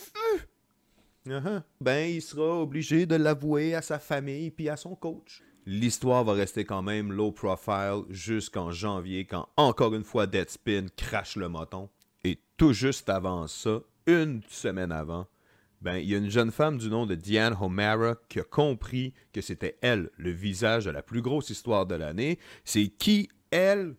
Uh-huh. 1.28 1.62
Ben, 1.82 2.10
il 2.10 2.22
sera 2.22 2.62
obligé 2.62 3.06
de 3.06 3.16
l'avouer 3.16 3.76
à 3.76 3.82
sa 3.82 4.00
famille 4.00 4.50
puis 4.52 4.70
à 4.70 4.78
son 4.78 4.96
coach. 4.96 5.44
L'histoire 5.66 6.24
va 6.24 6.34
rester 6.34 6.64
quand 6.64 6.82
même 6.82 7.12
low 7.12 7.32
profile 7.32 8.04
jusqu'en 8.10 8.72
janvier, 8.72 9.26
quand 9.26 9.50
encore 9.58 9.94
une 9.94 10.06
fois 10.06 10.26
Deadspin 10.26 10.86
crache 10.96 11.36
le 11.36 11.50
moton. 11.50 11.90
Et 12.24 12.40
tout 12.56 12.72
juste 12.72 13.10
avant 13.10 13.48
ça, 13.48 13.82
une 14.06 14.42
semaine 14.48 14.94
avant, 14.94 15.28
ben, 15.82 15.98
il 15.98 16.10
y 16.10 16.16
a 16.16 16.18
une 16.18 16.30
jeune 16.30 16.52
femme 16.52 16.78
du 16.78 16.90
nom 16.90 17.06
de 17.06 17.16
Diane 17.16 17.56
O'Mara 17.60 18.16
qui 18.30 18.40
a 18.40 18.44
compris 18.44 19.14
que 19.32 19.42
c'était 19.42 19.78
elle, 19.82 20.10
le 20.18 20.32
visage 20.32 20.86
de 20.86 20.92
la 20.92 21.04
plus 21.04 21.22
grosse 21.22 21.50
histoire 21.50 21.86
de 21.86 21.96
l'année. 21.96 22.40
C'est 22.66 22.88
qui, 22.88 23.30
elle? 23.52 23.96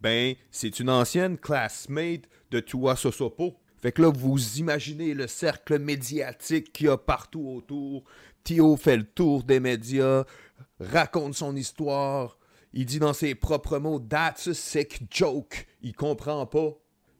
Ben, 0.00 0.34
c'est 0.50 0.80
une 0.80 0.90
ancienne 0.90 1.36
classmate 1.36 2.28
de 2.50 2.60
Tua 2.60 2.96
Sosopo. 2.96 3.58
Fait 3.80 3.92
que 3.92 4.02
là, 4.02 4.08
vous 4.08 4.58
imaginez 4.58 5.14
le 5.14 5.26
cercle 5.26 5.78
médiatique 5.78 6.72
qu'il 6.72 6.86
y 6.86 6.90
a 6.90 6.96
partout 6.96 7.46
autour. 7.46 8.04
Tio 8.42 8.76
fait 8.76 8.96
le 8.96 9.04
tour 9.04 9.44
des 9.44 9.60
médias, 9.60 10.24
raconte 10.80 11.34
son 11.34 11.54
histoire. 11.54 12.38
Il 12.72 12.86
dit 12.86 12.98
dans 12.98 13.12
ses 13.12 13.34
propres 13.34 13.78
mots 13.78 14.00
That's 14.00 14.48
a 14.48 14.54
sick 14.54 15.02
joke. 15.10 15.66
Il 15.82 15.94
comprend 15.94 16.46
pas. 16.46 16.72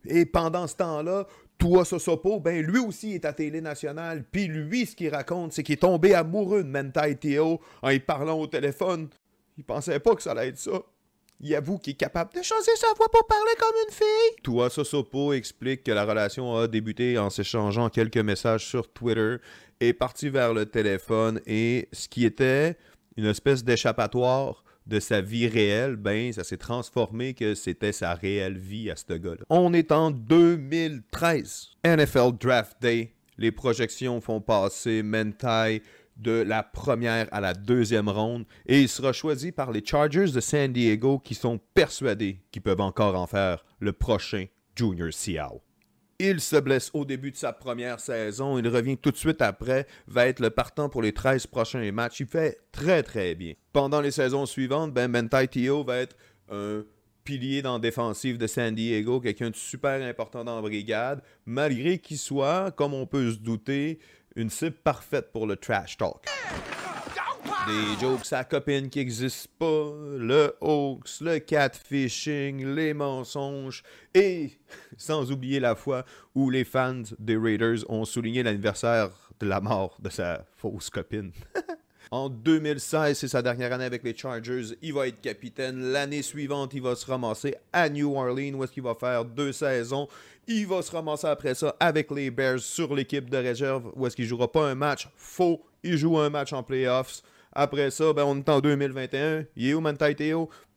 Et 0.06 0.24
pendant 0.24 0.66
ce 0.66 0.76
temps-là, 0.76 1.26
Tua 1.59 1.84
Sosopo, 1.84 2.38
ben 2.38 2.64
lui 2.64 2.78
aussi 2.78 3.14
est 3.14 3.24
à 3.24 3.32
télé 3.32 3.61
nationale. 3.61 4.24
Puis 4.30 4.46
lui, 4.46 4.86
ce 4.86 4.94
qu'il 4.94 5.12
raconte, 5.12 5.52
c'est 5.52 5.62
qu'il 5.62 5.74
est 5.74 5.78
tombé 5.78 6.14
amoureux 6.14 6.62
de 6.62 6.68
Mentai 6.68 7.16
Teo 7.16 7.61
en 7.82 7.90
y 7.90 7.98
parlant 7.98 8.38
au 8.38 8.46
téléphone. 8.46 9.09
Il 9.56 9.64
pensait 9.64 9.98
pas 9.98 10.14
que 10.14 10.22
ça 10.22 10.30
allait 10.30 10.48
être 10.48 10.59
ça. 10.59 10.82
Il 11.40 11.54
avoue 11.54 11.78
qu'il 11.78 11.92
est 11.92 11.96
capable 11.96 12.32
de 12.34 12.42
changer 12.42 12.74
sa 12.76 12.92
voix 12.96 13.09
pour 13.11 13.26
parler 13.26 13.52
comme 13.59 13.74
une 13.86 13.94
fille. 13.94 14.42
Tua 14.42 14.70
Sosopo 14.70 15.32
explique 15.32 15.84
que 15.84 15.92
la 15.92 16.04
relation 16.04 16.56
a 16.56 16.68
débuté 16.68 17.18
en 17.18 17.30
s'échangeant 17.30 17.88
quelques 17.90 18.18
messages 18.18 18.66
sur 18.66 18.92
Twitter, 18.92 19.36
est 19.80 19.92
parti 19.92 20.28
vers 20.28 20.52
le 20.52 20.66
téléphone 20.66 21.40
et 21.46 21.88
ce 21.92 22.09
qui 22.09 22.24
était 22.24 22.76
une 23.16 23.26
espèce 23.26 23.64
d'échappatoire 23.64 24.64
de 24.89 25.01
sa 25.01 25.20
vie 25.20 25.47
réelle, 25.47 25.97
ben 25.97 26.32
ça 26.32 26.45
s'est 26.45 26.57
transformé 26.57 27.34
que 27.34 27.55
c'était 27.55 27.93
sa 27.93 28.14
réelle 28.14 28.59
vie 28.59 28.91
à 28.91 28.97
ce 28.97 29.12
gars-là. 29.12 29.45
On 29.51 29.72
est 29.74 29.93
en 29.93 30.11
2013. 30.11 31.68
NFL 31.84 32.32
Draft 32.41 32.78
Day. 32.80 33.14
Les 33.36 33.53
projections 33.53 34.20
font 34.20 34.41
passer 34.41 35.03
Mentai 35.03 35.82
de 36.16 36.43
la 36.43 36.62
première 36.62 37.28
à 37.30 37.41
la 37.41 37.55
deuxième 37.55 38.09
ronde 38.09 38.45
et 38.66 38.80
il 38.80 38.89
sera 38.89 39.12
choisi 39.12 39.53
par 39.53 39.70
les 39.70 39.84
Chargers 39.84 40.32
de 40.32 40.41
San 40.41 40.72
Diego 40.72 41.20
qui 41.20 41.34
sont 41.34 41.61
persuadés 41.74 42.41
qu'ils 42.51 42.62
peuvent 42.62 42.80
encore 42.80 43.14
en 43.14 43.28
faire 43.28 43.64
le 43.78 43.93
prochain 43.93 44.47
Junior 44.74 45.12
Seau. 45.12 45.62
Il 46.21 46.41
se 46.41 46.57
blesse 46.57 46.91
au 46.95 47.05
début 47.05 47.31
de 47.31 47.37
sa 47.37 47.53
première 47.53 48.01
saison. 48.01 48.59
Il 48.59 48.66
revient 48.66 48.97
tout 48.97 49.12
de 49.12 49.16
suite 49.16 49.41
après, 49.41 49.87
va 50.09 50.27
être 50.27 50.41
le 50.41 50.51
partant 50.51 50.89
pour 50.89 51.01
les 51.01 51.12
13 51.12 51.47
prochains 51.47 51.93
matchs. 51.93 52.19
Il 52.19 52.27
fait 52.27 52.59
très 52.73 53.05
très 53.05 53.37
bien. 53.37 53.55
Pendant 53.73 54.01
les 54.01 54.11
saisons 54.11 54.45
suivantes, 54.45 54.93
ben 54.93 55.09
Mentai 55.09 55.47
Tio 55.47 55.85
va 55.85 55.99
être 55.99 56.16
un 56.51 56.83
pilier 57.23 57.62
dans 57.62 57.75
la 57.75 57.79
défensive 57.79 58.37
de 58.37 58.49
San 58.49 58.75
Diego, 58.75 59.21
quelqu'un 59.21 59.51
de 59.51 59.55
super 59.55 60.03
important 60.03 60.43
dans 60.43 60.57
la 60.57 60.62
brigade, 60.62 61.23
malgré 61.47 61.99
qu'il 61.99 62.19
soit, 62.19 62.73
comme 62.73 62.95
on 62.95 63.07
peut 63.07 63.31
se 63.31 63.39
douter, 63.39 64.01
une 64.35 64.51
cible 64.51 64.77
parfaite 64.83 65.31
pour 65.31 65.47
le 65.47 65.55
trash 65.55 65.99
talk. 65.99 66.27
Des 67.66 68.01
jokes 68.01 68.32
à 68.32 68.44
copine 68.44 68.90
qui 68.90 68.99
n'existent 68.99 69.51
pas, 69.59 69.92
le 70.16 70.55
hoax, 70.61 71.20
le 71.20 71.38
catfishing, 71.38 72.74
les 72.74 72.94
mensonges 72.94 73.82
et 74.14 74.53
sans 74.96 75.30
oublier 75.30 75.61
la 75.61 75.74
fois 75.74 76.05
où 76.34 76.51
les 76.51 76.64
fans 76.64 77.03
des 77.18 77.36
Raiders 77.36 77.88
ont 77.88 78.05
souligné 78.05 78.42
l'anniversaire 78.42 79.11
de 79.40 79.46
la 79.46 79.61
mort 79.61 79.96
de 80.01 80.11
sa 80.11 80.44
fausse 80.57 80.90
copine. 80.90 81.32
En 82.11 82.30
2016, 82.30 83.18
c'est 83.18 83.28
sa 83.28 83.42
dernière 83.42 83.70
année 83.70 83.84
avec 83.84 84.03
les 84.03 84.16
Chargers. 84.16 84.74
Il 84.80 84.94
va 84.94 85.09
être 85.09 85.20
capitaine. 85.20 85.92
L'année 85.92 86.22
suivante, 86.22 86.72
il 86.72 86.80
va 86.80 86.96
se 86.96 87.05
ramasser 87.05 87.55
à 87.70 87.90
New 87.90 88.16
Orleans 88.16 88.55
où 88.55 88.64
est-ce 88.64 88.72
qu'il 88.72 88.82
va 88.82 88.94
faire 88.94 89.26
deux 89.26 89.53
saisons. 89.53 90.09
Il 90.46 90.66
va 90.66 90.80
se 90.80 90.90
ramasser 90.90 91.26
après 91.26 91.55
ça 91.55 91.76
avec 91.78 92.11
les 92.11 92.30
Bears 92.30 92.61
sur 92.61 92.94
l'équipe 92.94 93.28
de 93.28 93.36
réserve 93.36 93.92
où 93.94 94.07
est-ce 94.07 94.16
qu'il 94.16 94.24
jouera 94.24 94.51
pas 94.51 94.70
un 94.70 94.74
match 94.74 95.07
faux. 95.16 95.62
Il 95.82 95.99
joue 95.99 96.16
un 96.18 96.30
match 96.30 96.55
en 96.55 96.62
playoffs. 96.62 97.20
Après 97.53 97.90
ça, 97.90 98.12
ben, 98.12 98.24
on 98.24 98.38
est 98.38 98.49
en 98.49 98.61
2021. 98.61 99.44
Il 99.57 99.68
est 99.68 99.74
où 99.74 99.80
Mantai? 99.80 100.14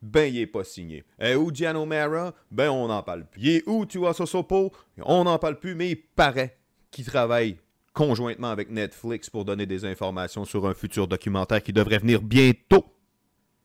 Ben, 0.01 0.34
il 0.34 0.39
est 0.39 0.47
pas 0.47 0.63
signé. 0.63 1.03
Et 1.19 1.36
où 1.36 1.53
Gianno 1.53 1.86
Mara? 1.86 2.34
Ben, 2.49 2.69
on 2.69 2.88
n'en 2.88 3.03
parle 3.03 3.26
plus. 3.26 3.41
Il 3.41 3.49
est 3.49 3.63
où 3.67 3.86
Tua 3.86 4.13
Sosopo? 4.13 4.72
On 5.03 5.24
n'en 5.24 5.38
parle 5.38 5.59
plus, 5.59 5.76
mais 5.76 5.91
il 5.91 6.01
paraît 6.01 6.57
qu'il 6.89 7.05
travaille 7.05 7.57
conjointement 7.93 8.49
avec 8.49 8.69
Netflix 8.69 9.30
pour 9.30 9.45
donner 9.45 9.65
des 9.65 9.86
informations 9.86 10.45
sur 10.45 10.65
un 10.65 10.74
futur 10.74 11.07
documentaire 11.07 11.61
qui 11.61 11.74
devrait 11.74 11.99
venir 11.99 12.22
bientôt. 12.22 12.86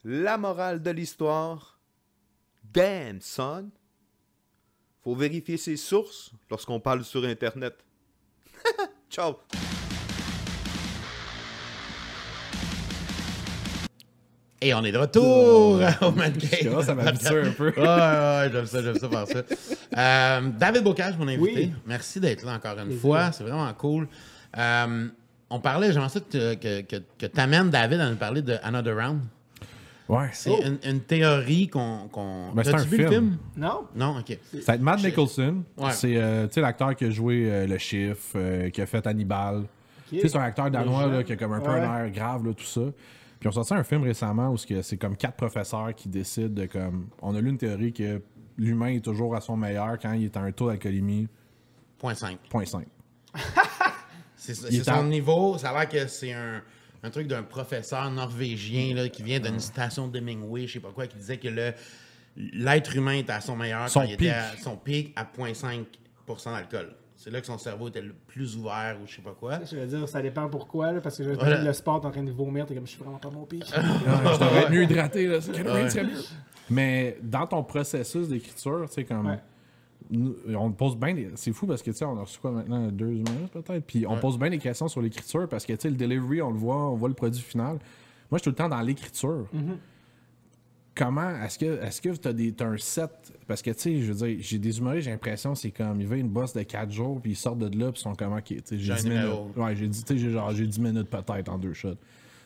La 0.05 0.37
morale 0.39 0.83
de 0.83 0.91
l'histoire, 0.91 1.79
damn 2.65 3.21
son, 3.21 3.71
faut 5.03 5.15
vérifier 5.15 5.57
ses 5.57 5.77
sources 5.77 6.33
lorsqu'on 6.51 6.81
parle 6.81 7.05
sur 7.05 7.25
Internet. 7.25 7.77
Ciao. 9.11 9.37
Et 14.67 14.75
on 14.75 14.83
est 14.83 14.91
de 14.91 14.99
retour 14.99 15.81
au 16.03 16.11
Man 16.11 16.33
Je 16.37 16.47
Cave. 16.49 16.65
commence 16.71 16.89
à 16.89 16.95
m'habituer 16.97 17.41
un 17.43 17.53
peu. 17.53 17.69
Ouais, 17.69 17.73
ouais, 17.77 17.87
ouais, 17.87 18.51
j'aime 18.53 18.67
ça, 18.67 18.83
j'aime 18.83 18.97
ça 18.97 19.09
faire 19.09 19.27
ça. 19.29 19.43
Euh, 19.97 20.49
David 20.59 20.83
Bocage, 20.83 21.17
mon 21.17 21.29
invité. 21.29 21.67
Oui. 21.67 21.73
Merci 21.87 22.19
d'être 22.19 22.45
là 22.45 22.55
encore 22.55 22.77
une 22.81 22.99
fois. 22.99 23.31
C'est 23.31 23.45
vraiment 23.45 23.73
cool. 23.75 24.09
Euh, 24.59 25.07
on 25.51 25.61
parlait, 25.61 25.93
j'aimerais 25.93 26.09
ça 26.09 26.19
que, 26.19 26.55
tu 26.55 26.85
que, 26.85 26.97
que, 27.17 27.27
t'amènes 27.27 27.71
David 27.71 28.01
à 28.01 28.11
nous 28.11 28.17
parler 28.17 28.43
de 28.43 28.57
Another 28.65 28.97
Round. 28.97 29.21
Ouais. 30.09 30.31
C'est 30.33 30.51
une, 30.51 30.79
une 30.85 31.01
théorie 31.01 31.69
qu'on. 31.69 32.09
qu'on... 32.11 32.51
Ben, 32.53 32.65
c'est 32.65 32.75
un 32.75 32.79
vu 32.79 32.97
le 32.97 33.09
film. 33.09 33.13
film? 33.13 33.37
Non? 33.57 33.85
Non, 33.95 34.19
ok. 34.19 34.37
Ça 34.53 34.73
va 34.73 34.75
être 34.75 34.81
Matt 34.83 35.05
Nicholson. 35.05 35.63
Ouais. 35.77 35.93
C'est 35.93 36.17
euh, 36.17 36.49
tu 36.49 36.55
sais, 36.55 36.61
l'acteur 36.61 36.97
qui 36.97 37.05
a 37.05 37.11
joué 37.11 37.45
euh, 37.49 37.67
le 37.69 37.79
chiffre, 37.79 38.33
euh, 38.35 38.69
qui 38.71 38.83
a 38.83 38.87
fait 38.87 39.07
Hannibal. 39.07 39.63
Tu 40.09 40.21
sais, 40.21 40.29
c'est 40.29 40.37
un 40.39 40.43
acteur 40.43 40.71
danois 40.73 41.07
là, 41.07 41.23
qui 41.23 41.33
a 41.33 41.37
comme 41.37 41.53
un 41.53 41.61
peu 41.61 41.71
Ouais. 41.71 41.81
un 41.81 42.05
air 42.05 42.11
grave, 42.11 42.45
là, 42.47 42.53
tout 42.53 42.65
ça. 42.65 42.81
Puis 43.49 43.59
on 43.59 43.63
sorti 43.63 43.75
un 43.75 43.85
film 43.85 44.03
récemment 44.03 44.51
où 44.51 44.57
c'est 44.57 44.97
comme 44.97 45.17
quatre 45.17 45.37
professeurs 45.37 45.95
qui 45.95 46.09
décident 46.09 46.49
de 46.49 46.67
comme. 46.67 47.09
On 47.23 47.35
a 47.37 47.41
lu 47.41 47.51
une 47.51 47.59
théorie 47.59 47.93
que 47.93 48.21
l'humain 48.57 48.89
est 48.89 49.05
toujours 49.05 49.37
à 49.37 49.41
son 49.41 49.57
meilleur 49.57 49.99
quand 50.01 50.13
il 50.15 50.25
est 50.25 50.37
à 50.37 50.41
un 50.41 50.51
taux 50.51 50.69
d'alcoolémie 50.69 51.29
Point 51.99 52.15
5. 52.15 52.39
0.5. 52.53 52.83
C'est, 54.37 54.55
c'est 54.55 54.69
Il 54.71 54.81
est 54.81 54.85
son 54.85 54.91
en- 54.93 55.05
niveau. 55.05 55.59
Ça 55.59 55.71
a 55.71 55.73
l'air 55.79 55.89
que 55.89 56.07
c'est 56.09 56.33
un, 56.33 56.61
un 57.03 57.11
truc 57.11 57.27
d'un 57.27 57.43
professeur 57.43 58.11
norvégien 58.11 58.95
là, 58.95 59.09
qui 59.09 59.23
vient 59.23 59.41
d'une 59.41 59.61
station 59.61 60.09
d'Hemingway, 60.09 60.67
je 60.67 60.75
sais 60.75 60.81
pas 60.81 60.91
quoi, 60.91 61.07
qui 61.07 61.17
disait 61.17 61.39
que 61.39 61.49
le, 61.49 61.73
l'être 62.37 62.95
humain 62.97 63.15
était 63.15 63.33
à 63.33 63.41
son 63.41 63.57
meilleur 63.57 63.89
Son 63.89 64.01
quand 64.01 64.07
il 64.07 64.17
pic. 64.17 64.27
était 64.29 64.37
à 64.37 64.57
son 64.63 64.77
pic 64.77 65.13
à 65.17 65.25
0.5% 65.25 65.85
d'alcool. 66.53 66.95
C'est 67.17 67.31
là 67.31 67.41
que 67.41 67.47
son 67.47 67.57
cerveau 67.59 67.89
était 67.89 68.03
le 68.03 68.13
plus 68.27 68.57
ouvert 68.57 68.97
ou 69.03 69.07
je 69.07 69.17
sais 69.17 69.23
pas 69.23 69.35
quoi. 69.39 69.59
Je 69.65 69.77
veux 69.77 69.87
dire, 69.87 70.09
ça 70.09 70.21
dépend 70.21 70.49
pourquoi, 70.49 70.93
là, 70.93 71.01
parce 71.01 71.17
que 71.17 71.25
je 71.25 71.31
Voilà. 71.31 71.63
le 71.65 71.73
sport, 71.73 72.05
en 72.05 72.11
train 72.11 72.23
de 72.23 72.31
vomir, 72.31 72.67
t'es 72.67 72.75
comme, 72.75 72.87
je 72.87 72.91
suis 72.93 73.03
vraiment 73.03 73.19
pas 73.19 73.31
mon 73.31 73.45
pic. 73.47 73.65
Je 73.75 74.39
devrais 74.39 74.63
être 74.63 74.71
mieux 74.71 74.83
hydraté, 74.85 75.27
là. 75.27 75.39
Ouais. 75.39 75.89
Mais 76.69 77.17
dans 77.23 77.47
ton 77.47 77.63
processus 77.63 78.29
d'écriture, 78.29 78.85
tu 78.89 78.95
sais, 78.95 79.05
comme. 79.05 79.27
Ouais. 79.27 79.39
nous- 80.11 80.37
on 80.57 80.71
pose 80.73 80.97
bien 80.97 81.15
des... 81.15 81.31
C'est 81.37 81.53
fou 81.53 81.67
parce 81.67 81.83
que, 81.83 81.91
tu 81.91 81.97
sais, 81.97 82.05
on 82.05 82.17
a 82.19 82.21
reçu 82.21 82.39
quoi 82.39 82.51
maintenant 82.51 82.87
Deux 82.89 83.07
minutes 83.07 83.51
peut-être? 83.53 83.85
Puis 83.87 84.07
on 84.07 84.15
Ouais. 84.15 84.21
pose 84.21 84.39
bien 84.39 84.51
des 84.51 84.59
questions 84.59 84.87
sur 84.89 85.01
l'écriture 85.01 85.49
parce 85.49 85.65
que, 85.65 85.73
tu 85.73 85.81
sais, 85.81 85.91
le 85.91 85.97
delivery, 85.97 86.43
on 86.43 86.51
le 86.51 86.59
voit, 86.59 86.77
on 86.91 86.97
voit 86.97 87.09
le 87.09 87.15
produit 87.15 87.41
final. 87.41 87.79
Moi, 88.31 88.33
je 88.33 88.37
suis 88.39 88.43
tout 88.45 88.51
le 88.51 88.57
temps 88.57 88.69
dans 88.69 88.81
l'écriture. 88.83 89.47
Comment 90.97 91.43
est-ce 91.45 91.59
que 91.59 91.81
est-ce 91.83 92.01
que 92.01 92.09
t'as 92.17 92.33
des 92.33 92.53
t'as 92.53 92.67
un 92.67 92.79
set? 92.79 93.11
Parce 93.47 93.61
que 93.63 93.71
tu 93.71 93.79
sais 93.81 94.01
je 94.01 94.13
veux 94.13 94.27
dire 94.27 94.39
j'ai 94.41 94.59
des 94.59 94.79
humoristes 94.79 95.05
j'ai 95.05 95.11
l'impression 95.11 95.55
c'est 95.55 95.71
comme 95.71 96.01
ils 96.01 96.07
veulent 96.07 96.21
une 96.21 96.29
bosse 96.29 96.55
de 96.55 96.63
4 96.63 96.91
jours 96.91 97.21
puis 97.21 97.33
ils 97.33 97.37
sortent 97.37 97.59
de 97.59 97.67
là 97.79 97.93
puis 97.93 98.01
ils 98.01 98.03
sont 98.03 98.15
comme 98.15 98.33
ok 98.33 98.45
tu 98.45 98.57
sais, 98.65 98.79
J'ai 98.79 98.85
j'ai 98.85 98.93
un 98.93 98.97
10 98.97 99.09
minutes 99.09 99.57
ouais 99.57 99.77
j'ai 99.77 99.89
dit 99.89 100.03
tu 100.05 100.15
sais 100.15 100.19
j'ai 100.19 100.31
genre 100.31 100.51
j'ai 100.53 100.67
10 100.67 100.81
minutes 100.81 101.09
peut-être 101.11 101.49
en 101.51 101.59
deux 101.59 101.75
shots 101.75 101.97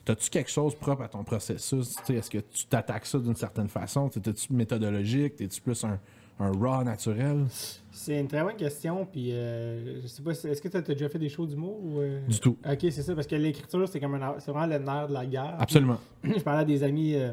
T'as-tu 0.04 0.30
quelque 0.30 0.50
chose 0.50 0.74
propre 0.74 1.02
à 1.02 1.08
ton 1.08 1.22
processus? 1.22 1.94
Tu 1.96 2.04
sais, 2.06 2.14
Est-ce 2.14 2.30
que 2.30 2.38
tu 2.38 2.64
t'attaques 2.64 3.04
ça 3.04 3.18
d'une 3.18 3.36
certaine 3.36 3.68
façon? 3.68 4.08
T'es-tu 4.08 4.50
méthodologique? 4.54 5.36
T'es-tu 5.36 5.60
plus 5.60 5.84
un, 5.84 5.98
un 6.40 6.50
raw 6.52 6.82
naturel? 6.82 7.44
C'est 7.92 8.18
une 8.18 8.26
très 8.26 8.42
bonne 8.42 8.56
question, 8.56 9.04
puis 9.04 9.30
euh, 9.32 10.00
je 10.00 10.06
sais 10.06 10.22
pas, 10.22 10.30
est-ce 10.30 10.62
que 10.62 10.68
t'as 10.68 10.80
t'as 10.80 10.94
déjà 10.94 11.10
fait 11.10 11.18
des 11.18 11.28
shows 11.28 11.44
d'humour 11.46 11.78
ou. 11.84 12.00
euh? 12.00 12.26
Du 12.26 12.40
tout. 12.40 12.56
Ok, 12.64 12.78
c'est 12.80 13.02
ça, 13.02 13.14
parce 13.14 13.26
que 13.26 13.34
l'écriture, 13.36 13.86
c'est 13.86 14.00
comme 14.00 14.14
un, 14.14 14.36
c'est 14.38 14.50
vraiment 14.50 14.72
le 14.74 14.82
nerf 14.82 15.08
de 15.08 15.12
la 15.12 15.26
guerre. 15.26 15.56
Absolument. 15.58 15.98
je 16.24 16.40
parlais 16.40 16.62
à 16.62 16.64
des 16.64 16.82
amis, 16.82 17.14
euh, 17.14 17.32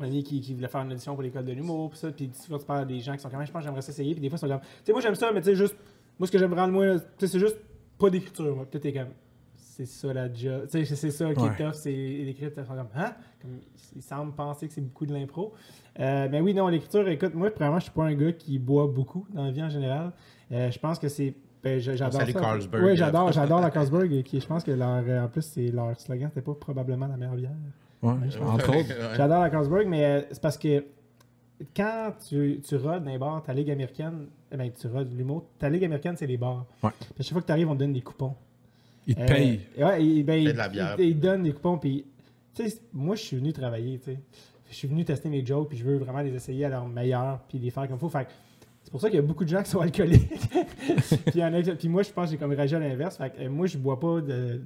un 0.00 0.04
ami 0.06 0.22
qui, 0.22 0.40
qui 0.40 0.54
voulait 0.54 0.68
faire 0.68 0.80
une 0.82 0.92
audition 0.92 1.14
pour 1.14 1.22
l'école 1.22 1.44
de 1.44 1.52
l'humour, 1.52 1.90
puis 1.90 1.98
ça, 1.98 2.10
puis 2.10 2.30
souvent 2.32 2.58
tu 2.58 2.64
parles 2.64 2.80
à 2.80 2.84
des 2.84 3.00
gens 3.00 3.12
qui 3.12 3.20
sont 3.20 3.28
quand 3.28 3.36
même, 3.38 3.46
je 3.46 3.52
pense 3.52 3.60
que 3.60 3.66
j'aimerais 3.66 3.82
ça 3.82 3.92
essayer, 3.92 4.12
puis 4.14 4.20
des 4.20 4.28
fois 4.28 4.36
ils 4.38 4.40
sont 4.40 4.48
comme, 4.48 4.60
tu 4.60 4.66
sais, 4.84 4.92
moi 4.92 5.00
j'aime 5.00 5.14
ça, 5.14 5.30
mais 5.32 5.40
tu 5.40 5.46
sais, 5.50 5.54
juste, 5.54 5.76
moi 6.18 6.26
ce 6.26 6.32
que 6.32 6.38
j'aime 6.38 6.50
vraiment 6.50 6.66
le 6.66 6.72
moins, 6.72 6.86
là, 6.86 6.98
tu 7.00 7.06
sais, 7.18 7.26
c'est 7.28 7.38
juste 7.38 7.58
pas 7.98 8.10
d'écriture, 8.10 8.56
moi. 8.56 8.64
Peut-être 8.66 8.82
t'es 8.82 8.92
comme, 8.92 9.08
c'est 9.54 9.86
ça 9.86 10.12
la 10.12 10.32
job, 10.32 10.66
tu 10.70 10.84
sais, 10.84 10.94
c'est 10.96 11.10
ça 11.10 11.32
qui 11.34 11.40
Ouais. 11.40 11.48
est 11.48 11.56
tough, 11.64 11.74
c'est 11.74 11.90
l'écriture, 11.92 12.62
ils 12.62 12.66
sont 12.66 12.74
comme, 12.74 12.88
hein? 12.94 13.12
Comme, 13.40 13.50
ils 13.94 14.02
semblent 14.02 14.32
penser 14.34 14.66
que 14.68 14.74
c'est 14.74 14.80
beaucoup 14.80 15.06
de 15.06 15.12
l'impro. 15.12 15.52
Euh, 16.00 16.28
mais 16.30 16.40
oui, 16.40 16.54
non, 16.54 16.68
l'écriture, 16.68 17.06
écoute, 17.08 17.34
moi, 17.34 17.50
premièrement, 17.50 17.78
je 17.78 17.84
suis 17.84 17.92
pas 17.92 18.04
un 18.04 18.14
gars 18.14 18.32
qui 18.32 18.58
boit 18.58 18.86
beaucoup 18.86 19.26
dans 19.30 19.44
la 19.44 19.50
vie 19.50 19.62
en 19.62 19.68
général. 19.68 20.12
Euh, 20.50 20.70
je 20.70 20.78
pense 20.78 20.98
que 20.98 21.08
c'est. 21.08 21.34
Ben, 21.62 21.78
j'adore 21.78 22.12
ça. 22.20 22.32
Carlsberg. 22.32 22.82
Oui, 22.84 22.96
j'adore, 22.96 23.30
j'adore 23.30 23.60
la 23.60 23.70
Carlsberg. 23.70 24.22
Qui, 24.24 24.40
je 24.40 24.46
pense 24.46 24.64
que 24.64 24.72
leur, 24.72 25.04
euh, 25.06 25.24
en 25.24 25.28
plus, 25.28 25.42
c'est 25.42 25.68
leur 25.68 25.98
slogan, 26.00 26.28
c'était 26.28 26.40
pas 26.42 26.54
probablement 26.54 27.06
la 27.06 27.16
meilleure 27.16 27.36
bière. 27.36 27.50
Ouais, 28.02 28.12
entre 28.40 28.68
autres. 28.70 28.88
Ouais. 28.88 29.16
J'adore 29.16 29.42
la 29.42 29.50
Carlsberg, 29.50 29.86
mais 29.86 30.04
euh, 30.04 30.20
c'est 30.32 30.42
parce 30.42 30.58
que 30.58 30.84
quand 31.76 32.12
tu, 32.28 32.60
tu 32.66 32.76
rodes 32.76 33.04
dans 33.04 33.10
les 33.10 33.18
bars, 33.18 33.42
ta 33.42 33.52
ligue 33.54 33.70
américaine, 33.70 34.26
eh 34.50 34.56
ben, 34.56 34.70
tu 34.72 34.86
rodes 34.88 35.12
l'humour, 35.16 35.44
ta 35.58 35.68
ligue 35.68 35.84
américaine, 35.84 36.16
c'est 36.16 36.26
les 36.26 36.36
bars. 36.36 36.66
Ouais. 36.82 36.90
Puis 36.98 37.08
à 37.20 37.22
chaque 37.22 37.32
fois 37.32 37.40
que 37.42 37.46
tu 37.46 37.52
arrives, 37.52 37.68
on 37.70 37.74
te 37.74 37.78
donne 37.80 37.92
des 37.92 38.00
coupons. 38.00 38.34
Ils 39.06 39.14
te 39.14 39.20
Euh, 39.20 39.26
payent. 39.26 39.60
ouais, 39.78 40.04
il, 40.04 40.24
ben, 40.24 40.44
de 40.44 40.50
la 40.52 40.68
bière. 40.68 40.96
il- 40.98 41.04
il 41.10 41.20
donne 41.20 41.42
des 41.44 41.52
coupons. 41.52 41.78
Puis, 41.78 42.04
tu 42.54 42.68
sais, 42.68 42.80
moi, 42.92 43.14
je 43.16 43.22
suis 43.22 43.36
venu 43.36 43.52
travailler. 43.52 43.98
tu 43.98 44.12
sais. 44.12 44.18
Je 44.70 44.74
suis 44.74 44.88
venu 44.88 45.04
tester 45.04 45.28
mes 45.28 45.44
jokes, 45.44 45.68
puis 45.68 45.78
je 45.78 45.84
veux 45.84 45.98
vraiment 45.98 46.20
les 46.20 46.34
essayer 46.34 46.64
à 46.64 46.68
leur 46.70 46.86
meilleur, 46.88 47.40
puis 47.48 47.58
les 47.58 47.70
faire 47.70 47.86
comme 47.86 47.96
il 47.96 48.00
faut. 48.00 48.08
Fait 48.08 48.26
c'est 48.82 48.90
pour 48.90 49.00
ça 49.00 49.08
qu'il 49.08 49.16
y 49.16 49.18
a 49.18 49.22
beaucoup 49.22 49.44
de 49.44 49.48
gens 49.48 49.62
qui 49.62 49.70
sont 49.70 49.80
alcooliques. 49.82 50.28
puis, 51.26 51.44
en 51.44 51.52
puis 51.78 51.88
moi, 51.88 52.02
je 52.02 52.10
pense 52.10 52.26
que 52.26 52.30
j'ai 52.32 52.36
comme 52.38 52.52
réagi 52.52 52.74
à 52.74 52.78
l'inverse. 52.80 53.16
Fait 53.16 53.30
que, 53.30 53.42
euh, 53.42 53.50
moi, 53.50 53.66
je 53.66 53.78
bois 53.78 54.00
pas 54.00 54.20
de. 54.20 54.60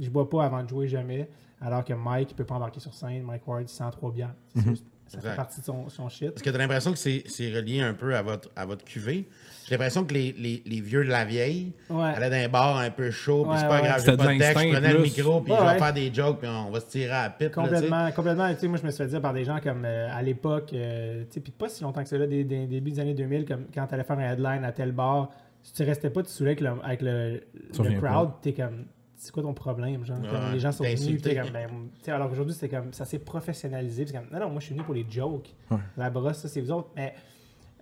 Je 0.00 0.08
bois 0.10 0.28
pas 0.28 0.44
avant 0.44 0.62
de 0.62 0.68
jouer 0.68 0.88
jamais. 0.88 1.28
Alors 1.60 1.84
que 1.84 1.92
Mike, 1.92 2.30
il 2.32 2.34
peut 2.34 2.44
pas 2.44 2.56
embarquer 2.56 2.80
sur 2.80 2.92
scène. 2.94 3.22
Mike 3.22 3.46
Ward, 3.46 3.68
103 3.68 4.10
bières. 4.12 4.34
C'est 4.54 4.64
juste- 4.68 4.86
Ça 5.06 5.20
fait 5.20 5.36
partie 5.36 5.60
de 5.60 5.66
son, 5.66 5.90
son 5.90 6.08
shit. 6.08 6.28
Est-ce 6.34 6.42
que 6.42 6.48
tu 6.48 6.56
as 6.56 6.58
l'impression 6.58 6.90
que 6.90 6.96
c'est, 6.96 7.22
c'est 7.26 7.52
relié 7.54 7.82
un 7.82 7.92
peu 7.92 8.16
à 8.16 8.22
votre, 8.22 8.48
à 8.56 8.64
votre 8.64 8.82
cuvée? 8.82 9.28
J'ai 9.66 9.72
l'impression 9.74 10.04
que 10.06 10.14
les, 10.14 10.32
les, 10.32 10.62
les 10.64 10.80
vieux 10.80 11.04
de 11.04 11.10
la 11.10 11.26
vieille 11.26 11.72
Ouais. 11.90 12.04
allaient 12.14 12.30
dans 12.30 12.46
un 12.46 12.48
bar 12.48 12.78
un 12.78 12.88
peu 12.90 13.10
chaud, 13.10 13.44
puis 13.46 13.58
c'est 13.60 13.68
pas 13.68 13.82
ouais. 13.82 13.86
grave, 13.88 14.02
j'ai 14.06 14.16
pas 14.16 14.32
de 14.32 14.38
texte, 14.38 14.58
je 14.64 14.72
prenais 14.72 14.92
le 14.94 15.02
micro, 15.02 15.40
puis 15.42 15.52
Ouais, 15.52 15.58
je 15.58 15.64
vais 15.64 15.70
ouais. 15.72 15.78
faire 15.78 15.92
des 15.92 16.14
jokes, 16.14 16.38
puis 16.40 16.48
on 16.48 16.70
va 16.70 16.80
se 16.80 16.86
tirer 16.86 17.10
à 17.12 17.22
la 17.24 17.30
pipe. 17.30 17.54
là. 17.54 17.62
Complètement, 17.62 18.10
complètement. 18.12 18.54
Tu 18.54 18.60
sais, 18.60 18.68
moi, 18.68 18.78
je 18.78 18.86
me 18.86 18.90
suis 18.90 19.02
fait 19.04 19.08
dire 19.10 19.20
par 19.20 19.34
des 19.34 19.44
gens 19.44 19.60
comme 19.62 19.84
euh, 19.84 20.08
à 20.10 20.22
l'époque, 20.22 20.70
euh, 20.72 21.24
tu 21.24 21.34
sais, 21.34 21.40
puis 21.40 21.52
pas 21.52 21.68
si 21.68 21.82
longtemps 21.82 22.02
que 22.02 22.08
ça, 22.08 22.16
là, 22.16 22.26
des, 22.26 22.42
des 22.44 22.66
débuts 22.66 22.92
des 22.92 23.00
années 23.00 23.14
2000, 23.14 23.44
comme 23.44 23.66
quand 23.72 23.86
tu 23.86 23.94
allais 23.94 24.04
faire 24.04 24.18
un 24.18 24.32
headline 24.32 24.64
à 24.64 24.72
tel 24.72 24.92
bar, 24.92 25.28
si 25.62 25.74
tu 25.74 25.82
restais 25.84 26.08
pas, 26.10 26.22
tu 26.22 26.30
saoulais 26.30 26.52
avec 26.52 26.62
le, 26.62 26.70
avec 26.82 27.02
le, 27.02 27.42
le 27.90 28.00
crowd, 28.00 28.30
t'es 28.40 28.54
comme. 28.54 28.86
C'est 29.22 29.32
quoi 29.32 29.42
ton 29.42 29.54
problème? 29.54 30.04
Genre, 30.04 30.18
Ouais, 30.20 30.52
les 30.52 30.58
gens 30.58 30.72
sont 30.72 30.84
venus, 30.96 31.22
comme, 31.22 31.50
ben, 31.52 31.68
alors 32.14 32.28
qu'aujourd'hui, 32.28 32.54
c'est 32.58 32.68
comme, 32.68 32.92
ça 32.92 33.04
s'est 33.04 33.18
professionnalisé. 33.20 34.04
puis 34.04 34.12
c'est 34.12 34.18
comme, 34.18 34.30
non, 34.32 34.44
non, 34.46 34.50
moi, 34.50 34.60
je 34.60 34.66
suis 34.66 34.74
venu 34.74 34.84
pour 34.84 34.94
les 34.94 35.06
jokes. 35.08 35.54
Ouais. 35.70 35.78
La 35.96 36.10
brosse, 36.10 36.38
ça, 36.38 36.48
c'est 36.48 36.60
vous 36.60 36.72
autres. 36.72 36.90
Mais, 36.96 37.14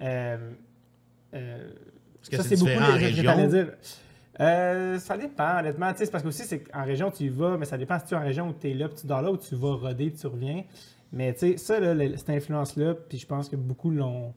euh, 0.02 0.50
euh, 1.34 1.70
que 2.30 2.36
ça, 2.36 2.42
c'est 2.42 2.56
beaucoup 2.56 2.70
en 2.82 2.94
région? 2.96 3.46
dire. 3.48 3.72
Euh, 4.40 4.98
ça 4.98 5.16
dépend, 5.18 5.58
honnêtement. 5.58 5.92
C'est 5.96 6.10
parce 6.10 6.22
que 6.22 6.28
aussi, 6.28 6.44
c'est 6.44 6.60
qu'en 6.60 6.84
région, 6.84 7.10
tu 7.10 7.24
y 7.24 7.28
vas, 7.28 7.56
mais 7.58 7.66
ça 7.66 7.76
dépend 7.76 7.98
si 7.98 8.06
tu 8.06 8.14
es 8.14 8.16
en 8.16 8.22
région 8.22 8.48
où 8.48 8.54
tu 8.58 8.70
es 8.70 8.74
là, 8.74 8.88
puis 8.88 8.98
tu 9.00 9.06
dors 9.06 9.22
là, 9.22 9.30
ou 9.30 9.36
tu 9.36 9.54
vas 9.54 9.74
roder, 9.74 10.10
puis 10.10 10.18
tu 10.20 10.26
reviens. 10.26 10.64
Mais 11.12 11.32
tu 11.34 11.40
sais, 11.40 11.56
ça, 11.56 11.80
là, 11.80 11.92
le- 11.94 12.16
cette 12.16 12.30
influence-là, 12.30 12.94
puis 13.08 13.18
je 13.18 13.26
pense 13.26 13.48
que 13.48 13.56
beaucoup 13.56 13.90
l'ont 13.90 14.32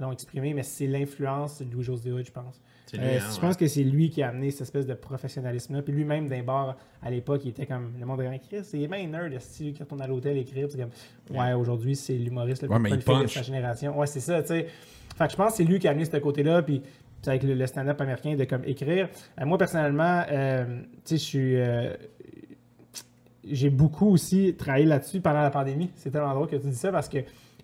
l'ont 0.00 0.10
exprimé, 0.12 0.52
mais 0.54 0.62
c'est 0.62 0.86
l'influence 0.86 1.60
de 1.62 1.70
Louis-José 1.72 2.10
Hood, 2.10 2.26
je 2.26 2.32
pense. 2.32 2.60
Lui, 2.92 3.00
Euh, 3.00 3.16
hein, 3.18 3.20
je 3.28 3.34
ouais. 3.34 3.40
pense 3.40 3.56
que 3.56 3.66
c'est 3.66 3.82
lui 3.84 4.10
qui 4.10 4.22
a 4.22 4.28
amené 4.28 4.50
cette 4.50 4.62
espèce 4.62 4.86
de 4.86 4.94
professionnalisme-là. 4.94 5.82
Puis 5.82 5.92
lui-même, 5.92 6.28
d'un 6.28 6.42
bar, 6.42 6.76
à 7.02 7.10
l'époque, 7.10 7.42
il 7.44 7.50
était 7.50 7.66
comme 7.66 7.92
le 7.98 8.04
monde 8.06 8.18
de 8.20 8.24
Chris, 8.46 8.64
c'est 8.64 8.86
bien 8.86 9.06
nerd, 9.06 9.38
style, 9.40 9.74
quand 9.78 9.92
on 9.94 9.98
est 10.00 10.02
à 10.04 10.06
l'hôtel 10.06 10.36
écrire? 10.36 10.68
C'est 10.70 10.78
comme, 10.78 11.38
ouais, 11.38 11.52
aujourd'hui, 11.54 11.96
c'est 11.96 12.14
l'humoriste 12.14 12.62
le 12.62 12.68
Ouais, 12.68 12.78
plus 12.78 12.98
prolifique 12.98 13.22
de 13.22 13.26
sa 13.28 13.42
génération. 13.42 13.98
Ouais, 13.98 14.06
c'est 14.06 14.20
ça, 14.20 14.42
tu 14.42 14.48
sais. 14.48 14.66
Fait 15.16 15.26
que 15.26 15.32
je 15.32 15.36
pense 15.36 15.50
que 15.52 15.56
c'est 15.58 15.64
lui 15.64 15.78
qui 15.78 15.88
a 15.88 15.90
amené 15.90 16.04
ce 16.04 16.16
côté-là. 16.16 16.62
Puis 16.62 16.82
puis 17.20 17.30
avec 17.30 17.44
le, 17.44 17.54
le 17.54 17.66
stand-up 17.68 18.00
américain 18.00 18.34
de 18.34 18.42
comme 18.44 18.64
écrire. 18.64 19.08
Euh, 19.40 19.46
moi, 19.46 19.56
personnellement, 19.56 20.24
euh, 20.28 20.80
tu 21.04 21.16
sais, 21.16 21.16
je 21.18 21.22
suis. 21.22 21.56
euh, 21.56 21.94
j'ai 23.44 23.70
beaucoup 23.70 24.08
aussi 24.10 24.54
travaillé 24.54 24.86
là-dessus 24.86 25.20
pendant 25.20 25.42
la 25.42 25.50
pandémie. 25.50 25.90
C'est 25.96 26.10
tellement 26.10 26.34
drôle 26.34 26.48
que 26.48 26.56
tu 26.56 26.68
dis 26.68 26.74
ça 26.76 26.90
parce 26.92 27.08
que 27.08 27.18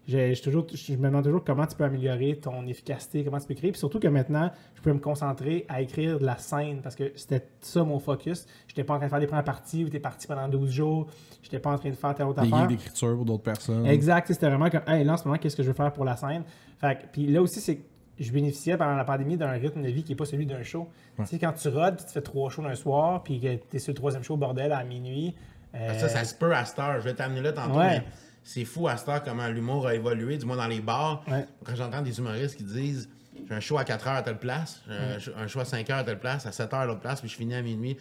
je, 0.08 0.42
toujours, 0.42 0.66
je 0.72 0.92
me 0.94 1.08
demande 1.08 1.22
toujours 1.24 1.44
comment 1.44 1.66
tu 1.66 1.76
peux 1.76 1.84
améliorer 1.84 2.36
ton 2.40 2.66
efficacité, 2.66 3.22
comment 3.24 3.38
tu 3.38 3.46
peux 3.46 3.52
écrire. 3.52 3.72
Puis 3.72 3.78
surtout 3.78 4.00
que 4.00 4.08
maintenant, 4.08 4.50
je 4.74 4.80
peux 4.80 4.92
me 4.92 4.98
concentrer 4.98 5.66
à 5.68 5.82
écrire 5.82 6.18
de 6.18 6.24
la 6.24 6.38
scène 6.38 6.80
parce 6.82 6.96
que 6.96 7.12
c'était 7.14 7.46
ça 7.60 7.84
mon 7.84 7.98
focus. 7.98 8.46
Je 8.66 8.72
n'étais 8.72 8.84
pas 8.84 8.94
en 8.94 8.96
train 8.96 9.06
de 9.06 9.10
faire 9.10 9.20
des 9.20 9.26
premières 9.26 9.44
parties 9.44 9.84
où 9.84 9.90
tu 9.90 9.96
es 9.96 10.00
parti 10.00 10.26
pendant 10.26 10.48
12 10.48 10.70
jours. 10.70 11.06
Je 11.42 11.46
n'étais 11.48 11.58
pas 11.58 11.70
en 11.72 11.78
train 11.78 11.90
de 11.90 11.94
faire 11.94 12.14
telle 12.14 12.26
autre 12.26 12.40
Des 12.40 12.48
affaire. 12.48 12.66
guides 12.66 12.78
d'écriture 12.78 13.14
pour 13.16 13.24
d'autres 13.26 13.42
personnes. 13.42 13.86
Exact, 13.86 14.26
c'était 14.28 14.48
vraiment 14.48 14.70
comme, 14.70 14.82
hey, 14.86 15.04
là 15.04 15.12
en 15.12 15.16
ce 15.18 15.24
moment, 15.26 15.36
qu'est-ce 15.38 15.56
que 15.56 15.62
je 15.62 15.68
veux 15.68 15.74
faire 15.74 15.92
pour 15.92 16.04
la 16.06 16.16
scène? 16.16 16.42
Fait 16.80 16.96
que- 16.98 17.06
puis 17.12 17.26
là 17.26 17.42
aussi, 17.42 17.60
c'est 17.60 17.76
que 17.76 17.82
je 18.18 18.32
bénéficiais 18.32 18.76
pendant 18.76 18.96
la 18.96 19.04
pandémie 19.04 19.36
d'un 19.36 19.50
rythme 19.50 19.82
de 19.82 19.88
vie 19.88 20.02
qui 20.02 20.12
n'est 20.12 20.16
pas 20.16 20.24
celui 20.24 20.46
d'un 20.46 20.62
show. 20.62 20.88
Tu 21.18 21.26
sais, 21.26 21.38
quand 21.38 21.52
tu 21.52 21.68
rodes, 21.68 21.96
puis 21.96 22.06
tu 22.06 22.12
fais 22.12 22.22
trois 22.22 22.48
shows 22.50 22.62
d'un 22.62 22.74
soir, 22.74 23.22
puis 23.22 23.40
que 23.40 23.54
tu 23.56 23.76
es 23.76 23.78
sur 23.78 23.90
le 23.92 23.96
troisième 23.96 24.22
show, 24.24 24.36
bordel, 24.36 24.72
à 24.72 24.82
minuit. 24.84 25.34
euh, 25.74 25.98
Ça, 25.98 26.08
ça 26.08 26.24
se 26.24 26.34
peut 26.34 26.52
à 26.54 26.64
cette 26.64 26.78
heure. 26.78 26.98
Je 26.98 27.04
vais 27.04 27.14
t'amener 27.14 27.42
là 27.42 27.52
tantôt, 27.52 27.78
Ouais. 27.78 27.98
mais 27.98 28.04
c'est 28.44 28.64
fou 28.64 28.88
à 28.88 28.96
cette 28.96 29.08
heure 29.08 29.22
comment 29.22 29.46
l'humour 29.48 29.86
a 29.86 29.94
évolué, 29.94 30.36
du 30.38 30.46
moins 30.46 30.56
dans 30.56 30.66
les 30.68 30.80
bars. 30.80 31.22
Ouais. 31.30 31.46
Quand 31.64 31.74
j'entends 31.76 32.02
des 32.02 32.18
humoristes 32.18 32.56
qui 32.56 32.64
disent 32.64 33.08
j'ai 33.48 33.54
un 33.54 33.60
show 33.60 33.78
à 33.78 33.84
4 33.84 34.08
heures 34.08 34.14
à 34.16 34.22
telle 34.22 34.38
place, 34.38 34.80
j'ai 34.88 34.94
un 34.94 35.18
show- 35.18 35.30
un 35.38 35.46
show 35.46 35.60
à 35.60 35.64
5 35.64 35.88
heures 35.90 35.98
à 35.98 36.04
telle 36.04 36.18
place, 36.18 36.44
à 36.46 36.52
7 36.52 36.72
heures 36.74 36.80
à 36.80 36.86
l'autre 36.86 37.00
place, 37.00 37.20
puis 37.20 37.28
je 37.28 37.36
finis 37.36 37.54
à 37.54 37.62
minuit. 37.62 37.96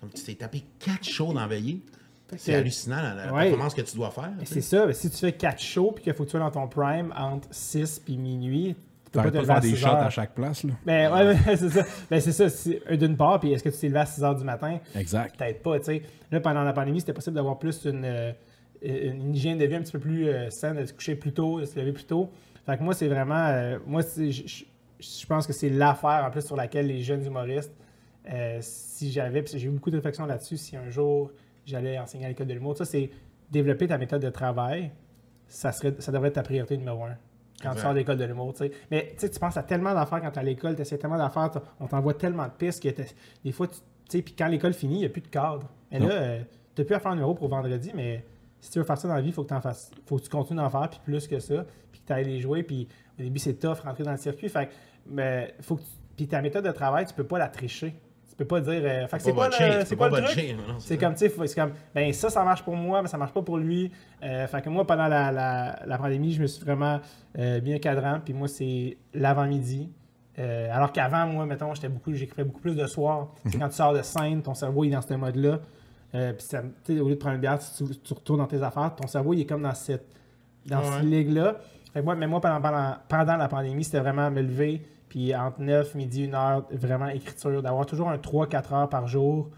Comme 0.00 0.10
tu 0.10 0.22
t'es 0.24 0.34
tapé 0.34 0.64
4 0.78 1.04
shows 1.04 1.32
dans 1.32 1.40
la 1.40 1.46
veillée. 1.46 1.80
C'est 2.36 2.54
hallucinant 2.54 3.02
la, 3.02 3.14
la 3.14 3.32
Ouais. 3.32 3.42
performance 3.48 3.74
que 3.74 3.80
tu 3.82 3.96
dois 3.96 4.10
faire. 4.10 4.30
Mais 4.38 4.44
c'est 4.46 4.60
ça, 4.60 4.86
mais 4.86 4.92
si 4.92 5.10
tu 5.10 5.16
fais 5.16 5.32
quatre 5.32 5.60
shows, 5.60 5.92
puis 5.92 6.04
qu'il 6.04 6.14
faut 6.14 6.22
que 6.24 6.28
tu 6.28 6.30
sois 6.32 6.40
dans 6.40 6.50
ton 6.52 6.68
prime 6.68 7.12
entre 7.16 7.48
6 7.50 8.00
puis 8.04 8.16
minuit, 8.16 8.76
tu 9.06 9.10
peux 9.18 9.22
pas 9.22 9.30
te 9.40 9.44
faire 9.44 9.60
des 9.60 9.70
6 9.70 9.76
shots 9.78 9.86
heures. 9.88 9.96
à 9.96 10.10
chaque 10.10 10.34
place, 10.36 10.62
là. 10.62 10.72
Ben, 10.86 11.12
ouais, 11.12 11.26
ouais, 11.26 11.56
c'est 11.56 11.70
ça. 11.70 11.84
Ben, 12.08 12.20
c'est 12.20 12.30
ça. 12.32 12.44
euh, 12.88 12.96
D'une 12.96 13.16
part, 13.16 13.40
puis 13.40 13.52
est-ce 13.52 13.64
que 13.64 13.68
tu 13.70 13.78
t'es 13.78 13.88
levé 13.88 13.98
à 13.98 14.06
6 14.06 14.22
heures 14.22 14.36
du 14.36 14.44
matin? 14.44 14.78
Exact. 14.94 15.36
Peut-être 15.36 15.60
pas, 15.62 15.78
tu 15.80 15.86
sais. 15.86 16.02
Là, 16.30 16.38
pendant 16.40 16.62
la 16.62 16.72
pandémie, 16.72 17.00
c'était 17.00 17.12
possible 17.12 17.34
d'avoir 17.34 17.58
plus 17.58 17.84
une, 17.84 18.04
euh, 18.04 18.30
une 18.82 19.34
hygiène 19.34 19.58
de 19.58 19.64
vie 19.64 19.74
un 19.76 19.82
petit 19.82 19.92
peu 19.92 19.98
plus 19.98 20.28
euh, 20.28 20.50
saine, 20.50 20.76
de 20.76 20.84
se 20.86 20.92
coucher 20.92 21.14
plus 21.14 21.32
tôt, 21.32 21.60
de 21.60 21.64
se 21.66 21.78
lever 21.78 21.92
plus 21.92 22.04
tôt. 22.04 22.30
Fait 22.66 22.76
que 22.78 22.82
moi, 22.82 22.94
c'est 22.94 23.08
vraiment. 23.08 23.46
euh, 23.48 23.78
moi, 23.86 24.02
je 24.02 25.26
pense 25.26 25.46
que 25.46 25.52
c'est 25.52 25.70
l'affaire, 25.70 26.24
en 26.26 26.30
plus, 26.30 26.42
sur 26.46 26.56
laquelle 26.56 26.86
les 26.86 27.00
jeunes 27.02 27.24
humoristes, 27.24 27.72
euh, 28.30 28.58
si 28.60 29.10
j'avais, 29.10 29.44
j'ai 29.46 29.66
eu 29.66 29.70
beaucoup 29.70 29.90
de 29.90 29.96
réflexions 29.96 30.26
là-dessus, 30.26 30.56
si 30.56 30.76
un 30.76 30.90
jour 30.90 31.30
j'allais 31.66 31.98
enseigner 31.98 32.26
à 32.26 32.28
l'école 32.28 32.46
de 32.46 32.54
l'humour, 32.54 32.76
ça, 32.76 32.84
c'est 32.84 33.10
développer 33.50 33.86
ta 33.86 33.98
méthode 33.98 34.22
de 34.22 34.30
travail. 34.30 34.90
Ça, 35.48 35.72
serait, 35.72 35.94
ça 35.98 36.12
devrait 36.12 36.28
être 36.28 36.34
ta 36.34 36.42
priorité 36.42 36.76
numéro 36.76 37.02
un. 37.04 37.16
Quand 37.62 37.72
tu 37.74 37.80
sors 37.80 37.92
de 37.92 37.98
l'école 37.98 38.16
de 38.16 38.24
l'humour. 38.24 38.54
Mais 38.90 39.08
tu 39.12 39.18
sais, 39.18 39.28
tu 39.30 39.38
penses 39.38 39.56
à 39.58 39.62
tellement 39.62 39.92
d'affaires 39.92 40.20
quand 40.22 40.30
tu 40.30 40.36
es 40.36 40.40
à 40.40 40.44
l'école, 40.44 40.76
tu 40.76 40.82
essaies 40.82 40.96
tellement 40.96 41.18
d'affaires, 41.18 41.50
on 41.78 41.86
t'envoie 41.86 42.14
tellement 42.14 42.44
de 42.44 42.52
pistes 42.52 42.82
que 42.82 42.88
des 43.44 43.52
fois, 43.52 43.66
tu 43.68 43.74
sais, 44.08 44.22
puis 44.22 44.34
quand 44.34 44.46
l'école 44.48 44.72
finit, 44.72 44.94
il 44.94 44.98
n'y 45.00 45.04
a 45.06 45.10
plus 45.10 45.20
de 45.20 45.28
cadre. 45.28 45.68
Mais 45.90 45.98
Non. 45.98 46.08
là, 46.08 46.14
euh, 46.14 46.40
tu 46.74 46.80
n'as 46.80 46.84
plus 46.86 46.94
à 46.94 47.00
faire 47.00 47.10
un 47.10 47.16
numéro 47.16 47.34
pour 47.34 47.48
vendredi, 47.48 47.90
mais 47.94 48.24
si 48.60 48.70
tu 48.70 48.78
veux 48.78 48.84
faire 48.84 48.98
ça 48.98 49.08
dans 49.08 49.14
la 49.14 49.20
vie, 49.20 49.28
il 49.28 49.32
faut 49.32 49.42
que 49.42 49.48
tu 49.48 49.54
en 49.54 49.60
fasses. 49.60 49.90
faut 50.06 50.16
que 50.16 50.22
tu 50.22 50.28
continues 50.28 50.58
d'en 50.60 50.70
faire, 50.70 50.88
puis 50.90 51.00
plus 51.04 51.26
que 51.26 51.38
ça, 51.40 51.64
puis 51.92 52.00
que 52.00 52.06
tu 52.06 52.12
ailles 52.12 52.24
les 52.24 52.40
jouer, 52.40 52.62
puis 52.62 52.86
au 53.18 53.22
début, 53.22 53.38
c'est 53.38 53.54
tough 53.54 53.78
rentrer 53.84 54.04
dans 54.04 54.12
le 54.12 54.16
circuit. 54.18 54.48
Fait 54.48 54.66
que, 54.66 54.72
mais 55.06 55.54
faut 55.60 55.76
que 55.76 55.82
tu- 55.82 55.86
puis 56.16 56.28
ta 56.28 56.42
méthode 56.42 56.64
de 56.66 56.72
travail, 56.72 57.06
tu 57.06 57.14
peux 57.14 57.24
pas 57.24 57.38
la 57.38 57.48
tricher. 57.48 57.94
Tu 58.28 58.36
peux 58.36 58.44
pas 58.44 58.60
dire, 58.60 58.80
euh, 58.84 59.06
fait 59.06 59.16
que 59.18 59.22
c'est 59.22 59.32
botcher, 59.50 59.64
le, 59.78 59.84
c'est 59.84 59.96
pas 59.96 60.08
le 60.08 60.12
truc? 60.24 60.36
C'est 60.78 60.96
comme, 60.98 61.12
tu 61.14 61.28
sais, 61.28 61.46
c'est 61.46 61.54
comme, 61.60 61.72
ben 61.94 62.12
ça, 62.12 62.30
ça 62.30 62.42
marche 62.44 62.62
pour 62.62 62.74
moi, 62.76 63.02
mais 63.02 63.08
ça 63.08 63.18
marche 63.18 63.32
pas 63.34 63.42
pour 63.42 63.58
lui. 63.58 63.90
Euh, 64.22 64.46
fait 64.46 64.62
que 64.62 64.68
moi, 64.70 64.86
pendant 64.86 65.08
la, 65.08 65.30
la- 65.32 65.78
la 65.84 65.98
pandémie, 65.98 66.32
je 66.32 66.40
me 66.42 66.46
suis 66.46 66.64
vraiment 66.64 67.00
euh, 67.38 67.60
mis 67.60 67.74
un 67.74 67.78
cadran, 67.78 68.20
puis 68.24 68.32
moi, 68.32 68.48
c'est 68.48 68.96
l'avant-midi. 69.14 69.90
Euh, 70.38 70.68
alors 70.72 70.90
qu'avant, 70.92 71.26
moi, 71.26 71.44
mettons, 71.44 71.74
j'étais 71.74 71.88
beaucoup, 71.90 72.12
j'écrivais 72.14 72.44
beaucoup 72.44 72.60
plus 72.60 72.74
de 72.76 72.86
soir. 72.86 73.28
Sais, 73.46 73.58
quand 73.58 73.68
tu 73.68 73.74
sors 73.74 73.92
de 73.92 74.00
scène, 74.02 74.42
ton 74.42 74.54
cerveau 74.54 74.84
est 74.84 74.90
dans 74.90 75.02
ce 75.02 75.12
mode-là. 75.14 75.60
Euh, 76.14 76.32
puis 76.84 77.00
au 77.00 77.06
lieu 77.08 77.14
de 77.14 77.18
prendre 77.20 77.36
une 77.36 77.40
bière, 77.40 77.58
tu, 77.58 77.84
tu 78.02 78.14
retournes 78.14 78.38
dans 78.40 78.46
tes 78.46 78.62
affaires, 78.62 78.94
ton 78.96 79.06
cerveau 79.06 79.32
il 79.32 79.42
est 79.42 79.46
comme 79.46 79.62
dans 79.62 79.74
cette, 79.74 80.06
dans 80.66 80.78
Ouais. 80.80 80.84
cette 80.96 81.04
ligue-là. 81.04 81.56
Moi, 82.02 82.14
mais 82.16 82.26
moi, 82.26 82.40
pendant, 82.40 82.60
pendant, 82.60 82.96
pendant 83.08 83.36
la 83.36 83.48
pandémie, 83.48 83.82
c'était 83.84 84.00
vraiment 84.00 84.30
me 84.30 84.42
lever, 84.42 84.82
puis 85.08 85.34
entre 85.34 85.60
9, 85.60 85.94
midi, 85.96 86.24
1 86.32 86.34
heure, 86.34 86.66
vraiment 86.72 87.08
écriture, 87.08 87.62
d'avoir 87.62 87.84
toujours 87.86 88.08
un 88.10 88.16
3-4 88.16 88.72
heures 88.74 88.88
par 88.88 89.06
jour, 89.08 89.50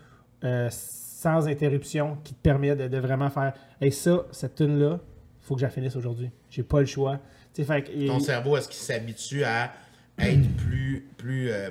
euh, 0.44 0.68
sans 0.70 1.46
interruption, 1.48 2.16
qui 2.24 2.34
te 2.34 2.40
permet 2.42 2.74
de, 2.74 2.88
de 2.88 2.98
vraiment 2.98 3.28
faire 3.30 3.52
Hey, 3.80 3.92
ça, 3.92 4.22
cette 4.30 4.54
tune-là, 4.54 4.98
il 5.00 5.44
faut 5.46 5.54
que 5.54 5.60
je 5.60 5.66
la 5.66 5.70
finisse 5.70 5.94
aujourd'hui. 5.96 6.30
J'ai 6.50 6.62
pas 6.62 6.80
le 6.80 6.86
choix. 6.86 7.18
Fait 7.54 7.82
Ton 8.06 8.16
et- 8.16 8.20
cerveau, 8.20 8.56
est-ce 8.56 8.68
qu'il 8.68 8.80
s'habitue 8.80 9.44
à 9.44 9.70
être 10.18 10.56
plus, 10.56 11.06
plus, 11.18 11.50
euh, 11.50 11.68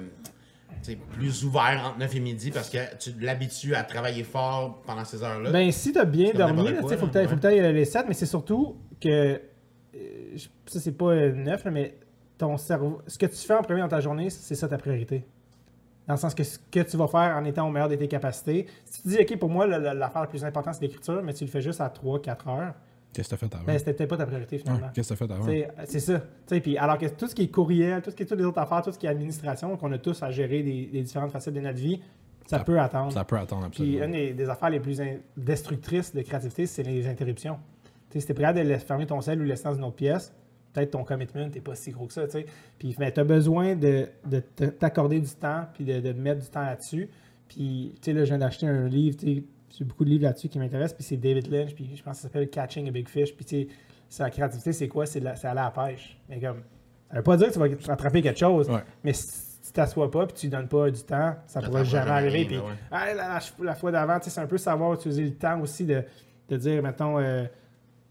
plus 1.13 1.43
ouvert 1.45 1.83
entre 1.89 1.99
9 1.99 2.15
et 2.15 2.19
midi 2.19 2.51
parce 2.51 2.69
que 2.69 2.77
tu 2.97 3.11
l'habitues 3.19 3.75
à 3.75 3.83
travailler 3.83 4.23
fort 4.23 4.81
pendant 4.85 5.05
ces 5.05 5.23
heures-là? 5.23 5.51
Ben, 5.51 5.71
si 5.71 5.91
t'as 5.93 6.05
bien 6.05 6.31
dormi, 6.33 6.63
tu 6.65 6.69
sais, 6.87 6.97
faut 6.97 7.07
que 7.07 7.13
faut 7.13 7.17
ouais. 7.19 7.27
que 7.27 7.35
t'ailles 7.41 7.73
les 7.73 7.85
7, 7.85 8.05
mais 8.07 8.13
c'est 8.13 8.25
surtout 8.25 8.77
que. 8.99 9.39
euh, 9.95 10.37
ça, 10.65 10.79
c'est 10.79 10.91
pas 10.97 11.05
euh, 11.11 11.31
neuf, 11.33 11.63
là, 11.65 11.71
mais 11.71 11.97
ton 12.37 12.57
cerveau. 12.57 13.01
Ce 13.07 13.17
que 13.17 13.25
tu 13.25 13.35
fais 13.35 13.53
en 13.53 13.61
premier 13.61 13.81
dans 13.81 13.87
ta 13.87 13.99
journée, 13.99 14.29
c'est 14.29 14.55
ça 14.55 14.67
ta 14.67 14.77
priorité. 14.77 15.25
Dans 16.07 16.15
le 16.15 16.19
sens 16.19 16.33
que 16.33 16.43
ce 16.43 16.57
que 16.57 16.79
tu 16.79 16.97
vas 16.97 17.07
faire 17.07 17.37
en 17.37 17.45
étant 17.45 17.67
au 17.67 17.71
meilleur 17.71 17.87
de 17.89 17.95
tes 17.95 18.07
capacités. 18.07 18.65
Si 18.85 19.03
tu 19.03 19.07
dis, 19.09 19.17
OK, 19.21 19.37
pour 19.37 19.49
moi, 19.49 19.67
la- 19.67 19.77
la- 19.77 19.93
l'affaire 19.93 20.21
la 20.21 20.27
plus 20.27 20.43
importante, 20.43 20.73
c'est 20.75 20.81
l'écriture, 20.81 21.21
mais 21.23 21.33
tu 21.33 21.43
le 21.45 21.49
fais 21.51 21.61
juste 21.61 21.79
à 21.79 21.87
3-4 21.89 22.49
heures, 22.49 22.73
Qu'est-ce 23.13 23.29
que 23.29 23.35
t'as 23.35 23.47
fait 23.47 23.53
avant? 23.55 23.63
ben, 23.65 23.77
c'était 23.77 23.93
peut-être 23.93 24.09
pas 24.09 24.17
ta 24.17 24.25
priorité 24.25 24.55
Ouais, 24.55 24.61
finalement. 24.61 24.89
Qu'est-ce 24.93 25.13
que 25.13 25.19
t'as 25.19 25.25
fait 25.27 25.33
avant? 25.33 25.43
T'sais, 25.43 25.67
C'est 25.85 25.99
ça. 25.99 26.21
T'sais, 26.45 26.61
puis 26.61 26.77
alors 26.77 26.97
que 26.97 27.07
tout 27.07 27.27
ce 27.27 27.35
qui 27.35 27.43
est 27.43 27.47
courriel, 27.51 28.01
tout 28.01 28.09
ce 28.11 28.15
qui 28.15 28.23
est 28.23 28.25
toutes 28.25 28.39
les 28.39 28.45
autres 28.45 28.59
affaires, 28.59 28.81
tout 28.81 28.91
ce 28.91 28.97
qui 28.97 29.05
est 29.05 29.09
administration, 29.09 29.75
qu'on 29.77 29.91
a 29.91 29.97
tous 29.97 30.21
à 30.23 30.31
gérer 30.31 30.63
des, 30.63 30.85
des 30.87 31.01
différentes 31.01 31.31
facettes 31.31 31.53
de 31.53 31.59
notre 31.59 31.77
vie, 31.79 31.99
ça, 32.45 32.57
Ça- 32.59 32.63
peut 32.63 32.79
attendre. 32.79 33.11
Ça 33.11 33.23
peut 33.25 33.37
attendre 33.37 33.69
Puis 33.69 33.97
absolument. 34.01 34.05
une 34.05 34.11
des, 34.11 34.33
des 34.33 34.49
affaires 34.49 34.69
les 34.69 34.79
plus 34.79 34.99
destructrices 35.37 36.13
de 36.13 36.21
créativité, 36.21 36.65
c'est 36.65 36.83
les 36.83 37.07
interruptions. 37.07 37.57
Tu 38.09 38.13
sais, 38.13 38.19
si 38.21 38.27
t'es 38.27 38.33
prêt 38.33 38.45
à 38.45 38.53
de 38.53 38.77
fermer 38.77 39.05
ton 39.05 39.21
sel 39.21 39.39
ou 39.39 39.43
le 39.43 39.47
laisser 39.49 39.63
dans 39.65 39.75
une 39.75 39.83
autre 39.83 39.95
pièce, 39.95 40.33
peut-être 40.73 40.91
ton 40.91 41.03
commitment 41.03 41.47
n'est 41.47 41.61
pas 41.61 41.75
si 41.75 41.91
gros 41.91 42.07
que 42.07 42.13
ça, 42.13 42.25
tu 42.25 42.31
sais. 42.31 42.45
Puis 42.79 42.95
tu 42.95 43.19
as 43.19 43.23
besoin 43.23 43.75
de, 43.75 44.07
de 44.25 44.39
t'accorder 44.39 45.19
du 45.19 45.29
temps, 45.31 45.65
puis 45.73 45.83
de, 45.85 45.99
de 45.99 46.13
mettre 46.13 46.41
du 46.41 46.47
temps 46.47 46.61
là-dessus. 46.63 47.09
Puis, 47.47 47.93
tu 48.01 48.05
sais, 48.05 48.13
là, 48.13 48.23
je 48.23 48.29
viens 48.29 48.37
d'acheter 48.37 48.65
un 48.67 48.87
livre, 48.87 49.17
tu 49.17 49.35
sais, 49.35 49.43
j'ai 49.77 49.85
beaucoup 49.85 50.03
de 50.05 50.09
livres 50.09 50.23
là-dessus 50.23 50.49
qui 50.49 50.59
m'intéressent, 50.59 50.93
puis 50.95 51.03
c'est 51.03 51.17
David 51.17 51.47
Lynch, 51.51 51.73
puis 51.73 51.89
je 51.95 52.03
pense 52.03 52.17
que 52.17 52.21
ça 52.21 52.27
s'appelle 52.27 52.49
Catching 52.49 52.87
a 52.87 52.91
Big 52.91 53.07
Fish. 53.07 53.35
Puis, 53.35 53.45
tu 53.45 53.61
sais, 53.63 53.67
sa 54.09 54.29
créativité, 54.29 54.73
c'est 54.73 54.87
quoi? 54.87 55.05
C'est 55.05 55.19
aller 55.25 55.29
à 55.45 55.53
la 55.53 55.71
pêche. 55.71 56.17
Mais 56.29 56.39
comme, 56.39 56.61
ça 57.09 57.17
veut 57.17 57.23
pas 57.23 57.37
dire 57.37 57.47
que 57.47 57.53
tu 57.53 57.59
vas 57.59 57.93
attraper 57.93 58.21
quelque 58.21 58.39
chose, 58.39 58.69
Ouais. 58.69 58.83
mais 59.03 59.13
si 59.13 59.61
tu 59.65 59.71
t'assois 59.71 60.11
pas, 60.11 60.27
puis 60.27 60.35
tu 60.35 60.47
donnes 60.49 60.67
pas 60.67 60.91
du 60.91 61.01
temps, 61.03 61.35
ça 61.47 61.61
Ça 61.61 61.61
pourra 61.61 61.83
jamais 61.83 62.05
jamais 62.07 62.27
arriver. 62.27 62.45
Puis, 62.45 62.57
ouais. 62.57 62.63
ah, 62.91 63.05
la, 63.07 63.13
la- 63.15 63.39
la 63.63 63.75
fois 63.75 63.91
d'avant, 63.91 64.17
tu 64.19 64.25
sais, 64.25 64.29
c'est 64.31 64.41
un 64.41 64.47
peu 64.47 64.57
savoir 64.57 64.93
utiliser 64.93 65.23
le 65.23 65.33
temps 65.35 65.59
aussi 65.61 65.85
de, 65.85 66.03
de 66.49 66.57
dire, 66.57 66.83
mettons, 66.83 67.17
euh, 67.19 67.45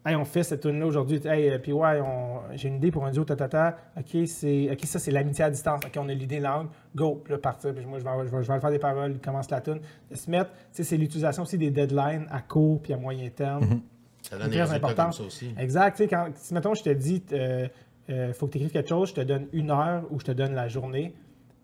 hey, 0.07 0.17
on 0.17 0.25
fait 0.25 0.43
cette 0.43 0.61
tune 0.63 0.79
là 0.79 0.87
aujourd'hui. 0.87 1.21
Hey, 1.27 1.49
euh, 1.51 1.59
puis 1.59 1.73
ouais, 1.73 2.01
on- 2.01 2.41
j'ai 2.55 2.69
une 2.69 2.77
idée 2.77 2.91
pour 2.91 3.05
un 3.05 3.11
duo, 3.11 3.25
tatata. 3.25 3.77
OK, 3.97 4.27
c'est, 4.27 4.71
OK, 4.73 4.81
ça, 4.85 4.99
c'est 4.99 5.11
l'amitié 5.11 5.45
à 5.45 5.51
distance. 5.51 5.81
OK, 5.85 5.93
on 5.99 6.09
a 6.09 6.15
l'idée 6.15 6.41
langue. 6.41 6.69
Go, 6.95 7.21
puis 7.25 7.33
là, 7.33 7.39
partir. 7.39 7.75
Puis 7.75 7.85
moi, 7.87 7.99
je 7.99 8.05
vais, 8.05 8.11
je, 8.27 8.35
vais, 8.37 8.43
je 8.43 8.47
vais 8.47 8.53
aller 8.53 8.61
faire 8.61 8.71
des 8.71 8.79
paroles. 8.79 9.13
Il 9.13 9.21
commence 9.21 9.51
la 9.51 9.61
tune. 9.61 9.81
De 10.11 10.17
se 10.17 10.31
mettre, 10.31 10.51
tu 10.53 10.59
sais, 10.73 10.85
c'est 10.85 10.97
l'utilisation 10.97 11.43
aussi 11.43 11.59
des 11.59 11.71
deadlines 11.71 12.27
à 12.31 12.41
court 12.41 12.81
puis 12.83 12.93
à 12.93 12.97
moyen 12.97 13.29
terme. 13.31 13.81
ça 14.23 14.39
donne 14.39 14.51
des 14.51 14.61
important. 14.61 15.05
comme 15.05 15.13
ça 15.13 15.23
aussi. 15.25 15.55
Exact. 15.59 15.97
Tu 15.97 16.03
sais, 16.05 16.09
quand, 16.09 16.29
si, 16.35 16.55
mettons, 16.55 16.75
je 16.75 16.83
te 16.83 16.91
dis, 16.91 17.23
euh, 17.33 17.69
euh, 18.09 18.33
faut 18.33 18.47
que 18.47 18.53
tu 18.53 18.59
écrives 18.59 18.73
quelque 18.73 18.89
chose, 18.89 19.11
je 19.11 19.15
te 19.15 19.21
donne 19.21 19.47
une 19.53 19.71
heure 19.71 20.05
ou 20.11 20.19
je 20.19 20.25
te 20.25 20.33
donne 20.33 20.55
la 20.55 20.69
journée, 20.69 21.15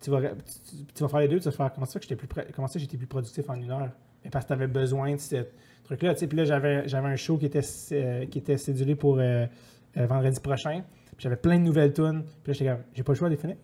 tu 0.00 0.10
vas, 0.10 0.20
tu, 0.20 0.84
tu 0.94 1.02
vas 1.02 1.08
faire 1.08 1.20
les 1.20 1.28
deux, 1.28 1.38
tu 1.40 1.46
vas 1.46 1.52
faire 1.52 1.72
comment 1.72 1.86
ça 1.86 1.98
que 1.98 2.04
j'étais 2.06 2.16
plus, 2.16 2.28
comment 2.54 2.68
ça 2.68 2.78
j'étais 2.78 2.96
plus 2.98 3.06
productif 3.06 3.48
en 3.48 3.54
une 3.54 3.70
heure? 3.70 3.90
Mais 4.22 4.30
parce 4.30 4.44
que 4.44 4.48
tu 4.48 4.52
avais 4.52 4.66
besoin 4.66 5.12
de 5.14 5.20
ce 5.20 5.46
truc-là. 5.86 6.14
Puis 6.14 6.36
là, 6.36 6.44
j'avais, 6.44 6.88
j'avais 6.88 7.08
un 7.08 7.16
show 7.16 7.36
qui 7.38 7.46
était, 7.46 7.60
euh, 7.92 8.26
qui 8.26 8.38
était 8.38 8.56
cédulé 8.56 8.94
pour 8.94 9.18
euh, 9.18 9.46
euh, 9.96 10.06
vendredi 10.06 10.40
prochain. 10.40 10.82
J'avais 11.18 11.36
plein 11.36 11.58
de 11.58 11.64
nouvelles 11.64 11.92
tunes. 11.92 12.22
Puis 12.42 12.52
là, 12.52 12.52
j'étais 12.52 12.70
comme, 12.70 12.80
j'ai 12.94 13.02
pas 13.02 13.12
le 13.12 13.18
choix 13.18 13.28
de 13.28 13.34
les 13.34 13.40
finir. 13.40 13.56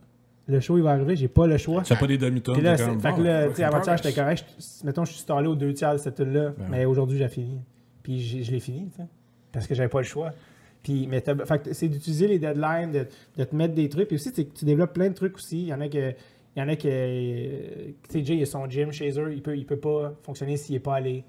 Le 0.49 0.59
show, 0.59 0.77
il 0.77 0.83
va 0.83 0.91
arriver, 0.93 1.14
j'ai 1.14 1.29
pas 1.29 1.47
le 1.47 1.57
choix. 1.57 1.85
Fais 1.85 1.95
pas 1.97 2.07
des 2.07 2.18
demi-tours. 2.18 2.55
Puis 2.55 2.62
là, 2.64 2.77
c'est- 2.77 2.85
fait 3.01 3.12
que 3.12 3.55
tu 3.55 3.62
avant-hier, 3.62 3.97
j'étais 3.97 4.12
correct. 4.12 4.45
Mettons, 4.85 5.05
je 5.05 5.12
suis 5.12 5.20
stallé 5.20 5.47
aux 5.47 5.55
deux 5.55 5.73
tiers 5.73 5.93
de 5.93 5.99
cette 5.99 6.16
tune-là, 6.16 6.51
Ben 6.59 6.66
mais 6.70 6.85
aujourd'hui, 6.85 7.16
j'ai 7.18 7.29
fini. 7.29 7.61
Puis 8.03 8.43
je 8.43 8.51
l'ai 8.51 8.59
fini, 8.59 8.89
tu 8.91 8.97
sais, 8.97 9.07
parce 9.53 9.66
que 9.68 9.75
j'avais 9.75 9.89
pas 9.89 10.01
le 10.01 10.05
choix. 10.07 10.31
Puis, 10.83 11.07
mais 11.07 11.20
fait 11.20 11.68
c'est 11.73 11.89
d'utiliser 11.89 12.27
les 12.27 12.41
deadlines, 12.41 12.91
de, 12.91 13.07
de 13.37 13.45
te 13.45 13.55
mettre 13.55 13.75
des 13.75 13.89
trucs. 13.89 14.09
Puis 14.09 14.16
aussi, 14.16 14.31
c'est 14.35 14.53
tu 14.53 14.64
développes 14.64 14.93
plein 14.95 15.09
de 15.11 15.14
trucs 15.14 15.37
aussi. 15.37 15.61
Il 15.62 15.68
y 15.68 15.75
en 15.75 15.81
a 15.81 15.89
que. 15.89 16.11
Il 16.57 16.59
y 16.59 16.62
en 16.62 16.68
a 16.68 16.75
que. 16.75 16.89
euh, 16.89 17.93
Tu 18.11 18.18
sais, 18.18 18.25
Jay, 18.25 18.37
il 18.39 18.43
a 18.43 18.47
son 18.47 18.68
gym 18.68 18.91
chez 18.91 19.16
eux. 19.18 19.33
Il 19.33 19.43
peut, 19.43 19.57
il 19.57 19.64
peut 19.64 19.77
pas 19.79 20.12
fonctionner 20.25 20.57
s'il 20.57 20.75
n'est 20.75 20.81
pas 20.81 20.97
allé 20.97 21.23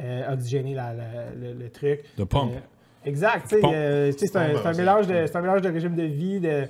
euh, 0.00 0.32
oxygéner 0.32 0.74
la- 0.74 0.92
la- 0.94 1.30
le, 1.40 1.52
le 1.54 1.70
truc. 1.70 2.00
De 2.16 2.24
pompe. 2.24 2.52
Euh, 2.54 2.58
exact. 3.08 3.52
euh, 3.52 4.12
c'est 4.16 4.36
un, 4.36 4.56
un 4.64 4.72
mélange 4.74 5.06
de, 5.06 5.26
c'est 5.26 5.36
un 5.36 5.40
mélange 5.40 5.62
de 5.62 5.68
régime 5.70 5.94
de 5.94 6.02
vie, 6.04 6.40
de, 6.40 6.64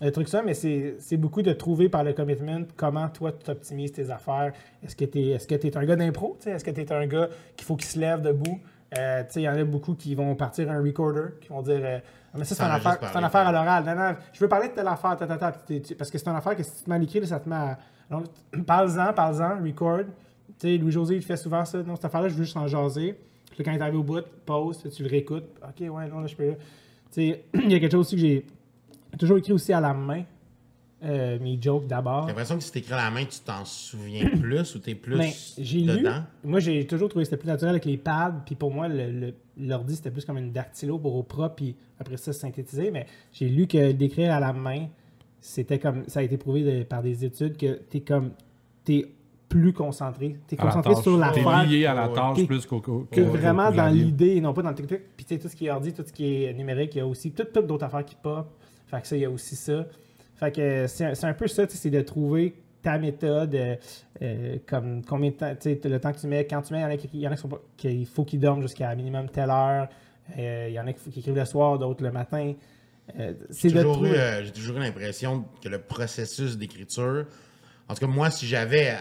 de 0.00 0.10
trucs 0.10 0.28
ça, 0.28 0.42
mais 0.42 0.54
c'est 0.54 0.96
c'est 0.98 1.16
beaucoup 1.16 1.42
de 1.42 1.52
trouver 1.52 1.88
par 1.88 2.02
le 2.04 2.12
commitment 2.12 2.62
comment 2.76 3.08
toi 3.08 3.32
tu 3.32 3.50
optimises 3.50 3.92
tes 3.92 4.10
affaires. 4.10 4.52
Est-ce 4.82 4.96
que 4.96 5.04
tu 5.04 5.66
es, 5.66 5.76
un 5.76 5.84
gars 5.84 5.96
d'impro? 5.96 6.36
Est-ce 6.44 6.64
que 6.64 6.70
tu 6.70 6.80
es 6.80 6.92
un 6.92 7.06
gars 7.06 7.28
qu'il 7.56 7.66
faut 7.66 7.76
qu'il 7.76 7.86
se 7.88 7.98
lève 7.98 8.20
debout? 8.22 8.58
Euh, 8.98 9.22
il 9.36 9.42
y 9.42 9.48
en 9.48 9.56
a 9.56 9.64
beaucoup 9.64 9.94
qui 9.94 10.14
vont 10.14 10.34
partir 10.34 10.70
un 10.70 10.82
recorder, 10.82 11.34
qui 11.40 11.48
vont 11.48 11.62
dire 11.62 11.80
euh, 11.82 11.98
Ah, 12.34 12.36
mais 12.38 12.44
ça, 12.44 12.54
c'est 12.54 12.56
Ça 12.56 12.64
une 12.66 12.70
enregistre 12.72 12.88
affaire, 12.90 13.00
par 13.00 13.08
c'est 13.12 13.14
une 13.18 13.20
les 13.22 13.26
affaire 13.26 13.46
à 13.48 13.52
l'oral. 13.52 13.84
Non, 13.86 13.94
non, 13.94 14.16
je 14.34 14.40
veux 14.40 14.48
parler 14.48 14.68
de 14.68 14.74
telle 14.74 14.88
affaire, 14.88 15.16
ta, 15.16 15.26
ta, 15.26 15.36
ta, 15.38 15.52
parce 15.96 16.10
que 16.10 16.18
c'est 16.18 16.28
une 16.28 16.36
affaire 16.36 16.56
que 16.56 16.62
si 16.62 16.72
tu 16.78 16.84
te 16.84 16.90
mets 16.90 16.96
à 16.96 16.98
l'écrit, 16.98 17.26
ça 17.26 17.40
te 17.40 17.48
met 17.48 17.56
à. 17.56 17.78
Donc, 18.10 18.24
parle-en, 18.66 19.12
parle-en, 19.14 19.64
record. 19.64 20.00
Tu 20.62 20.68
sais, 20.68 20.76
Louis-José, 20.78 21.16
il 21.16 21.22
fait 21.22 21.36
souvent 21.36 21.64
ça. 21.64 21.82
Non, 21.82 21.96
cette 21.96 22.04
affaire-là, 22.04 22.28
je 22.28 22.34
veux 22.34 22.44
juste 22.44 22.56
en 22.56 22.66
jaser. 22.68 23.14
Puis 23.50 23.58
là, 23.58 23.64
quand 23.64 23.72
il 23.72 23.78
est 23.78 23.82
arrivé 23.82 23.96
au 23.98 24.02
bout, 24.04 24.22
pause, 24.46 24.78
tu 24.94 25.02
le 25.02 25.08
réécoutes. 25.08 25.44
OK, 25.62 25.80
ouais, 25.80 26.08
non, 26.08 26.20
là, 26.20 26.26
je 26.26 26.36
peux. 26.36 26.52
Tu 26.52 26.56
sais, 27.10 27.44
il 27.54 27.70
y 27.70 27.74
a 27.74 27.80
quelque 27.80 27.92
chose 27.92 28.06
aussi 28.06 28.14
que 28.16 28.20
j'ai 28.22 28.46
toujours 29.18 29.38
écrit 29.38 29.52
aussi 29.52 29.72
à 29.72 29.80
la 29.80 29.92
main. 29.92 30.22
euh, 31.04 31.36
mes 31.40 31.58
jokes 31.60 31.88
d'abord. 31.88 32.22
J'ai 32.22 32.28
l'impression 32.28 32.56
que 32.58 32.62
si 32.62 32.70
t'écris 32.70 32.92
à 32.92 33.04
la 33.04 33.10
main, 33.10 33.24
tu 33.24 33.40
t'en 33.40 33.64
souviens 33.64 34.24
plus 34.40 34.74
ou 34.76 34.78
t'es 34.78 34.94
plus 34.94 35.16
Mais 35.16 35.32
j'ai 35.58 35.80
lu. 35.80 35.98
dedans? 35.98 36.22
Moi, 36.44 36.60
j'ai 36.60 36.86
toujours 36.86 37.08
trouvé 37.08 37.24
que 37.24 37.30
c'était 37.30 37.40
plus 37.40 37.48
naturel 37.48 37.70
avec 37.74 37.84
les 37.84 37.96
pads. 37.98 38.42
Puis 38.46 38.54
pour 38.54 38.72
moi, 38.72 38.86
l'ordi, 39.58 39.96
c'était 39.96 40.12
plus 40.12 40.24
comme 40.24 40.38
une 40.38 40.52
dactylo 40.52 40.98
pour 40.98 41.16
au 41.16 41.24
propre. 41.24 41.56
Puis 41.56 41.74
après 41.98 42.16
ça, 42.16 42.32
synthétiser. 42.32 42.90
Mais 42.92 43.06
j'ai 43.32 43.48
lu 43.48 43.66
que 43.66 43.90
d'écrire 43.90 44.32
à 44.32 44.38
la 44.38 44.52
main, 44.52 44.86
c'était 45.40 45.80
comme. 45.80 46.04
Ça 46.08 46.20
a 46.20 46.22
été 46.22 46.36
prouvé 46.36 46.62
de- 46.62 46.84
par 46.84 47.02
des 47.02 47.24
études 47.24 47.56
que 47.56 47.80
t'es 47.90 48.00
comme. 48.00 48.30
T'es 48.84 49.08
plus 49.52 49.72
concentré. 49.72 50.36
T'es 50.46 50.58
À 50.60 50.64
la 50.64 50.70
concentré 50.70 50.94
tâche. 50.94 51.02
sur 51.02 51.12
T'es 51.14 51.42
l'affaire. 51.42 51.66
lié 51.66 51.86
à 51.86 51.94
la 51.94 52.08
tâche 52.08 52.46
plus 52.46 52.66
qu'au. 52.66 52.80
qu'au- 52.80 53.06
vraiment 53.24 53.70
dans 53.70 53.88
l'idée 53.88 54.36
et 54.36 54.40
non 54.40 54.52
pas 54.52 54.62
dans 54.62 54.70
le 54.70 54.74
technique. 54.74 55.02
Puis 55.16 55.24
tu 55.26 55.34
sais, 55.34 55.40
tout 55.40 55.48
ce 55.48 55.56
qui 55.56 55.66
est 55.66 55.70
ordi, 55.70 55.92
tout 55.92 56.04
ce 56.06 56.12
qui 56.12 56.44
est 56.44 56.52
numérique, 56.54 56.94
il 56.94 56.98
y 56.98 57.00
a 57.00 57.06
aussi 57.06 57.32
tout, 57.32 57.44
tout 57.52 57.62
d'autres 57.62 57.84
affaires 57.84 58.04
qui 58.04 58.16
pop. 58.16 58.48
Fait 58.86 59.00
que 59.00 59.06
ça, 59.06 59.16
il 59.16 59.22
y 59.22 59.24
a 59.24 59.30
aussi 59.30 59.56
ça. 59.56 59.86
Fait 60.36 60.50
que 60.54 60.86
c'est 60.88 61.24
un, 61.24 61.34
peu 61.34 61.46
ça, 61.46 61.66
tu 61.66 61.72
sais, 61.74 61.78
c'est 61.82 61.90
de 61.90 62.00
trouver 62.00 62.54
ta 62.82 62.98
méthode, 62.98 63.54
euh, 63.54 63.76
euh, 64.22 64.56
comme 64.66 65.02
combien 65.04 65.30
de 65.30 65.36
temps, 65.36 65.54
tu 65.54 65.70
sais, 65.74 65.88
le 65.88 66.00
temps 66.00 66.12
que 66.12 66.18
tu 66.18 66.26
mets, 66.26 66.46
quand 66.46 66.62
tu 66.62 66.72
mets, 66.72 66.80
il 66.80 66.82
y 66.82 66.86
en 66.86 66.90
a 66.90 66.96
qui, 66.96 67.08
il 67.14 67.20
y 67.20 67.28
en 67.28 67.30
a 67.30 67.34
qui 67.36 67.40
sont 67.42 67.48
pas, 67.48 67.60
qu'il 67.76 68.06
faut 68.06 68.24
qu'ils 68.24 68.40
dorment 68.40 68.62
jusqu'à 68.62 68.92
minimum 68.96 69.28
telle 69.28 69.50
heure. 69.50 69.88
Euh, 70.38 70.66
il 70.68 70.74
y 70.74 70.80
en 70.80 70.86
a 70.86 70.92
qui, 70.92 71.10
qui 71.10 71.20
écrivent 71.20 71.36
le 71.36 71.44
soir, 71.44 71.78
d'autres 71.78 72.02
le 72.02 72.10
matin. 72.10 72.54
Euh, 73.20 73.34
c'est 73.50 73.68
J'ai 73.68 73.76
toujours, 73.76 73.92
eu, 74.04 74.08
trouver- 74.08 74.18
euh, 74.18 74.44
j'ai 74.44 74.50
toujours 74.52 74.76
eu 74.76 74.80
l'impression 74.80 75.44
que 75.62 75.68
le 75.68 75.78
processus 75.80 76.56
d'écriture. 76.58 77.26
En 77.88 77.94
tout 77.94 78.00
cas, 78.00 78.12
moi, 78.12 78.30
si 78.30 78.46
j'avais 78.46 78.90
à, 78.90 78.98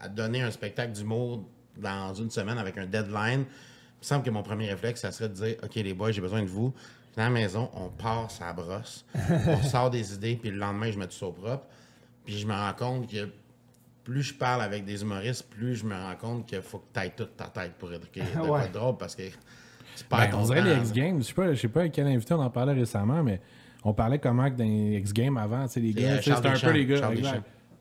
à- 0.00 0.04
à 0.04 0.08
donner 0.08 0.42
un 0.42 0.50
spectacle 0.50 0.92
d'humour 0.92 1.44
dans 1.76 2.14
une 2.14 2.30
semaine 2.30 2.58
avec 2.58 2.76
un 2.78 2.86
deadline, 2.86 3.40
il 3.40 4.00
me 4.00 4.04
semble 4.04 4.24
que 4.24 4.30
mon 4.30 4.42
premier 4.42 4.68
réflexe, 4.70 5.00
ça 5.02 5.12
serait 5.12 5.28
de 5.28 5.34
dire 5.34 5.56
OK, 5.62 5.74
les 5.76 5.94
boys, 5.94 6.10
j'ai 6.12 6.20
besoin 6.20 6.42
de 6.42 6.48
vous. 6.48 6.72
Dans 7.16 7.24
la 7.24 7.30
maison, 7.30 7.70
on 7.74 7.88
part 7.88 8.30
sa 8.30 8.52
brosse, 8.52 9.04
on 9.48 9.62
sort 9.62 9.90
des 9.90 10.14
idées, 10.14 10.36
puis 10.40 10.50
le 10.50 10.58
lendemain, 10.58 10.90
je 10.90 10.98
mets 10.98 11.06
tout 11.06 11.16
ça 11.16 11.26
au 11.26 11.32
propre. 11.32 11.66
Puis 12.24 12.38
je 12.38 12.46
me 12.46 12.52
rends 12.52 12.72
compte 12.74 13.10
que 13.10 13.28
plus 14.04 14.22
je 14.22 14.34
parle 14.34 14.62
avec 14.62 14.84
des 14.84 15.02
humoristes, 15.02 15.48
plus 15.50 15.74
je 15.76 15.84
me 15.84 15.94
rends 15.94 16.14
compte 16.16 16.46
qu'il 16.46 16.62
faut 16.62 16.78
que 16.78 16.86
tu 16.94 17.00
ailles 17.00 17.12
toute 17.16 17.36
ta 17.36 17.46
tête 17.46 17.72
pour 17.74 17.88
quoi 17.88 18.50
Ouais. 18.60 18.68
de 18.68 18.72
drôle 18.72 18.96
parce 18.96 19.14
que 19.16 19.22
tu 19.28 20.04
perds 20.08 20.18
Ben, 20.20 20.30
ton 20.30 20.38
on 20.38 20.44
dirait 20.44 20.60
temps. 20.60 20.66
les 20.66 20.76
X-Games. 20.76 21.18
Je 21.20 21.26
sais 21.26 21.34
pas, 21.34 21.52
je 21.52 21.60
sais 21.60 21.68
pas 21.68 21.80
avec 21.80 21.92
quel 21.92 22.06
invité 22.06 22.32
on 22.34 22.40
en 22.40 22.50
parlait 22.50 22.72
récemment, 22.72 23.22
mais 23.22 23.40
on 23.84 23.92
parlait 23.92 24.18
comment 24.18 24.48
que 24.50 24.56
dans 24.56 24.64
les 24.64 24.98
X-Games 24.98 25.36
avant, 25.36 25.66
tu 25.66 25.72
sais, 25.74 25.80
les 25.80 25.92
gars, 25.92 26.02
euh, 26.12 26.16
tu 26.18 26.22
sais, 26.24 26.30
Charles 26.30 26.44
c'était 26.56 26.66
un 26.66 26.70
peu 26.70 26.76
les 26.76 26.86
gars, 26.86 26.96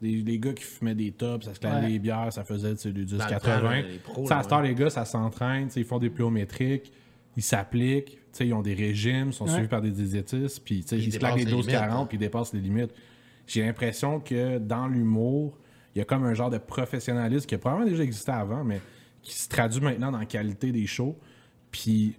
Les, 0.02 0.22
les 0.22 0.40
gars 0.40 0.54
qui 0.54 0.64
fumaient 0.64 0.96
des 0.96 1.12
tops, 1.12 1.46
ça 1.46 1.54
se 1.54 1.60
clavait 1.60 1.82
Ouais. 1.86 1.90
les 1.92 2.00
bières, 2.00 2.32
ça 2.32 2.44
faisait 2.46 2.74
du 2.74 3.06
Dans 3.06 3.18
le 3.18 3.22
10-80. 3.24 3.40
temps, 3.60 3.70
les 3.72 3.98
pros, 4.00 4.22
Tu 4.22 4.28
sais, 4.28 4.34
à 4.34 4.38
là, 4.38 4.44
cette 4.44 4.52
heure, 4.54 4.62
ouais. 4.62 4.68
les 4.70 4.76
gars, 4.76 4.90
ça 4.90 5.04
s'entraîne, 5.06 5.68
tu 5.68 5.74
sais, 5.74 5.80
ils 5.82 5.86
font 5.86 6.00
des 6.00 6.10
pliométriques, 6.10 6.92
ils 7.36 7.44
s'appliquent, 7.44 8.12
tu 8.12 8.20
sais, 8.32 8.48
ils 8.48 8.54
ont 8.54 8.62
des 8.62 8.74
régimes, 8.76 9.34
sont 9.34 9.46
Ouais. 9.46 9.52
suivis 9.52 9.68
par 9.68 9.82
des 9.82 9.92
diététistes, 9.92 10.64
puis 10.64 10.82
tu 10.84 10.88
sais, 10.90 10.98
Ils 10.98 11.06
ils 11.08 11.14
se 11.14 11.20
claquent 11.20 11.36
les 11.36 11.46
12-40, 11.46 11.52
limites, 11.68 11.76
hein. 11.76 12.06
puis 12.08 12.16
ils 12.18 12.20
dépassent 12.20 12.54
les 12.54 12.62
limites. 12.62 12.92
J'ai 13.46 13.66
l'impression 13.66 14.20
que 14.22 14.58
dans 14.58 14.88
l'humour, 14.88 15.58
il 15.96 16.00
y 16.00 16.02
a 16.02 16.06
comme 16.06 16.24
un 16.24 16.34
genre 16.34 16.50
de 16.50 16.60
professionnalisme 16.60 17.46
qui 17.46 17.56
a 17.56 17.58
probablement 17.58 17.90
déjà 17.90 18.04
existé 18.04 18.32
avant, 18.32 18.64
mais 18.64 18.80
qui 19.22 19.34
se 19.34 19.50
traduit 19.50 19.82
maintenant 19.82 20.12
dans 20.12 20.20
la 20.20 20.26
qualité 20.26 20.72
des 20.72 20.86
shows. 20.88 21.18
Puis, 21.72 22.16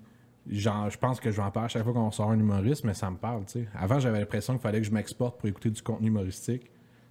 genre, 0.51 0.91
je 0.91 0.99
pense 0.99 1.19
que 1.21 1.31
je 1.31 1.37
vais 1.37 1.43
en 1.43 1.51
parler 1.51 1.67
à 1.67 1.69
chaque 1.69 1.85
fois 1.85 1.93
qu'on 1.93 2.11
sort 2.11 2.31
un 2.31 2.39
humoriste, 2.39 2.85
mais 2.85 2.95
ça 2.95 3.11
me 3.11 3.17
parle, 3.17 3.45
tu 3.47 3.53
sais. 3.53 3.69
Avant, 3.75 3.99
j'avais 4.01 4.19
l'impression 4.19 4.53
qu'il 4.55 4.63
fallait 4.63 4.81
que 4.81 4.87
je 4.87 4.91
m'exporte 4.93 5.39
pour 5.39 5.49
écouter 5.49 5.71
du 5.71 5.81
contenu 5.83 6.09
humoristique. 6.09 6.70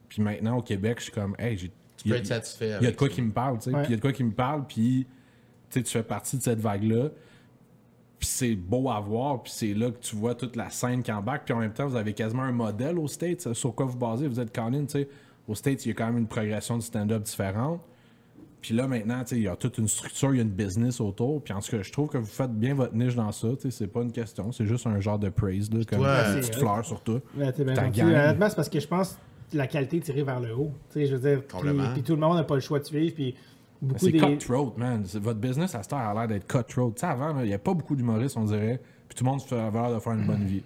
Puis 0.09 0.21
maintenant, 0.21 0.57
au 0.57 0.61
Québec, 0.61 0.97
je 0.97 1.03
suis 1.03 1.11
comme, 1.13 1.35
hey, 1.39 1.57
j'ai. 1.57 1.71
Tu 1.97 2.09
peux 2.09 2.15
être 2.15 2.25
satisfait. 2.25 2.77
Il 2.81 2.85
y 2.85 2.87
a 2.87 2.91
de 2.91 2.95
quoi 2.95 3.09
qui 3.09 3.21
me 3.21 3.31
parle, 3.31 3.59
tu 3.59 3.69
sais. 3.69 3.75
Ouais. 3.75 3.83
Puis 3.83 3.89
il 3.89 3.91
y 3.91 3.93
a 3.93 3.97
de 3.97 4.01
quoi 4.01 4.11
qui 4.11 4.23
me 4.23 4.31
parle, 4.31 4.65
puis 4.67 5.05
tu 5.69 5.79
sais, 5.79 5.83
tu 5.83 5.91
fais 5.91 6.03
partie 6.03 6.37
de 6.37 6.41
cette 6.41 6.59
vague-là. 6.59 7.09
Puis 8.17 8.27
c'est 8.27 8.55
beau 8.55 8.89
à 8.89 8.99
voir, 8.99 9.43
puis 9.43 9.51
c'est 9.55 9.73
là 9.73 9.91
que 9.91 9.99
tu 9.99 10.15
vois 10.15 10.35
toute 10.35 10.55
la 10.55 10.69
scène 10.69 11.03
qui 11.03 11.11
embarque. 11.11 11.45
Puis 11.45 11.53
en 11.53 11.59
même 11.59 11.73
temps, 11.73 11.87
vous 11.87 11.95
avez 11.95 12.13
quasiment 12.13 12.43
un 12.43 12.51
modèle 12.51 12.97
aux 12.97 13.07
States 13.07 13.53
sur 13.53 13.73
quoi 13.75 13.85
vous 13.85 13.97
basez? 13.97 14.27
Vous 14.27 14.39
êtes 14.39 14.53
Colin, 14.53 14.85
tu 14.85 14.91
sais. 14.91 15.09
Aux 15.47 15.55
States, 15.55 15.85
il 15.85 15.89
y 15.89 15.91
a 15.91 15.93
quand 15.93 16.07
même 16.07 16.17
une 16.17 16.27
progression 16.27 16.77
de 16.77 16.83
stand-up 16.83 17.23
différente. 17.23 17.81
Puis 18.61 18.73
là, 18.73 18.87
maintenant, 18.87 19.21
tu 19.21 19.29
sais, 19.29 19.37
il 19.37 19.43
y 19.43 19.47
a 19.47 19.55
toute 19.55 19.77
une 19.77 19.87
structure, 19.87 20.33
il 20.33 20.37
y 20.37 20.39
a 20.39 20.43
une 20.43 20.49
business 20.49 20.99
autour. 20.99 21.41
Puis 21.41 21.53
en 21.53 21.59
tout 21.59 21.71
cas, 21.71 21.81
je 21.81 21.91
trouve 21.91 22.09
que 22.09 22.17
vous 22.17 22.25
faites 22.25 22.51
bien 22.51 22.73
votre 22.73 22.93
niche 22.93 23.15
dans 23.15 23.31
ça. 23.31 23.47
Tu 23.55 23.61
sais, 23.61 23.71
c'est 23.71 23.87
pas 23.87 24.01
une 24.01 24.11
question, 24.11 24.51
c'est 24.51 24.65
juste 24.65 24.85
un 24.85 24.99
genre 24.99 25.17
de 25.17 25.29
praise, 25.29 25.69
là, 25.73 25.83
comme 25.85 26.01
une 26.01 26.39
petite 26.41 26.55
fleur 26.55 26.83
sur 26.85 27.01
toi. 27.01 27.21
Ouais, 27.37 27.51
t'es 27.53 27.63
bien. 27.63 27.75
Honnêtement, 27.77 28.49
c'est 28.49 28.55
parce 28.55 28.69
que 28.69 28.79
je 28.79 28.87
pense 28.87 29.17
la 29.53 29.67
qualité 29.67 29.97
est 29.97 30.01
tirée 30.01 30.23
vers 30.23 30.39
le 30.39 30.55
haut. 30.55 30.71
Tu 30.91 30.99
sais, 31.01 31.05
je 31.05 31.15
veux 31.15 31.29
dire, 31.29 31.43
puis, 31.93 32.03
tout 32.03 32.13
le 32.15 32.19
monde 32.21 32.35
n'a 32.37 32.43
pas 32.43 32.55
le 32.55 32.61
choix 32.61 32.79
de 32.79 32.83
suivre. 32.85 33.13
Puis 33.15 33.35
beaucoup 33.81 34.05
C'est 34.05 34.11
des. 34.11 34.19
cutthroat, 34.19 34.73
man. 34.77 35.03
Votre 35.03 35.39
business, 35.39 35.73
à 35.75 35.83
cette 35.83 35.93
heure, 35.93 35.99
a 35.99 36.13
l'air 36.13 36.27
d'être 36.27 36.47
cutthroat. 36.47 36.91
Tu 36.95 37.01
sais, 37.01 37.05
avant, 37.07 37.39
il 37.41 37.47
n'y 37.47 37.53
a 37.53 37.59
pas 37.59 37.73
beaucoup 37.73 37.95
d'humoristes, 37.95 38.37
on 38.37 38.43
dirait. 38.45 38.79
Puis 39.07 39.15
tout 39.17 39.23
le 39.23 39.29
monde 39.29 39.41
se 39.41 39.47
fait 39.47 39.57
avait 39.59 39.79
l'air 39.81 39.93
de 39.95 39.99
faire 39.99 40.13
une 40.13 40.25
bonne 40.27 40.45
vie. 40.45 40.63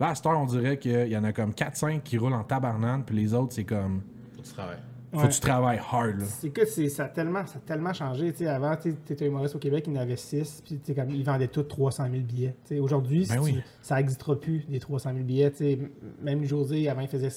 Là, 0.00 0.08
à 0.08 0.14
cette 0.14 0.26
heure, 0.26 0.38
on 0.38 0.46
dirait 0.46 0.78
qu'il 0.78 1.06
y 1.08 1.16
en 1.16 1.22
a 1.24 1.32
comme 1.32 1.52
4-5 1.52 2.02
qui 2.02 2.18
roulent 2.18 2.32
en 2.34 2.42
tabarnane, 2.42 3.04
puis 3.04 3.14
les 3.16 3.32
autres, 3.34 3.52
c'est 3.54 3.64
comme. 3.64 4.02
Faut 4.34 4.42
que 4.42 4.46
tu 4.48 4.52
travailles. 4.54 4.78
Faut 5.12 5.20
Ouais. 5.20 5.28
que 5.28 5.32
tu 5.34 5.40
travailles 5.40 5.80
hard, 5.92 6.18
là. 6.18 6.24
C'est 6.26 6.50
que 6.50 6.66
c'est- 6.66 6.88
ça, 6.88 7.04
a 7.04 7.08
tellement, 7.08 7.46
ça 7.46 7.58
a 7.58 7.60
tellement 7.60 7.92
changé. 7.92 8.32
Tu 8.32 8.38
sais, 8.38 8.46
avant, 8.48 8.74
tu 8.74 8.88
étais 8.88 9.26
humoriste 9.28 9.54
au 9.54 9.60
Québec, 9.60 9.84
il 9.86 9.94
y 9.94 9.96
en 9.96 10.00
avait 10.00 10.16
6, 10.16 10.60
puis 10.66 10.74
tu 10.80 10.86
sais, 10.86 10.94
comme, 11.00 11.10
ils 11.10 11.22
vendaient 11.24 11.46
tous 11.46 11.62
300 11.62 12.06
000 12.10 12.24
billets. 12.24 12.56
Tu 12.66 12.74
sais, 12.74 12.80
Aujourd'hui, 12.80 13.24
Ben 13.28 13.34
si 13.34 13.38
oui. 13.38 13.52
tu- 13.54 13.62
ça 13.80 13.94
n'existera 13.94 14.34
plus, 14.40 14.64
des 14.68 14.80
300 14.80 15.12
000 15.12 15.22
billets. 15.24 15.52
Tu 15.52 15.58
sais, 15.58 15.72
m- 15.74 15.88
même 16.20 16.42
José, 16.44 16.88
avant, 16.88 17.02
il 17.02 17.06
faisait 17.06 17.30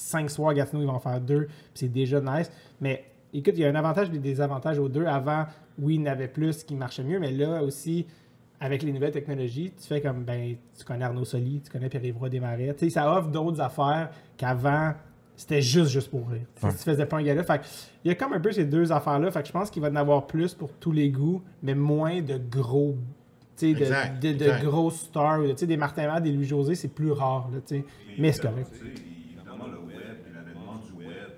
5 0.00 0.30
soirs 0.30 0.50
à 0.50 0.54
Gatineau, 0.54 0.82
ils 0.82 0.86
vont 0.86 0.94
en 0.94 1.00
faire 1.00 1.20
2, 1.20 1.46
puis 1.46 1.52
c'est 1.74 1.88
déjà 1.88 2.20
nice. 2.20 2.50
Mais 2.80 3.04
écoute, 3.32 3.54
il 3.56 3.60
y 3.60 3.64
a 3.64 3.68
un 3.68 3.74
avantage 3.74 4.08
et 4.08 4.12
des 4.12 4.18
désavantages 4.18 4.78
aux 4.78 4.88
deux. 4.88 5.06
Avant, 5.06 5.46
oui, 5.78 5.96
il 5.96 6.00
y 6.00 6.08
en 6.08 6.12
avait 6.12 6.28
plus 6.28 6.64
qui 6.64 6.74
marchaient 6.74 7.04
mieux, 7.04 7.18
mais 7.18 7.30
là 7.32 7.62
aussi, 7.62 8.06
avec 8.60 8.82
les 8.82 8.92
nouvelles 8.92 9.12
technologies, 9.12 9.72
tu 9.80 9.86
fais 9.86 10.00
comme, 10.00 10.24
ben, 10.24 10.56
tu 10.76 10.84
connais 10.84 11.04
Arnaud 11.04 11.24
Soli, 11.24 11.60
tu 11.64 11.70
connais 11.70 11.88
Pierre-Yves 11.88 12.16
Roy 12.18 12.28
Desmarais. 12.28 12.74
Tu 12.76 12.86
sais, 12.86 12.90
ça 12.90 13.16
offre 13.16 13.28
d'autres 13.28 13.60
affaires 13.60 14.10
qu'avant, 14.36 14.94
c'était 15.36 15.62
juste, 15.62 15.90
juste 15.92 16.10
pour 16.10 16.28
rire. 16.28 16.42
Tu 16.58 16.66
Ouais. 16.66 16.72
Faisais 16.72 17.06
pas 17.06 17.18
un 17.18 17.22
gars-là. 17.22 17.44
Fait 17.44 17.60
il 18.04 18.08
y 18.08 18.10
a 18.10 18.16
comme 18.16 18.32
un 18.32 18.40
peu 18.40 18.50
ces 18.50 18.64
deux 18.64 18.90
affaires-là. 18.90 19.30
Fait 19.30 19.42
que 19.42 19.46
je 19.46 19.52
pense 19.52 19.70
qu'il 19.70 19.80
va 19.80 19.88
y 19.88 19.92
en 19.92 19.96
avoir 19.96 20.26
plus 20.26 20.54
pour 20.54 20.72
tous 20.72 20.90
les 20.90 21.10
goûts, 21.10 21.40
mais 21.62 21.76
moins 21.76 22.20
de 22.22 22.36
gros. 22.50 22.96
tu 23.56 23.68
sais, 23.68 23.74
De, 23.74 23.82
Exact, 23.84 24.20
de, 24.20 24.32
de 24.32 24.64
grosses 24.64 25.02
stars. 25.02 25.42
Tu 25.50 25.56
sais, 25.58 25.66
des 25.68 25.76
Martin 25.76 26.08
Matt, 26.08 26.24
des 26.24 26.32
Louis-José, 26.32 26.74
c'est 26.74 26.88
plus 26.88 27.12
rare. 27.12 27.48
Là, 27.52 27.60
tu 27.64 27.76
sais. 27.76 27.84
mais 28.18 28.32
c'est 28.32 28.42
correct. 28.42 28.68
Tu 28.72 28.78
sais, 28.78 28.86
évidemment, 29.36 29.68
le 29.68 29.78
web, 29.86 30.16
puis 30.24 30.32
l'avènement 30.34 30.80
du 30.84 30.92
web, 31.06 31.28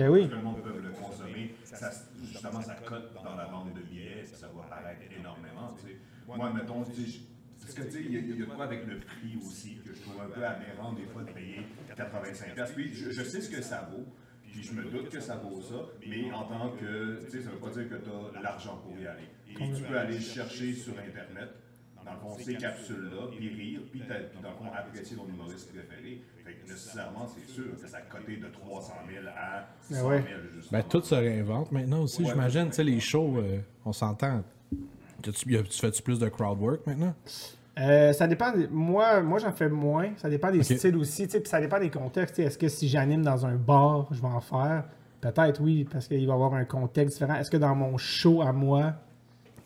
a, 0.00 0.06
Ben 0.06 0.08
oui. 0.10 0.28
tout 0.28 0.36
le 0.36 0.42
monde 0.42 0.62
peut 0.62 0.80
le 0.82 0.90
consommer, 0.90 1.54
ça, 1.64 1.90
justement, 2.22 2.60
ça 2.62 2.74
cote 2.74 3.12
dans 3.22 3.34
la 3.36 3.46
vente 3.46 3.74
de 3.74 3.80
billets, 3.80 4.24
ça 4.24 4.46
va 4.48 4.62
paraître 4.64 5.02
énormément, 5.18 5.74
tu 5.80 5.88
sais. 5.88 5.96
Moi, 6.26 6.52
mettons, 6.52 6.82
tu 6.84 6.92
sais, 6.92 7.06
je- 7.10 7.18
parce 7.60 7.74
que, 7.74 7.82
tu 7.82 7.90
sais, 7.90 8.02
il 8.04 8.38
y, 8.38 8.42
a- 8.42 8.46
quoi 8.46 8.64
avec 8.64 8.86
le 8.86 8.98
prix 8.98 9.36
aussi, 9.44 9.76
que 9.84 9.92
je 9.94 10.00
trouve 10.02 10.20
un 10.22 10.28
peu 10.28 10.44
aberrant 10.44 10.92
des 10.92 11.04
fois 11.06 11.22
de 11.22 11.30
payer 11.32 11.62
85$. 11.96 12.72
Puis 12.74 12.94
je, 12.94 13.10
je 13.10 13.22
sais 13.22 13.40
ce 13.40 13.50
que 13.50 13.60
ça 13.62 13.88
vaut, 13.92 14.06
puis 14.52 14.62
je 14.62 14.72
me 14.72 14.84
doute 14.84 15.08
que 15.10 15.20
ça 15.20 15.36
vaut 15.36 15.60
ça, 15.60 15.86
mais 16.06 16.30
en 16.32 16.44
tant 16.44 16.70
que, 16.70 17.24
tu 17.24 17.30
sais, 17.30 17.42
ça 17.42 17.50
veut 17.50 17.58
pas 17.58 17.70
dire 17.70 17.88
que 17.88 17.94
tu 17.96 18.10
as 18.38 18.40
l'argent 18.42 18.76
pour 18.78 18.96
y 18.98 19.06
aller. 19.06 19.28
Et 19.48 19.54
tu 19.74 19.82
peux 19.82 19.96
aller 19.98 20.14
le 20.14 20.20
chercher 20.20 20.72
sur 20.74 20.92
Internet, 20.98 21.50
dans 22.06 22.12
le 22.12 22.18
fond, 22.20 22.36
ces 22.38 22.54
capsules-là, 22.54 23.26
puis 23.30 23.48
rire, 23.48 23.80
puis, 23.90 24.00
dans 24.00 24.48
le 24.48 24.54
fond, 24.54 24.64
apprécier 24.74 25.16
ton 25.16 25.26
humoriste 25.28 25.70
préféré. 25.72 26.22
Fait 26.44 26.52
que 26.52 26.70
nécessairement, 26.70 27.26
c'est 27.26 27.52
sûr 27.52 27.64
que 27.80 27.86
ça 27.88 27.98
a 27.98 28.00
coté 28.02 28.36
de 28.36 28.46
300 28.46 28.92
000 29.12 29.24
à 29.36 29.66
100 29.82 29.94
000, 29.94 30.08
ouais. 30.08 30.24
justement. 30.54 30.78
Ben, 30.80 30.84
tout 30.88 31.02
se 31.02 31.14
réinvente 31.14 31.72
maintenant 31.72 32.02
aussi, 32.02 32.22
Ouais. 32.22 32.28
j'imagine. 32.30 32.66
Tu 32.68 32.72
sais, 32.74 32.84
les 32.84 33.00
shows, 33.00 33.38
euh, 33.38 33.58
on 33.84 33.92
s'entend. 33.92 34.42
Tu, 35.22 35.32
tu- 35.32 35.62
tu 35.64 35.78
fais-tu 35.80 36.02
plus 36.02 36.18
de 36.20 36.28
crowd 36.28 36.60
work 36.60 36.86
maintenant? 36.86 37.14
Euh, 37.78 38.12
ça 38.12 38.26
dépend. 38.26 38.52
Moi, 38.70 39.20
moi 39.22 39.38
j'en 39.38 39.52
fais 39.52 39.68
moins. 39.68 40.10
Ça 40.16 40.30
dépend 40.30 40.50
des 40.50 40.62
styles 40.62 40.96
aussi. 40.96 41.24
tu 41.26 41.32
sais, 41.32 41.40
Puis 41.40 41.48
ça 41.50 41.60
dépend 41.60 41.78
des 41.78 41.90
contextes. 41.90 42.38
Est-ce 42.38 42.56
que 42.56 42.68
si 42.68 42.88
j'anime 42.88 43.22
dans 43.22 43.44
un 43.44 43.56
bar, 43.56 44.06
je 44.12 44.20
vais 44.20 44.28
en 44.28 44.40
faire? 44.40 44.84
Peut-être 45.20 45.60
oui, 45.60 45.84
parce 45.90 46.06
qu'il 46.08 46.24
va 46.26 46.32
y 46.32 46.34
avoir 46.34 46.54
un 46.54 46.64
contexte 46.64 47.18
différent. 47.18 47.34
Est-ce 47.38 47.50
que 47.50 47.56
dans 47.56 47.74
mon 47.74 47.96
show 47.98 48.40
à 48.42 48.52
moi, 48.52 48.94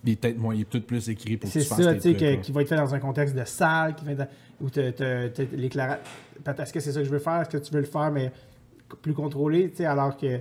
Il 0.05 0.13
est 0.13 0.17
peut-être 0.17 0.39
moins, 0.39 0.55
il 0.55 0.63
est 0.63 0.65
peut-être 0.65 0.87
plus 0.87 1.09
écrit 1.11 1.37
pour 1.37 1.49
que 1.49 1.53
c'est 1.53 1.61
tu 1.61 1.67
fasses 1.67 1.83
ça, 1.85 1.95
tes 1.95 2.15
tu 2.15 2.19
sais, 2.19 2.39
qui 2.41 2.53
va 2.53 2.63
être 2.63 2.69
fait 2.69 2.77
dans 2.77 2.95
un 2.95 2.99
contexte 2.99 3.35
de 3.37 3.45
salle, 3.45 3.95
qui 3.95 4.05
va 4.07 4.13
être 4.13 4.29
où 4.61 4.69
l'éclairage. 5.57 5.99
Est-ce 6.47 6.73
que 6.73 6.81
c'est 6.81 6.93
ça 6.93 7.01
que 7.01 7.07
je 7.07 7.11
veux 7.11 7.19
faire? 7.19 7.41
Est-ce 7.43 7.51
que 7.51 7.59
tu 7.59 7.73
veux 7.73 7.81
le 7.81 7.87
faire, 7.87 8.11
mais 8.11 8.33
plus 9.03 9.13
contrôlé, 9.15 9.71
tu 9.71 9.77
sais, 9.79 9.85
alors 9.85 10.17
que 10.17 10.41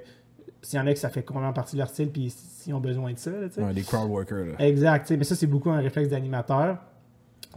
s'il 0.62 0.78
y 0.78 0.82
en 0.82 0.88
a 0.88 0.94
que 0.94 1.00
ça 1.00 1.10
fait 1.10 1.24
complètement 1.24 1.54
partie 1.54 1.76
de 1.76 1.80
leur 1.82 1.90
style, 1.90 2.10
puis 2.10 2.30
s'ils 2.30 2.74
ont 2.74 2.80
besoin 2.80 3.14
de 3.14 3.18
ça, 3.18 3.32
là, 3.32 3.48
tu 3.48 3.56
sais. 3.56 3.64
Ouais, 3.64 3.74
des 3.74 3.84
crowd 3.84 4.10
workers. 4.10 4.46
Là. 4.46 4.54
Exact, 4.66 5.02
tu 5.04 5.08
sais, 5.10 5.18
mais 5.18 5.24
ça, 5.24 5.36
c'est 5.36 5.48
beaucoup 5.48 5.70
un 5.70 5.80
réflexe 5.80 6.10
d'animateur 6.10 6.78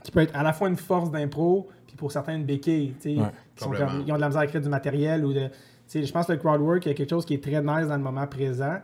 qui 0.02 0.10
peut 0.10 0.20
être 0.20 0.34
à 0.36 0.42
la 0.42 0.52
fois 0.52 0.68
une 0.68 0.76
force 0.76 1.10
d'impro, 1.10 1.68
puis 1.86 1.96
pour 1.96 2.10
certains, 2.12 2.34
une 2.36 2.44
béquille, 2.44 2.94
tu 3.00 3.14
sais, 3.14 3.20
Ouais, 3.20 3.26
qui 3.54 3.62
sont 3.64 3.70
complètement. 3.70 3.92
comme, 3.92 4.04
ils 4.06 4.12
ont 4.12 4.16
de 4.16 4.20
la 4.20 4.28
misère 4.28 4.42
à 4.42 4.46
créer 4.46 4.60
du 4.60 4.68
matériel 4.68 5.24
ou 5.24 5.32
de... 5.32 5.46
tu 5.46 5.52
sais, 5.86 6.02
je 6.04 6.12
pense 6.12 6.26
que 6.26 6.32
le 6.32 6.38
crowd 6.38 6.60
work, 6.60 6.84
il 6.86 6.88
y 6.88 6.92
a 6.92 6.94
quelque 6.94 7.10
chose 7.10 7.24
qui 7.24 7.34
est 7.34 7.42
très 7.42 7.60
nice 7.62 7.86
dans 7.88 7.96
le 7.96 8.02
moment 8.02 8.26
présent, 8.26 8.78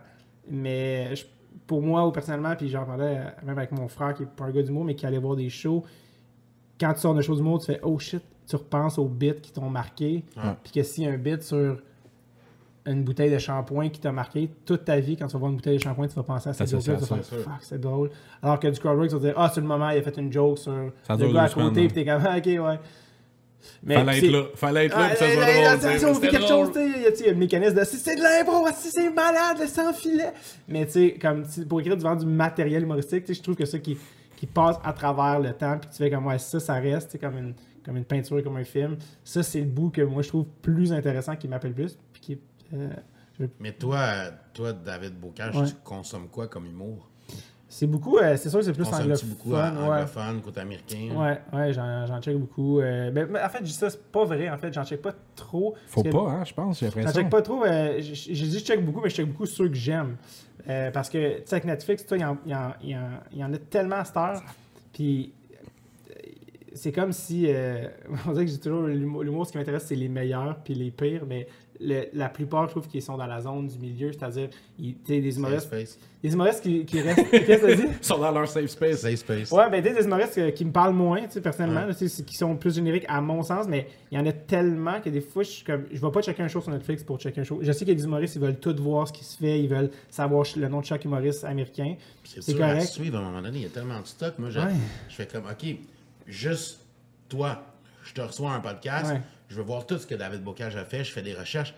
mais 0.49 1.15
je- 1.15 1.25
pour 1.67 1.81
moi, 1.81 2.05
ou 2.07 2.11
personnellement, 2.11 2.55
puis 2.55 2.69
j'en 2.69 2.85
parlais 2.85 3.17
euh, 3.17 3.45
même 3.45 3.57
avec 3.57 3.71
mon 3.71 3.87
frère, 3.87 4.13
qui 4.13 4.23
est 4.23 4.25
pas 4.25 4.45
un 4.45 4.51
gars 4.51 4.63
d'humour, 4.63 4.83
mais 4.85 4.95
qui 4.95 5.05
allait 5.05 5.19
voir 5.19 5.35
des 5.35 5.49
shows, 5.49 5.83
quand 6.79 6.93
tu 6.93 6.99
sors 7.01 7.13
de 7.13 7.21
shows 7.21 7.35
d'humour, 7.35 7.59
tu 7.59 7.67
fais 7.67 7.79
«Oh 7.83 7.99
shit», 7.99 8.23
tu 8.47 8.55
repenses 8.55 8.97
aux 8.97 9.07
bits 9.07 9.35
qui 9.41 9.51
t'ont 9.51 9.69
marqué, 9.69 10.23
Ouais. 10.37 10.53
puis 10.63 10.71
que 10.71 10.81
s'il 10.83 11.03
y 11.03 11.07
a 11.07 11.11
un 11.11 11.17
bit 11.17 11.41
sur 11.43 11.77
une 12.85 13.03
bouteille 13.03 13.29
de 13.31 13.37
shampoing 13.37 13.89
qui 13.89 13.99
t'a 13.99 14.11
marqué 14.11 14.49
toute 14.65 14.85
ta 14.85 14.99
vie, 14.99 15.15
quand 15.15 15.27
tu 15.27 15.33
vas 15.33 15.39
voir 15.39 15.51
une 15.51 15.57
bouteille 15.57 15.77
de 15.77 15.83
shampoing, 15.83 16.07
tu 16.07 16.15
vas 16.15 16.23
penser 16.23 16.49
à 16.49 16.53
cette 16.53 16.69
joke-là, 16.71 16.95
tu 16.95 17.03
vas 17.05 17.17
faire 17.17 17.39
Fuck, 17.41 17.53
c'est 17.61 17.79
drôle. 17.79 18.09
Alors 18.41 18.59
que 18.59 18.67
du 18.67 18.79
crowdwork, 18.79 19.09
tu 19.09 19.15
vas 19.15 19.21
dire 19.21 19.33
Ah, 19.37 19.49
sur 19.49 19.61
le 19.61 19.67
moment, 19.67 19.89
il 19.91 19.99
a 19.99 20.01
fait 20.01 20.17
une 20.17 20.31
joke 20.31 20.57
sur 20.57 20.73
Ça 21.03 21.15
le 21.15 21.31
gars 21.31 21.43
à 21.43 21.49
côté, 21.49 21.65
hein. 21.65 21.71
puis 21.87 21.93
t'es 21.93 22.05
comme 22.05 22.23
Ah, 22.25 22.37
Ok, 22.37 22.45
ouais. 22.45 22.79
Mais 23.83 23.95
Fallait 23.95 24.17
être 24.17 24.31
là. 24.31 24.43
Fallait 24.55 24.85
être 24.85 24.97
là, 24.97 25.05
Ah, 25.05 25.09
puis 25.09 25.17
ça 25.17 25.33
soit 25.33 26.01
drôle. 26.03 26.09
on 26.09 26.13
fait 26.19 26.27
quelque 26.29 26.47
drôle. 26.47 26.65
chose, 26.73 26.73
tu 26.73 27.15
sais, 27.23 27.29
le 27.29 27.35
mécanisme 27.35 27.75
de 27.79 27.83
c'est 27.83 27.97
c'est 27.97 28.15
de 28.15 28.21
l'impro, 28.21 28.65
si 28.75 28.89
c'est 28.89 29.09
malade, 29.09 29.57
le 29.59 29.67
sans 29.67 29.93
filet. 29.93 30.31
Mais 30.67 30.85
tu 30.85 30.91
sais, 30.93 31.17
comme 31.21 31.43
pour 31.67 31.79
écrire 31.81 31.97
devant 31.97 32.15
du 32.15 32.25
matériel 32.25 32.83
humoristique, 32.83 33.25
tu 33.25 33.33
sais, 33.33 33.37
je 33.39 33.43
trouve 33.43 33.55
que 33.55 33.65
ça 33.65 33.79
qui, 33.79 33.97
qui 34.35 34.45
passe 34.47 34.77
à 34.83 34.93
travers 34.93 35.39
le 35.39 35.53
temps, 35.53 35.77
puis 35.79 35.89
tu 35.89 35.97
fais 35.97 36.09
comme 36.09 36.27
ouais, 36.27 36.37
ça, 36.39 36.59
ça 36.59 36.73
reste, 36.75 37.19
comme 37.19 37.37
une, 37.37 37.53
comme 37.85 37.97
une 37.97 38.05
peinture, 38.05 38.41
comme 38.43 38.57
un 38.57 38.63
film. 38.63 38.97
Ça, 39.23 39.43
c'est 39.43 39.59
le 39.59 39.65
bout 39.65 39.89
que 39.89 40.01
moi 40.01 40.21
je 40.21 40.27
trouve 40.29 40.45
plus 40.61 40.91
intéressant, 40.93 41.35
qui 41.35 41.47
m'appelle 41.47 41.73
plus, 41.73 41.97
puis 42.13 42.21
qui 42.21 42.39
euh, 42.73 42.89
Mais 43.59 43.71
toi, 43.73 44.01
toi, 44.53 44.73
David 44.73 45.19
Bocage, 45.19 45.55
Ouais. 45.55 45.65
tu 45.67 45.73
consommes 45.83 46.27
quoi 46.29 46.47
comme 46.47 46.65
humour? 46.65 47.08
C'est 47.71 47.85
beaucoup, 47.87 48.17
euh, 48.17 48.35
c'est 48.35 48.49
sûr 48.49 48.59
que 48.59 48.65
c'est 48.65 48.73
plus 48.73 48.83
anglophone. 48.83 49.29
beaucoup 49.29 49.51
ouais. 49.53 49.61
anglophone, 49.61 50.41
côté 50.41 50.59
américain? 50.61 51.09
Ouais, 51.15 51.39
ouais, 51.53 51.71
j'en, 51.71 52.05
j'en 52.07 52.19
check 52.19 52.35
beaucoup. 52.35 52.79
euh, 52.81 53.11
ben, 53.11 53.27
mais 53.29 53.41
en 53.41 53.47
fait, 53.49 53.59
je 53.59 53.63
dis 53.65 53.71
ça, 53.73 53.89
c'est 53.91 54.03
pas 54.11 54.25
vrai. 54.25 54.49
En 54.49 54.57
fait, 54.57 54.73
j'en 54.73 54.83
check 54.83 55.01
pas 55.01 55.13
trop. 55.35 55.75
Faut 55.87 56.01
que- 56.03 56.09
pas, 56.09 56.17
hein, 56.31 56.43
je 56.45 56.53
pense, 56.53 56.79
j'ai 56.79 56.89
J'en 56.89 57.11
check 57.13 57.29
pas 57.29 57.41
trop. 57.43 57.63
euh, 57.63 57.99
J'ai 58.01 58.33
dit 58.47 58.59
je 58.59 58.65
check 58.65 58.83
beaucoup, 58.83 59.01
mais 59.01 59.09
je 59.09 59.15
check 59.15 59.27
beaucoup 59.27 59.45
ceux 59.45 59.69
que 59.69 59.75
j'aime. 59.75 60.17
Euh, 60.67 60.91
parce 60.91 61.09
que, 61.09 61.37
tu 61.37 61.43
sais, 61.45 61.53
avec 61.53 61.65
Netflix, 61.65 62.05
toi, 62.05 62.17
il 62.17 62.21
y, 62.21 62.25
en- 62.25 62.37
il 62.45 62.51
y 62.51 62.55
en- 62.55 62.73
il 62.83 62.89
y 62.89 62.95
en- 62.97 63.19
il 63.31 63.37
y 63.37 63.43
en 63.43 63.53
a 63.53 63.57
tellement 63.57 63.95
à 63.97 64.05
cette 64.05 64.17
heure. 64.17 64.41
Puis, 64.91 65.31
c'est 66.73 66.91
comme 66.91 67.11
si. 67.11 67.45
euh, 67.47 67.87
on 68.27 68.31
dirait 68.33 68.45
que 68.45 68.51
j'ai 68.51 68.59
toujours 68.59 68.83
l'humour, 68.83 69.23
l'humour, 69.23 69.45
ce 69.47 69.51
qui 69.51 69.57
m'intéresse, 69.57 69.85
c'est 69.87 69.95
les 69.95 70.09
meilleurs 70.09 70.57
puis 70.63 70.73
les 70.75 70.91
pires, 70.91 71.25
mais 71.27 71.47
le- 71.81 72.05
la 72.13 72.27
plupart, 72.29 72.65
je 72.65 72.71
trouve 72.71 72.87
qu'ils 72.87 73.01
sont 73.01 73.15
dans 73.17 73.25
la 73.25 73.39
zone 73.41 73.67
du 73.67 73.77
milieu, 73.79 74.11
c'est-à-dire, 74.11 74.49
ils- 74.77 74.95
tu 74.95 75.13
sais, 75.15 75.21
des 75.21 75.31
Safe 75.31 75.37
humoristes, 75.39 75.67
space. 75.67 75.99
des 76.21 76.33
humoristes 76.33 76.61
qui, 76.61 76.85
qui 76.85 76.99
restent. 77.01 77.29
Qu'est-ce 77.31 77.61
que 77.65 77.73
dit? 77.75 77.83
Ils 78.01 78.05
sont 78.05 78.17
dans 78.17 78.31
leur 78.31 78.47
safe 78.47 78.67
space. 78.67 78.97
Safe 78.97 79.15
space. 79.15 79.51
Ouais, 79.51 79.69
ben, 79.69 79.81
tu 79.81 79.89
sais, 79.89 79.95
des 79.95 80.03
humoristes 80.05 80.37
euh, 80.39 80.51
qui 80.51 80.65
me 80.65 80.71
parlent 80.71 80.93
moins, 80.93 81.21
tu 81.21 81.31
sais, 81.31 81.41
personnellement, 81.41 81.85
Ouais. 81.87 81.93
là, 81.93 82.23
qui 82.25 82.35
sont 82.35 82.55
plus 82.57 82.75
génériques 82.75 83.05
à 83.07 83.21
mon 83.21 83.41
sens, 83.43 83.65
mais 83.67 83.87
il 84.11 84.17
y 84.17 84.21
en 84.21 84.25
a 84.25 84.31
tellement 84.33 84.99
que 84.99 85.09
des 85.09 85.21
fois, 85.21 85.43
je 85.43 85.49
suis 85.49 85.63
comme, 85.63 85.85
je 85.91 86.01
vais 86.01 86.11
pas 86.11 86.21
checker 86.21 86.43
un 86.43 86.47
show 86.49 86.59
sur 86.59 86.71
Netflix 86.71 87.03
pour 87.03 87.17
checker 87.19 87.41
un 87.41 87.43
show. 87.45 87.59
Je 87.61 87.71
sais 87.71 87.79
qu'il 87.79 87.89
y 87.89 87.91
a 87.91 87.95
des 87.95 88.03
humoristes, 88.03 88.35
ils 88.35 88.41
veulent 88.41 88.59
tout 88.59 88.75
voir 88.77 89.07
ce 89.07 89.13
qui 89.13 89.23
se 89.23 89.37
fait, 89.37 89.59
ils 89.61 89.69
veulent 89.69 89.91
savoir 90.09 90.45
le 90.57 90.67
nom 90.67 90.81
de 90.81 90.85
chaque 90.85 91.05
humoriste 91.05 91.45
américain. 91.45 91.95
C'est 92.25 92.53
à 92.55 92.57
correct. 92.73 92.87
suivre 92.87 93.17
à 93.17 93.21
un 93.21 93.23
moment 93.23 93.41
donné. 93.41 93.59
Il 93.59 93.63
y 93.63 93.67
a 93.67 93.69
tellement 93.69 94.01
de 94.01 94.05
stock. 94.05 94.37
Moi, 94.37 94.49
je, 94.49 94.59
Ouais. 94.59 94.65
je 95.07 95.15
fais 95.15 95.27
comme, 95.27 95.45
OK, 95.45 95.75
juste 96.27 96.81
toi, 97.29 97.63
je 98.03 98.13
te 98.13 98.21
reçois 98.21 98.51
un 98.51 98.59
podcast, 98.59 99.11
Ouais. 99.13 99.21
Je 99.49 99.55
veux 99.55 99.63
voir 99.63 99.85
tout 99.85 99.97
ce 99.97 100.07
que 100.07 100.15
David 100.15 100.43
Bocage 100.43 100.75
a 100.77 100.85
fait, 100.85 101.03
je 101.03 101.11
fais 101.11 101.21
des 101.21 101.33
recherches. 101.33 101.73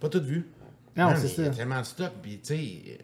Pas 0.00 0.08
tout 0.08 0.22
vu. 0.22 0.46
Non, 0.96 1.12
c'est 1.16 1.28
Il 1.38 1.44
y 1.44 1.46
a 1.46 1.50
ça. 1.52 1.56
tellement 1.58 1.80
de 1.80 1.86
stock, 1.86 2.12
puis 2.22 2.38
tu 2.42 2.54
sais, 2.54 2.98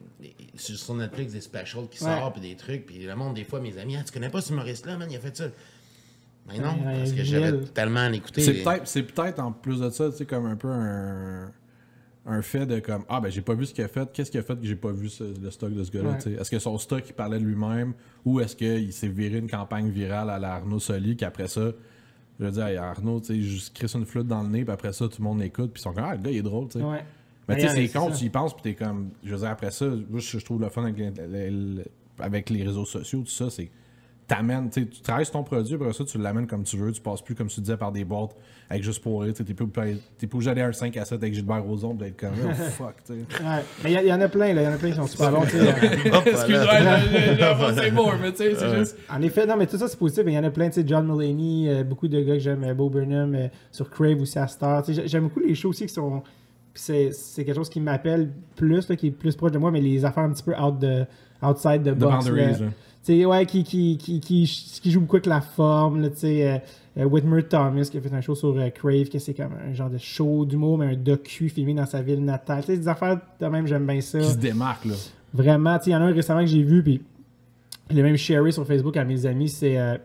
sur 0.74 0.94
Netflix, 0.94 1.32
des 1.32 1.40
specials 1.40 1.88
qui 1.88 2.02
Ouais. 2.02 2.10
sortent, 2.10 2.34
puis 2.38 2.48
des 2.48 2.56
trucs, 2.56 2.86
puis 2.86 2.98
le 3.04 3.14
monde, 3.14 3.34
des 3.34 3.44
fois, 3.44 3.60
mes 3.60 3.76
amis, 3.78 3.96
ah, 3.98 4.02
tu 4.04 4.12
connais 4.12 4.28
pas 4.30 4.40
ce 4.40 4.52
humoriste-là, 4.52 4.96
man, 4.96 5.08
il 5.10 5.16
a 5.16 5.20
fait 5.20 5.36
ça. 5.36 5.44
Mais 6.48 6.58
non, 6.58 6.70
Ouais, 6.74 6.98
parce 6.98 7.12
que 7.12 7.22
j'avais 7.24 7.60
tellement 7.74 8.00
à 8.00 8.08
l'écouter. 8.08 8.40
C'est 8.84 9.02
peut-être, 9.02 9.40
en 9.40 9.52
plus 9.52 9.80
de 9.80 9.90
ça, 9.90 10.10
tu 10.10 10.16
sais, 10.16 10.26
comme 10.26 10.46
un 10.46 10.56
peu 10.56 10.68
un, 10.68 11.50
un 12.28 12.42
fait 12.42 12.66
de 12.66 12.80
comme 12.80 13.04
ah 13.08 13.20
ben 13.20 13.30
j'ai 13.30 13.40
pas 13.40 13.54
vu 13.54 13.66
ce 13.66 13.74
qu'il 13.74 13.84
a 13.84 13.88
fait, 13.88 14.10
qu'est-ce 14.12 14.30
qu'il 14.32 14.40
a 14.40 14.42
fait 14.42 14.56
que 14.58 14.66
j'ai 14.66 14.74
pas 14.76 14.90
vu 14.90 15.08
ce- 15.08 15.38
le 15.40 15.50
stock 15.50 15.72
de 15.72 15.84
ce 15.84 15.90
gars-là, 15.92 16.18
Ouais. 16.24 16.32
Est-ce 16.40 16.50
que 16.50 16.58
son 16.58 16.76
stock 16.78 17.04
il 17.08 17.12
parlait 17.12 17.38
de 17.38 17.44
lui-même? 17.44 17.94
Ou 18.24 18.40
est-ce 18.40 18.56
qu'il 18.56 18.92
s'est 18.92 19.06
viré 19.08 19.38
une 19.38 19.48
campagne 19.50 19.90
virale 19.90 20.30
à 20.30 20.38
la 20.40 20.54
Arnaud 20.54 20.80
Soli 20.80 21.16
qu'après 21.16 21.46
ça, 21.46 21.70
je 22.38 22.44
veux 22.44 22.50
dire, 22.50 22.66
hey, 22.66 22.76
Arnaud, 22.76 23.20
tu 23.20 23.26
sais, 23.26 23.40
juste 23.40 23.74
crisse 23.74 23.94
une 23.94 24.04
flûte 24.06 24.26
dans 24.26 24.42
le 24.42 24.48
nez, 24.48 24.64
puis 24.64 24.72
après 24.72 24.92
ça, 24.92 25.08
tout 25.08 25.16
le 25.18 25.24
monde 25.24 25.40
l'écoute, 25.40 25.72
puis 25.72 25.80
ils 25.80 25.82
sont 25.82 25.92
comme 25.92 26.04
ah 26.04 26.14
le 26.14 26.20
gars 26.22 26.30
il 26.30 26.36
est 26.38 26.42
drôle, 26.42 26.68
tu 26.68 26.78
sais. 26.78 26.84
Ouais. 26.84 27.04
Mais 27.48 27.56
tu 27.56 27.62
sais, 27.62 27.68
c'est 27.74 27.88
con, 27.98 28.10
ça. 28.10 28.16
tu 28.18 28.24
y 28.24 28.30
penses, 28.30 28.52
puis 28.54 28.62
t'es 28.62 28.74
comme. 28.74 29.10
Je 29.22 29.30
veux 29.32 29.38
dire, 29.38 29.48
après 29.48 29.70
ça, 29.70 29.86
moi, 29.86 30.18
je 30.20 30.38
je 30.38 30.44
trouve 30.44 30.60
le 30.60 30.68
fun 30.68 30.82
avec, 30.84 30.98
les- 30.98 31.26
les- 31.28 31.50
les- 31.50 31.84
avec 32.18 32.50
les 32.50 32.62
réseaux 32.64 32.84
sociaux, 32.84 33.20
tout 33.20 33.26
ça, 33.30 33.48
c'est. 33.50 33.70
T'amènes, 34.28 34.70
tu 34.70 34.80
sais, 34.82 34.86
tu 34.88 35.00
travailles 35.02 35.24
sur 35.24 35.34
ton 35.34 35.44
produit, 35.44 35.74
après 35.76 35.92
ça, 35.92 36.04
tu 36.04 36.18
l'amènes 36.18 36.48
comme 36.48 36.64
tu 36.64 36.76
veux, 36.76 36.90
tu 36.90 37.00
passes 37.00 37.22
plus, 37.22 37.36
comme 37.36 37.46
tu 37.46 37.60
disais, 37.60 37.76
par 37.76 37.92
des 37.92 38.04
boîtes 38.04 38.34
avec 38.68 38.82
juste 38.82 39.00
pour 39.00 39.22
rire, 39.22 39.32
tu 39.32 39.38
sais, 39.38 39.44
t'es 39.44 39.54
plus, 39.54 39.68
t'es 40.18 40.26
plus 40.26 40.36
obligé 40.38 40.50
d'aller 40.50 40.62
à 40.62 40.66
un 40.66 40.72
5 40.72 40.96
à 40.96 41.04
7 41.04 41.22
avec 41.22 41.32
Gilbert 41.34 41.62
Rozon, 41.62 41.94
d'être 41.94 42.16
comme, 42.18 42.30
oh 42.44 42.52
fuck, 42.70 42.96
tu 43.06 43.12
sais. 43.12 43.18
Ouais. 43.44 43.62
Mais 43.84 43.92
il 43.92 44.08
y, 44.08 44.12
en 44.12 44.20
a 44.20 44.28
plein, 44.28 44.52
là. 44.52 44.62
Il 44.62 44.64
y 44.64 44.68
en 44.68 44.72
a 44.72 44.76
plein 44.78 44.90
qui 44.90 44.96
sont 44.96 45.06
super 45.06 45.30
bons, 45.30 45.42
tu 45.42 45.50
sais. 45.50 45.68
Excuse-moi, 46.26 47.72
c'est 47.76 47.90
bon, 47.92 48.10
mais 48.20 48.32
tu 48.32 48.38
sais, 48.38 48.54
c'est 48.56 48.76
juste. 48.76 48.96
En 49.08 49.22
effet, 49.22 49.46
non, 49.46 49.56
mais 49.56 49.66
tout 49.68 49.78
ça, 49.78 49.86
c'est 49.86 49.98
positif. 49.98 50.24
mais 50.24 50.32
Il 50.32 50.36
y 50.36 50.38
en 50.38 50.44
a 50.44 50.50
plein, 50.50 50.68
tu 50.70 50.80
sais, 50.80 50.86
John 50.86 51.06
Mulaney, 51.06 51.68
euh, 51.68 51.84
beaucoup 51.84 52.08
de 52.08 52.20
gars 52.20 52.34
que 52.34 52.40
j'aime, 52.40 52.64
euh, 52.64 52.74
Bo 52.74 52.90
Burnham, 52.90 53.34
euh, 53.34 53.46
sur 53.70 53.88
Crave 53.90 54.20
aussi 54.20 54.38
à 54.38 54.48
Star. 54.48 54.82
Tu 54.82 54.92
sais, 54.94 55.02
j'ai- 55.02 55.08
J'aime 55.08 55.24
beaucoup 55.24 55.40
les 55.40 55.54
shows 55.54 55.68
aussi 55.70 55.86
qui 55.86 55.94
sont. 55.94 56.22
C'est 56.74 57.10
c'est 57.12 57.44
quelque 57.44 57.54
chose 57.56 57.70
qui 57.70 57.80
m'appelle 57.80 58.30
plus, 58.54 58.88
là, 58.88 58.96
qui 58.96 59.06
est 59.06 59.10
plus 59.10 59.34
proche 59.34 59.52
de 59.52 59.58
moi, 59.58 59.70
mais 59.70 59.80
les 59.80 60.04
affaires 60.04 60.24
un 60.24 60.30
petit 60.32 60.42
peu 60.42 60.54
out 60.54 60.78
de, 60.78 61.04
outside 61.42 61.82
de 61.82 61.92
The 61.92 61.98
box. 61.98 62.26
boundaries, 62.26 62.60
là. 62.60 62.66
Tu 63.06 63.20
sais, 63.20 63.24
ouais, 63.24 63.46
qui, 63.46 63.62
qui, 63.62 63.96
qui, 63.98 64.18
qui, 64.20 64.44
qui 64.82 64.90
joue 64.90 65.00
beaucoup 65.00 65.16
avec 65.16 65.26
la 65.26 65.40
forme, 65.40 66.00
là, 66.02 66.10
tu 66.10 66.16
sais. 66.18 66.48
euh, 66.48 66.58
euh, 66.98 67.04
Whitmer 67.04 67.42
Thomas 67.44 67.88
qui 67.90 67.98
a 67.98 68.00
fait 68.00 68.12
un 68.12 68.20
show 68.20 68.34
sur 68.34 68.56
euh, 68.56 68.68
Crave, 68.70 69.08
que 69.08 69.18
c'est 69.18 69.34
comme 69.34 69.52
un 69.68 69.72
genre 69.74 69.90
de 69.90 69.98
show 69.98 70.44
d'humour, 70.44 70.78
mais 70.78 70.86
un 70.86 70.96
docu 70.96 71.48
filmé 71.50 71.74
dans 71.74 71.86
sa 71.86 72.02
ville 72.02 72.24
natale. 72.24 72.60
Tu 72.62 72.72
sais, 72.72 72.78
des 72.78 72.88
affaires 72.88 73.20
de 73.40 73.46
même, 73.46 73.66
j'aime 73.66 73.86
bien 73.86 74.00
ça. 74.00 74.18
Qui 74.18 74.30
se 74.30 74.36
démarque, 74.38 74.86
là. 74.86 74.94
Vraiment, 75.34 75.76
tu 75.78 75.84
sais, 75.84 75.90
il 75.90 75.92
y 75.92 75.96
en 75.96 76.00
a 76.00 76.04
un 76.06 76.12
récemment 76.12 76.40
que 76.40 76.46
j'ai 76.46 76.62
vu, 76.62 76.82
puis 76.82 77.02
je 77.90 77.94
l'ai 77.96 78.02
même 78.02 78.16
sharé 78.16 78.50
sur 78.50 78.66
Facebook 78.66 78.96
à 78.96 79.04
mes 79.04 79.26
amis. 79.26 79.48
C'est 79.50 79.78
euh, 79.78 79.98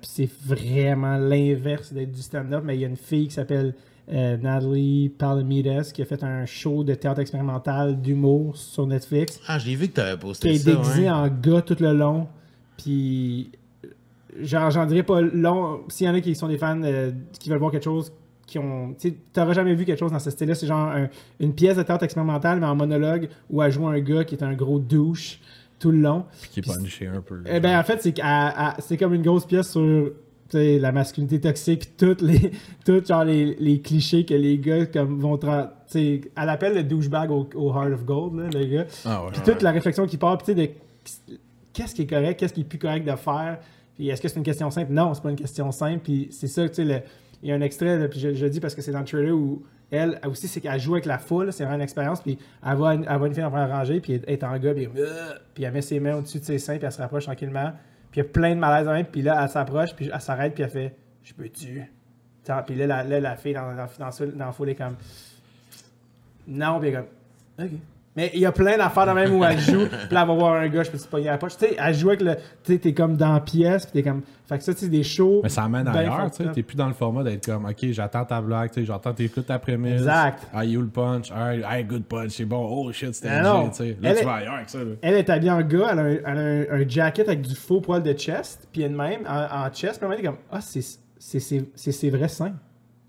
vraiment 0.45 1.17
l'inverse 1.17 1.93
d'être 1.93 2.11
du 2.11 2.21
stand-up, 2.21 2.61
mais 2.65 2.75
il 2.75 2.81
y 2.81 2.85
a 2.85 2.87
une 2.87 2.97
fille 2.97 3.27
qui 3.29 3.33
s'appelle 3.33 3.73
euh, 4.11 4.37
Natalie 4.37 5.09
Palamides 5.09 5.91
qui 5.93 6.01
a 6.01 6.05
fait 6.05 6.23
un 6.23 6.45
show 6.45 6.83
de 6.83 6.93
théâtre 6.95 7.21
expérimental 7.21 8.01
d'humour 8.01 8.57
sur 8.57 8.85
Netflix, 8.85 9.39
Ah, 9.47 9.57
j'ai 9.59 9.75
vu 9.75 9.87
que 9.87 9.93
t'avais 9.93 10.11
qui 10.13 10.17
posté 10.17 10.49
est 10.51 10.57
ça. 10.57 10.71
déguisé 10.71 11.03
ouais. 11.03 11.09
en 11.09 11.27
gars 11.29 11.61
tout 11.61 11.77
le 11.79 11.93
long. 11.93 12.27
Puis, 12.81 13.51
genre, 14.41 14.71
j'en 14.71 14.85
dirais 14.85 15.03
pas 15.03 15.21
long. 15.21 15.81
S'il 15.89 16.07
y 16.07 16.09
en 16.09 16.13
a 16.13 16.21
qui 16.21 16.35
sont 16.35 16.47
des 16.47 16.57
fans 16.57 16.81
euh, 16.83 17.11
qui 17.39 17.49
veulent 17.49 17.59
voir 17.59 17.71
quelque 17.71 17.83
chose 17.83 18.11
qui 18.47 18.57
ont. 18.59 18.93
Tu 18.99 19.09
sais, 19.09 19.15
t'auras 19.33 19.53
jamais 19.53 19.75
vu 19.75 19.85
quelque 19.85 19.99
chose 19.99 20.11
dans 20.11 20.19
ce 20.19 20.29
style-là. 20.29 20.55
C'est 20.55 20.67
genre 20.67 20.89
un- 20.89 21.09
une 21.39 21.53
pièce 21.53 21.77
de 21.77 21.83
théâtre 21.83 22.03
expérimental, 22.03 22.59
mais 22.59 22.65
en 22.65 22.75
monologue, 22.75 23.29
où 23.49 23.61
elle 23.61 23.71
joue 23.71 23.87
un 23.87 23.99
gars 23.99 24.23
qui 24.23 24.35
est 24.35 24.43
un 24.43 24.53
gros 24.53 24.79
douche 24.79 25.39
tout 25.79 25.91
le 25.91 25.99
long. 25.99 26.25
Puis 26.41 26.49
qui 26.49 26.59
est 26.59 26.63
punché 26.63 27.07
un 27.07 27.21
peu. 27.21 27.41
Eh 27.45 27.59
ben, 27.59 27.77
en 27.79 27.83
fait, 27.83 28.01
c'est 28.79 28.97
comme 28.97 29.13
une 29.13 29.23
grosse 29.23 29.45
pièce 29.45 29.71
sur 29.71 30.11
la 30.53 30.91
masculinité 30.91 31.39
toxique, 31.39 31.95
toutes 31.97 32.21
les, 32.21 32.51
toutes, 32.85 33.07
genre, 33.07 33.23
les, 33.23 33.55
les 33.55 33.79
clichés 33.79 34.25
que 34.25 34.33
les 34.33 34.57
gars 34.59 34.85
comme, 34.85 35.19
vont. 35.19 35.39
Elle 35.93 36.21
appelle 36.35 36.75
le 36.75 36.83
douchebag 36.83 37.31
au, 37.31 37.47
au 37.55 37.73
Heart 37.73 37.93
of 37.93 38.05
Gold, 38.05 38.35
là, 38.39 38.49
le 38.59 38.65
gars. 38.65 38.85
Ah 39.05 39.23
ouais. 39.25 39.31
Puis 39.31 39.41
toute 39.45 39.61
la 39.61 39.71
réflexion 39.71 40.05
qui 40.07 40.17
part, 40.17 40.37
puis 40.37 40.53
tu 40.53 40.61
sais, 40.61 40.67
de 40.67 41.37
qu'est-ce 41.73 41.95
qui 41.95 42.03
est 42.03 42.07
correct, 42.07 42.39
qu'est-ce 42.39 42.53
qui 42.53 42.61
est 42.61 42.65
plus 42.65 42.79
correct 42.79 43.05
de 43.05 43.15
faire. 43.15 43.59
Puis 43.95 44.09
est-ce 44.09 44.21
que 44.21 44.27
c'est 44.27 44.37
une 44.37 44.43
question 44.43 44.69
simple? 44.71 44.91
Non, 44.91 45.13
c'est 45.13 45.21
pas 45.21 45.29
une 45.29 45.35
question 45.35 45.71
simple. 45.71 45.99
Puis 46.03 46.27
c'est 46.31 46.47
ça, 46.47 46.67
tu 46.67 46.75
sais, 46.75 47.03
il 47.43 47.49
y 47.49 47.51
a 47.51 47.55
un 47.55 47.61
extrait, 47.61 48.07
puis 48.09 48.19
je, 48.19 48.33
je 48.33 48.45
le 48.45 48.51
dis 48.51 48.59
parce 48.59 48.75
que 48.75 48.81
c'est 48.81 48.91
dans 48.91 48.99
le 48.99 49.05
trailer 49.05 49.35
où 49.35 49.63
elle, 49.91 50.19
elle 50.23 50.29
aussi, 50.29 50.47
c'est 50.47 50.61
qu'elle 50.61 50.79
joue 50.79 50.93
avec 50.93 51.05
la 51.05 51.17
foule, 51.17 51.51
c'est 51.51 51.63
vraiment 51.63 51.75
une 51.75 51.83
expérience. 51.83 52.21
Puis 52.21 52.37
elle 52.65 52.77
va, 52.77 52.93
elle 52.95 53.03
va 53.03 53.27
une 53.27 53.33
fille 53.33 53.43
en 53.43 53.51
première 53.51 53.69
rangée, 53.69 53.99
puis 53.99 54.13
elle 54.13 54.23
est 54.27 54.43
en 54.43 54.57
gars, 54.57 54.73
puis, 54.73 54.87
euh, 54.95 55.33
puis 55.53 55.65
elle 55.65 55.73
met 55.73 55.81
ses 55.81 55.99
mains 55.99 56.15
au-dessus 56.15 56.39
de 56.39 56.45
ses 56.45 56.59
seins, 56.59 56.77
puis 56.77 56.85
elle 56.85 56.91
se 56.91 57.01
rapproche 57.01 57.25
tranquillement. 57.25 57.73
Puis 58.09 58.21
il 58.21 58.23
y 58.23 58.27
a 58.27 58.29
plein 58.29 58.55
de 58.55 58.59
malaise 58.59 58.87
en 58.87 58.93
même, 58.93 59.05
puis 59.05 59.21
là, 59.21 59.41
elle 59.43 59.49
s'approche, 59.49 59.93
puis 59.93 60.09
elle 60.13 60.21
s'arrête, 60.21 60.53
puis 60.53 60.63
elle 60.63 60.69
fait 60.69 60.95
Je 61.23 61.33
peux-tu? 61.33 61.83
Puis 62.65 62.75
là, 62.75 62.87
la, 62.87 63.19
la 63.19 63.35
fille 63.35 63.53
dans, 63.53 63.75
dans, 63.75 63.87
dans, 63.99 64.45
la 64.45 64.51
foule 64.51 64.69
est 64.69 64.75
comme 64.75 64.95
Non, 66.47 66.79
puis 66.79 66.91
comme 66.93 67.05
OK. 67.59 67.71
Mais 68.15 68.29
il 68.33 68.41
y 68.41 68.45
a 68.45 68.51
plein 68.51 68.75
d'affaires 68.77 69.05
de 69.07 69.11
même 69.13 69.33
où 69.33 69.43
elle 69.45 69.57
joue. 69.57 69.85
Puis 69.87 70.13
là, 70.13 70.21
elle 70.23 70.27
va 70.27 70.33
voir 70.33 70.53
un 70.55 70.67
gars, 70.67 70.83
je 70.83 70.91
peux 70.91 70.97
te 70.97 71.07
pogner 71.07 71.27
la 71.27 71.37
poche. 71.37 71.55
Tu 71.57 71.65
sais, 71.65 71.75
elle 71.79 71.93
joue 71.95 72.09
avec 72.09 72.21
le. 72.21 72.35
Tu 72.63 72.73
sais, 72.73 72.77
t'es 72.77 72.93
comme 72.93 73.15
dans 73.15 73.31
la 73.33 73.39
pièce. 73.39 73.85
Puis 73.85 73.93
t'es 73.93 74.03
comme. 74.09 74.21
Fait 74.49 74.57
que 74.57 74.63
ça, 74.65 74.73
tu 74.73 74.81
sais, 74.81 74.89
des 74.89 75.03
shows. 75.03 75.39
Mais 75.43 75.47
ça 75.49 75.63
amène 75.63 75.87
ailleurs, 75.87 76.29
tu 76.29 76.43
sais. 76.43 76.51
T'es 76.51 76.61
plus 76.61 76.75
dans 76.75 76.87
le 76.89 76.93
format 76.93 77.23
d'être 77.23 77.45
comme, 77.45 77.63
ok, 77.63 77.77
j'attends 77.91 78.25
ta 78.25 78.41
blague, 78.41 78.69
tu 78.71 78.81
sais, 78.81 78.85
j'attends 78.85 79.13
t'écoutes 79.13 79.45
ta 79.45 79.59
prémisse. 79.59 79.93
Exact. 80.01 80.45
Ah, 80.53 80.65
you 80.65 80.81
le 80.81 80.87
punch. 80.89 81.31
Alright, 81.31 81.63
hey, 81.69 81.85
good 81.85 82.03
punch, 82.03 82.31
c'est 82.31 82.43
bon. 82.43 82.67
Oh 82.69 82.91
shit, 82.91 83.15
c'était 83.15 83.29
legit, 83.41 83.69
tu 83.69 83.75
sais. 83.77 83.97
Là, 84.01 84.09
Elle 84.09 84.15
tu 84.15 84.21
est- 84.21 84.25
vas 84.25 84.33
ailleurs 84.33 84.53
avec 84.55 84.69
ça, 84.69 84.79
là. 84.79 84.91
Elle 85.01 85.13
est 85.15 85.29
habillée 85.29 85.51
en 85.51 85.61
gars, 85.61 85.87
elle 85.93 85.99
a 85.99 86.01
un, 86.01 86.09
elle 86.09 86.25
a 86.25 86.75
un- 86.75 86.81
un 86.81 86.87
jacket 86.89 87.27
avec 87.29 87.41
du 87.47 87.55
faux 87.55 87.79
poil 87.79 88.03
de 88.03 88.11
chest, 88.11 88.67
puis 88.73 88.81
elle-même 88.81 89.21
en, 89.25 89.65
en 89.67 89.69
chest, 89.73 90.01
puis 90.01 90.09
elle 90.13 90.19
est 90.19 90.23
comme 90.27 90.37
Ah, 90.51 90.59
c'est 90.59 90.81
c'est- 90.81 91.39
c'est- 91.39 91.69
c'est 91.75 91.91
ses 91.93 92.09
vrais 92.09 92.27
seins. 92.27 92.55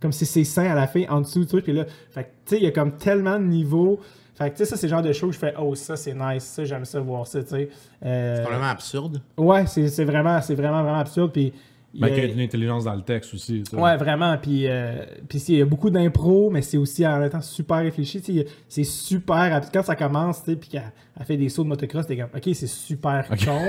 Comme 0.01 0.13
si 0.13 0.27
c'est 0.27 0.45
seins 0.45 0.71
à 0.71 0.75
la 0.77 0.87
fin, 0.87 1.03
en 1.09 1.21
dessous, 1.23 1.41
du 1.41 1.47
truc, 1.47 1.65
puis 1.65 1.73
là, 1.73 1.87
fait 2.13 2.23
que, 2.25 2.29
tu 2.29 2.35
sais, 2.47 2.57
il 2.59 2.63
y 2.65 2.67
a 2.69 2.71
comme 2.73 2.93
tellement 2.93 3.39
de 3.41 3.45
niveaux. 3.45 3.99
Fait 4.35 4.51
que, 4.51 4.57
tu 4.57 4.65
sais, 4.65 4.65
ça, 4.71 4.77
c'est 4.77 4.87
le 4.87 4.91
genre 4.91 5.03
de 5.03 5.13
show 5.13 5.27
que 5.29 5.35
je 5.35 5.39
fais 5.39 5.55
Oh, 5.59 5.75
ça, 5.75 5.95
c'est 5.97 6.15
nice, 6.15 6.45
ça, 6.45 6.65
j'aime 6.65 6.85
ça, 6.85 7.01
voir 7.01 7.27
ça, 7.27 7.43
tu 7.43 7.51
sais. 7.51 7.69
Euh, 8.05 8.37
C'est 8.37 8.43
complètement 8.45 8.67
absurde. 8.69 9.21
ouais, 9.37 9.67
c'est 9.67 9.89
c'est 9.89 10.05
vraiment, 10.05 10.41
c'est 10.41 10.55
vraiment, 10.55 10.83
vraiment 10.83 10.99
absurde, 11.01 11.31
puis. 11.33 11.53
il 11.95 11.99
y 11.99 12.01
Mais 12.03 12.07
a- 12.07 12.15
qu'il 12.15 12.25
y 12.25 12.31
a 12.31 12.33
une 12.33 12.41
intelligence 12.41 12.85
dans 12.85 12.95
le 12.95 13.03
texte 13.03 13.35
aussi, 13.35 13.63
tu 13.63 13.71
sais. 13.71 13.77
Ouais, 13.77 13.95
vraiment. 13.99 14.39
Puis, 14.39 14.67
euh, 14.67 15.05
puis 15.29 15.39
il 15.49 15.57
y 15.57 15.61
a 15.61 15.67
beaucoup 15.67 15.91
d'impro, 15.91 16.49
mais 16.49 16.63
c'est 16.63 16.79
aussi 16.79 17.07
en 17.07 17.19
même 17.19 17.29
temps 17.29 17.43
super 17.43 17.77
réfléchi. 17.79 18.23
C'est 18.69 18.85
super. 18.85 19.61
Quand 19.71 19.83
ça 19.83 19.95
commence, 19.97 20.43
tu 20.43 20.53
sais, 20.53 20.57
puis 20.57 20.71
qu'elle 20.71 20.91
elle 21.21 21.27
fait 21.27 21.37
des 21.37 21.51
sauts 21.51 21.65
de 21.65 21.69
motocross, 21.69 22.07
t'es 22.07 22.17
comme, 22.17 22.31
ok, 22.35 22.55
c'est 22.55 22.67
super 22.67 23.29
con. 23.29 23.61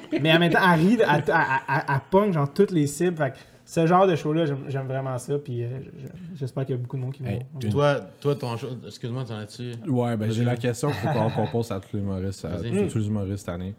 mais 0.20 0.32
en 0.32 0.40
même 0.40 0.52
temps, 0.52 0.58
elle 0.74 0.80
rit, 0.80 0.94
elle, 1.00 1.08
elle, 1.08 1.22
elle- 1.28 1.84
elle 1.88 2.00
pogne 2.10 2.32
genre 2.32 2.52
toutes 2.52 2.72
les 2.72 2.88
cibles. 2.88 3.16
Fait 3.16 3.32
ce 3.72 3.86
genre 3.86 4.06
de 4.06 4.16
show-là, 4.16 4.46
j'aime 4.68 4.86
vraiment 4.88 5.16
ça. 5.18 5.38
Puis 5.38 5.62
euh, 5.62 5.68
je- 5.96 6.08
j'espère 6.38 6.66
qu'il 6.66 6.74
y 6.74 6.78
a 6.78 6.82
beaucoup 6.82 6.96
de 6.96 7.02
monde 7.02 7.12
qui 7.12 7.24
Hey, 7.24 7.38
vont. 7.52 7.58
tu- 7.60 7.68
Toi, 7.70 8.00
toi, 8.20 8.34
ton 8.34 8.56
show. 8.56 8.68
Excuse-moi, 8.84 9.24
t'en 9.24 9.36
as-tu? 9.36 9.74
Ouais, 9.88 10.16
ben 10.16 10.30
j'ai 10.30 10.44
la 10.44 10.56
question 10.56 10.88
qu'il 10.90 10.98
faut 10.98 11.08
qu'on 11.08 11.30
qu'on 11.30 11.46
pose 11.46 11.70
à 11.70 11.78
tous 11.78 11.96
les 11.96 12.02
humoristes, 12.02 12.44
à 12.44 12.56
tous 12.58 12.98
les 12.98 13.06
humoristes 13.06 13.38
cette 13.46 13.48
année. 13.50 13.74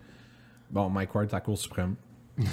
Bon, 0.70 0.90
Mike 0.90 1.14
Ward, 1.14 1.28
ta 1.28 1.42
Cour 1.42 1.58
suprême. 1.58 1.96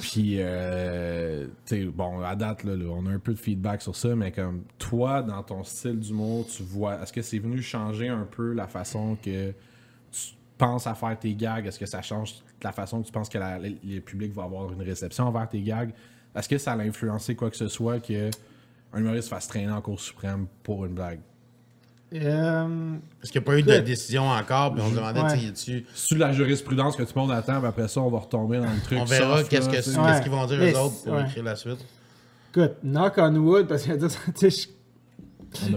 Puis, 0.00 0.36
euh, 0.38 1.46
tu 1.66 1.76
sais, 1.76 1.84
bon, 1.84 2.20
à 2.20 2.34
date, 2.34 2.64
là, 2.64 2.74
là, 2.74 2.84
on 2.90 3.06
a 3.06 3.10
un 3.10 3.18
peu 3.18 3.32
de 3.32 3.38
feedback 3.38 3.80
sur 3.82 3.94
ça, 3.94 4.14
mais 4.16 4.32
comme 4.32 4.62
toi, 4.78 5.22
dans 5.22 5.42
ton 5.42 5.62
style 5.64 5.98
d'humour, 5.98 6.46
tu 6.46 6.62
vois, 6.62 7.00
est-ce 7.02 7.12
que 7.12 7.22
c'est 7.22 7.38
venu 7.38 7.62
changer 7.62 8.08
un 8.08 8.26
peu 8.28 8.52
la 8.52 8.66
façon 8.66 9.16
que 9.22 9.50
tu 9.50 10.34
penses 10.58 10.86
à 10.86 10.94
faire 10.94 11.16
tes 11.18 11.34
gags? 11.34 11.66
Est-ce 11.66 11.78
que 11.78 11.86
ça 11.86 12.02
change 12.02 12.34
la 12.62 12.72
façon 12.72 13.00
que 13.00 13.06
tu 13.06 13.12
penses 13.12 13.28
que 13.28 13.38
la- 13.38 13.58
le 13.60 14.00
public 14.00 14.32
va 14.34 14.44
avoir 14.44 14.72
une 14.72 14.82
réception 14.82 15.24
envers 15.24 15.48
tes 15.48 15.60
gags? 15.62 15.90
Est-ce 16.38 16.48
que 16.48 16.58
ça 16.58 16.72
a 16.72 16.76
influencé 16.78 17.34
quoi 17.34 17.50
que 17.50 17.56
ce 17.56 17.68
soit 17.68 17.98
que 18.00 18.30
un 18.92 18.98
humoriste 19.00 19.28
fasse 19.28 19.48
traîner 19.48 19.70
en 19.72 19.80
Cour 19.80 20.00
suprême 20.00 20.46
pour 20.62 20.86
une 20.86 20.94
blague? 20.94 21.20
Euh, 22.14 22.94
Est-ce 23.22 23.30
qu'il 23.32 23.40
n'y 23.40 23.44
a 23.44 23.46
pas 23.46 23.58
eu 23.58 23.62
de 23.62 23.78
décision 23.80 24.28
encore? 24.28 24.72
Puis 24.74 24.82
on 24.82 24.88
se 24.90 24.94
demandait, 24.94 25.20
Ouais. 25.20 25.38
tu 25.38 25.46
a-tu- 25.48 25.86
C'est 25.94 26.14
de 26.14 26.20
la 26.20 26.32
jurisprudence 26.32 26.96
que 26.96 27.02
tout 27.02 27.12
le 27.14 27.20
monde 27.20 27.32
attend, 27.32 27.58
puis 27.58 27.68
après 27.68 27.86
ça, 27.88 28.00
on 28.00 28.08
va 28.08 28.20
retomber 28.20 28.58
dans 28.58 28.64
le 28.64 28.80
truc. 28.82 28.98
On 29.00 29.04
verra 29.04 29.42
qu'est-ce 29.44 29.68
tu 29.68 30.22
qu'ils 30.22 30.30
vont 30.32 30.46
dire 30.46 30.58
Mais 30.58 30.72
eux 30.72 30.78
autres 30.78 31.02
pour 31.04 31.12
ouais. 31.12 31.24
écrire 31.24 31.44
la 31.44 31.56
suite. 31.56 31.84
écoute, 32.54 32.72
knock 32.82 33.12
on 33.18 33.34
wood, 33.36 33.66
parce 33.68 33.82
que 33.82 33.92
tu 34.38 34.50
sais, 34.50 34.68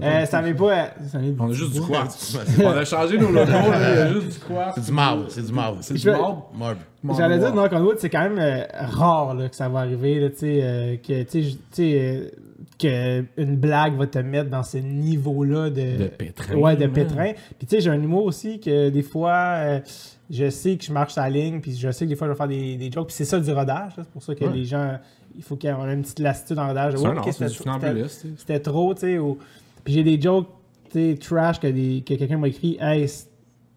euh, 0.02 0.22
de- 0.22 0.26
ça 0.26 0.42
m'est 0.42 0.54
pas. 0.54 0.92
ça 1.12 1.18
On 1.38 1.50
a 1.50 1.54
juste 1.54 1.74
du 1.74 1.82
quoi. 1.82 2.08
C'est 2.10 2.66
On 2.66 2.70
a 2.72 2.86
changé 2.86 3.18
nos 3.18 3.30
logos, 3.32 3.52
là, 3.52 3.92
il 3.94 3.98
y 3.98 4.02
a 4.02 4.14
juste 4.14 4.28
du 4.40 4.40
quoi. 4.48 4.74
du 4.78 4.92
marbre, 4.94 5.26
c'est 5.28 5.46
du 5.46 5.52
marbre. 5.52 5.80
C'est 5.82 5.96
du. 5.96 6.10
Marbre. 6.10 6.78
J'allais 7.18 7.40
dire, 7.40 7.54
knock 7.54 7.72
on 7.74 7.82
wood, 7.82 7.98
c'est 8.00 8.10
quand 8.10 8.22
même 8.30 8.38
euh, 8.40 8.64
rare 8.74 9.34
là, 9.34 9.50
que 9.50 9.56
ça 9.56 9.68
va 9.70 9.80
arriver, 9.80 10.20
là, 10.20 10.30
tu 10.30 10.38
sais, 10.38 10.60
euh, 10.62 10.96
que, 10.98 11.24
euh, 11.82 12.30
que 12.78 13.24
une 13.38 13.56
blague 13.58 13.96
va 13.98 14.08
te 14.08 14.20
mettre 14.20 14.50
dans 14.50 14.64
ce 14.64 14.78
niveau-là 14.78 15.70
de... 15.70 15.98
De 16.04 16.08
pétrin, 16.08 16.56
Ouais, 16.56 16.76
de 16.76 16.88
pétrin. 16.88 17.34
Puis 17.58 17.68
tu 17.68 17.76
sais, 17.76 17.82
j'ai 17.82 17.90
un 17.90 18.02
humour 18.02 18.26
aussi 18.26 18.60
que 18.60 18.90
des 18.90 19.02
fois, 19.04 19.34
euh, 19.58 19.80
je 20.30 20.50
sais 20.50 20.78
que 20.78 20.84
je 20.84 20.92
marche 20.94 21.14
sa 21.14 21.30
ligne, 21.30 21.60
puis 21.60 21.76
je 21.76 21.90
sais 21.92 22.06
que 22.06 22.10
des 22.10 22.16
fois, 22.16 22.28
je 22.28 22.34
vais 22.34 22.38
faire 22.38 22.48
des, 22.48 22.76
des 22.78 22.92
jokes, 22.92 23.08
puis 23.08 23.16
c'est 23.16 23.26
ça 23.26 23.40
du 23.40 23.52
rodage, 23.52 23.98
là, 23.98 24.04
c'est 24.04 24.12
pour 24.12 24.24
ça 24.24 24.36
que 24.36 24.46
Ouais. 24.46 24.54
les 24.54 24.66
gens, 24.66 24.98
il 25.36 25.44
faut 25.44 25.58
y 25.62 25.68
ait 25.68 25.72
une 25.72 26.02
petite 26.04 26.20
lassitude 26.20 26.60
en 26.60 26.68
rodage. 26.68 26.94
C'est 26.98 27.00
Oh, 27.08 27.08
c'était- 28.38 28.60
trop, 28.60 28.94
tu 28.94 29.02
sais. 29.02 29.18
ou- 29.18 29.38
Puis 29.84 29.94
j'ai 29.94 30.04
des 30.04 30.20
jokes, 30.22 30.48
tu 30.92 31.14
sais, 31.14 31.18
trash 31.20 31.60
que, 31.60 31.68
des- 31.68 32.04
que 32.06 32.14
quelqu'un 32.16 32.38
m'a 32.38 32.48
écrit 32.50 32.78
Hey, 32.80 33.08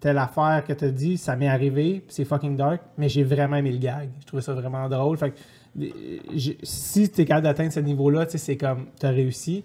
telle 0.04 0.18
affaire 0.18 0.62
que 0.68 0.74
t'as 0.74 0.90
dit, 0.90 1.16
ça 1.16 1.34
m'est 1.34 1.48
arrivé, 1.48 2.04
c'est 2.08 2.26
fucking 2.26 2.56
dark, 2.58 2.82
mais 2.98 3.08
j'ai 3.08 3.22
vraiment 3.24 3.56
aimé 3.56 3.72
le 3.72 3.78
gag. 3.78 4.10
Je 4.20 4.26
trouvais 4.26 4.42
ça 4.42 4.52
vraiment 4.52 4.86
drôle. 4.86 5.16
Fait 5.16 5.30
que 5.30 5.36
euh, 5.80 5.88
j'ai- 6.34 6.58
si 6.62 7.08
t'es 7.08 7.24
capable 7.24 7.44
d'atteindre 7.44 7.72
ce 7.72 7.80
niveau-là, 7.80 8.26
c'est 8.28 8.58
comme 8.58 8.84
t'as 8.98 9.08
réussi. 9.08 9.64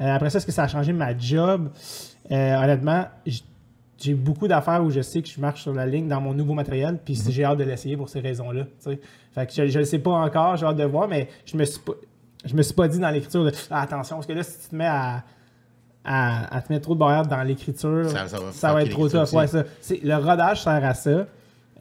Euh, 0.00 0.14
après 0.14 0.30
ça, 0.30 0.38
est-ce 0.38 0.46
que 0.46 0.52
ça 0.52 0.62
a 0.62 0.68
changé 0.68 0.92
ma 0.92 1.18
job? 1.18 1.70
Euh, 2.30 2.56
Honnêtement, 2.62 3.06
j'ai 3.98 4.14
beaucoup 4.14 4.46
d'affaires 4.46 4.80
où 4.84 4.90
je 4.90 5.00
sais 5.00 5.22
que 5.22 5.28
je 5.28 5.40
marche 5.40 5.62
sur 5.62 5.74
la 5.74 5.86
ligne 5.86 6.06
dans 6.06 6.20
mon 6.20 6.34
nouveau 6.34 6.54
matériel, 6.54 7.00
puis 7.04 7.14
Mhm. 7.26 7.32
j'ai 7.32 7.44
hâte 7.44 7.58
de 7.58 7.64
l'essayer 7.64 7.96
pour 7.96 8.08
ces 8.08 8.20
raisons-là. 8.20 8.66
Fait 9.34 9.46
que 9.46 9.52
je 9.52 9.62
ne 9.74 9.78
le 9.80 9.84
sais 9.84 9.98
pas 9.98 10.12
encore, 10.12 10.56
j'ai 10.56 10.66
hâte 10.66 10.76
de 10.76 10.84
voir, 10.84 11.08
mais 11.08 11.28
je 11.44 11.56
me 11.56 11.64
suis 11.64 11.80
pas, 11.80 11.94
je 12.44 12.54
me 12.54 12.62
suis 12.62 12.74
pas 12.74 12.86
dit 12.86 13.00
dans 13.00 13.10
l'écriture 13.10 13.44
de 13.44 13.50
Ah, 13.70 13.80
attention, 13.82 14.16
parce 14.16 14.26
que 14.28 14.34
là, 14.34 14.44
si 14.44 14.56
tu 14.60 14.68
te 14.68 14.76
mets 14.76 14.86
à, 14.86 15.24
à, 16.04 16.54
à 16.56 16.62
te 16.62 16.72
mettre 16.72 16.84
trop 16.84 16.94
de 16.94 17.00
barrières 17.00 17.26
dans 17.26 17.42
l'écriture, 17.42 18.08
Ça- 18.08 18.26
ça, 18.28 18.38
ça 18.52 18.72
va 18.72 18.82
être 18.82 18.90
trop 18.90 19.08
tough. 19.08 19.32
Ouais, 19.32 19.46
ça. 19.46 19.64
C'est- 19.80 20.02
Le 20.02 20.16
rodage 20.16 20.62
sert 20.62 20.84
à 20.84 20.94
ça. 20.94 21.26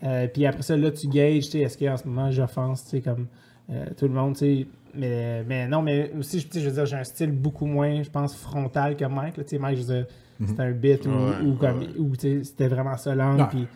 Euh, 0.04 0.28
puis 0.28 0.46
après 0.46 0.62
ça, 0.62 0.78
là, 0.78 0.92
tu 0.92 1.08
gages, 1.08 1.46
tu 1.46 1.52
sais, 1.52 1.60
est-ce 1.60 1.78
qu'en 1.78 1.98
ce 1.98 2.08
moment, 2.08 2.32
j'offense, 2.32 2.84
tu 2.86 2.90
sais, 2.92 3.02
comme 3.02 3.28
euh, 3.72 3.86
tout 3.98 4.08
le 4.08 4.14
monde, 4.14 4.34
tu 4.34 4.40
sais. 4.40 4.68
Mais, 4.96 5.44
mais 5.48 5.68
non, 5.68 5.82
mais 5.84 6.12
aussi, 6.18 6.40
je 6.52 6.60
veux 6.62 6.72
dire, 6.72 6.86
j'ai 6.86 6.96
un 6.96 7.04
style 7.04 7.32
beaucoup 7.32 7.66
moins, 7.68 8.02
je 8.02 8.10
pense, 8.10 8.36
frontal 8.36 8.96
que 8.96 9.06
Mike. 9.06 9.38
là. 9.38 9.44
Tu 9.44 9.50
sais, 9.52 9.58
Mike, 9.60 9.78
je 9.78 9.84
veux 9.84 9.94
dire, 9.96 10.06
c'était 10.48 10.62
un 10.64 10.72
bit 10.72 11.06
Ouais, 11.06 11.14
comme, 11.60 11.80
ouais. 11.80 11.88
sais, 12.18 12.44
c'était 12.44 12.68
vraiment 12.68 12.98
ça 12.98 13.14
langue. 13.14 13.48
Puis, 13.50 13.68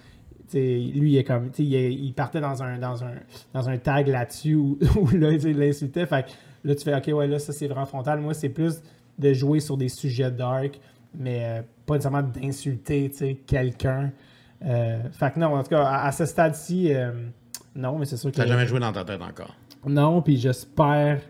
tu 0.49 0.57
sais, 0.57 0.59
lui, 0.97 1.11
il, 1.11 1.17
est 1.17 1.23
comme, 1.23 1.51
tu 1.51 1.57
sais, 1.57 1.63
il, 1.63 2.05
il 2.05 2.13
partait 2.13 2.41
dans 2.41 2.63
un, 2.63 2.79
dans 2.79 3.03
un, 3.03 3.11
dans 3.53 3.69
un 3.69 3.77
tag 3.77 4.07
là-dessus 4.07 4.55
où, 4.55 4.79
où 4.99 5.07
là, 5.15 5.31
il 5.33 5.57
l'insultait. 5.59 6.05
Fait 6.07 6.23
que 6.23 6.29
là, 6.67 6.73
tu 6.73 6.83
fais, 6.83 6.95
OK, 6.95 7.15
ouais, 7.15 7.27
là, 7.27 7.37
ça, 7.37 7.53
c'est 7.53 7.67
vraiment 7.67 7.85
frontal. 7.85 8.19
Moi, 8.19 8.33
c'est 8.33 8.49
plus 8.49 8.81
de 9.17 9.33
jouer 9.33 9.59
sur 9.59 9.77
des 9.77 9.89
sujets 9.89 10.31
dark, 10.31 10.79
mais 11.13 11.43
euh, 11.43 11.61
pas 11.85 11.95
nécessairement 11.95 12.23
d'insulter, 12.23 13.11
quelqu'un. 13.45 14.11
Euh, 14.65 15.09
fait 15.11 15.33
que 15.33 15.39
non, 15.39 15.55
en 15.55 15.63
tout 15.63 15.69
cas, 15.69 15.83
à, 15.83 16.07
à 16.07 16.11
ce 16.11 16.25
stade-ci, 16.25 16.93
euh, 16.93 17.11
non, 17.75 17.97
mais 17.97 18.05
c'est 18.05 18.17
sûr 18.17 18.31
que... 18.31 18.35
T'as 18.37 18.47
jamais 18.47 18.65
joué 18.65 18.79
dans 18.79 18.93
ta 18.93 19.03
tête 19.03 19.21
encore? 19.21 19.55
Non, 19.85 20.21
puis 20.21 20.37
j'espère 20.37 21.21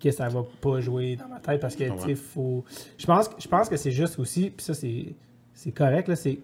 que 0.00 0.10
ça 0.10 0.28
va 0.28 0.42
pas 0.60 0.80
jouer 0.80 1.16
dans 1.16 1.28
ma 1.28 1.40
tête 1.40 1.60
parce 1.60 1.76
que, 1.76 1.86
Je 1.86 1.92
tu 1.92 2.00
sais, 2.00 2.14
faut... 2.14 2.64
Je 2.96 3.06
pense, 3.06 3.30
je 3.38 3.48
pense 3.48 3.68
que 3.68 3.76
c'est 3.76 3.90
juste 3.90 4.18
aussi, 4.18 4.50
puis 4.50 4.64
ça, 4.64 4.74
c'est 4.74 5.14
c'est 5.54 5.72
correct, 5.72 6.08
là, 6.08 6.16
c'est... 6.16 6.38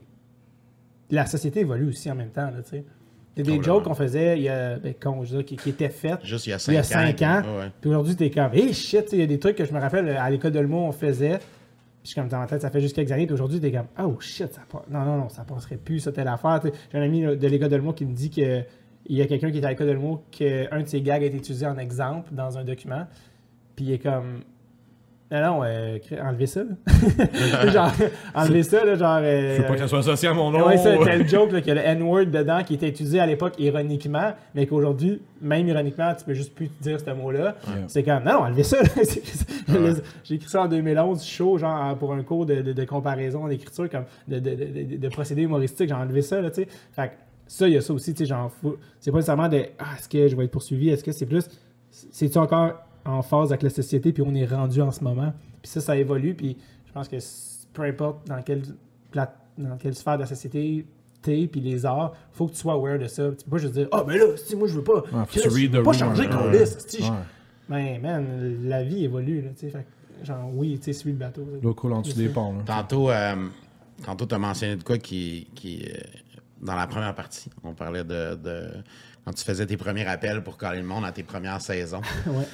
La 1.11 1.25
société 1.27 1.61
évolue 1.61 1.89
aussi 1.89 2.11
en 2.11 2.15
même 2.15 2.31
temps, 2.31 2.51
là, 2.51 2.63
tu 2.63 2.71
sais. 2.71 2.85
Il 3.39 3.49
y 3.49 3.55
a 3.55 3.57
des 3.57 3.63
jokes 3.63 3.85
qu'on 3.85 3.95
faisait, 3.95 4.37
il 4.37 4.43
y 4.43 4.49
a, 4.49 4.77
ben, 4.77 4.95
con, 5.01 5.25
je 5.25 5.31
veux 5.31 5.37
dire, 5.39 5.47
qui, 5.47 5.57
qui 5.57 5.71
étaient 5.71 5.89
faites 5.89 6.25
Juste 6.25 6.47
il 6.47 6.51
y 6.51 6.53
a 6.53 6.57
il 6.69 6.75
y 6.79 6.85
5 6.85 6.97
a 6.97 7.03
ans. 7.03 7.07
5 7.17 7.23
ans. 7.23 7.59
Ouais. 7.59 7.71
Puis 7.81 7.91
aujourd'hui, 7.91 8.17
t'es 8.17 8.31
comme, 8.31 8.53
hey 8.53 8.73
shit, 8.75 9.07
il 9.13 9.21
y 9.21 9.23
a 9.23 9.27
des 9.27 9.39
trucs 9.39 9.57
que 9.57 9.65
je 9.65 9.73
me 9.73 9.81
rappelle 9.81 10.09
à 10.11 10.29
l'école 10.29 10.53
de 10.53 10.61
l'humour, 10.61 10.85
on 10.85 10.93
faisait. 10.93 11.39
Puis 11.39 11.47
je 12.05 12.09
suis 12.11 12.21
comme 12.21 12.29
dans 12.29 12.39
ma 12.39 12.47
tête, 12.47 12.63
ça 12.63 12.71
fait 12.71 12.81
juste 12.81 12.95
quelques 12.97 13.13
années. 13.13 13.27
Puis 13.27 13.35
aujourd'hui, 13.35 13.61
t'es 13.61 13.73
comme, 13.73 13.87
oh 14.03 14.17
shit, 14.21 14.53
ça 14.53 14.63
passe. 14.71 14.83
Non, 14.91 15.05
non, 15.05 15.17
non, 15.19 15.29
ça 15.29 15.45
passerait 15.45 15.77
plus, 15.77 16.01
ça, 16.01 16.13
telle 16.13 16.29
affaire. 16.29 16.61
J'ai 16.93 16.99
un 16.99 17.03
ami 17.03 17.23
de 17.23 17.47
l'école 17.49 17.69
de 17.69 17.77
l'humour 17.77 17.95
qui 17.95 18.05
me 18.05 18.15
dit 18.15 18.31
que 18.31 18.63
il 19.07 19.17
y 19.17 19.23
a 19.23 19.27
quelqu'un 19.27 19.51
qui 19.51 19.59
est 19.59 19.65
à 19.65 19.71
l'école 19.71 19.87
de 19.87 19.93
l'humour, 19.93 20.23
qu'un 20.31 20.83
de 20.83 20.87
ses 20.87 21.01
gags 21.01 21.23
a 21.23 21.27
été 21.27 21.37
utilisé 21.37 21.67
en 21.67 21.79
exemple 21.79 22.35
dans 22.35 22.59
un 22.59 22.65
document. 22.65 23.07
Puis 23.75 23.87
il 23.87 23.93
est 23.93 23.99
comme, 23.99 24.41
non, 25.31 25.41
non, 25.43 25.61
euh, 25.65 25.99
enlevez 26.23 26.47
ça. 26.47 26.63
là. 26.65 27.71
genre, 27.71 27.93
enlevez 28.35 28.63
ça, 28.63 28.83
là, 28.85 28.95
genre. 28.95 29.19
euh, 29.23 29.57
Je 29.57 29.61
veux 29.63 29.69
pas 29.69 29.75
que 29.75 29.81
ça 29.81 29.89
soit 29.89 29.99
associé 29.99 30.29
à 30.29 30.33
mon 30.35 30.51
nom. 30.51 30.67
Ouais, 30.67 30.79
ça, 30.79 30.97
tel 31.05 31.29
joke 31.29 31.53
là, 31.53 31.59
a 31.67 31.75
le 31.75 31.81
N-word 31.81 32.27
dedans 32.27 32.63
qui 32.65 32.75
était 32.75 32.89
utilisé 32.89 33.21
à 33.21 33.27
l'époque 33.27 33.55
ironiquement, 33.59 34.33
mais 34.55 34.67
qu'aujourd'hui, 34.67 35.21
même 35.43 35.69
ironiquement, 35.69 36.15
tu 36.19 36.25
peux 36.25 36.33
juste 36.33 36.55
plus 36.55 36.71
dire 36.81 36.99
ce 36.99 37.11
mot-là. 37.11 37.57
Ouais. 37.67 37.85
C'est 37.89 38.03
comme, 38.03 38.25
non, 38.25 38.33
non, 38.33 38.39
enlevez 38.45 38.63
ça. 38.63 38.79
Ouais. 39.69 39.93
J'ai 40.25 40.37
écrit 40.37 40.49
ça 40.49 40.63
en 40.63 40.67
2011, 40.69 41.23
chaud, 41.23 41.59
genre 41.59 41.95
pour 41.99 42.15
un 42.15 42.23
cours 42.23 42.47
de, 42.47 42.63
de- 42.63 42.73
de 42.73 42.85
comparaison 42.85 43.47
d'écriture, 43.49 43.91
comme 43.91 44.05
de, 44.27 44.39
de, 44.39 45.09
procédés 45.11 45.43
humoristiques. 45.43 45.89
J'ai 45.91 45.95
enlevé 45.95 46.23
ça, 46.23 46.41
là, 46.41 46.49
tu 46.51 46.63
sais. 46.63 46.69
Fait 46.93 47.09
que 47.09 47.13
ça, 47.47 47.69
il 47.69 47.75
y 47.75 47.77
a 47.77 47.83
ça 47.83 47.93
aussi, 47.93 48.15
tu 48.15 48.21
sais, 48.25 48.27
genre, 48.27 48.51
c'est 48.99 49.11
pas 49.11 49.19
nécessairement 49.19 49.49
de, 49.51 49.65
ah, 49.79 49.85
est-ce 49.99 50.09
que 50.09 50.27
je 50.27 50.35
vais 50.35 50.45
être 50.45 50.51
poursuivi, 50.51 50.89
est-ce 50.89 51.05
que 51.05 51.13
c'est 51.13 51.27
plus, 51.27 51.51
c'est-tu 51.91 52.39
encore 52.39 52.83
en 53.09 53.23
phase 53.23 53.51
avec 53.51 53.63
la 53.63 53.71
société, 53.71 54.13
puis 54.13 54.23
on 54.27 54.35
est 54.35 54.45
rendu 54.47 54.81
en 54.83 54.93
ce 54.93 55.03
moment. 55.03 55.33
Puis 55.63 55.71
ça, 55.71 55.81
ça 55.81 55.97
évolue, 55.97 56.35
puis 56.35 56.57
je 56.87 56.93
pense 56.93 57.09
que 57.09 57.17
peu 57.73 57.83
importe 57.83 58.27
dans 58.29 58.43
quelle, 58.43 58.63
dans 59.15 59.77
quelle 59.79 59.95
sphère 59.95 60.17
de 60.17 60.23
la 60.23 60.27
société 60.27 60.85
t'es, 61.23 61.49
puis 61.51 61.61
les 61.61 61.85
arts, 61.85 62.15
faut 62.33 62.47
que 62.47 62.53
tu 62.53 62.59
sois 62.59 62.75
aware 62.75 62.99
de 62.99 63.07
ça. 63.09 63.31
Tu 63.31 63.45
peux 63.45 63.53
pas 63.53 63.59
juste 63.59 63.75
dire, 63.75 63.89
ah, 63.93 64.05
ben 64.07 64.17
là, 64.19 64.25
si 64.37 64.55
moi, 64.55 64.69
je 64.69 64.75
veux 64.75 64.85
pas. 64.85 65.01
Que 65.03 65.25
Chris, 65.27 65.41
je 65.45 65.69
veux 65.77 65.83
pas 65.83 65.93
changer 65.93 66.29
qu'on 66.29 66.49
Ouais. 66.51 66.61
liste. 66.61 66.97
Ben, 67.69 68.01
man, 68.01 68.59
la 68.69 68.83
vie 68.85 69.05
évolue, 69.05 69.43
là, 69.43 69.51
tu 69.59 69.69
sais. 69.71 69.85
Genre, 70.25 70.51
oui, 70.55 70.79
tu 70.79 70.85
sais, 70.85 70.93
suis 70.93 71.11
le 71.11 71.17
bateau. 71.17 71.43
là. 71.43 71.59
L'eau 71.63 71.75
coule 71.75 71.93
en 71.93 72.03
dessous 72.03 72.17
des 72.17 72.29
ponts. 72.29 72.53
là. 72.59 72.63
Tantôt, 72.67 73.11
euh, 73.11 73.35
tantôt 74.05 74.27
tu 74.27 74.35
as 74.35 74.39
mentionné 74.39 74.77
de 74.77 74.83
quoi 74.83 74.99
qui, 74.99 75.49
qui 75.55 75.85
euh, 75.89 75.97
dans 76.61 76.75
la 76.75 76.87
première 76.87 77.15
partie, 77.15 77.49
on 77.63 77.73
parlait 77.75 78.03
de, 78.05 78.35
de- 78.37 78.71
quand 79.25 79.33
tu 79.33 79.45
faisais 79.45 79.67
tes 79.67 79.77
premiers 79.77 80.07
appels 80.07 80.43
pour 80.43 80.57
caler 80.59 80.81
le 80.81 80.87
monde 80.87 81.05
à 81.05 81.13
tes 81.13 81.23
premières 81.23 81.61
saisons. 81.61 82.01
Ouais. 82.27 82.47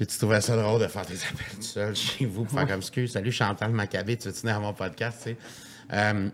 Puis 0.00 0.06
tu 0.06 0.16
trouvais 0.16 0.40
ça 0.40 0.56
drôle 0.56 0.80
de 0.80 0.86
faire 0.86 1.04
tes 1.04 1.12
appels 1.12 1.56
tout 1.56 1.60
seul 1.60 1.94
chez 1.94 2.24
vous 2.24 2.44
pour 2.44 2.58
faire 2.58 2.66
comme 2.66 2.78
excuse. 2.78 3.12
Salut 3.12 3.30
Chantal 3.30 3.70
Maccabé, 3.70 4.16
tu 4.16 4.28
veux 4.28 4.32
tenir 4.34 4.56
à 4.56 4.58
mon 4.58 4.72
podcast, 4.72 5.18
tu 5.22 5.32
sais? 5.32 5.36
Euh, 5.92 6.30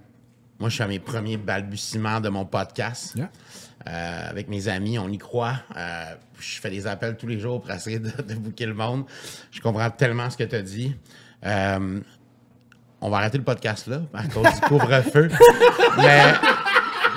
moi, 0.60 0.68
je 0.68 0.74
suis 0.74 0.84
à 0.84 0.86
mes 0.86 1.00
premiers 1.00 1.36
balbutiements 1.36 2.20
de 2.20 2.28
mon 2.28 2.44
podcast. 2.44 3.14
Yeah. 3.16 3.28
Euh, 3.88 4.30
avec 4.30 4.48
mes 4.48 4.68
amis, 4.68 5.00
on 5.00 5.08
y 5.08 5.18
croit. 5.18 5.56
Euh, 5.76 6.14
je 6.38 6.60
fais 6.60 6.70
des 6.70 6.86
appels 6.86 7.16
tous 7.16 7.26
les 7.26 7.40
jours 7.40 7.60
pour 7.60 7.72
essayer 7.72 7.98
de, 7.98 8.12
de 8.22 8.34
booker 8.34 8.66
le 8.66 8.74
monde. 8.74 9.04
Je 9.50 9.60
comprends 9.60 9.90
tellement 9.90 10.30
ce 10.30 10.36
que 10.36 10.44
tu 10.44 10.54
as 10.54 10.62
dit. 10.62 10.94
Euh, 11.44 11.98
on 13.00 13.10
va 13.10 13.16
arrêter 13.16 13.38
le 13.38 13.44
podcast 13.44 13.88
là 13.88 14.02
à 14.14 14.28
cause 14.28 14.44
du 14.44 14.60
couvre-feu. 14.60 15.28
mais, 15.96 16.34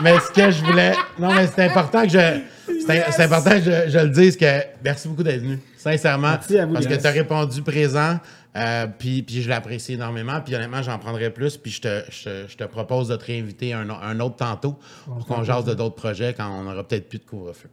mais 0.02 0.20
ce 0.20 0.32
que 0.32 0.50
je 0.50 0.66
voulais. 0.66 0.96
Non, 1.20 1.32
mais 1.32 1.46
c'est 1.46 1.66
important 1.66 2.02
que 2.02 2.10
je. 2.10 2.42
C'est 2.88 3.04
c'est 3.12 3.24
important 3.24 3.52
que 3.52 3.62
je, 3.62 3.90
je 3.90 4.00
le 4.00 4.10
dise 4.10 4.38
que 4.38 4.46
merci 4.84 5.08
beaucoup 5.08 5.24
d'être 5.24 5.42
venu. 5.42 5.60
Sincèrement. 5.78 6.32
Merci 6.32 6.58
à 6.60 6.66
vous, 6.66 6.74
Parce 6.74 6.88
que 6.88 6.96
tu 6.96 7.06
as 7.08 7.12
répondu 7.12 7.62
présent. 7.62 8.20
euh, 8.58 8.88
puis, 8.98 9.22
puis 9.22 9.42
je 9.42 9.50
l'apprécie 9.50 9.94
énormément. 9.94 10.42
Puis 10.44 10.56
honnêtement, 10.56 10.82
j'en 10.82 10.98
prendrai 10.98 11.30
plus. 11.30 11.58
Puis 11.58 11.72
je 11.72 11.82
te, 11.82 12.02
je, 12.10 12.24
te- 12.24 12.46
je 12.50 12.58
te 12.58 12.64
propose 12.64 13.08
de 13.10 13.16
te 13.16 13.26
réinviter 13.26 13.74
un, 13.74 13.88
un 13.90 14.20
autre 14.20 14.38
tantôt 14.38 14.78
pour 15.06 15.26
qu'on 15.26 15.44
jase 15.44 15.66
de 15.66 15.74
d'autres 15.74 15.96
projets 15.96 16.34
quand 16.36 16.50
on 16.50 16.70
aura 16.70 16.84
peut-être 16.84 17.10
plus 17.10 17.20
de 17.20 17.26
couvre-feu. 17.26 17.70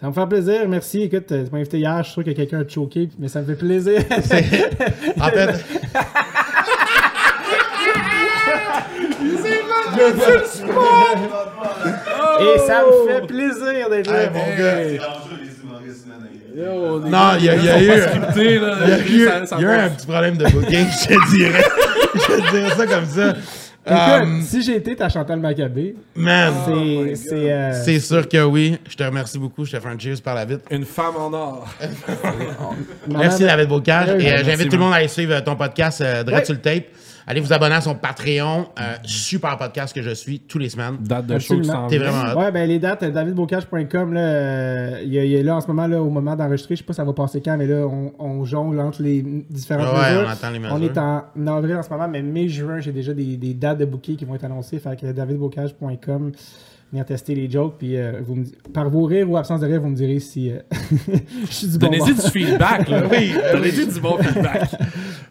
Ça 0.00 0.08
me 0.08 0.12
fait 0.12 0.26
plaisir. 0.26 0.68
Merci. 0.68 1.02
Écoute, 1.02 1.30
euh, 1.32 1.44
tu 1.44 1.50
m'as 1.52 1.58
invité 1.58 1.78
hier. 1.78 1.98
Je 1.98 2.02
suis 2.04 2.12
sûr 2.12 2.24
que 2.24 2.30
quelqu'un 2.32 2.60
a 2.60 2.68
choqué, 2.68 3.08
mais 3.18 3.28
ça 3.28 3.40
me 3.40 3.46
fait 3.46 3.54
plaisir. 3.56 4.02
En 5.20 5.28
fait, 5.30 5.64
Et 12.40 12.58
ça 12.58 12.82
me 12.84 13.08
fait 13.08 13.26
plaisir 13.26 13.90
d'être 13.90 14.10
là. 14.10 14.22
hey, 14.24 14.30
mon 14.30 14.56
gars. 14.58 14.76
C'est 14.76 14.96
dangereux, 14.98 15.38
les 15.42 15.62
humoristes, 15.62 16.06
man. 16.06 17.10
Non, 17.10 17.36
il 17.38 17.44
y 17.44 17.48
a, 17.50 17.54
il 17.56 17.64
y 17.64 17.68
a 17.68 17.82
eu. 17.82 17.86
Là. 17.88 17.96
Y 18.36 18.40
a 18.40 18.98
eu, 18.98 19.24
Ça- 19.26 19.46
ça 19.46 19.56
il 19.58 19.62
y 19.62 19.66
a 19.66 19.72
eu 19.74 19.76
va. 19.76 19.84
un 19.84 19.88
petit 19.90 20.06
problème 20.06 20.36
de 20.36 20.44
booking, 20.46 20.86
je 21.02 21.06
te 21.08 21.36
dirais. 21.36 21.64
je 22.14 22.20
te 22.20 22.50
dirais 22.50 22.70
ça 22.76 22.86
comme 22.86 23.06
ça. 23.06 23.28
Écoute, 23.30 23.42
Um, 23.88 24.42
si 24.42 24.62
j'ai 24.62 24.74
été 24.78 24.96
ta 24.96 25.08
Chantal 25.08 25.38
Maccabé, 25.38 25.94
man, 26.16 26.52
c'est. 26.66 27.14
c'est, 27.14 27.52
euh, 27.52 27.72
c'est 27.84 28.00
sûr 28.00 28.28
que 28.28 28.42
oui. 28.42 28.78
Je 28.90 28.96
te 28.96 29.04
remercie 29.04 29.38
beaucoup. 29.38 29.64
Je 29.64 29.76
te 29.76 29.80
fais 29.80 29.88
un 29.88 29.96
cheers 29.96 30.20
par 30.24 30.34
la 30.34 30.44
vite. 30.44 30.62
Une 30.72 30.84
femme 30.84 31.14
en 31.16 31.32
or. 31.32 31.68
Merci, 33.08 33.44
David 33.44 33.68
Bocage. 33.68 34.08
Et 34.22 34.32
euh, 34.32 34.42
j'invite 34.44 34.70
tout 34.70 34.76
le 34.76 34.82
monde 34.82 34.92
à 34.92 34.96
aller 34.96 35.06
suivre 35.08 35.34
euh, 35.34 35.40
ton 35.40 35.54
podcast 35.56 36.00
euh, 36.00 36.24
Dread 36.24 36.38
Ouais. 36.38 36.44
sur 36.44 36.54
le 36.54 36.60
tape. 36.60 36.84
Allez 37.28 37.40
vous 37.40 37.52
abonner 37.52 37.74
à 37.74 37.80
son 37.80 37.96
Patreon. 37.96 38.66
Euh, 38.78 38.94
super 39.02 39.56
podcast 39.58 39.92
que 39.92 40.00
je 40.00 40.10
suis 40.10 40.38
tous 40.38 40.58
les 40.58 40.68
semaines. 40.68 40.96
Date 41.00 41.26
de 41.26 41.38
show 41.40 41.54
Absolument. 41.54 41.88
T'es 41.88 41.98
vraiment 41.98 42.32
hot. 42.32 42.38
Ouais, 42.38 42.52
ben 42.52 42.68
les 42.68 42.78
dates, 42.78 43.02
euh, 43.02 43.10
davidbocage.com, 43.10 44.12
là, 44.12 44.20
euh, 44.20 45.00
il 45.02 45.12
y 45.12 45.18
a- 45.18 45.24
il 45.24 45.30
y 45.32 45.36
a 45.36 45.42
là 45.42 45.56
en 45.56 45.60
ce 45.60 45.66
moment, 45.66 45.88
là, 45.88 46.00
au 46.00 46.08
moment 46.08 46.36
d'enregistrer, 46.36 46.76
je 46.76 46.82
sais 46.82 46.86
pas 46.86 46.92
ça 46.92 47.02
va 47.02 47.12
passer 47.12 47.40
quand, 47.44 47.56
mais 47.56 47.66
là, 47.66 47.84
on, 47.86 48.12
on 48.20 48.44
jongle 48.44 48.78
entre 48.78 49.02
les 49.02 49.22
différentes 49.50 49.88
Ouais, 49.92 50.10
mesures. 50.12 50.24
on 50.24 50.30
attend 50.30 50.50
les 50.50 50.58
On 50.70 50.78
mesures. 50.78 50.92
est 50.92 50.98
en 50.98 51.46
avril 51.48 51.74
en 51.76 51.82
ce 51.82 51.90
moment, 51.90 52.06
mais 52.06 52.22
mai-juin, 52.22 52.78
j'ai 52.78 52.92
déjà 52.92 53.12
des, 53.12 53.36
des 53.36 53.54
dates 53.54 53.78
de 53.78 53.86
booking 53.86 54.14
qui 54.16 54.24
vont 54.24 54.36
être 54.36 54.44
annoncées. 54.44 54.78
Fait 54.78 54.96
que 54.98 55.10
davidbocage.com, 55.10 56.30
venir 56.92 57.04
tester 57.04 57.34
les 57.34 57.50
jokes, 57.50 57.74
puis 57.78 57.96
euh, 57.96 58.20
vous 58.24 58.36
me 58.36 58.44
par 58.72 58.88
vos 58.88 59.04
rires 59.04 59.28
ou 59.28 59.36
absence 59.36 59.60
de 59.60 59.66
rire, 59.66 59.80
vous 59.80 59.88
me 59.88 59.96
direz 59.96 60.20
si 60.20 60.50
euh, 60.50 60.58
je 61.46 61.52
suis 61.52 61.66
du 61.68 61.78
bon 61.78 61.86
Donnez-y 61.88 62.14
du 62.14 62.30
feedback, 62.30 62.88
là. 62.88 63.02
Oui, 63.10 63.34
Donnez-y 63.52 63.86
du 63.86 64.00
bon 64.00 64.16
feedback. 64.18 64.70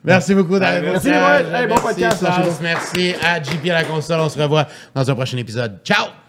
Merci 0.03 0.35
beaucoup, 0.35 0.59
David 0.59 0.89
merci, 0.91 1.07
Bocage. 1.07 1.45
ouais. 1.45 1.59
Hey, 1.61 1.67
bon 1.67 1.75
Merci, 1.75 1.83
podcast, 1.87 2.21
lâchez-vous. 2.21 2.57
Merci 2.61 3.13
à 3.23 3.41
JP 3.41 3.69
à 3.69 3.73
la 3.73 3.83
console. 3.85 4.19
On 4.19 4.29
se 4.29 4.39
revoit 4.39 4.67
dans 4.93 5.09
un 5.09 5.15
prochain 5.15 5.37
épisode. 5.37 5.79
Ciao! 5.83 6.24